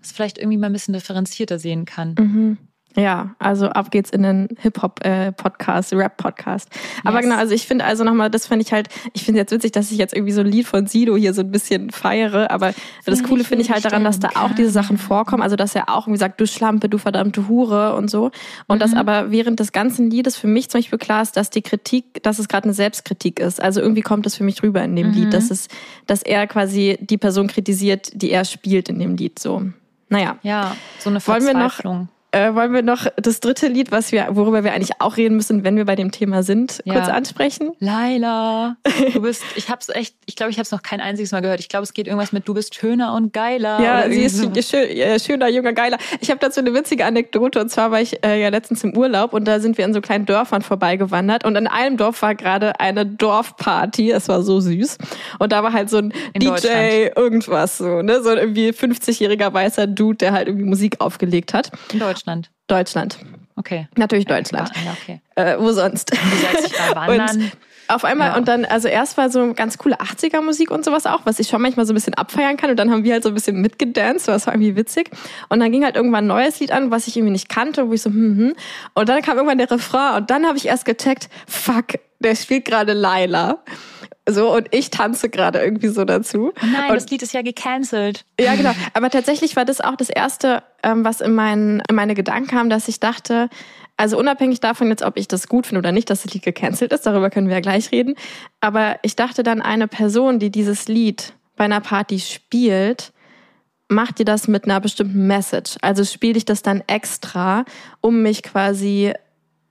das 0.00 0.12
vielleicht 0.12 0.38
irgendwie 0.38 0.56
mal 0.56 0.68
ein 0.68 0.72
bisschen 0.72 0.94
differenzierter 0.94 1.58
sehen 1.58 1.84
kann. 1.84 2.14
Mhm. 2.18 2.58
Ja, 2.96 3.34
also 3.38 3.68
ab 3.68 3.90
geht's 3.90 4.10
in 4.10 4.22
den 4.22 4.48
Hip-Hop-Podcast, 4.60 5.94
Rap-Podcast. 5.94 6.68
Aber 7.04 7.16
yes. 7.16 7.24
genau, 7.24 7.36
also 7.36 7.54
ich 7.54 7.66
finde 7.66 7.84
also 7.84 8.04
nochmal, 8.04 8.30
das 8.30 8.46
finde 8.46 8.64
ich 8.64 8.72
halt, 8.72 8.88
ich 9.14 9.24
finde 9.24 9.40
jetzt 9.40 9.50
witzig, 9.50 9.72
dass 9.72 9.90
ich 9.90 9.98
jetzt 9.98 10.14
irgendwie 10.14 10.32
so 10.32 10.42
ein 10.42 10.46
Lied 10.46 10.66
von 10.66 10.86
Sido 10.86 11.16
hier 11.16 11.32
so 11.32 11.40
ein 11.40 11.50
bisschen 11.50 11.90
feiere, 11.90 12.50
aber 12.50 12.74
das 13.06 13.22
Coole 13.22 13.44
finde 13.44 13.64
ich 13.64 13.70
halt 13.70 13.84
daran, 13.84 14.04
dass 14.04 14.20
da 14.20 14.30
auch 14.34 14.52
diese 14.52 14.70
Sachen 14.70 14.98
vorkommen, 14.98 15.42
also 15.42 15.56
dass 15.56 15.74
er 15.74 15.88
auch 15.88 16.06
irgendwie 16.06 16.18
sagt, 16.18 16.40
du 16.40 16.46
Schlampe, 16.46 16.88
du 16.88 16.98
verdammte 16.98 17.48
Hure 17.48 17.94
und 17.94 18.10
so. 18.10 18.30
Und 18.66 18.76
mhm. 18.76 18.80
dass 18.80 18.94
aber 18.94 19.30
während 19.30 19.60
des 19.60 19.72
ganzen 19.72 20.10
Liedes 20.10 20.36
für 20.36 20.46
mich 20.46 20.68
zum 20.68 20.80
Beispiel 20.80 20.98
klar 20.98 21.22
ist, 21.22 21.36
dass 21.36 21.50
die 21.50 21.62
Kritik, 21.62 22.22
dass 22.22 22.38
es 22.38 22.48
gerade 22.48 22.64
eine 22.64 22.74
Selbstkritik 22.74 23.40
ist. 23.40 23.62
Also 23.62 23.80
irgendwie 23.80 24.02
kommt 24.02 24.26
das 24.26 24.36
für 24.36 24.44
mich 24.44 24.62
rüber 24.62 24.82
in 24.82 24.94
dem 24.96 25.08
mhm. 25.08 25.14
Lied, 25.14 25.34
dass 25.34 25.50
es, 25.50 25.68
dass 26.06 26.22
er 26.22 26.46
quasi 26.46 26.98
die 27.00 27.18
Person 27.18 27.46
kritisiert, 27.46 28.10
die 28.14 28.30
er 28.30 28.44
spielt 28.44 28.88
in 28.88 28.98
dem 28.98 29.16
Lied 29.16 29.38
so. 29.38 29.62
Naja. 30.08 30.36
Ja, 30.42 30.76
so 30.98 31.08
eine 31.08 31.20
Verzweiflung. 31.20 31.54
Wollen 31.54 31.80
wir 31.80 31.94
noch 31.94 32.08
Äh, 32.32 32.54
wollen 32.54 32.72
wir 32.72 32.80
noch 32.82 33.06
das 33.16 33.40
dritte 33.40 33.68
Lied, 33.68 33.92
was 33.92 34.10
wir, 34.10 34.26
worüber 34.30 34.64
wir 34.64 34.72
eigentlich 34.72 35.00
auch 35.00 35.18
reden 35.18 35.36
müssen, 35.36 35.64
wenn 35.64 35.76
wir 35.76 35.84
bei 35.84 35.96
dem 35.96 36.10
Thema 36.12 36.42
sind, 36.42 36.80
Ja. 36.86 36.94
kurz 36.94 37.08
ansprechen? 37.08 37.72
Laila, 37.78 38.76
du 39.12 39.20
bist, 39.22 39.42
ich 39.54 39.68
hab's 39.68 39.90
echt, 39.90 40.14
ich 40.24 40.34
glaube, 40.34 40.50
ich 40.50 40.56
habe 40.56 40.62
es 40.62 40.70
noch 40.70 40.82
kein 40.82 41.02
einziges 41.02 41.32
Mal 41.32 41.40
gehört. 41.42 41.60
Ich 41.60 41.68
glaube, 41.68 41.82
es 41.82 41.92
geht 41.92 42.06
irgendwas 42.06 42.32
mit, 42.32 42.48
du 42.48 42.54
bist 42.54 42.74
schöner 42.74 43.12
und 43.12 43.34
geiler. 43.34 43.80
Ja, 43.82 44.08
sie 44.08 44.22
ist 44.22 44.40
schön, 44.70 44.88
äh, 44.88 45.20
schöner, 45.20 45.48
junger, 45.48 45.74
geiler. 45.74 45.98
Ich 46.20 46.30
habe 46.30 46.40
dazu 46.40 46.60
eine 46.60 46.72
witzige 46.72 47.04
Anekdote 47.04 47.60
und 47.60 47.68
zwar 47.70 47.90
war 47.90 48.00
ich 48.00 48.24
äh, 48.24 48.40
ja 48.40 48.48
letztens 48.48 48.82
im 48.82 48.96
Urlaub 48.96 49.34
und 49.34 49.44
da 49.46 49.60
sind 49.60 49.76
wir 49.76 49.84
an 49.84 49.92
so 49.92 50.00
kleinen 50.00 50.24
Dörfern 50.24 50.62
vorbeigewandert 50.62 51.44
und 51.44 51.56
in 51.56 51.66
einem 51.66 51.98
Dorf 51.98 52.22
war 52.22 52.34
gerade 52.34 52.80
eine 52.80 53.04
Dorfparty. 53.04 54.10
Es 54.10 54.28
war 54.28 54.42
so 54.42 54.58
süß 54.58 54.96
und 55.38 55.52
da 55.52 55.62
war 55.62 55.74
halt 55.74 55.90
so 55.90 55.98
ein 55.98 56.14
In 56.32 56.40
DJ 56.40 57.08
irgendwas 57.14 57.76
so, 57.76 58.00
ne, 58.00 58.22
so 58.22 58.30
ein 58.30 58.38
irgendwie 58.38 58.70
50-jähriger 58.70 59.52
weißer 59.52 59.86
Dude, 59.86 60.16
der 60.16 60.32
halt 60.32 60.48
irgendwie 60.48 60.64
Musik 60.66 60.96
aufgelegt 61.00 61.52
hat. 61.52 61.70
In 61.92 61.98
Deutschland. 61.98 62.21
Deutschland, 62.68 63.18
Okay. 63.56 63.86
natürlich 63.96 64.24
Deutschland. 64.26 64.70
Ja, 64.84 64.92
okay. 65.00 65.20
Äh, 65.34 65.58
wo 65.58 65.72
sonst? 65.72 66.10
Du 66.12 66.16
sagst, 66.16 66.66
ich 66.72 66.78
war 66.94 67.06
wandern. 67.06 67.36
Und 67.42 67.52
auf 67.88 68.04
einmal, 68.04 68.28
Ja. 68.30 68.36
und 68.36 68.48
dann, 68.48 68.64
also 68.64 68.88
erst 68.88 69.18
war 69.18 69.28
so 69.28 69.52
ganz 69.54 69.76
coole 69.76 70.00
80er-Musik 70.00 70.70
und 70.70 70.84
sowas 70.84 71.04
auch, 71.04 71.20
was 71.24 71.38
ich 71.38 71.48
schon 71.48 71.60
manchmal 71.60 71.84
so 71.84 71.92
ein 71.92 71.96
bisschen 71.96 72.14
abfeiern 72.14 72.56
kann. 72.56 72.70
Und 72.70 72.76
dann 72.78 72.90
haben 72.90 73.04
wir 73.04 73.12
halt 73.12 73.22
so 73.24 73.28
ein 73.28 73.34
bisschen 73.34 73.60
mitgedanced, 73.60 74.28
das 74.28 74.46
war 74.46 74.54
irgendwie 74.54 74.76
witzig. 74.76 75.10
Und 75.50 75.60
dann 75.60 75.70
ging 75.70 75.84
halt 75.84 75.96
irgendwann 75.96 76.24
ein 76.24 76.28
neues 76.28 76.60
Lied 76.60 76.70
an, 76.72 76.90
was 76.90 77.06
ich 77.08 77.16
irgendwie 77.16 77.32
nicht 77.32 77.48
kannte, 77.50 77.88
wo 77.88 77.92
ich 77.92 78.00
so, 78.00 78.08
hm, 78.10 78.38
hm. 78.38 78.54
Und 78.94 79.08
dann 79.08 79.20
kam 79.20 79.36
irgendwann 79.36 79.58
der 79.58 79.70
Refrain 79.70 80.16
und 80.16 80.30
dann 80.30 80.46
habe 80.46 80.56
ich 80.56 80.66
erst 80.66 80.84
gecheckt, 80.86 81.28
fuck, 81.46 81.98
der 82.22 82.36
spielt 82.36 82.64
gerade 82.64 82.92
Laila. 82.92 83.62
So, 84.28 84.54
und 84.54 84.68
ich 84.70 84.90
tanze 84.90 85.28
gerade 85.28 85.60
irgendwie 85.60 85.88
so 85.88 86.04
dazu. 86.04 86.52
Oh 86.54 86.66
nein, 86.66 86.90
und 86.90 86.94
das 86.94 87.10
Lied 87.10 87.22
ist 87.22 87.34
ja 87.34 87.42
gecancelt. 87.42 88.24
ja, 88.38 88.54
genau. 88.54 88.70
Aber 88.94 89.10
tatsächlich 89.10 89.56
war 89.56 89.64
das 89.64 89.80
auch 89.80 89.96
das 89.96 90.10
Erste, 90.10 90.62
ähm, 90.84 91.04
was 91.04 91.20
in, 91.20 91.34
mein, 91.34 91.82
in 91.88 91.96
meine 91.96 92.14
Gedanken 92.14 92.46
kam, 92.46 92.70
dass 92.70 92.86
ich 92.86 93.00
dachte, 93.00 93.48
also 93.96 94.18
unabhängig 94.18 94.60
davon 94.60 94.88
jetzt, 94.88 95.02
ob 95.02 95.16
ich 95.16 95.26
das 95.26 95.48
gut 95.48 95.66
finde 95.66 95.80
oder 95.80 95.92
nicht, 95.92 96.08
dass 96.08 96.22
das 96.22 96.32
Lied 96.32 96.44
gecancelt 96.44 96.92
ist, 96.92 97.04
darüber 97.04 97.30
können 97.30 97.48
wir 97.48 97.56
ja 97.56 97.60
gleich 97.60 97.90
reden. 97.90 98.14
Aber 98.60 98.98
ich 99.02 99.16
dachte 99.16 99.42
dann, 99.42 99.60
eine 99.60 99.88
Person, 99.88 100.38
die 100.38 100.50
dieses 100.50 100.86
Lied 100.86 101.34
bei 101.56 101.64
einer 101.64 101.80
Party 101.80 102.20
spielt, 102.20 103.12
macht 103.88 104.18
dir 104.18 104.24
das 104.24 104.48
mit 104.48 104.64
einer 104.64 104.80
bestimmten 104.80 105.26
Message. 105.26 105.76
Also 105.82 106.04
spiele 106.04 106.38
ich 106.38 106.44
das 106.44 106.62
dann 106.62 106.82
extra, 106.86 107.64
um 108.00 108.22
mich 108.22 108.42
quasi 108.42 109.12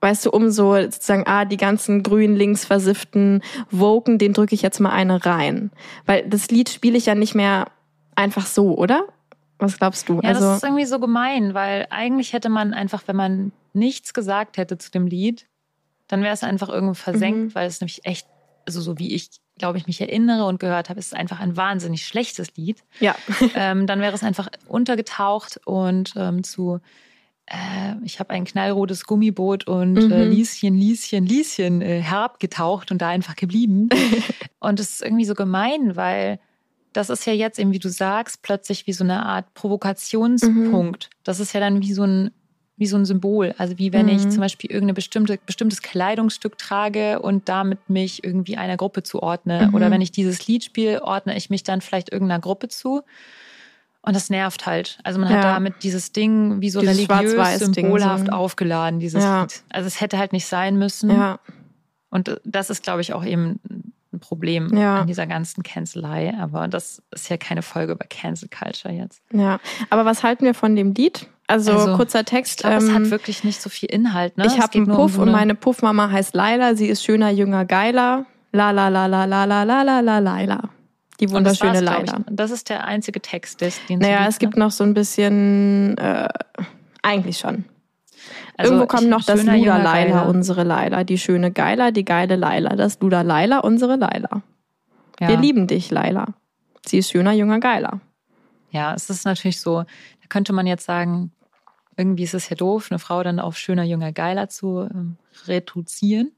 weißt 0.02 0.26
du, 0.26 0.32
um 0.32 0.50
so 0.52 0.74
sozusagen, 0.76 1.24
ah, 1.28 1.46
die 1.46 1.58
ganzen 1.58 2.04
grün 2.04 2.36
links 2.36 2.66
versifften 2.66 3.42
Woken, 3.70 4.18
den 4.18 4.34
drücke 4.34 4.56
ich 4.56 4.62
jetzt 4.62 4.80
mal 4.80 4.92
eine 4.92 5.26
rein. 5.26 5.72
Weil 6.06 6.28
das 6.28 6.50
Lied 6.50 6.70
spiele 6.70 6.98
ich 6.98 7.06
ja 7.06 7.16
nicht 7.16 7.36
mehr 7.36 7.68
einfach 8.16 8.46
so, 8.46 8.76
oder? 8.78 9.06
Was 9.60 9.78
glaubst 9.78 10.10
du? 10.10 10.16
Ja, 10.22 10.30
also, 10.30 10.42
das 10.42 10.58
ist 10.58 10.64
irgendwie 10.64 10.86
so 10.86 11.00
gemein, 11.00 11.54
weil 11.54 11.86
eigentlich 11.92 12.34
hätte 12.34 12.50
man 12.50 12.74
einfach, 12.74 13.04
wenn 13.06 13.16
man 13.16 13.52
nichts 13.74 14.14
gesagt 14.14 14.58
hätte 14.58 14.78
zu 14.80 14.90
dem 14.92 15.06
Lied, 15.06 15.46
dann 16.08 16.24
wäre 16.24 16.34
es 16.34 16.44
einfach 16.44 16.68
irgendwo 16.70 16.96
versenkt, 16.96 17.40
Mhm. 17.40 17.56
weil 17.56 17.68
es 17.68 17.80
nämlich 17.80 18.04
echt, 18.04 18.28
also 18.66 18.82
so 18.82 18.98
wie 18.98 19.14
ich, 19.14 19.30
glaube 19.60 19.78
ich, 19.78 19.86
mich 19.86 20.02
erinnere 20.02 20.46
und 20.46 20.60
gehört 20.60 20.90
habe, 20.90 21.00
ist 21.00 21.08
es 21.08 21.14
einfach 21.14 21.40
ein 21.40 21.56
wahnsinnig 21.56 22.06
schlechtes 22.08 22.56
Lied. 22.58 22.84
ja. 23.00 23.16
ähm, 23.56 23.86
dann 23.86 24.00
wäre 24.02 24.14
es 24.16 24.24
einfach 24.24 24.50
untergetaucht 24.68 25.60
und 25.66 26.14
ähm, 26.16 26.44
zu 26.44 26.80
äh, 27.52 27.96
ich 28.04 28.20
habe 28.20 28.32
ein 28.32 28.46
knallrotes 28.46 29.06
Gummiboot 29.06 29.68
und 29.68 29.98
äh, 30.12 30.26
Mhm. 30.26 30.32
Lieschen, 30.32 30.76
Lieschen, 30.76 31.26
Lieschen 31.26 31.82
äh, 31.82 32.00
herabgetaucht 32.02 32.92
und 32.92 33.02
da 33.02 33.10
einfach 33.10 33.36
geblieben. 33.36 33.90
und 34.60 34.80
es 34.80 34.92
ist 34.92 35.02
irgendwie 35.04 35.26
so 35.26 35.34
gemein, 35.34 35.96
weil 35.96 36.40
das 36.94 37.10
ist 37.10 37.26
ja 37.26 37.34
jetzt 37.34 37.58
eben, 37.60 37.72
wie 37.72 37.80
du 37.80 37.90
sagst, 37.90 38.42
plötzlich 38.42 38.86
wie 38.88 38.94
so 38.94 39.04
eine 39.04 39.26
Art 39.26 39.54
Provokationspunkt. 39.54 41.10
Das 41.24 41.40
ist 41.40 41.54
ja 41.54 41.60
dann 41.60 41.82
wie 41.82 41.94
so 41.94 42.04
ein 42.04 42.32
wie 42.78 42.88
so 42.88 42.98
ein 42.98 43.06
Symbol. 43.06 43.54
Also 43.60 43.78
wie 43.78 43.94
wenn 43.94 44.08
ich 44.08 44.26
Mhm. 44.26 44.30
zum 44.32 44.42
Beispiel 44.42 44.72
irgendein 44.72 44.96
bestimmte, 44.96 45.38
bestimmtes 45.46 45.84
Kleidungsstück 45.84 46.58
trage 46.58 47.20
und 47.22 47.48
damit 47.48 47.92
mich 47.92 48.24
irgendwie 48.24 48.58
einer 48.58 48.76
Gruppe 48.76 49.04
zuordne. 49.04 49.68
Mhm. 49.68 49.76
Oder 49.76 49.92
wenn 49.92 50.02
ich 50.02 50.12
dieses 50.12 50.48
Lied 50.48 50.64
spiele, 50.64 51.04
ordne 51.04 51.38
ich 51.38 51.52
mich 51.52 51.62
dann 51.62 51.82
vielleicht 51.82 52.12
irgendeiner 52.12 52.42
Gruppe 52.42 52.70
zu. 52.70 53.04
Und 54.04 54.16
das 54.16 54.30
nervt 54.32 54.66
halt. 54.66 54.98
Also 55.04 55.20
man 55.20 55.30
hat 55.30 55.44
Ja. 55.44 55.54
damit 55.54 55.84
dieses 55.84 56.12
Ding 56.12 56.60
wie 56.60 56.70
so 56.72 56.80
Dieses 56.82 57.08
religiös 57.08 57.60
symbolhaft 57.60 58.26
so. 58.28 58.32
aufgeladen, 58.32 59.00
dieses 59.00 59.24
Ja. 59.24 59.42
Lied. 59.44 59.62
Also 59.70 59.88
es 59.88 60.02
hätte 60.02 60.18
halt 60.18 60.34
nicht 60.34 60.48
sein 60.48 60.78
müssen. 60.78 61.12
ja. 61.12 61.40
Und 62.10 62.42
das 62.44 62.70
ist, 62.70 62.84
glaube 62.84 63.00
ich, 63.02 63.14
auch 63.14 63.24
eben 63.24 63.60
ein 64.14 64.20
Problem 64.20 64.76
Ja. 64.76 65.02
an 65.02 65.08
dieser 65.08 65.28
ganzen 65.28 65.64
Cancelei. 65.64 66.34
Aber 66.38 66.68
das 66.68 67.02
ist 67.12 67.30
ja 67.30 67.38
keine 67.38 67.62
Folge 67.62 67.94
über 67.94 68.06
Cancel 68.10 68.50
Culture 68.50 68.94
jetzt. 68.94 69.22
Ja. 69.32 69.60
Aber 69.90 70.04
was 70.04 70.22
halten 70.24 70.44
wir 70.46 70.54
von 70.54 70.76
dem 70.76 70.94
Lied? 70.94 71.28
Also, 71.48 71.72
Also, 71.72 71.96
kurzer 71.96 72.26
Text. 72.26 72.60
glaube, 72.60 72.78
es 72.78 72.90
ähm, 72.90 72.96
hat 72.96 73.10
wirklich 73.12 73.44
nicht 73.44 73.62
so 73.62 73.70
viel 73.70 73.90
Inhalt. 73.90 74.36
Ne? 74.38 74.46
ich 74.48 74.54
Es 74.58 74.60
habe 74.60 74.74
einen 74.76 74.90
um 74.90 74.96
Puff 74.98 75.14
so 75.14 75.22
und 75.22 75.30
eine- 75.30 75.38
meine 75.38 75.56
Puffmama 75.56 76.10
heißt 76.12 76.34
Laila. 76.36 76.76
Sie 76.76 76.88
ist 76.88 77.04
schöner, 77.04 77.30
jünger, 77.30 77.66
geiler. 77.66 78.26
La 78.52 78.72
la 78.72 78.90
la 78.90 79.06
la 79.06 79.24
la 79.26 79.46
la 79.46 79.64
la 79.64 79.82
la 79.84 80.00
la 80.02 80.20
Laila. 80.20 80.70
Die 81.22 81.28
Und 81.28 81.44
das 81.44 81.62
wunderschöne 81.62 81.86
Laila. 81.86 82.18
Ich. 82.18 82.36
Das 82.36 82.52
ist 82.52 82.70
der 82.70 82.86
einzige 82.86 83.22
Text, 83.22 83.62
des- 83.62 83.80
den 83.88 84.00
Naja, 84.00 84.26
es 84.28 84.40
gibt 84.40 84.58
noch 84.58 84.72
so 84.72 84.84
ein 84.84 84.94
bisschen, 84.94 85.98
äh, 85.98 86.28
eigentlich 87.04 87.38
schon. 87.38 87.66
Also 88.58 88.74
Irgendwo 88.74 88.88
kommt 88.88 89.10
noch 89.10 89.24
das 89.24 89.44
Luda 89.44 89.80
geiler. 89.84 90.28
unsere 90.28 90.64
Laila. 90.64 91.04
Die 91.04 91.18
schöne 91.18 91.52
Geiler, 91.52 91.92
die 91.92 92.06
geile 92.06 92.36
Laila. 92.36 92.76
Das 92.76 93.00
Luda 93.00 93.22
Laila, 93.22 93.60
unsere 93.60 93.96
Laila. 93.96 94.42
Ja. 95.20 95.28
Wir 95.30 95.38
lieben 95.38 95.68
dich, 95.68 95.90
Laila. 95.92 96.28
Sie 96.86 96.98
ist 96.98 97.12
schöner, 97.12 97.32
junger, 97.32 97.60
geiler. 97.60 98.00
Ja, 98.72 98.94
es 98.94 99.10
ist 99.10 99.26
natürlich 99.26 99.60
so, 99.62 99.82
da 99.82 100.28
könnte 100.30 100.54
man 100.54 100.66
jetzt 100.68 100.86
sagen, 100.86 101.32
irgendwie 101.98 102.24
ist 102.24 102.34
es 102.34 102.50
ja 102.50 102.56
doof, 102.56 102.88
eine 102.90 103.00
Frau 103.00 103.22
dann 103.24 103.40
auf 103.40 103.58
schöner, 103.58 103.84
junger, 103.84 104.12
geiler 104.12 104.50
zu 104.50 104.88
ähm, 104.92 105.18
reduzieren. 105.48 106.32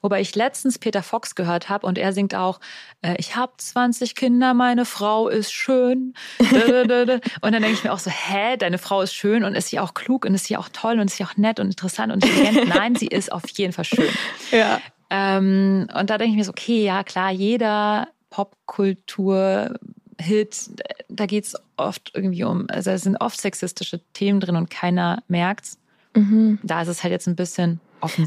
Wobei 0.00 0.20
ich 0.20 0.34
letztens 0.34 0.78
Peter 0.78 1.02
Fox 1.02 1.34
gehört 1.34 1.68
habe 1.68 1.86
und 1.86 1.98
er 1.98 2.12
singt 2.12 2.34
auch, 2.34 2.60
äh, 3.02 3.14
ich 3.18 3.36
habe 3.36 3.52
20 3.56 4.14
Kinder, 4.14 4.54
meine 4.54 4.84
Frau 4.84 5.28
ist 5.28 5.52
schön. 5.52 6.14
und 6.38 6.88
dann 6.88 7.52
denke 7.52 7.72
ich 7.72 7.84
mir 7.84 7.92
auch 7.92 7.98
so, 7.98 8.10
hä, 8.10 8.56
deine 8.56 8.78
Frau 8.78 9.02
ist 9.02 9.14
schön 9.14 9.44
und 9.44 9.54
ist 9.54 9.68
sie 9.68 9.80
auch 9.80 9.94
klug 9.94 10.24
und 10.24 10.34
ist 10.34 10.46
sie 10.46 10.56
auch 10.56 10.68
toll 10.70 11.00
und 11.00 11.06
ist 11.06 11.16
sie 11.16 11.24
auch 11.24 11.36
nett 11.36 11.60
und 11.60 11.66
interessant 11.66 12.12
und 12.12 12.24
intelligent? 12.24 12.68
Nein, 12.74 12.96
sie 12.96 13.06
ist 13.06 13.32
auf 13.32 13.48
jeden 13.50 13.72
Fall 13.72 13.84
schön. 13.84 14.10
Ja. 14.50 14.80
Ähm, 15.10 15.88
und 15.98 16.10
da 16.10 16.18
denke 16.18 16.32
ich 16.32 16.36
mir 16.36 16.44
so, 16.44 16.52
okay, 16.52 16.84
ja 16.84 17.02
klar, 17.04 17.30
jeder 17.30 18.08
Popkultur-Hit, 18.30 20.70
da 21.08 21.26
geht 21.26 21.44
es 21.44 21.54
oft 21.76 22.10
irgendwie 22.14 22.44
um, 22.44 22.66
also 22.70 22.90
es 22.90 23.02
sind 23.02 23.20
oft 23.20 23.40
sexistische 23.40 24.00
Themen 24.14 24.40
drin 24.40 24.56
und 24.56 24.70
keiner 24.70 25.22
merkt's. 25.28 25.78
Mhm. 26.14 26.58
Da 26.62 26.82
ist 26.82 26.88
es 26.88 27.02
halt 27.02 27.12
jetzt 27.12 27.26
ein 27.26 27.36
bisschen. 27.36 27.80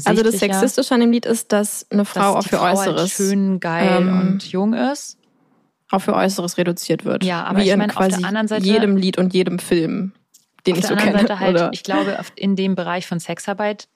Also 0.04 0.22
das 0.22 0.38
Sexistische 0.38 0.94
an 0.94 1.00
dem 1.00 1.12
Lied 1.12 1.26
ist, 1.26 1.52
dass 1.52 1.86
eine 1.90 2.04
Frau 2.04 2.30
auch 2.30 2.34
dass 2.36 2.44
die 2.44 2.50
für 2.50 2.56
Frau 2.56 2.64
halt 2.64 2.78
Äußeres, 2.78 3.10
schön, 3.12 3.60
geil 3.60 3.98
ähm, 4.00 4.20
und 4.20 4.44
jung 4.50 4.72
ist. 4.74 5.18
auch 5.90 6.00
für 6.00 6.14
Äußeres 6.14 6.58
reduziert 6.58 7.04
wird. 7.04 7.22
Ja, 7.24 7.44
aber 7.44 7.58
Wie 7.58 7.64
ich 7.64 7.70
in 7.70 7.78
meine, 7.78 7.92
auf 7.92 7.98
quasi 7.98 8.18
der 8.20 8.28
anderen 8.28 8.48
Seite- 8.48 8.64
jedem 8.64 8.96
Lied 8.96 9.18
und 9.18 9.34
jedem 9.34 9.58
Film, 9.58 10.12
den 10.66 10.72
Auf 10.74 10.78
ich 10.80 10.86
der 10.86 10.88
so 10.88 10.94
anderen 10.94 11.16
kenne. 11.16 11.28
Seite 11.28 11.40
halt, 11.40 11.54
oder? 11.56 11.70
ich 11.72 11.82
glaube, 11.84 12.18
auf- 12.18 12.32
in 12.34 12.56
dem 12.56 12.74
Bereich 12.74 13.06
von 13.06 13.20
Sexarbeit 13.20 13.88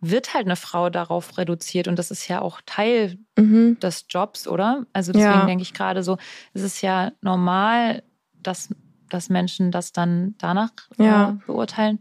wird 0.00 0.34
halt 0.34 0.46
eine 0.46 0.56
Frau 0.56 0.90
darauf 0.90 1.38
reduziert 1.38 1.86
und 1.86 1.96
das 1.98 2.10
ist 2.10 2.26
ja 2.26 2.42
auch 2.42 2.60
Teil 2.66 3.18
mhm. 3.38 3.78
des 3.80 4.06
Jobs, 4.08 4.48
oder? 4.48 4.84
Also 4.92 5.12
deswegen 5.12 5.30
Ja. 5.32 5.46
denke 5.46 5.62
ich 5.62 5.72
gerade 5.74 6.02
so, 6.02 6.18
es 6.54 6.62
ist 6.62 6.82
ja 6.82 7.12
normal, 7.20 8.02
dass, 8.42 8.68
dass 9.08 9.28
Menschen 9.30 9.70
das 9.70 9.92
dann 9.92 10.34
danach 10.38 10.70
Ja. 10.98 11.30
äh, 11.40 11.46
beurteilen. 11.46 12.00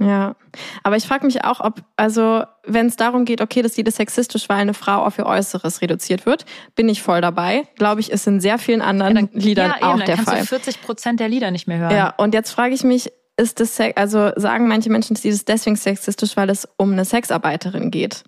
Ja, 0.00 0.34
aber 0.82 0.96
ich 0.96 1.06
frage 1.06 1.26
mich 1.26 1.44
auch, 1.44 1.60
ob, 1.60 1.82
also 1.96 2.42
wenn 2.64 2.86
es 2.86 2.96
darum 2.96 3.26
geht, 3.26 3.42
okay, 3.42 3.60
das 3.60 3.76
Lied 3.76 3.86
ist 3.86 3.96
sexistisch, 3.96 4.48
weil 4.48 4.56
eine 4.56 4.72
Frau 4.72 5.04
auf 5.04 5.18
ihr 5.18 5.26
Äußeres 5.26 5.82
reduziert 5.82 6.24
wird, 6.24 6.46
bin 6.74 6.88
ich 6.88 7.02
voll 7.02 7.20
dabei. 7.20 7.68
Glaube 7.76 8.00
ich, 8.00 8.10
ist 8.10 8.26
in 8.26 8.40
sehr 8.40 8.58
vielen 8.58 8.80
anderen 8.80 9.28
Liedern 9.32 9.70
ja, 9.72 9.76
eben, 9.76 9.84
auch 9.84 9.96
dann 9.98 10.06
der 10.06 10.14
kannst 10.16 10.30
Fall. 10.30 10.40
du 10.40 10.46
40 10.46 10.82
Prozent 10.82 11.20
der 11.20 11.28
Lieder 11.28 11.50
nicht 11.50 11.68
mehr 11.68 11.78
hören. 11.78 11.94
Ja, 11.94 12.14
und 12.16 12.32
jetzt 12.32 12.50
frage 12.50 12.74
ich 12.74 12.82
mich, 12.82 13.12
ist 13.36 13.60
das, 13.60 13.76
Sex, 13.76 13.96
also 13.96 14.30
sagen 14.36 14.68
manche 14.68 14.90
Menschen, 14.90 15.14
das 15.14 15.24
Lied 15.24 15.34
ist 15.34 15.48
deswegen 15.48 15.76
sexistisch, 15.76 16.36
weil 16.36 16.50
es 16.50 16.66
um 16.76 16.92
eine 16.92 17.04
Sexarbeiterin 17.04 17.90
geht? 17.90 18.24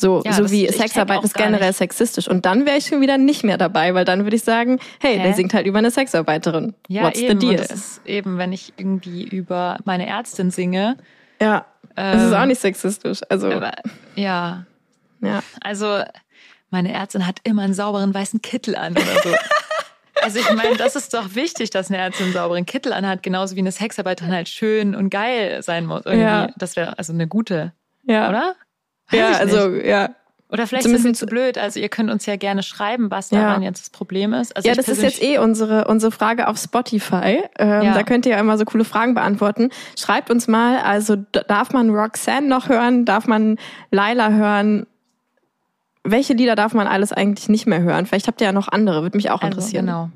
So, 0.00 0.22
Ja, 0.24 0.32
so 0.32 0.50
wie 0.50 0.66
Sexarbeit 0.68 1.22
ist 1.24 1.34
generell 1.34 1.68
nicht. 1.68 1.76
sexistisch. 1.78 2.26
Und 2.28 2.46
dann 2.46 2.64
wäre 2.66 2.78
ich 2.78 2.86
schon 2.86 3.00
wieder 3.00 3.18
nicht 3.18 3.44
mehr 3.44 3.58
dabei, 3.58 3.94
weil 3.94 4.04
dann 4.04 4.24
würde 4.24 4.36
ich 4.36 4.42
sagen, 4.44 4.78
hey, 5.00 5.16
Hä? 5.18 5.22
der 5.22 5.34
singt 5.34 5.52
halt 5.54 5.66
über 5.66 5.78
eine 5.78 5.90
Sexarbeiterin. 5.90 6.74
Ja, 6.88 7.02
What's 7.04 7.18
eben. 7.20 7.40
the 7.40 7.46
Und 7.46 7.52
deal? 7.54 7.66
das 7.66 7.70
ist 7.70 8.00
eben, 8.06 8.38
wenn 8.38 8.52
ich 8.52 8.72
irgendwie 8.76 9.24
über 9.24 9.78
meine 9.84 10.06
Ärztin 10.06 10.50
singe. 10.50 10.96
ja, 11.40 11.66
das 11.96 12.22
ist 12.22 12.32
ähm, 12.32 12.34
auch 12.38 12.46
nicht 12.46 12.60
sexistisch. 12.60 13.20
Also, 13.28 13.50
aber, 13.50 13.72
ja, 14.14 14.64
ja. 15.20 15.42
also 15.60 16.02
meine 16.70 16.92
Ärztin 16.92 17.26
hat 17.26 17.38
immer 17.44 17.62
einen 17.62 17.74
sauberen 17.74 18.14
weißen 18.14 18.40
Kittel 18.42 18.76
an 18.76 18.92
oder 18.92 19.22
so. 19.22 19.34
Also 20.22 20.38
ich 20.38 20.52
meine, 20.52 20.76
das 20.76 20.96
ist 20.96 21.14
doch 21.14 21.34
wichtig, 21.34 21.70
dass 21.70 21.88
eine 21.88 21.96
Ärztin 21.96 22.24
einen 22.26 22.34
sauberen 22.34 22.66
Kittel 22.66 22.92
anhat, 22.92 23.22
genauso 23.22 23.56
wie 23.56 23.60
eine 23.60 23.72
Sexarbeiterin 23.72 24.30
halt 24.34 24.50
schön 24.50 24.94
und 24.94 25.08
geil 25.08 25.62
sein 25.62 25.86
muss. 25.86 26.04
Irgendwie. 26.04 26.20
Ja. 26.24 26.48
Das 26.58 26.76
wäre 26.76 26.98
also 26.98 27.14
eine 27.14 27.26
gute, 27.26 27.72
Ja. 28.04 28.28
oder? 28.28 28.54
Ja, 29.12 29.32
also, 29.32 29.68
nicht. 29.68 29.86
ja. 29.86 30.10
Oder 30.52 30.66
vielleicht 30.66 30.82
Zumindest- 30.82 31.02
sind 31.04 31.14
wir 31.14 31.18
zu 31.18 31.26
blöd. 31.26 31.58
Also 31.58 31.78
ihr 31.78 31.88
könnt 31.88 32.10
uns 32.10 32.26
ja 32.26 32.34
gerne 32.34 32.64
schreiben, 32.64 33.08
was 33.10 33.30
Ja. 33.30 33.40
daran 33.42 33.62
jetzt 33.62 33.80
das 33.82 33.90
Problem 33.90 34.32
ist. 34.32 34.56
Also 34.56 34.68
ja, 34.68 34.74
das 34.74 34.88
ist 34.88 35.00
jetzt 35.00 35.22
eh 35.22 35.38
unsere, 35.38 35.84
unsere 35.86 36.10
Frage 36.10 36.48
auf 36.48 36.58
Spotify. 36.58 37.44
Ähm, 37.56 37.82
Ja. 37.82 37.94
Da 37.94 38.02
könnt 38.02 38.26
ihr 38.26 38.32
ja 38.32 38.40
immer 38.40 38.58
so 38.58 38.64
coole 38.64 38.84
Fragen 38.84 39.14
beantworten. 39.14 39.70
Schreibt 39.96 40.28
uns 40.28 40.48
mal, 40.48 40.78
also 40.80 41.14
darf 41.46 41.72
man 41.72 41.90
Roxanne 41.90 42.48
noch 42.48 42.68
hören? 42.68 43.04
Darf 43.04 43.28
man 43.28 43.58
Laila 43.92 44.30
hören? 44.30 44.86
Welche 46.02 46.32
Lieder 46.32 46.56
darf 46.56 46.74
man 46.74 46.88
alles 46.88 47.12
eigentlich 47.12 47.48
nicht 47.48 47.66
mehr 47.66 47.82
hören? 47.82 48.06
Vielleicht 48.06 48.26
habt 48.26 48.40
ihr 48.40 48.46
ja 48.48 48.52
noch 48.52 48.66
andere, 48.68 49.02
würde 49.02 49.16
mich 49.18 49.30
auch 49.30 49.42
Also, 49.42 49.46
interessieren. 49.54 49.86
genau. 49.86 50.10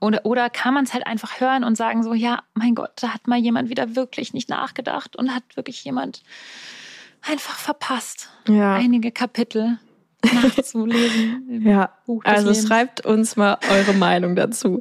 Oder, 0.00 0.24
oder 0.24 0.48
kann 0.48 0.72
man 0.74 0.84
es 0.84 0.94
halt 0.94 1.06
einfach 1.06 1.40
hören 1.40 1.62
und 1.62 1.76
sagen 1.76 2.02
so, 2.02 2.14
ja, 2.14 2.40
mein 2.54 2.74
Gott, 2.74 2.90
da 3.00 3.08
hat 3.10 3.26
mal 3.28 3.38
jemand 3.38 3.68
wieder 3.68 3.94
wirklich 3.96 4.32
nicht 4.32 4.48
nachgedacht 4.48 5.14
und 5.14 5.34
hat 5.34 5.42
wirklich 5.56 5.84
jemand 5.84 6.22
einfach 7.28 7.56
verpasst, 7.56 8.28
Ja. 8.48 8.74
einige 8.74 9.10
Kapitel 9.12 9.78
nachzulesen. 10.24 11.62
Ja, 11.66 11.90
also 12.24 12.48
Lebens. 12.50 12.66
schreibt 12.68 13.04
uns 13.06 13.36
mal 13.36 13.58
eure 13.70 13.92
Meinung 13.94 14.36
dazu. 14.36 14.80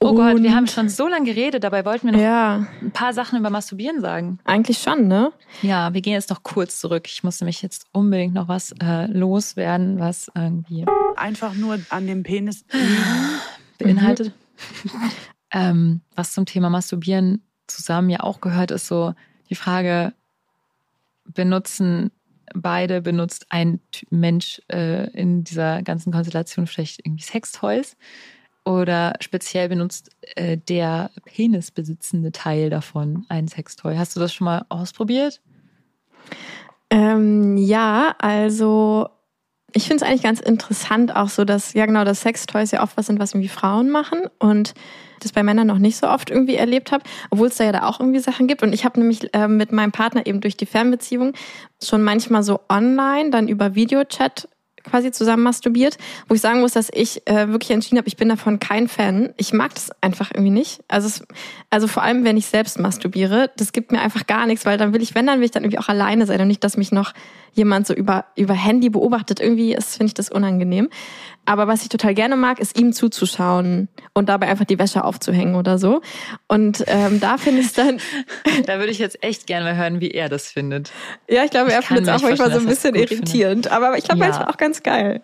Oh 0.00 0.14
Gott, 0.14 0.36
wir 0.40 0.48
Und- 0.50 0.54
haben 0.54 0.66
schon 0.68 0.88
so 0.88 1.08
lange 1.08 1.24
geredet, 1.26 1.64
dabei 1.64 1.84
wollten 1.84 2.06
wir 2.06 2.12
noch 2.12 2.20
Ja, 2.20 2.66
ein 2.80 2.92
paar 2.92 3.12
Sachen 3.12 3.38
über 3.38 3.50
Masturbieren 3.50 4.00
sagen. 4.00 4.38
eigentlich 4.44 4.78
schon, 4.78 5.08
ne? 5.08 5.32
Ja, 5.62 5.92
wir 5.92 6.00
gehen 6.02 6.12
jetzt 6.12 6.30
noch 6.30 6.42
kurz 6.44 6.78
zurück. 6.80 7.06
Ich 7.08 7.24
muss 7.24 7.40
nämlich 7.40 7.62
jetzt 7.62 7.86
unbedingt 7.92 8.32
noch 8.34 8.46
was 8.48 8.72
äh, 8.80 9.06
loswerden, 9.06 9.98
was 9.98 10.30
irgendwie 10.36 10.86
Einfach 11.16 11.54
nur 11.54 11.80
an 11.90 12.06
dem 12.06 12.22
Penis 12.22 12.64
beinhaltet. 13.78 14.32
ähm, 15.52 16.00
was 16.14 16.32
zum 16.32 16.46
Thema 16.46 16.70
Masturbieren 16.70 17.42
zusammen 17.66 18.10
ja 18.10 18.20
auch 18.20 18.40
gehört, 18.40 18.70
ist 18.70 18.86
so 18.86 19.14
die 19.50 19.54
Frage, 19.56 20.12
benutzen 21.34 22.10
beide, 22.54 23.02
benutzt 23.02 23.46
ein 23.50 23.80
Mensch 24.10 24.62
äh, 24.72 25.10
in 25.10 25.44
dieser 25.44 25.82
ganzen 25.82 26.12
Konstellation 26.12 26.66
vielleicht 26.66 27.04
irgendwie 27.04 27.24
Sextoys? 27.24 27.96
Oder 28.64 29.14
speziell 29.20 29.68
benutzt 29.68 30.10
äh, 30.36 30.58
der 30.58 31.10
penisbesitzende 31.24 32.32
Teil 32.32 32.68
davon 32.68 33.24
ein 33.28 33.48
Sextoy? 33.48 33.96
Hast 33.96 34.14
du 34.14 34.20
das 34.20 34.34
schon 34.34 34.44
mal 34.44 34.66
ausprobiert? 34.68 35.40
Ähm, 36.90 37.56
ja, 37.56 38.14
also 38.18 39.08
ich 39.72 39.86
finde 39.86 40.02
es 40.02 40.08
eigentlich 40.08 40.22
ganz 40.22 40.40
interessant 40.40 41.14
auch 41.14 41.28
so, 41.28 41.44
dass, 41.44 41.74
ja 41.74 41.86
genau, 41.86 42.04
dass 42.04 42.22
Sextoys 42.22 42.70
ja 42.70 42.82
oft 42.82 42.96
was 42.96 43.06
sind, 43.06 43.18
was 43.18 43.32
irgendwie 43.32 43.48
Frauen 43.48 43.90
machen 43.90 44.22
und 44.38 44.74
das 45.20 45.32
bei 45.32 45.42
Männern 45.42 45.66
noch 45.66 45.78
nicht 45.78 45.96
so 45.96 46.08
oft 46.08 46.30
irgendwie 46.30 46.54
erlebt 46.54 46.92
habe, 46.92 47.04
obwohl 47.30 47.48
es 47.48 47.56
da 47.56 47.64
ja 47.64 47.72
da 47.72 47.82
auch 47.86 48.00
irgendwie 48.00 48.20
Sachen 48.20 48.46
gibt. 48.46 48.62
Und 48.62 48.72
ich 48.72 48.84
habe 48.84 48.98
nämlich 49.00 49.28
ähm, 49.32 49.56
mit 49.56 49.72
meinem 49.72 49.92
Partner 49.92 50.26
eben 50.26 50.40
durch 50.40 50.56
die 50.56 50.66
Fernbeziehung 50.66 51.32
schon 51.82 52.02
manchmal 52.02 52.42
so 52.42 52.60
online, 52.68 53.30
dann 53.30 53.48
über 53.48 53.74
Videochat 53.74 54.48
quasi 54.84 55.10
zusammen 55.10 55.42
masturbiert, 55.42 55.98
wo 56.28 56.34
ich 56.34 56.40
sagen 56.40 56.60
muss, 56.60 56.72
dass 56.72 56.88
ich 56.92 57.26
äh, 57.26 57.48
wirklich 57.48 57.70
entschieden 57.70 57.98
habe, 57.98 58.08
ich 58.08 58.16
bin 58.16 58.28
davon 58.28 58.58
kein 58.58 58.88
Fan. 58.88 59.34
Ich 59.36 59.52
mag 59.52 59.74
das 59.74 59.90
einfach 60.00 60.30
irgendwie 60.32 60.50
nicht. 60.50 60.82
Also, 60.88 61.08
es, 61.08 61.26
also 61.68 61.86
vor 61.86 62.02
allem, 62.02 62.24
wenn 62.24 62.36
ich 62.36 62.46
selbst 62.46 62.78
masturbiere, 62.78 63.50
das 63.56 63.72
gibt 63.72 63.92
mir 63.92 64.00
einfach 64.00 64.26
gar 64.26 64.46
nichts, 64.46 64.64
weil 64.64 64.78
dann 64.78 64.94
will 64.94 65.02
ich, 65.02 65.14
wenn, 65.14 65.26
dann 65.26 65.40
will 65.40 65.46
ich 65.46 65.50
dann 65.50 65.64
irgendwie 65.64 65.78
auch 65.78 65.88
alleine 65.88 66.26
sein 66.26 66.40
und 66.40 66.48
nicht, 66.48 66.64
dass 66.64 66.76
mich 66.76 66.92
noch 66.92 67.12
jemand 67.52 67.86
so 67.86 67.94
über, 67.94 68.26
über 68.36 68.54
Handy 68.54 68.90
beobachtet. 68.90 69.40
Irgendwie 69.40 69.74
ist, 69.74 69.96
finde 69.96 70.06
ich 70.10 70.14
das 70.14 70.30
unangenehm. 70.30 70.88
Aber 71.44 71.66
was 71.66 71.82
ich 71.82 71.88
total 71.88 72.12
gerne 72.12 72.36
mag, 72.36 72.60
ist 72.60 72.78
ihm 72.78 72.92
zuzuschauen 72.92 73.88
und 74.12 74.28
dabei 74.28 74.48
einfach 74.48 74.66
die 74.66 74.78
Wäsche 74.78 75.02
aufzuhängen 75.04 75.54
oder 75.54 75.78
so. 75.78 76.02
Und 76.46 76.84
ähm, 76.88 77.20
da 77.20 77.38
finde 77.38 77.60
ich 77.60 77.68
es 77.68 77.72
dann, 77.72 77.98
Da 78.66 78.78
würde 78.78 78.90
ich 78.90 78.98
jetzt 78.98 79.22
echt 79.24 79.46
gerne 79.46 79.64
mal 79.64 79.76
hören, 79.76 80.00
wie 80.00 80.10
er 80.10 80.28
das 80.28 80.48
findet. 80.48 80.92
ja, 81.28 81.44
ich 81.44 81.50
glaube, 81.50 81.68
Ich 81.68 81.74
er 81.74 81.82
findet 81.82 82.06
es 82.08 82.10
auch 82.14 82.20
manchmal 82.28 82.52
so 82.52 82.58
ein 82.58 82.66
bisschen 82.66 82.94
irritierend. 82.94 83.70
Aber 83.72 83.96
ich 83.96 84.04
glaube, 84.04 84.20
Ja. 84.20 84.26
manchmal 84.28 84.48
auch 84.48 84.58
ganz 84.58 84.82
geil. 84.82 85.22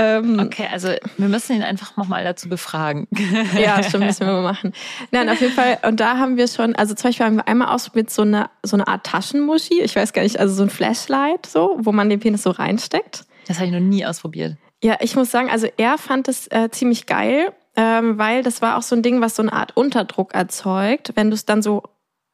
Ähm, 0.00 0.40
Okay, 0.40 0.66
also 0.72 0.88
wir 1.18 1.28
müssen 1.28 1.56
ihn 1.56 1.62
einfach 1.62 1.96
nochmal 1.96 2.24
dazu 2.24 2.48
befragen. 2.48 3.06
Ja, 3.60 3.82
stimmt, 3.82 4.06
müssen 4.06 4.26
wir 4.26 4.32
mal 4.32 4.42
machen. 4.42 4.72
Nein, 5.10 5.28
auf 5.28 5.40
jeden 5.40 5.52
Fall. 5.52 5.78
Und 5.86 6.00
da 6.00 6.16
haben 6.16 6.36
wir 6.36 6.48
schon, 6.48 6.74
also 6.74 6.94
zum 6.94 7.08
Beispiel 7.08 7.26
haben 7.26 7.36
wir 7.36 7.48
einmal 7.48 7.68
ausprobiert 7.68 8.10
so 8.10 8.22
eine, 8.22 8.48
so 8.62 8.76
eine 8.76 8.88
Art 8.88 9.04
Taschenmuschi. 9.04 9.82
Ich 9.82 9.96
weiß 9.96 10.12
gar 10.12 10.22
nicht, 10.22 10.40
also 10.40 10.54
so 10.54 10.62
ein 10.62 10.70
Flashlight, 10.70 11.46
so, 11.46 11.76
wo 11.80 11.92
man 11.92 12.08
den 12.08 12.20
Penis 12.20 12.42
so 12.42 12.50
reinsteckt. 12.50 13.24
Das 13.46 13.58
habe 13.58 13.66
ich 13.66 13.72
noch 13.72 13.80
nie 13.80 14.06
ausprobiert. 14.06 14.56
Ja, 14.82 14.96
ich 15.00 15.14
muss 15.16 15.30
sagen, 15.30 15.50
also 15.50 15.68
er 15.76 15.98
fand 15.98 16.28
es 16.28 16.46
äh, 16.48 16.70
ziemlich 16.70 17.06
geil, 17.06 17.52
ähm, 17.76 18.18
weil 18.18 18.42
das 18.42 18.62
war 18.62 18.78
auch 18.78 18.82
so 18.82 18.96
ein 18.96 19.02
Ding, 19.02 19.20
was 19.20 19.36
so 19.36 19.42
eine 19.42 19.52
Art 19.52 19.76
Unterdruck 19.76 20.34
erzeugt, 20.34 21.12
wenn 21.16 21.30
du 21.30 21.34
es 21.34 21.44
dann 21.44 21.60
so 21.60 21.82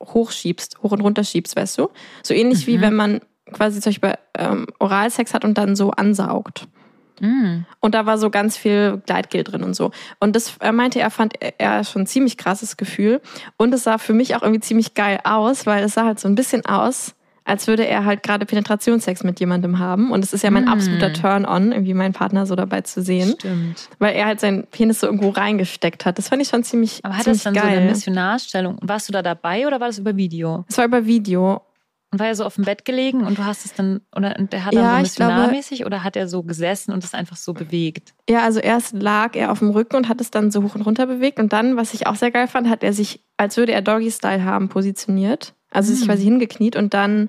hochschiebst, 0.02 0.82
hoch 0.82 0.92
und 0.92 1.00
runter 1.00 1.24
schiebst, 1.24 1.56
weißt 1.56 1.78
du? 1.78 1.88
So 2.22 2.34
ähnlich 2.34 2.66
wie 2.66 2.80
wenn 2.80 2.94
man 2.94 3.20
quasi 3.52 3.80
zum 3.80 3.90
Beispiel 3.90 4.14
ähm, 4.38 4.66
Oralsex 4.78 5.34
hat 5.34 5.44
und 5.44 5.56
dann 5.58 5.76
so 5.76 5.90
ansaugt. 5.90 6.68
Mm. 7.20 7.64
Und 7.80 7.94
da 7.94 8.06
war 8.06 8.18
so 8.18 8.30
ganz 8.30 8.56
viel 8.56 9.02
Gleitgel 9.06 9.44
drin 9.44 9.62
und 9.62 9.74
so. 9.74 9.90
Und 10.20 10.36
das 10.36 10.56
äh, 10.60 10.72
meinte 10.72 11.00
er, 11.00 11.10
fand 11.10 11.34
er 11.58 11.84
schon 11.84 12.02
ein 12.02 12.06
ziemlich 12.06 12.36
krasses 12.36 12.76
Gefühl. 12.76 13.20
Und 13.56 13.72
es 13.74 13.84
sah 13.84 13.98
für 13.98 14.12
mich 14.12 14.34
auch 14.36 14.42
irgendwie 14.42 14.60
ziemlich 14.60 14.94
geil 14.94 15.18
aus, 15.24 15.66
weil 15.66 15.84
es 15.84 15.94
sah 15.94 16.04
halt 16.04 16.20
so 16.20 16.28
ein 16.28 16.34
bisschen 16.34 16.64
aus, 16.66 17.14
als 17.44 17.68
würde 17.68 17.86
er 17.86 18.04
halt 18.04 18.24
gerade 18.24 18.44
Penetrationssex 18.44 19.22
mit 19.22 19.38
jemandem 19.38 19.78
haben. 19.78 20.10
Und 20.10 20.24
es 20.24 20.32
ist 20.32 20.42
ja 20.42 20.50
mein 20.50 20.64
Mm. 20.64 20.68
absoluter 20.68 21.12
Turn-on, 21.12 21.70
irgendwie 21.72 21.94
meinen 21.94 22.12
Partner 22.12 22.44
so 22.44 22.56
dabei 22.56 22.80
zu 22.80 23.02
sehen. 23.02 23.34
Stimmt. 23.38 23.88
Weil 24.00 24.16
er 24.16 24.26
halt 24.26 24.40
seinen 24.40 24.66
Penis 24.66 24.98
so 25.00 25.06
irgendwo 25.06 25.28
reingesteckt 25.30 26.04
hat. 26.06 26.18
Das 26.18 26.28
fand 26.28 26.42
ich 26.42 26.48
schon 26.48 26.64
ziemlich, 26.64 27.04
Aber 27.04 27.16
hat 27.16 27.26
das 27.26 27.44
dann 27.44 27.54
geil. 27.54 27.62
so 27.62 27.68
eine 27.68 27.90
Missionarstellung? 27.90 28.78
Warst 28.82 29.08
du 29.08 29.12
da 29.12 29.22
dabei 29.22 29.66
oder 29.66 29.78
war 29.80 29.86
das 29.86 29.98
über 29.98 30.16
Video? 30.16 30.64
es 30.68 30.76
war 30.76 30.84
über 30.86 31.06
Video. 31.06 31.62
Und 32.16 32.20
war 32.20 32.28
er 32.28 32.34
so 32.34 32.46
auf 32.46 32.54
dem 32.54 32.64
Bett 32.64 32.86
gelegen 32.86 33.24
und 33.26 33.36
du 33.36 33.44
hast 33.44 33.66
es 33.66 33.74
dann, 33.74 34.00
oder 34.16 34.36
und 34.38 34.50
der 34.54 34.64
hat 34.64 34.74
dann 34.74 34.82
Ja, 34.82 34.96
so 35.00 35.04
ich 35.04 35.14
glaube- 35.16 35.32
missionarmäßig 35.34 35.84
oder 35.84 36.02
hat 36.02 36.16
er 36.16 36.28
so 36.28 36.42
gesessen 36.42 36.92
und 36.92 37.04
es 37.04 37.12
einfach 37.12 37.36
so 37.36 37.52
bewegt? 37.52 38.14
Ja, 38.26 38.42
also 38.42 38.58
erst 38.58 38.94
lag 38.94 39.36
er 39.36 39.52
auf 39.52 39.58
dem 39.58 39.68
Rücken 39.68 39.96
und 39.96 40.08
hat 40.08 40.22
es 40.22 40.30
dann 40.30 40.50
so 40.50 40.62
hoch 40.62 40.74
und 40.74 40.80
runter 40.80 41.06
bewegt. 41.06 41.38
Und 41.38 41.52
dann, 41.52 41.76
was 41.76 41.92
ich 41.92 42.06
auch 42.06 42.14
sehr 42.14 42.30
geil 42.30 42.48
fand, 42.48 42.70
hat 42.70 42.82
er 42.82 42.94
sich, 42.94 43.22
als 43.36 43.58
würde 43.58 43.72
er 43.72 43.82
Doggy-Style 43.82 44.44
haben, 44.44 44.70
positioniert. 44.70 45.52
Also 45.70 45.92
sich 45.92 46.04
Mhm. 46.04 46.08
quasi 46.10 46.24
hingekniet 46.24 46.74
und 46.74 46.94
dann 46.94 47.28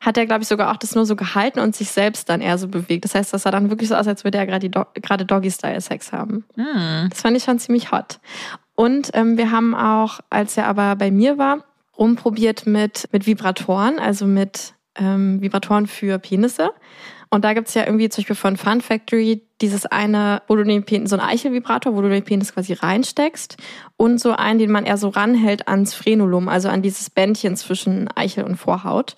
hat 0.00 0.18
er, 0.18 0.26
glaube 0.26 0.42
ich, 0.42 0.48
sogar 0.48 0.72
auch 0.72 0.76
das 0.78 0.96
nur 0.96 1.06
so 1.06 1.14
gehalten 1.14 1.60
und 1.60 1.76
sich 1.76 1.90
selbst 1.92 2.28
dann 2.28 2.40
eher 2.40 2.58
so 2.58 2.66
bewegt. 2.66 3.04
Das 3.04 3.14
heißt, 3.14 3.32
das 3.32 3.44
sah 3.44 3.52
dann 3.52 3.70
wirklich 3.70 3.88
so 3.88 3.94
aus, 3.94 4.08
als 4.08 4.24
würde 4.24 4.38
er 4.38 4.46
gerade 4.46 4.68
Do 4.68 4.84
Doggy-Style-Sex 5.24 6.12
haben. 6.12 6.44
Hm. 6.56 7.06
Das 7.10 7.20
fand 7.20 7.36
ich 7.36 7.44
schon 7.44 7.60
ziemlich 7.60 7.92
hot. 7.92 8.18
Und 8.74 9.10
ähm, 9.14 9.38
wir 9.38 9.52
haben 9.52 9.74
auch, 9.76 10.18
als 10.28 10.56
er 10.56 10.66
aber 10.66 10.96
bei 10.96 11.10
mir 11.12 11.38
war, 11.38 11.64
rumprobiert 11.98 12.66
mit, 12.66 13.08
mit 13.12 13.26
Vibratoren, 13.26 13.98
also 13.98 14.26
mit 14.26 14.74
ähm, 14.96 15.40
Vibratoren 15.40 15.86
für 15.86 16.18
Penisse. 16.18 16.70
Und 17.30 17.44
da 17.44 17.52
gibt's 17.52 17.74
ja 17.74 17.84
irgendwie 17.84 18.08
zum 18.08 18.22
Beispiel 18.22 18.36
von 18.36 18.56
Fun 18.56 18.80
Factory 18.80 19.42
dieses 19.60 19.86
eine, 19.86 20.42
wo 20.46 20.54
du 20.54 20.62
den 20.62 20.84
Penis, 20.84 21.10
so 21.10 21.16
ein 21.16 21.20
Eichelvibrator, 21.22 21.96
wo 21.96 22.02
du 22.02 22.08
den 22.08 22.22
Penis 22.22 22.52
quasi 22.54 22.74
reinsteckst 22.74 23.56
und 23.96 24.20
so 24.20 24.32
einen, 24.32 24.60
den 24.60 24.70
man 24.70 24.84
eher 24.86 24.98
so 24.98 25.08
ranhält 25.08 25.66
ans 25.66 25.94
Frenulum, 25.94 26.48
also 26.48 26.68
an 26.68 26.82
dieses 26.82 27.10
Bändchen 27.10 27.56
zwischen 27.56 28.08
Eichel 28.14 28.44
und 28.44 28.56
Vorhaut. 28.56 29.16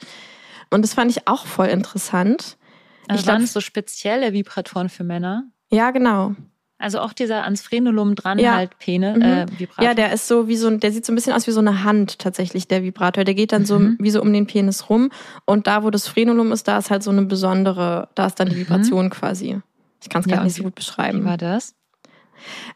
Und 0.71 0.83
das 0.83 0.95
fand 0.95 1.11
ich 1.11 1.29
auch 1.29 1.45
voll 1.47 1.67
interessant. 1.67 2.57
Also 3.07 3.21
Ich 3.21 3.25
glaub- 3.25 3.35
waren 3.35 3.43
es 3.43 3.53
so 3.53 3.61
spezielle 3.61 4.33
Vibratoren 4.33 4.89
für 4.89 5.05
Männer? 5.05 5.45
Ja, 5.71 5.91
genau. 5.91 6.35
Also 6.79 7.01
auch 7.01 7.13
dieser 7.15 7.45
ans 7.45 7.63
Frenulum 7.63 8.15
dran 8.15 8.39
Ja. 8.39 8.55
halt 8.55 8.79
Pene, 8.79 9.15
Mhm. 9.17 9.23
äh, 9.23 9.47
Vibrator. 9.59 9.85
Ja, 9.85 9.95
der 9.95 10.13
ist 10.13 10.29
so 10.29 10.47
wie 10.47 10.57
so 10.57 10.69
ein, 10.69 10.79
der 10.81 10.93
sieht 10.93 11.07
so 11.07 11.13
ein 11.13 11.15
bisschen 11.17 11.33
aus 11.33 11.47
wie 11.47 11.51
so 11.53 11.61
eine 11.61 11.85
Hand 11.85 12.19
tatsächlich, 12.19 12.69
der 12.69 12.83
Vibrator. 12.83 13.25
Der 13.25 13.35
geht 13.35 13.53
dann 13.53 13.65
so 13.65 13.79
Mhm. 13.79 13.97
wie 13.99 14.11
so 14.11 14.21
um 14.21 14.31
den 14.33 14.47
Penis 14.47 14.91
rum. 14.91 15.11
Und 15.47 15.67
da, 15.67 15.83
wo 15.85 15.91
das 15.91 16.07
Frenulum 16.07 16.53
ist, 16.53 16.69
da 16.69 16.77
ist 16.79 16.91
halt 16.91 17.03
so 17.03 17.11
eine 17.11 17.23
besondere, 17.23 18.09
da 18.15 18.27
ist 18.27 18.39
dann 18.39 18.49
die 18.51 18.57
Mhm. 18.57 18.61
Vibration 18.61 19.09
quasi. 19.11 19.61
Ich 20.03 20.11
kann 20.11 20.21
es 20.21 20.27
Ja, 20.27 20.33
gar 20.37 20.41
und 20.41 20.45
nicht 20.49 20.55
so 20.57 20.61
wie- 20.61 20.65
gut 20.65 20.73
Wie 20.75 20.81
beschreiben. 20.81 21.25
war 21.25 21.39
das? 21.39 21.75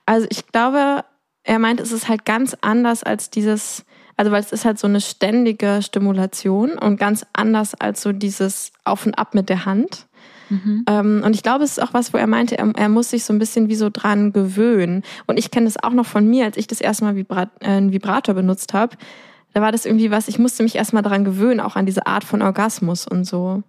Also 0.07 0.27
ich 0.31 0.47
glaube, 0.47 1.05
er 1.45 1.59
meint, 1.59 1.81
es 1.81 1.93
ist 1.93 2.09
halt 2.09 2.25
ganz 2.25 2.57
anders 2.63 3.03
als 3.03 3.29
dieses, 3.31 3.85
also 4.17 4.33
weil 4.33 4.41
es 4.41 4.53
ist 4.53 4.65
halt 4.65 4.79
so 4.79 4.87
eine 4.87 5.01
ständige 5.03 5.81
Stimulation 5.83 6.73
und 6.79 6.97
ganz 6.99 7.27
anders 7.35 7.75
als 7.75 8.01
so 8.03 8.13
dieses 8.13 8.73
Auf 8.85 9.05
und 9.07 9.15
Ab 9.19 9.35
mit 9.35 9.49
der 9.51 9.67
Hand. 9.67 10.07
Mhm. 10.51 10.85
Ähm, 10.89 11.23
und 11.25 11.35
ich 11.35 11.43
glaube, 11.43 11.65
es 11.65 11.73
ist 11.73 11.83
auch 11.83 11.95
was, 11.95 12.13
wo 12.13 12.19
er 12.19 12.27
meinte, 12.27 12.59
er, 12.59 12.71
er 12.77 12.89
muss 12.89 13.11
sich 13.11 13.25
so 13.25 13.33
ein 13.33 13.39
bisschen 13.39 13.69
wie 13.69 13.77
so 13.77 13.89
dran 13.91 14.33
gewöhnen. 14.33 15.03
Und 15.27 15.39
ich 15.39 15.51
kenne 15.51 15.67
das 15.67 15.83
auch 15.83 15.93
noch 15.93 16.07
von 16.07 16.27
mir, 16.27 16.45
als 16.45 16.57
ich 16.57 16.67
das 16.67 16.81
erste 16.81 17.05
Mal 17.05 17.17
Vibrat 17.17 17.51
äh, 17.61 17.69
einen 17.69 17.93
Vibrator 17.93 18.35
benutzt 18.35 18.75
habe. 18.75 18.97
Da 19.55 19.63
war 19.63 19.73
das 19.73 19.87
irgendwie 19.87 20.11
was, 20.11 20.29
ich 20.29 20.39
musste 20.39 20.63
mich 20.63 20.77
erstmal 20.77 21.03
daran 21.03 21.25
gewöhnen, 21.25 21.61
auch 21.61 21.77
an 21.77 21.87
diese 21.87 22.07
Art 22.07 22.25
von 22.25 22.43
Orgasmus 22.43 23.07
und 23.09 23.25
so. 23.25 23.63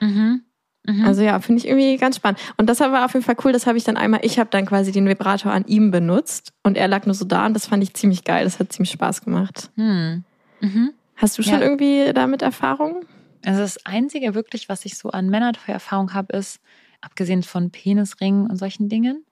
Mhm. 0.00 0.42
Mhm. 0.84 1.04
Also 1.04 1.22
ja, 1.22 1.38
finde 1.40 1.60
ich 1.60 1.68
irgendwie 1.68 1.96
ganz 1.96 2.16
spannend. 2.16 2.40
Und 2.56 2.68
das 2.68 2.80
war 2.80 3.04
auf 3.04 3.14
jeden 3.14 3.24
Fall 3.24 3.36
cool, 3.44 3.52
das 3.52 3.66
habe 3.66 3.78
ich 3.78 3.84
dann 3.84 3.96
einmal, 3.96 4.20
ich 4.24 4.38
habe 4.38 4.50
dann 4.50 4.66
quasi 4.66 4.90
den 4.90 5.08
Vibrator 5.08 5.52
an 5.52 5.64
ihm 5.66 5.90
benutzt 5.90 6.52
und 6.64 6.76
er 6.76 6.88
lag 6.88 7.06
nur 7.06 7.14
so 7.14 7.24
da 7.24 7.46
und 7.46 7.54
das 7.54 7.66
fand 7.66 7.82
ich 7.82 7.94
ziemlich 7.94 8.24
geil. 8.24 8.44
Das 8.44 8.58
hat 8.58 8.72
ziemlich 8.72 8.90
Spaß 8.90 9.22
gemacht. 9.22 9.70
hm. 9.76 10.24
mhm. 10.60 10.90
Hast 11.16 11.38
du 11.38 11.42
schon 11.44 11.60
Ja. 11.60 11.60
irgendwie 11.60 12.12
damit 12.12 12.42
Erfahrung? 12.42 13.04
Also 13.44 13.60
das 13.60 13.84
Einzige 13.86 14.34
wirklich, 14.34 14.68
was 14.68 14.84
ich 14.84 14.96
so 14.96 15.10
an 15.10 15.28
Männertoy-Erfahrung 15.30 16.14
habe, 16.14 16.36
ist, 16.36 16.60
abgesehen 17.00 17.42
von 17.42 17.70
Penisringen 17.70 18.46
und 18.48 18.56
solchen 18.56 18.88
Dingen, 18.88 19.24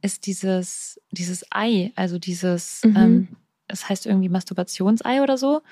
ist 0.00 0.26
dieses, 0.26 1.00
dieses 1.12 1.44
Ei, 1.50 1.92
also 1.94 2.18
dieses, 2.18 2.82
Mhm. 2.84 2.96
ähm, 2.96 3.28
es 3.68 3.88
heißt 3.88 4.06
irgendwie 4.06 4.28
Masturbationsei 4.28 5.22
oder 5.22 5.38
so. 5.38 5.62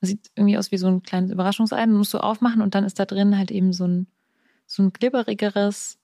Sieht 0.00 0.30
irgendwie 0.34 0.58
aus 0.58 0.70
wie 0.72 0.78
so 0.78 0.86
ein 0.88 1.02
kleines 1.02 1.30
Überraschungsei, 1.30 1.76
dann 1.80 1.92
musst 1.92 2.12
du 2.14 2.18
aufmachen 2.18 2.62
und 2.62 2.74
dann 2.74 2.84
ist 2.84 2.98
da 2.98 3.04
drin 3.04 3.38
halt 3.38 3.50
eben 3.50 3.72
so 3.72 3.86
ein, 3.86 4.06
so 4.66 4.82
ein 4.82 4.92
glibberigeres, 4.92 5.98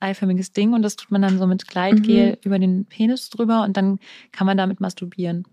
eiförmiges 0.00 0.52
Ding 0.52 0.74
und 0.74 0.82
das 0.82 0.96
tut 0.96 1.10
man 1.10 1.22
dann 1.22 1.38
so 1.38 1.46
mit 1.46 1.66
Gleitgel 1.66 2.32
Mhm. 2.32 2.36
über 2.44 2.58
den 2.58 2.84
Penis 2.84 3.30
drüber 3.30 3.62
und 3.62 3.76
dann 3.76 3.98
kann 4.32 4.46
man 4.46 4.56
damit 4.58 4.80
masturbieren. 4.80 5.44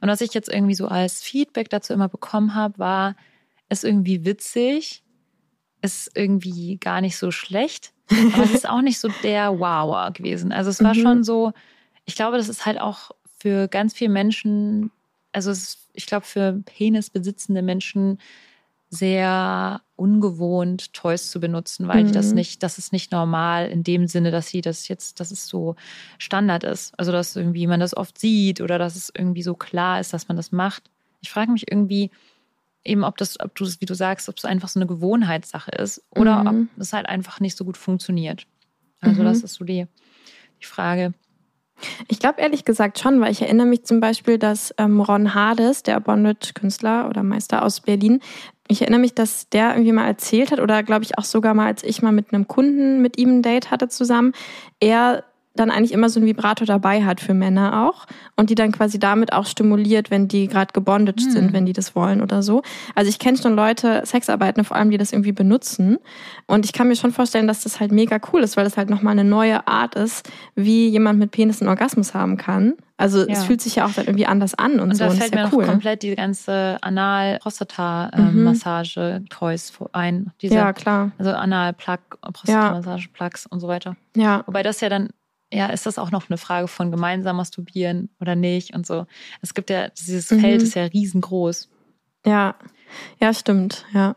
Und 0.00 0.08
was 0.08 0.20
ich 0.22 0.32
jetzt 0.34 0.48
irgendwie 0.52 0.74
so 0.74 0.88
als 0.88 1.22
Feedback 1.22 1.68
dazu 1.70 1.92
immer 1.92 2.08
bekommen 2.08 2.54
habe, 2.54 2.78
war, 2.78 3.16
ist 3.70 3.84
irgendwie 3.84 4.24
witzig, 4.24 5.02
ist 5.82 6.10
irgendwie 6.14 6.76
gar 6.76 7.00
nicht 7.00 7.16
so 7.16 7.30
schlecht, 7.30 7.92
aber 8.34 8.44
es 8.44 8.50
ist 8.52 8.68
auch 8.68 8.82
nicht 8.82 8.98
so 9.00 9.08
der 9.08 9.58
Wower 9.58 10.10
gewesen. 10.12 10.52
Also 10.52 10.70
es 10.70 10.80
war 10.80 10.94
Mhm. 10.94 11.00
schon 11.00 11.24
so, 11.24 11.52
ich 12.04 12.14
glaube, 12.16 12.36
das 12.36 12.48
ist 12.48 12.66
halt 12.66 12.80
auch 12.80 13.12
für 13.38 13.68
ganz 13.68 13.94
viele 13.94 14.10
Menschen, 14.10 14.90
also 15.32 15.50
es 15.50 15.60
ist, 15.62 15.78
ich 15.94 16.06
glaube, 16.06 16.26
für 16.26 16.60
penisbesitzende 16.66 17.62
Menschen 17.62 18.18
sehr 18.92 19.80
ungewohnt, 19.94 20.92
Toys 20.92 21.30
zu 21.30 21.38
benutzen, 21.38 21.86
weil 21.86 22.04
die 22.04 22.10
das 22.12 22.30
Mhm. 22.30 22.34
nicht, 22.34 22.62
das 22.64 22.76
ist 22.76 22.92
nicht 22.92 23.12
normal 23.12 23.68
in 23.68 23.84
dem 23.84 24.08
Sinne, 24.08 24.32
dass 24.32 24.48
sie 24.48 24.62
das 24.62 24.88
jetzt, 24.88 25.20
dass 25.20 25.30
es 25.30 25.46
so 25.46 25.76
Standard 26.18 26.64
ist. 26.64 26.98
Also 26.98 27.12
dass 27.12 27.36
irgendwie 27.36 27.68
man 27.68 27.78
das 27.80 27.96
oft 27.96 28.18
sieht 28.18 28.60
oder 28.60 28.78
dass 28.78 28.96
es 28.96 29.12
irgendwie 29.16 29.42
so 29.44 29.54
klar 29.54 30.00
ist, 30.00 30.12
dass 30.12 30.26
man 30.26 30.36
das 30.36 30.50
macht. 30.50 30.90
Ich 31.20 31.30
frage 31.30 31.52
mich 31.52 31.70
irgendwie 31.70 32.10
eben, 32.84 33.04
ob 33.04 33.16
das, 33.18 33.38
ob 33.40 33.54
du 33.54 33.64
es, 33.64 33.80
wie 33.80 33.86
du 33.86 33.94
sagst, 33.94 34.28
ob 34.28 34.36
es 34.38 34.44
einfach 34.44 34.68
so 34.68 34.78
eine 34.80 34.86
Gewohnheitssache 34.86 35.70
ist 35.72 36.02
oder 36.10 36.44
Mhm. 36.44 36.68
ob 36.76 36.80
es 36.80 36.92
halt 36.92 37.06
einfach 37.06 37.40
nicht 37.40 37.56
so 37.56 37.64
gut 37.64 37.76
funktioniert. 37.76 38.46
Also 39.00 39.22
Mhm. 39.22 39.26
das 39.26 39.42
ist 39.42 39.54
so 39.54 39.64
die, 39.64 39.86
die 40.60 40.66
Frage. 40.66 41.12
Ich 42.08 42.18
glaube 42.18 42.40
ehrlich 42.42 42.64
gesagt 42.66 42.98
schon, 42.98 43.20
weil 43.20 43.32
ich 43.32 43.40
erinnere 43.40 43.66
mich 43.66 43.84
zum 43.84 44.00
Beispiel, 44.00 44.36
dass 44.38 44.74
ähm, 44.76 45.00
Ron 45.00 45.34
Hades, 45.34 45.82
der 45.82 45.98
Bondage-Künstler 46.00 47.08
oder 47.08 47.22
Meister 47.22 47.64
aus 47.64 47.80
Berlin, 47.80 48.20
ich 48.68 48.82
erinnere 48.82 49.00
mich, 49.00 49.14
dass 49.14 49.48
der 49.48 49.70
irgendwie 49.72 49.92
mal 49.92 50.06
erzählt 50.06 50.52
hat 50.52 50.60
oder 50.60 50.82
glaube 50.82 51.04
ich 51.04 51.16
auch 51.18 51.24
sogar 51.24 51.54
mal, 51.54 51.66
als 51.66 51.82
ich 51.82 52.02
mal 52.02 52.12
mit 52.12 52.32
einem 52.32 52.46
Kunden 52.46 53.00
mit 53.00 53.18
ihm 53.18 53.38
ein 53.38 53.42
Date 53.42 53.70
hatte 53.70 53.88
zusammen, 53.88 54.32
er 54.78 55.24
dann 55.54 55.70
eigentlich 55.70 55.92
immer 55.92 56.08
so 56.08 56.20
einen 56.20 56.26
Vibrator 56.28 56.64
dabei 56.66 57.04
hat 57.04 57.20
für 57.20 57.34
Männer 57.34 57.88
auch 57.88 58.06
und 58.36 58.50
die 58.50 58.54
dann 58.54 58.70
quasi 58.70 58.98
damit 59.00 59.32
auch 59.32 59.46
stimuliert, 59.46 60.10
wenn 60.10 60.28
die 60.28 60.46
gerade 60.46 60.72
gebondaged 60.72 61.22
Hm. 61.26 61.30
sind, 61.32 61.52
wenn 61.52 61.66
die 61.66 61.72
das 61.72 61.96
wollen 61.96 62.22
oder 62.22 62.42
so. 62.42 62.62
Also 62.94 63.08
ich 63.08 63.18
kenne 63.18 63.36
schon 63.36 63.56
Leute, 63.56 64.02
Sexarbeitende 64.06 64.64
vor 64.66 64.76
allem, 64.76 64.90
die 64.90 64.98
das 64.98 65.12
irgendwie 65.12 65.32
benutzen 65.32 65.98
und 66.46 66.64
ich 66.64 66.72
kann 66.72 66.86
mir 66.88 66.94
schon 66.96 67.12
vorstellen, 67.12 67.48
dass 67.48 67.62
das 67.62 67.80
halt 67.80 67.90
mega 67.90 68.18
cool 68.32 68.42
ist, 68.42 68.56
weil 68.56 68.64
das 68.64 68.76
halt 68.76 68.90
nochmal 68.90 69.12
eine 69.12 69.24
neue 69.24 69.66
Art 69.66 69.96
ist, 69.96 70.30
wie 70.54 70.88
jemand 70.88 71.18
mit 71.18 71.32
Penis 71.32 71.60
einen 71.60 71.68
Orgasmus 71.68 72.14
haben 72.14 72.36
kann. 72.36 72.74
Also 72.96 73.20
Ja. 73.26 73.32
es 73.32 73.44
fühlt 73.44 73.60
sich 73.62 73.76
ja 73.76 73.86
auch 73.86 73.92
dann 73.92 74.06
irgendwie 74.06 74.26
anders 74.26 74.54
an 74.54 74.74
und, 74.74 74.90
Und 74.90 74.94
so 74.94 75.04
da 75.04 75.10
und 75.10 75.16
fällt 75.16 75.32
ist 75.32 75.38
ja 75.38 75.46
mir 75.48 75.52
cool. 75.54 75.64
komplett 75.66 76.02
die 76.02 76.14
ganze 76.14 76.74
Mhm. 76.74 76.78
Anal-Prostata-Massage-Toys 78.50 79.72
ein. 79.92 80.30
Diese, 80.42 80.54
ja, 80.54 80.72
klar. 80.72 81.10
Also 81.18 81.32
Anal-Plug, 81.32 81.98
Prostata-Massage-Plugs 82.32 83.46
und 83.46 83.60
so 83.60 83.68
weiter. 83.68 83.96
Ja, 84.16 84.42
Wobei 84.46 84.62
das 84.62 84.80
ja 84.80 84.88
dann, 84.88 85.08
ja, 85.52 85.66
ist 85.66 85.86
das 85.86 85.98
auch 85.98 86.10
noch 86.10 86.28
eine 86.30 86.38
Frage 86.38 86.68
von 86.68 86.90
gemeinsam 86.90 87.36
masturbieren 87.36 88.08
oder 88.20 88.36
nicht 88.36 88.74
und 88.74 88.86
so. 88.86 89.06
Es 89.42 89.54
gibt 89.54 89.70
ja, 89.70 89.88
dieses 89.88 90.30
Mhm. 90.30 90.40
Feld 90.40 90.62
ist 90.62 90.74
ja 90.74 90.84
riesengroß. 90.84 91.68
ja. 92.26 92.54
Ja, 93.20 93.32
stimmt. 93.32 93.84
Ja. 93.92 94.16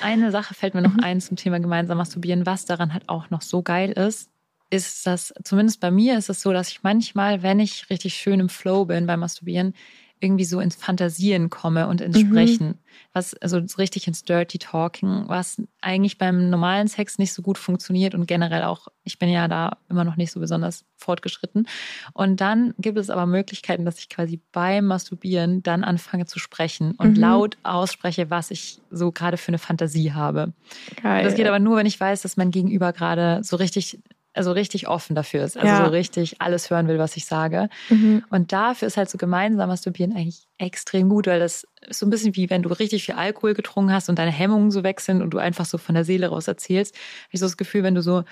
Eine 0.00 0.30
Sache 0.30 0.54
fällt 0.54 0.72
mir 0.72 0.80
noch 0.80 0.96
ein 1.02 1.20
zum 1.20 1.36
Thema 1.36 1.60
gemeinsam 1.60 1.98
masturbieren, 1.98 2.46
was 2.46 2.64
daran 2.64 2.94
halt 2.94 3.10
auch 3.10 3.28
noch 3.28 3.42
so 3.42 3.62
geil 3.62 3.92
ist, 3.92 4.30
ist, 4.70 5.06
dass 5.06 5.34
zumindest 5.44 5.80
bei 5.80 5.90
mir 5.90 6.16
ist 6.16 6.30
es 6.30 6.40
so, 6.40 6.50
dass 6.52 6.70
ich 6.70 6.82
manchmal, 6.82 7.42
wenn 7.42 7.60
ich 7.60 7.90
richtig 7.90 8.14
schön 8.14 8.40
im 8.40 8.48
Flow 8.48 8.86
bin 8.86 9.06
beim 9.06 9.20
Masturbieren, 9.20 9.74
irgendwie 10.20 10.44
so 10.44 10.60
ins 10.60 10.76
Fantasieren 10.76 11.50
komme 11.50 11.88
und 11.88 12.00
ins 12.00 12.22
Mhm. 12.22 12.28
Sprechen. 12.30 12.78
Was, 13.12 13.34
also 13.34 13.60
so 13.66 13.76
richtig 13.76 14.06
ins 14.08 14.24
Dirty 14.24 14.58
Talking, 14.58 15.24
was 15.26 15.60
eigentlich 15.82 16.16
beim 16.16 16.48
normalen 16.48 16.88
Sex 16.88 17.18
nicht 17.18 17.32
so 17.34 17.42
gut 17.42 17.58
funktioniert 17.58 18.14
und 18.14 18.26
generell 18.26 18.62
auch, 18.64 18.88
ich 19.04 19.18
bin 19.18 19.28
ja 19.28 19.48
da 19.48 19.76
immer 19.90 20.04
noch 20.04 20.16
nicht 20.16 20.32
so 20.32 20.40
besonders 20.40 20.84
fortgeschritten. 20.96 21.68
Und 22.14 22.40
dann 22.40 22.74
gibt 22.78 22.96
es 22.98 23.10
aber 23.10 23.26
Möglichkeiten, 23.26 23.84
dass 23.84 23.98
ich 23.98 24.08
quasi 24.08 24.40
beim 24.52 24.86
Masturbieren 24.86 25.62
dann 25.62 25.84
anfange 25.84 26.24
zu 26.26 26.38
sprechen 26.38 26.92
und 26.96 27.16
Mhm. 27.16 27.22
laut 27.22 27.58
ausspreche, 27.62 28.30
was 28.30 28.50
ich 28.50 28.78
so 28.90 29.12
gerade 29.12 29.36
für 29.36 29.48
eine 29.48 29.58
Fantasie 29.58 30.12
habe. 30.12 30.54
Geil. 31.02 31.22
Das 31.24 31.34
geht 31.34 31.46
aber 31.46 31.58
nur, 31.58 31.76
wenn 31.76 31.86
ich 31.86 32.00
weiß, 32.00 32.22
dass 32.22 32.36
mein 32.38 32.50
Gegenüber 32.50 32.92
gerade 32.94 33.44
so 33.44 33.56
richtig, 33.56 34.00
also 34.36 34.52
richtig 34.52 34.88
offen 34.88 35.14
dafür 35.14 35.44
ist. 35.44 35.56
Also 35.56 35.66
Ja. 35.74 35.84
so 35.86 35.90
richtig 35.90 36.40
alles 36.40 36.70
hören 36.70 36.88
will, 36.88 36.98
was 36.98 37.16
ich 37.16 37.24
sage. 37.26 37.68
Mhm. 37.90 38.22
Und 38.30 38.52
dafür 38.52 38.88
ist 38.88 38.96
halt 38.96 39.08
so 39.10 39.18
gemeinsam 39.18 39.68
Masturbieren 39.68 40.12
eigentlich 40.14 40.46
extrem 40.58 41.08
gut, 41.08 41.26
weil 41.26 41.40
das 41.40 41.66
ist 41.88 41.98
so 42.00 42.06
ein 42.06 42.10
bisschen 42.10 42.36
wie 42.36 42.50
wenn 42.50 42.62
du 42.62 42.68
richtig 42.70 43.04
viel 43.04 43.14
Alkohol 43.14 43.54
getrunken 43.54 43.92
hast 43.92 44.08
und 44.08 44.18
deine 44.18 44.30
Hemmungen 44.32 44.70
so 44.70 44.82
weg 44.82 45.00
sind 45.00 45.22
und 45.22 45.30
du 45.30 45.38
einfach 45.38 45.64
so 45.64 45.78
von 45.78 45.94
der 45.94 46.04
Seele 46.04 46.28
raus 46.28 46.48
erzählst. 46.48 46.94
Habe 46.94 47.30
ich 47.32 47.40
so 47.40 47.46
das 47.46 47.56
Gefühl, 47.56 47.82
wenn 47.82 47.94
du 47.94 48.02
so 48.02 48.24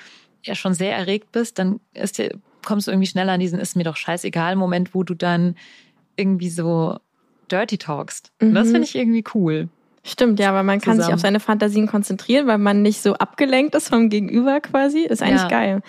ja 0.45 0.55
schon 0.55 0.75
sehr 0.75 0.95
erregt 0.97 1.33
bist, 1.33 1.59
dann 1.59 1.81
ist 1.95 2.19
dir, 2.19 2.39
kommst 2.65 2.87
du 2.87 2.91
irgendwie 2.91 3.07
schneller 3.09 3.33
an 3.33 3.41
diesen 3.41 3.59
ist 3.59 3.77
mir 3.77 3.85
doch 3.85 3.97
scheißegal 3.97 4.57
Moment, 4.57 4.95
wo 4.95 5.03
du 5.03 5.15
dann 5.15 5.57
irgendwie 6.17 6.51
so 6.51 6.99
dirty 7.51 7.79
talkst. 7.79 8.33
Und 8.41 8.55
das 8.55 8.69
Mhm. 8.69 8.73
finde 8.73 8.89
ich 8.89 8.95
irgendwie 8.95 9.25
cool. 9.35 9.69
Stimmt, 10.07 10.39
ja, 10.39 10.53
weil 10.53 10.65
man 10.65 10.81
kann 10.81 10.95
sich 10.97 11.01
Zusammen. 11.05 11.15
auf 11.15 11.21
seine 11.21 11.41
Fantasien 11.41 11.87
konzentrieren, 11.87 12.47
weil 12.47 12.59
man 12.59 12.83
nicht 12.83 13.01
so 13.01 13.15
abgelenkt 13.15 13.75
ist 13.75 13.89
vom 13.89 14.11
Gegenüber 14.11 14.61
quasi. 14.61 15.01
Ist 15.01 15.23
eigentlich 15.23 15.41
Ja. 15.43 15.49
geil. 15.49 15.83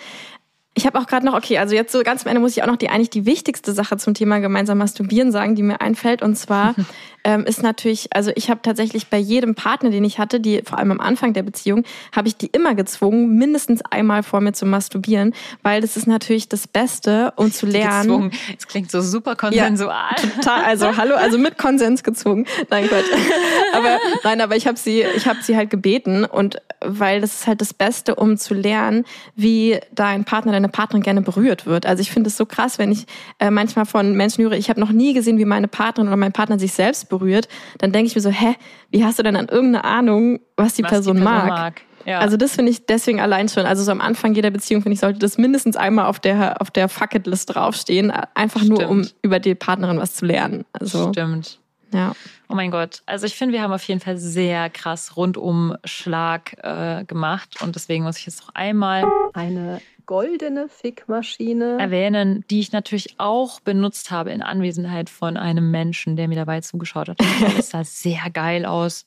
Ich 0.78 0.86
habe 0.86 0.98
auch 0.98 1.06
gerade 1.06 1.24
noch, 1.24 1.34
okay, 1.34 1.56
also 1.56 1.74
jetzt 1.74 1.90
so 1.90 2.02
ganz 2.02 2.24
am 2.24 2.28
Ende 2.28 2.40
muss 2.40 2.54
ich 2.54 2.62
auch 2.62 2.66
noch 2.66 2.76
die 2.76 2.90
eigentlich 2.90 3.08
die 3.08 3.24
wichtigste 3.24 3.72
Sache 3.72 3.96
zum 3.96 4.12
Thema 4.12 4.40
gemeinsam 4.40 4.76
masturbieren 4.76 5.32
sagen, 5.32 5.54
die 5.54 5.62
mir 5.62 5.80
einfällt. 5.80 6.20
Und 6.20 6.36
zwar 6.36 6.74
ähm, 7.24 7.44
ist 7.44 7.62
natürlich, 7.62 8.08
also 8.14 8.30
ich 8.36 8.50
habe 8.50 8.60
tatsächlich 8.62 9.08
bei 9.08 9.16
jedem 9.16 9.54
Partner, 9.54 9.88
den 9.88 10.04
ich 10.04 10.18
hatte, 10.18 10.38
die 10.38 10.62
vor 10.64 10.78
allem 10.78 10.92
am 10.92 11.00
Anfang 11.00 11.32
der 11.32 11.42
Beziehung, 11.42 11.82
habe 12.14 12.28
ich 12.28 12.36
die 12.36 12.46
immer 12.46 12.74
gezwungen, 12.74 13.36
mindestens 13.36 13.80
einmal 13.90 14.22
vor 14.22 14.42
mir 14.42 14.52
zu 14.52 14.66
masturbieren, 14.66 15.34
weil 15.62 15.80
das 15.80 15.96
ist 15.96 16.06
natürlich 16.06 16.48
das 16.48 16.68
Beste, 16.68 17.32
um 17.36 17.50
zu 17.50 17.64
lernen. 17.64 18.02
Gezwungen. 18.02 18.32
Es 18.58 18.68
klingt 18.68 18.90
so 18.90 19.00
super 19.00 19.34
konsensual. 19.34 20.14
Total, 20.36 20.62
also 20.62 20.96
hallo, 20.96 21.14
also 21.16 21.38
mit 21.38 21.56
Konsens 21.56 22.04
gezwungen. 22.04 22.46
Nein, 22.70 22.86
Gott. 22.88 23.04
Aber 23.72 23.98
nein, 24.22 24.40
aber 24.40 24.56
ich 24.56 24.66
habe 24.66 24.78
sie, 24.78 25.02
ich 25.02 25.26
habe 25.26 25.40
sie 25.42 25.56
halt 25.56 25.70
gebeten 25.70 26.24
und 26.24 26.62
weil 26.80 27.20
das 27.20 27.34
ist 27.40 27.46
halt 27.46 27.60
das 27.60 27.74
Beste, 27.74 28.14
um 28.14 28.36
zu 28.36 28.54
lernen, 28.54 29.04
wie 29.34 29.80
dein 29.92 30.24
Partner, 30.24 30.52
deine 30.52 30.65
Partnerin 30.68 31.02
gerne 31.02 31.22
berührt 31.22 31.66
wird. 31.66 31.86
Also 31.86 32.00
ich 32.00 32.10
finde 32.10 32.28
es 32.28 32.36
so 32.36 32.46
krass, 32.46 32.78
wenn 32.78 32.92
ich 32.92 33.06
äh, 33.38 33.50
manchmal 33.50 33.86
von 33.86 34.14
Menschen 34.14 34.44
höre, 34.44 34.52
ich 34.52 34.68
habe 34.68 34.80
noch 34.80 34.90
nie 34.90 35.14
gesehen, 35.14 35.38
wie 35.38 35.44
meine 35.44 35.68
Partnerin 35.68 36.08
oder 36.08 36.16
mein 36.16 36.32
Partner 36.32 36.58
sich 36.58 36.72
selbst 36.72 37.08
berührt, 37.08 37.48
dann 37.78 37.92
denke 37.92 38.08
ich 38.08 38.14
mir 38.14 38.20
so, 38.20 38.30
hä, 38.30 38.54
wie 38.90 39.04
hast 39.04 39.18
du 39.18 39.22
denn 39.22 39.36
an 39.36 39.48
irgendeine 39.48 39.84
Ahnung, 39.84 40.40
was 40.56 40.74
die 40.74 40.82
was 40.82 40.90
Person, 40.90 41.22
mag? 41.22 41.82
Ja. 42.06 42.20
Also 42.20 42.36
das 42.36 42.54
finde 42.54 42.70
ich 42.70 42.86
deswegen 42.86 43.20
allein 43.20 43.48
schon, 43.48 43.66
also 43.66 43.82
so 43.82 43.90
am 43.90 44.00
Anfang 44.00 44.34
jeder 44.34 44.50
Beziehung 44.50 44.80
finde 44.82 44.94
ich, 44.94 45.00
sollte 45.00 45.18
das 45.18 45.38
mindestens 45.38 45.76
einmal 45.76 46.06
auf 46.06 46.20
der 46.20 46.60
auf 46.62 46.70
der 46.70 46.88
Fuck-It-List 46.88 47.54
draufstehen, 47.54 48.12
einfach 48.34 48.62
nur 48.62 48.88
um 48.88 49.02
Stimmt. 49.02 49.18
über 49.22 49.40
die 49.40 49.56
Partnerin 49.56 49.98
was 49.98 50.14
zu 50.14 50.24
lernen. 50.24 50.64
Also 50.72 51.08
Stimmt. 51.08 51.58
ja. 51.92 52.12
Oh 52.48 52.54
mein 52.54 52.70
Gott. 52.70 53.02
Also 53.06 53.26
ich 53.26 53.34
finde, 53.34 53.54
wir 53.54 53.62
haben 53.62 53.72
auf 53.72 53.82
jeden 53.82 54.00
Fall 54.00 54.18
sehr 54.18 54.70
krass 54.70 55.16
Rundumschlag 55.16 56.56
äh, 56.62 57.04
gemacht. 57.04 57.60
Und 57.60 57.74
deswegen 57.74 58.04
muss 58.04 58.18
ich 58.18 58.26
jetzt 58.26 58.42
noch 58.42 58.54
einmal 58.54 59.04
Eine 59.34 59.80
goldene 60.06 60.68
Fickmaschine. 60.68 61.78
erwähnen, 61.78 62.44
die 62.48 62.60
ich 62.60 62.72
natürlich 62.72 63.16
auch 63.18 63.60
benutzt 63.60 64.10
habe 64.10 64.30
in 64.30 64.42
Anwesenheit 64.42 65.10
von 65.10 65.36
einem 65.36 65.70
Menschen, 65.70 66.16
der 66.16 66.28
mir 66.28 66.36
dabei 66.36 66.60
zugeschaut 66.60 67.08
hat. 67.08 67.18
Das 67.56 67.70
sah 67.70 67.84
sehr 67.84 68.30
geil 68.32 68.64
aus. 68.64 69.06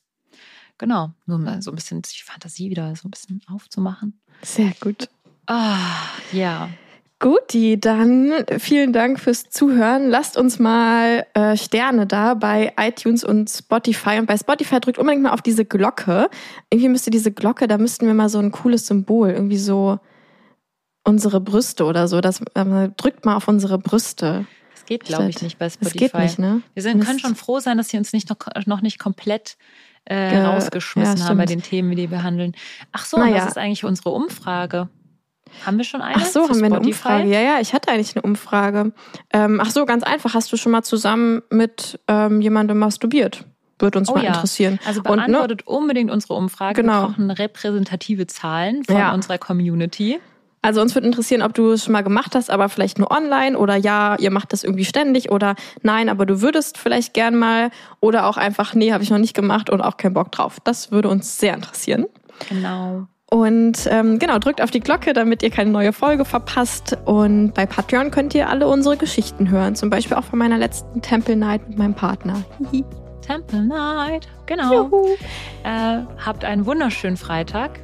Genau, 0.77 1.11
nur 1.25 1.39
mal 1.39 1.61
so 1.61 1.71
ein 1.71 1.75
bisschen 1.75 2.01
die 2.01 2.23
Fantasie 2.23 2.69
wieder 2.69 2.95
so 2.95 3.07
ein 3.07 3.11
bisschen 3.11 3.41
aufzumachen. 3.53 4.19
Sehr 4.41 4.71
gut. 4.79 5.09
Ah, 5.45 6.05
ja. 6.31 6.69
Guti, 7.19 7.77
dann 7.77 8.31
vielen 8.59 8.93
Dank 8.93 9.19
fürs 9.19 9.49
Zuhören. 9.49 10.07
Lasst 10.07 10.37
uns 10.37 10.57
mal 10.57 11.25
äh, 11.33 11.57
Sterne 11.57 12.07
da 12.07 12.33
bei 12.33 12.71
iTunes 12.79 13.25
und 13.25 13.49
Spotify. 13.49 14.19
Und 14.19 14.25
bei 14.25 14.37
Spotify 14.37 14.79
drückt 14.79 14.97
unbedingt 14.97 15.23
mal 15.23 15.31
auf 15.31 15.41
diese 15.41 15.65
Glocke. 15.65 16.29
Irgendwie 16.69 16.87
müsste 16.87 17.11
diese 17.11 17.33
Glocke, 17.33 17.67
da 17.67 17.77
müssten 17.77 18.07
wir 18.07 18.13
mal 18.13 18.29
so 18.29 18.39
ein 18.39 18.51
cooles 18.51 18.87
Symbol, 18.87 19.31
irgendwie 19.31 19.57
so 19.57 19.99
unsere 21.09 21.41
Brüste 21.41 21.83
oder 21.85 22.07
so. 22.07 22.21
Das 22.21 22.41
ähm, 22.55 22.93
drückt 22.97 23.25
mal 23.25 23.35
auf 23.35 23.47
unsere 23.47 23.77
Brüste. 23.77 24.45
Das 24.73 24.85
geht, 24.85 25.03
glaube 25.03 25.29
ich, 25.29 25.41
nicht 25.41 25.57
bei 25.59 25.65
Das 25.65 25.73
Spotify. 25.75 25.97
geht 25.97 26.13
nicht, 26.15 26.39
ne? 26.39 26.61
Wir 26.73 26.83
sind, 26.83 27.03
können 27.03 27.19
schon 27.19 27.35
froh 27.35 27.59
sein, 27.59 27.77
dass 27.77 27.89
sie 27.89 27.97
uns 27.97 28.13
nicht 28.13 28.29
noch, 28.29 28.37
noch 28.65 28.81
nicht 28.81 28.97
komplett 28.99 29.57
äh, 30.05 30.29
Ge- 30.31 30.41
rausgeschmissen 30.43 31.17
ja, 31.17 31.25
haben 31.25 31.37
bei 31.37 31.45
den 31.45 31.61
Themen, 31.61 31.91
die 31.91 31.97
wir 31.97 32.07
behandeln. 32.17 32.53
Ach 32.91 33.05
so, 33.05 33.17
Naja. 33.17 33.35
was 33.37 33.47
ist 33.47 33.57
eigentlich 33.57 33.83
unsere 33.83 34.09
Umfrage? 34.11 34.87
Haben 35.65 35.77
wir 35.77 35.83
schon 35.83 36.01
eine? 36.01 36.15
Ach 36.17 36.25
so, 36.25 36.47
haben 36.47 36.59
wir 36.59 36.65
eine? 36.67 36.79
Umfrage? 36.79 37.27
Ja, 37.27 37.41
ja, 37.41 37.59
ich 37.59 37.73
hatte 37.73 37.91
eigentlich 37.91 38.15
eine 38.15 38.21
Umfrage. 38.21 38.93
Ähm, 39.33 39.59
ach 39.61 39.71
so, 39.71 39.85
ganz 39.85 40.03
einfach. 40.03 40.33
Hast 40.35 40.51
du 40.53 40.57
schon 40.57 40.71
mal 40.71 40.83
zusammen 40.83 41.41
mit 41.49 41.99
ähm, 42.07 42.39
jemandem 42.41 42.77
masturbiert? 42.77 43.45
Würde 43.79 43.97
uns 43.97 44.09
Oh 44.09 44.13
mal 44.15 44.23
ja. 44.23 44.33
interessieren. 44.33 44.77
Also 44.85 44.99
Und, 45.01 45.07
ne, 45.09 45.15
beantwortet 45.25 45.65
unbedingt 45.65 46.11
unsere 46.11 46.33
Umfrage. 46.35 46.81
Genau. 46.81 47.01
Wir 47.03 47.07
brauchen 47.07 47.31
repräsentative 47.31 48.27
Zahlen 48.27 48.83
von 48.83 48.95
Ja. 48.95 49.13
unserer 49.13 49.37
Community. 49.37 50.19
Also 50.61 50.81
uns 50.81 50.93
würde 50.93 51.07
interessieren, 51.07 51.41
ob 51.41 51.53
du 51.53 51.71
es 51.71 51.85
schon 51.85 51.93
mal 51.93 52.03
gemacht 52.03 52.35
hast, 52.35 52.49
aber 52.49 52.67
vielleicht 52.67 52.99
nur 52.99 53.11
online 53.11 53.57
oder 53.57 53.75
ja, 53.75 54.17
ihr 54.19 54.31
macht 54.31 54.51
das 54.51 54.63
irgendwie 54.63 54.85
ständig 54.85 55.31
oder 55.31 55.55
nein, 55.83 56.09
aber 56.09 56.25
du 56.25 56.41
würdest 56.41 56.77
vielleicht 56.77 57.13
gern 57.13 57.35
mal 57.35 57.71
oder 58.01 58.27
auch 58.27 58.35
einfach, 58.35 58.73
nee, 58.73 58.91
habe 58.91 59.03
ich 59.03 59.09
noch 59.09 59.19
nicht 59.19 59.33
gemacht 59.33 59.69
und 59.69 59.81
auch 59.81 59.97
keinen 59.97 60.13
Bock 60.13 60.31
drauf. 60.31 60.57
Das 60.63 60.91
würde 60.91 61.07
uns 61.07 61.39
sehr 61.39 61.53
interessieren. 61.53 62.07
Genau. 62.49 63.07
Und 63.31 63.87
ähm, 63.91 64.17
genau, 64.17 64.39
drückt 64.39 64.59
auf 64.61 64.71
die 64.71 64.79
Glocke, 64.79 65.13
damit 65.13 65.43
ihr 65.43 65.51
keine 65.51 65.69
neue 65.69 65.93
Folge 65.93 66.25
verpasst. 66.25 66.97
Und 67.05 67.53
bei 67.53 67.65
Patreon 67.67 68.09
könnt 68.09 68.33
ihr 68.33 68.49
alle 68.49 68.67
unsere 68.67 68.97
Geschichten 68.97 69.49
hören. 69.49 69.75
Zum 69.75 69.89
Beispiel 69.91 70.17
auch 70.17 70.23
von 70.23 70.39
meiner 70.39 70.57
letzten 70.57 71.01
Temple 71.01 71.35
Night 71.35 71.69
mit 71.69 71.77
meinem 71.77 71.93
Partner. 71.93 72.43
Temple 73.21 73.61
Night, 73.61 74.27
genau. 74.47 75.05
Äh, 75.63 75.99
habt 76.25 76.43
einen 76.43 76.65
wunderschönen 76.65 77.17
Freitag 77.17 77.79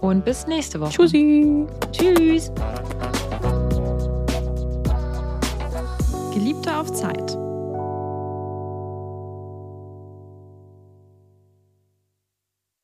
und 0.00 0.24
bis 0.24 0.46
nächste 0.46 0.80
Woche. 0.80 0.92
Tschüssi. 0.92 1.66
Tschüss. 1.92 2.52
Geliebte 6.32 6.76
auf 6.76 6.92
Zeit. 6.92 7.43